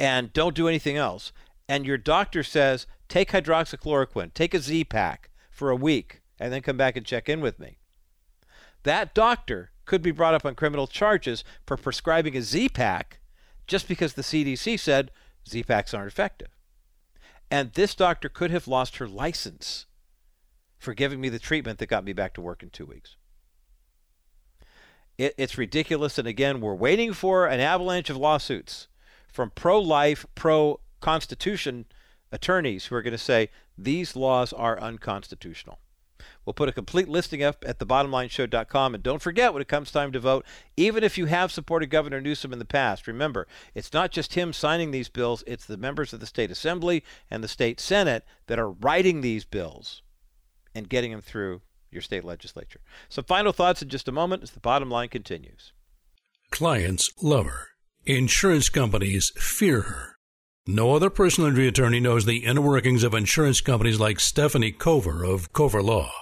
and 0.00 0.32
don't 0.32 0.56
do 0.56 0.68
anything 0.68 0.96
else, 0.96 1.32
and 1.68 1.86
your 1.86 1.98
doctor 1.98 2.42
says 2.42 2.86
take 3.08 3.30
hydroxychloroquine, 3.30 4.32
take 4.34 4.54
a 4.54 4.60
Z-Pak 4.60 5.30
for 5.50 5.70
a 5.70 5.76
week, 5.76 6.22
and 6.38 6.52
then 6.52 6.62
come 6.62 6.76
back 6.76 6.96
and 6.96 7.06
check 7.06 7.28
in 7.28 7.40
with 7.40 7.58
me, 7.58 7.78
that 8.82 9.14
doctor 9.14 9.70
could 9.84 10.02
be 10.02 10.10
brought 10.10 10.34
up 10.34 10.44
on 10.44 10.54
criminal 10.54 10.86
charges 10.86 11.44
for 11.66 11.76
prescribing 11.76 12.36
a 12.36 12.42
Z-Pak 12.42 13.20
just 13.66 13.88
because 13.88 14.14
the 14.14 14.22
CDC 14.22 14.78
said 14.78 15.10
Z-Paks 15.48 15.94
aren't 15.94 16.10
effective. 16.10 16.48
And 17.50 17.72
this 17.72 17.94
doctor 17.94 18.28
could 18.28 18.50
have 18.50 18.66
lost 18.66 18.96
her 18.96 19.06
license 19.06 19.86
for 20.78 20.94
giving 20.94 21.20
me 21.20 21.28
the 21.28 21.38
treatment 21.38 21.78
that 21.78 21.86
got 21.86 22.04
me 22.04 22.12
back 22.12 22.34
to 22.34 22.40
work 22.40 22.62
in 22.62 22.70
two 22.70 22.86
weeks. 22.86 23.16
It, 25.18 25.34
it's 25.36 25.58
ridiculous. 25.58 26.18
And 26.18 26.26
again, 26.26 26.60
we're 26.60 26.74
waiting 26.74 27.12
for 27.12 27.46
an 27.46 27.60
avalanche 27.60 28.10
of 28.10 28.16
lawsuits 28.16 28.88
from 29.28 29.50
pro 29.50 29.78
life, 29.78 30.26
pro 30.34 30.80
constitution 31.02 31.84
attorneys 32.32 32.86
who 32.86 32.94
are 32.94 33.02
going 33.02 33.12
to 33.12 33.18
say 33.18 33.50
these 33.76 34.16
laws 34.16 34.52
are 34.52 34.80
unconstitutional. 34.80 35.78
We'll 36.44 36.54
put 36.54 36.68
a 36.68 36.72
complete 36.72 37.08
listing 37.08 37.42
up 37.42 37.64
at 37.66 37.78
thebottomlineshow.com. 37.78 38.94
And 38.94 39.02
don't 39.02 39.22
forget, 39.22 39.52
when 39.52 39.62
it 39.62 39.68
comes 39.68 39.90
time 39.90 40.12
to 40.12 40.20
vote, 40.20 40.44
even 40.76 41.04
if 41.04 41.18
you 41.18 41.26
have 41.26 41.52
supported 41.52 41.90
Governor 41.90 42.20
Newsom 42.20 42.52
in 42.52 42.58
the 42.58 42.64
past, 42.64 43.06
remember, 43.06 43.46
it's 43.74 43.92
not 43.92 44.10
just 44.10 44.34
him 44.34 44.52
signing 44.52 44.90
these 44.90 45.08
bills, 45.08 45.44
it's 45.46 45.66
the 45.66 45.76
members 45.76 46.12
of 46.12 46.20
the 46.20 46.26
state 46.26 46.50
assembly 46.50 47.04
and 47.30 47.42
the 47.42 47.48
state 47.48 47.80
senate 47.80 48.24
that 48.46 48.58
are 48.58 48.70
writing 48.70 49.20
these 49.20 49.44
bills 49.44 50.02
and 50.74 50.88
getting 50.88 51.10
them 51.10 51.20
through 51.20 51.60
your 51.90 52.02
state 52.02 52.24
legislature. 52.24 52.80
Some 53.08 53.24
final 53.24 53.52
thoughts 53.52 53.82
in 53.82 53.88
just 53.88 54.08
a 54.08 54.12
moment 54.12 54.42
as 54.42 54.52
the 54.52 54.60
bottom 54.60 54.90
line 54.90 55.08
continues. 55.08 55.72
Clients 56.50 57.10
love 57.20 57.46
her. 57.46 57.68
Insurance 58.04 58.68
companies 58.68 59.32
fear 59.36 59.82
her. 59.82 60.11
No 60.66 60.94
other 60.94 61.10
personal 61.10 61.48
injury 61.48 61.66
attorney 61.66 61.98
knows 61.98 62.24
the 62.24 62.44
inner 62.44 62.60
workings 62.60 63.02
of 63.02 63.14
insurance 63.14 63.60
companies 63.60 63.98
like 63.98 64.20
Stephanie 64.20 64.70
Cover 64.70 65.24
of 65.24 65.52
Cover 65.52 65.82
Law. 65.82 66.12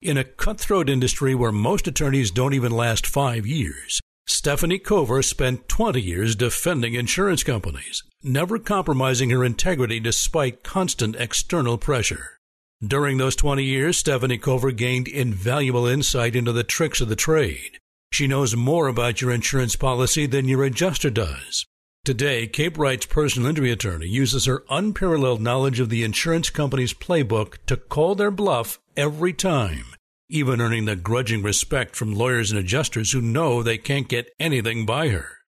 In 0.00 0.16
a 0.16 0.24
cutthroat 0.24 0.88
industry 0.88 1.34
where 1.34 1.52
most 1.52 1.86
attorneys 1.86 2.30
don't 2.30 2.54
even 2.54 2.72
last 2.72 3.06
five 3.06 3.46
years, 3.46 4.00
Stephanie 4.26 4.78
Cover 4.78 5.20
spent 5.20 5.68
20 5.68 6.00
years 6.00 6.34
defending 6.34 6.94
insurance 6.94 7.44
companies, 7.44 8.02
never 8.22 8.58
compromising 8.58 9.28
her 9.28 9.44
integrity 9.44 10.00
despite 10.00 10.64
constant 10.64 11.14
external 11.16 11.76
pressure. 11.76 12.38
During 12.82 13.18
those 13.18 13.36
20 13.36 13.64
years, 13.64 13.98
Stephanie 13.98 14.38
Cover 14.38 14.70
gained 14.70 15.08
invaluable 15.08 15.86
insight 15.86 16.34
into 16.34 16.52
the 16.52 16.64
tricks 16.64 17.02
of 17.02 17.10
the 17.10 17.16
trade. 17.16 17.78
She 18.12 18.26
knows 18.26 18.56
more 18.56 18.88
about 18.88 19.20
your 19.20 19.30
insurance 19.30 19.76
policy 19.76 20.24
than 20.24 20.48
your 20.48 20.64
adjuster 20.64 21.10
does. 21.10 21.66
Today, 22.04 22.46
KBRT's 22.46 23.06
personal 23.06 23.48
injury 23.48 23.72
attorney 23.72 24.06
uses 24.06 24.44
her 24.44 24.62
unparalleled 24.68 25.40
knowledge 25.40 25.80
of 25.80 25.88
the 25.88 26.04
insurance 26.04 26.50
company's 26.50 26.92
playbook 26.92 27.56
to 27.64 27.78
call 27.78 28.14
their 28.14 28.30
bluff 28.30 28.78
every 28.94 29.32
time, 29.32 29.86
even 30.28 30.60
earning 30.60 30.84
the 30.84 30.96
grudging 30.96 31.42
respect 31.42 31.96
from 31.96 32.14
lawyers 32.14 32.50
and 32.50 32.60
adjusters 32.60 33.12
who 33.12 33.22
know 33.22 33.62
they 33.62 33.78
can't 33.78 34.06
get 34.06 34.30
anything 34.38 34.84
by 34.84 35.08
her. 35.08 35.38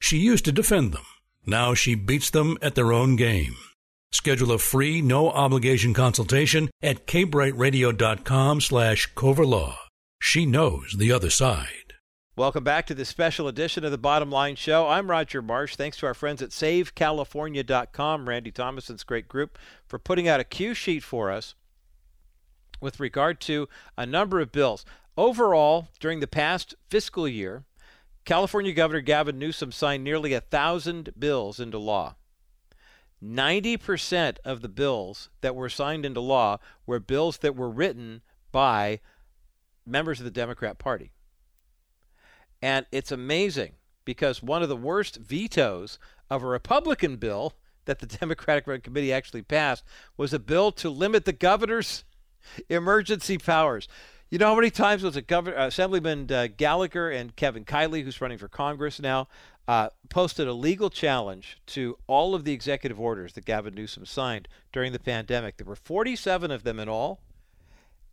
She 0.00 0.16
used 0.16 0.46
to 0.46 0.52
defend 0.52 0.94
them. 0.94 1.04
Now 1.44 1.74
she 1.74 1.94
beats 1.94 2.30
them 2.30 2.56
at 2.62 2.76
their 2.76 2.94
own 2.94 3.16
game. 3.16 3.56
Schedule 4.10 4.52
a 4.52 4.58
free, 4.58 5.02
no 5.02 5.30
obligation 5.30 5.92
consultation 5.92 6.70
at 6.82 7.06
kbrtradio.com 7.06 8.62
slash 8.62 9.12
coverlaw. 9.12 9.76
She 10.22 10.46
knows 10.46 10.94
the 10.96 11.12
other 11.12 11.28
side. 11.28 11.85
Welcome 12.38 12.64
back 12.64 12.86
to 12.88 12.94
this 12.94 13.08
special 13.08 13.48
edition 13.48 13.82
of 13.82 13.90
the 13.90 13.96
Bottom 13.96 14.30
Line 14.30 14.56
Show. 14.56 14.86
I'm 14.86 15.10
Roger 15.10 15.40
Marsh. 15.40 15.74
Thanks 15.74 15.96
to 15.96 16.06
our 16.06 16.12
friends 16.12 16.42
at 16.42 16.50
SaveCalifornia.com, 16.50 18.28
Randy 18.28 18.50
Thomasson's 18.50 19.04
great 19.04 19.26
group, 19.26 19.56
for 19.86 19.98
putting 19.98 20.28
out 20.28 20.38
a 20.38 20.44
cue 20.44 20.74
sheet 20.74 21.02
for 21.02 21.30
us 21.30 21.54
with 22.78 23.00
regard 23.00 23.40
to 23.40 23.70
a 23.96 24.04
number 24.04 24.38
of 24.38 24.52
bills. 24.52 24.84
Overall, 25.16 25.88
during 25.98 26.20
the 26.20 26.26
past 26.26 26.74
fiscal 26.90 27.26
year, 27.26 27.64
California 28.26 28.74
Governor 28.74 29.00
Gavin 29.00 29.38
Newsom 29.38 29.72
signed 29.72 30.04
nearly 30.04 30.34
a 30.34 30.42
thousand 30.42 31.14
bills 31.18 31.58
into 31.58 31.78
law. 31.78 32.16
90% 33.24 34.36
of 34.44 34.60
the 34.60 34.68
bills 34.68 35.30
that 35.40 35.56
were 35.56 35.70
signed 35.70 36.04
into 36.04 36.20
law 36.20 36.58
were 36.84 37.00
bills 37.00 37.38
that 37.38 37.56
were 37.56 37.70
written 37.70 38.20
by 38.52 39.00
members 39.86 40.20
of 40.20 40.24
the 40.24 40.30
Democrat 40.30 40.76
Party. 40.76 41.12
And 42.62 42.86
it's 42.90 43.12
amazing 43.12 43.72
because 44.04 44.42
one 44.42 44.62
of 44.62 44.68
the 44.68 44.76
worst 44.76 45.16
vetoes 45.16 45.98
of 46.30 46.42
a 46.42 46.46
Republican 46.46 47.16
bill 47.16 47.54
that 47.84 47.98
the 47.98 48.06
Democratic 48.18 48.66
Run 48.66 48.80
Committee 48.80 49.12
actually 49.12 49.42
passed 49.42 49.84
was 50.16 50.32
a 50.32 50.38
bill 50.38 50.72
to 50.72 50.88
limit 50.90 51.24
the 51.24 51.32
governor's 51.32 52.04
emergency 52.68 53.38
powers. 53.38 53.88
You 54.30 54.38
know 54.38 54.46
how 54.46 54.56
many 54.56 54.70
times 54.70 55.02
was 55.02 55.16
it 55.16 55.28
Governor 55.28 55.56
uh, 55.56 55.66
Assemblyman 55.68 56.30
uh, 56.32 56.48
Gallagher 56.56 57.10
and 57.10 57.36
Kevin 57.36 57.64
Kiley, 57.64 58.02
who's 58.02 58.20
running 58.20 58.38
for 58.38 58.48
Congress 58.48 59.00
now, 59.00 59.28
uh, 59.68 59.90
posted 60.08 60.48
a 60.48 60.52
legal 60.52 60.90
challenge 60.90 61.58
to 61.66 61.96
all 62.06 62.34
of 62.34 62.44
the 62.44 62.52
executive 62.52 63.00
orders 63.00 63.34
that 63.34 63.44
Gavin 63.44 63.74
Newsom 63.74 64.04
signed 64.04 64.48
during 64.72 64.92
the 64.92 64.98
pandemic. 64.98 65.56
There 65.56 65.66
were 65.66 65.76
47 65.76 66.50
of 66.50 66.64
them 66.64 66.80
in 66.80 66.88
all, 66.88 67.20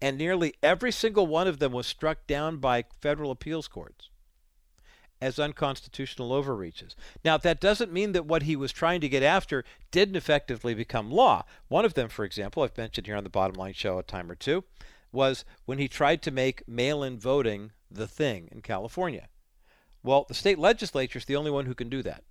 and 0.01 0.17
nearly 0.17 0.53
every 0.61 0.91
single 0.91 1.25
one 1.25 1.47
of 1.47 1.57
them 1.57 1.71
was 1.71 1.87
struck 1.87 2.27
down 2.27 2.57
by 2.57 2.85
federal 3.01 3.31
appeals 3.31 3.67
courts 3.67 4.09
as 5.23 5.39
unconstitutional 5.39 6.33
overreaches. 6.33 6.97
Now, 7.23 7.37
that 7.37 7.61
doesn't 7.61 7.93
mean 7.93 8.11
that 8.11 8.25
what 8.25 8.43
he 8.43 8.57
was 8.57 8.73
trying 8.73 8.99
to 8.99 9.07
get 9.07 9.23
after 9.23 9.63
didn't 9.89 10.17
effectively 10.17 10.73
become 10.73 11.09
law. 11.09 11.45
One 11.69 11.85
of 11.85 11.93
them, 11.93 12.09
for 12.09 12.25
example, 12.25 12.61
I've 12.61 12.77
mentioned 12.77 13.07
here 13.07 13.15
on 13.15 13.23
the 13.23 13.29
Bottom 13.29 13.55
Line 13.55 13.71
Show 13.73 13.97
a 13.97 14.03
time 14.03 14.29
or 14.29 14.35
two, 14.35 14.65
was 15.13 15.45
when 15.63 15.77
he 15.77 15.87
tried 15.87 16.21
to 16.23 16.31
make 16.31 16.67
mail 16.67 17.03
in 17.03 17.17
voting 17.17 17.71
the 17.89 18.05
thing 18.05 18.49
in 18.51 18.61
California. 18.61 19.29
Well, 20.03 20.25
the 20.27 20.33
state 20.33 20.59
legislature 20.59 21.19
is 21.19 21.25
the 21.25 21.37
only 21.37 21.51
one 21.51 21.67
who 21.67 21.75
can 21.75 21.87
do 21.87 22.03
that. 22.03 22.25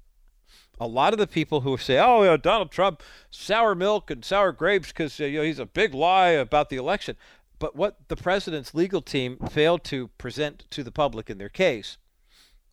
A 0.78 0.86
lot 0.86 1.14
of 1.14 1.18
the 1.18 1.26
people 1.26 1.62
who 1.62 1.78
say, 1.78 1.98
"Oh, 1.98 2.36
Donald 2.36 2.70
Trump, 2.70 3.02
sour 3.30 3.74
milk 3.74 4.10
and 4.10 4.22
sour 4.22 4.52
grapes 4.52 4.88
because 4.88 5.18
uh, 5.18 5.24
you 5.24 5.38
know 5.38 5.44
he's 5.44 5.58
a 5.58 5.64
big 5.64 5.94
lie 5.94 6.30
about 6.30 6.68
the 6.68 6.76
election," 6.76 7.16
but 7.58 7.74
what 7.74 8.08
the 8.08 8.16
president's 8.16 8.74
legal 8.74 9.00
team 9.00 9.38
failed 9.48 9.84
to 9.84 10.08
present 10.18 10.66
to 10.70 10.82
the 10.82 10.92
public 10.92 11.30
in 11.30 11.38
their 11.38 11.48
case 11.48 11.96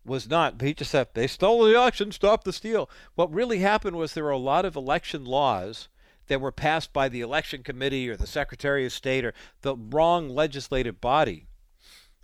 was 0.05 0.29
not. 0.29 0.61
He 0.61 0.73
just 0.73 0.91
said 0.91 1.09
they 1.13 1.27
stole 1.27 1.63
the 1.63 1.75
election, 1.75 2.11
stop 2.11 2.43
the 2.43 2.53
steal. 2.53 2.89
What 3.15 3.33
really 3.33 3.59
happened 3.59 3.95
was 3.95 4.13
there 4.13 4.23
were 4.23 4.29
a 4.29 4.37
lot 4.37 4.65
of 4.65 4.75
election 4.75 5.25
laws 5.25 5.87
that 6.27 6.41
were 6.41 6.51
passed 6.51 6.93
by 6.93 7.09
the 7.09 7.21
election 7.21 7.63
committee 7.63 8.09
or 8.09 8.15
the 8.15 8.27
secretary 8.27 8.85
of 8.85 8.91
state 8.91 9.25
or 9.25 9.33
the 9.61 9.75
wrong 9.75 10.29
legislative 10.29 11.01
body. 11.01 11.47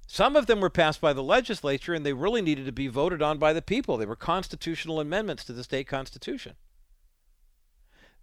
Some 0.07 0.35
of 0.35 0.45
them 0.45 0.61
were 0.61 0.69
passed 0.69 1.02
by 1.02 1.14
the 1.14 1.23
legislature 1.23 1.93
and 1.93 2.06
they 2.06 2.14
really 2.14 2.41
needed 2.41 2.65
to 2.68 2.72
be 2.72 2.88
voted 2.88 3.22
on 3.22 3.39
by 3.39 3.53
the 3.53 3.61
people. 3.61 3.97
They 3.97 4.06
were 4.06 4.15
constitutional 4.15 4.99
amendments 4.99 5.43
to 5.45 5.53
the 5.53 5.64
state 5.64 5.88
constitution. 5.88 6.56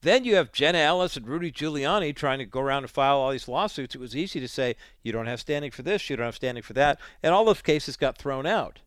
Then 0.02 0.24
you 0.24 0.34
have 0.34 0.52
Jenna 0.52 0.78
Ellis 0.78 1.16
and 1.16 1.28
Rudy 1.28 1.52
Giuliani 1.52 2.14
trying 2.14 2.40
to 2.40 2.44
go 2.44 2.60
around 2.60 2.84
and 2.84 2.90
file 2.90 3.18
all 3.18 3.30
these 3.30 3.46
lawsuits. 3.46 3.94
It 3.94 4.00
was 4.00 4.16
easy 4.16 4.40
to 4.40 4.48
say, 4.48 4.74
you 5.02 5.12
don't 5.12 5.26
have 5.26 5.40
standing 5.40 5.70
for 5.70 5.82
this, 5.82 6.10
you 6.10 6.16
don't 6.16 6.26
have 6.26 6.34
standing 6.34 6.62
for 6.62 6.72
that. 6.72 6.98
And 7.22 7.32
all 7.32 7.44
those 7.44 7.62
cases 7.62 7.96
got 7.96 8.18
thrown 8.18 8.46
out. 8.46 8.80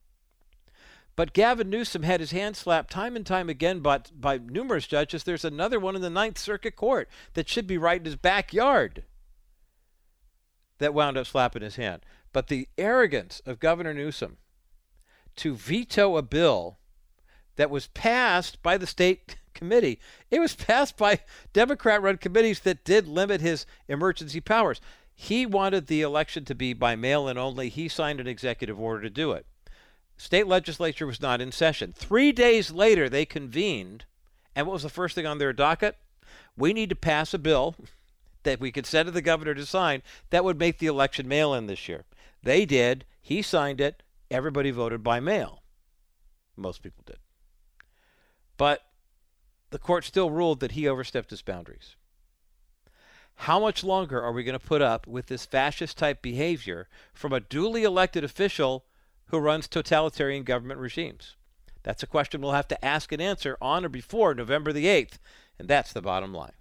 But 1.16 1.34
Gavin 1.34 1.70
Newsom 1.70 2.04
had 2.04 2.20
his 2.20 2.32
hand 2.32 2.58
slapped 2.58 2.92
time 2.92 3.16
and 3.16 3.26
time 3.26 3.50
again 3.50 3.80
by, 3.80 4.02
by 4.14 4.38
numerous 4.38 4.86
judges. 4.86 5.24
There's 5.24 5.46
another 5.46 5.80
one 5.80 5.96
in 5.96 6.02
the 6.02 6.10
Ninth 6.10 6.38
Circuit 6.38 6.76
Court 6.76 7.10
that 7.34 7.48
should 7.48 7.68
be 7.68 7.78
right 7.78 8.02
in 8.02 8.06
his 8.06 8.18
backyard 8.18 9.04
that 10.80 10.94
wound 10.94 11.18
up 11.18 11.26
slapping 11.26 11.62
his 11.62 11.78
hand. 11.78 12.02
But 12.34 12.48
the 12.48 12.68
arrogance 12.78 13.42
of 13.46 13.62
Governor 13.62 13.94
Newsom 13.94 14.38
to 15.38 15.56
veto 15.56 16.18
a 16.18 16.22
bill 16.22 16.80
that 17.56 17.70
was 17.70 17.88
passed 17.88 18.62
by 18.62 18.78
the 18.78 18.88
state 18.88 19.38
committee, 19.54 20.00
it 20.30 20.40
was 20.40 20.54
passed 20.54 20.98
by 20.98 21.22
Democrat 21.54 22.02
run 22.02 22.18
committees 22.18 22.60
that 22.62 22.84
did 22.84 23.08
limit 23.08 23.40
his 23.40 23.66
emergency 23.88 24.42
powers. 24.42 24.82
He 25.14 25.46
wanted 25.46 25.88
the 25.88 26.02
election 26.02 26.44
to 26.44 26.56
be 26.56 26.74
by 26.74 26.98
mail 26.98 27.30
in 27.30 27.38
only. 27.38 27.70
He 27.70 27.88
signed 27.88 28.20
an 28.20 28.28
executive 28.28 28.78
order 28.78 29.02
to 29.04 29.10
do 29.10 29.32
it. 29.32 29.46
State 30.18 30.48
legislature 30.48 31.06
was 31.06 31.22
not 31.22 31.42
in 31.42 31.52
session. 31.52 31.94
Three 31.94 32.32
days 32.32 32.72
later, 32.72 33.10
they 33.10 33.26
convened, 33.26 34.06
and 34.56 34.66
what 34.66 34.74
was 34.74 34.84
the 34.84 34.90
first 34.90 35.16
thing 35.16 35.26
on 35.26 35.38
their 35.38 35.54
docket? 35.54 35.98
We 36.58 36.74
need 36.74 36.90
to 36.90 36.96
pass 36.96 37.34
a 37.34 37.40
bill 37.40 37.76
that 38.44 38.60
we 38.60 38.72
could 38.72 38.86
send 38.86 39.08
to 39.08 39.12
the 39.12 39.22
governor 39.22 39.54
to 39.54 39.66
sign 39.66 40.04
that 40.30 40.44
would 40.44 40.60
make 40.60 40.80
the 40.80 40.88
election 40.88 41.28
mail 41.28 41.54
in 41.54 41.68
this 41.68 41.90
year. 41.90 42.06
They 42.44 42.66
did. 42.66 43.06
He 43.22 43.42
signed 43.42 43.82
it. 43.82 44.04
Everybody 44.32 44.72
voted 44.72 45.04
by 45.04 45.20
mail. 45.20 45.64
Most 46.56 46.82
people 46.82 47.04
did. 47.06 47.18
But 48.58 48.84
the 49.72 49.80
court 49.80 50.06
still 50.06 50.30
ruled 50.30 50.62
that 50.62 50.72
he 50.72 50.88
overstepped 50.88 51.32
his 51.32 51.42
boundaries. 51.42 51.96
How 53.40 53.60
much 53.60 53.84
longer 53.84 54.22
are 54.22 54.32
we 54.32 54.44
going 54.44 54.58
to 54.58 54.66
put 54.66 54.82
up 54.82 55.06
with 55.06 55.28
this 55.28 55.46
fascist 55.46 55.98
type 55.98 56.22
behavior 56.22 56.88
from 57.14 57.34
a 57.34 57.42
duly 57.42 57.84
elected 57.84 58.24
official 58.24 58.86
who 59.28 59.40
runs 59.40 59.68
totalitarian 59.68 60.44
government 60.44 60.80
regimes? 60.80 61.36
That's 61.84 62.04
a 62.04 62.08
question 62.08 62.42
we'll 62.42 62.52
have 62.52 62.68
to 62.70 62.86
ask 62.86 63.12
and 63.12 63.22
answer 63.22 63.58
on 63.62 63.86
or 63.86 63.90
before 63.90 64.34
November 64.34 64.74
the 64.74 64.86
8th, 64.86 65.20
and 65.60 65.68
that's 65.68 65.94
the 65.94 66.02
bottom 66.02 66.34
line. 66.34 66.54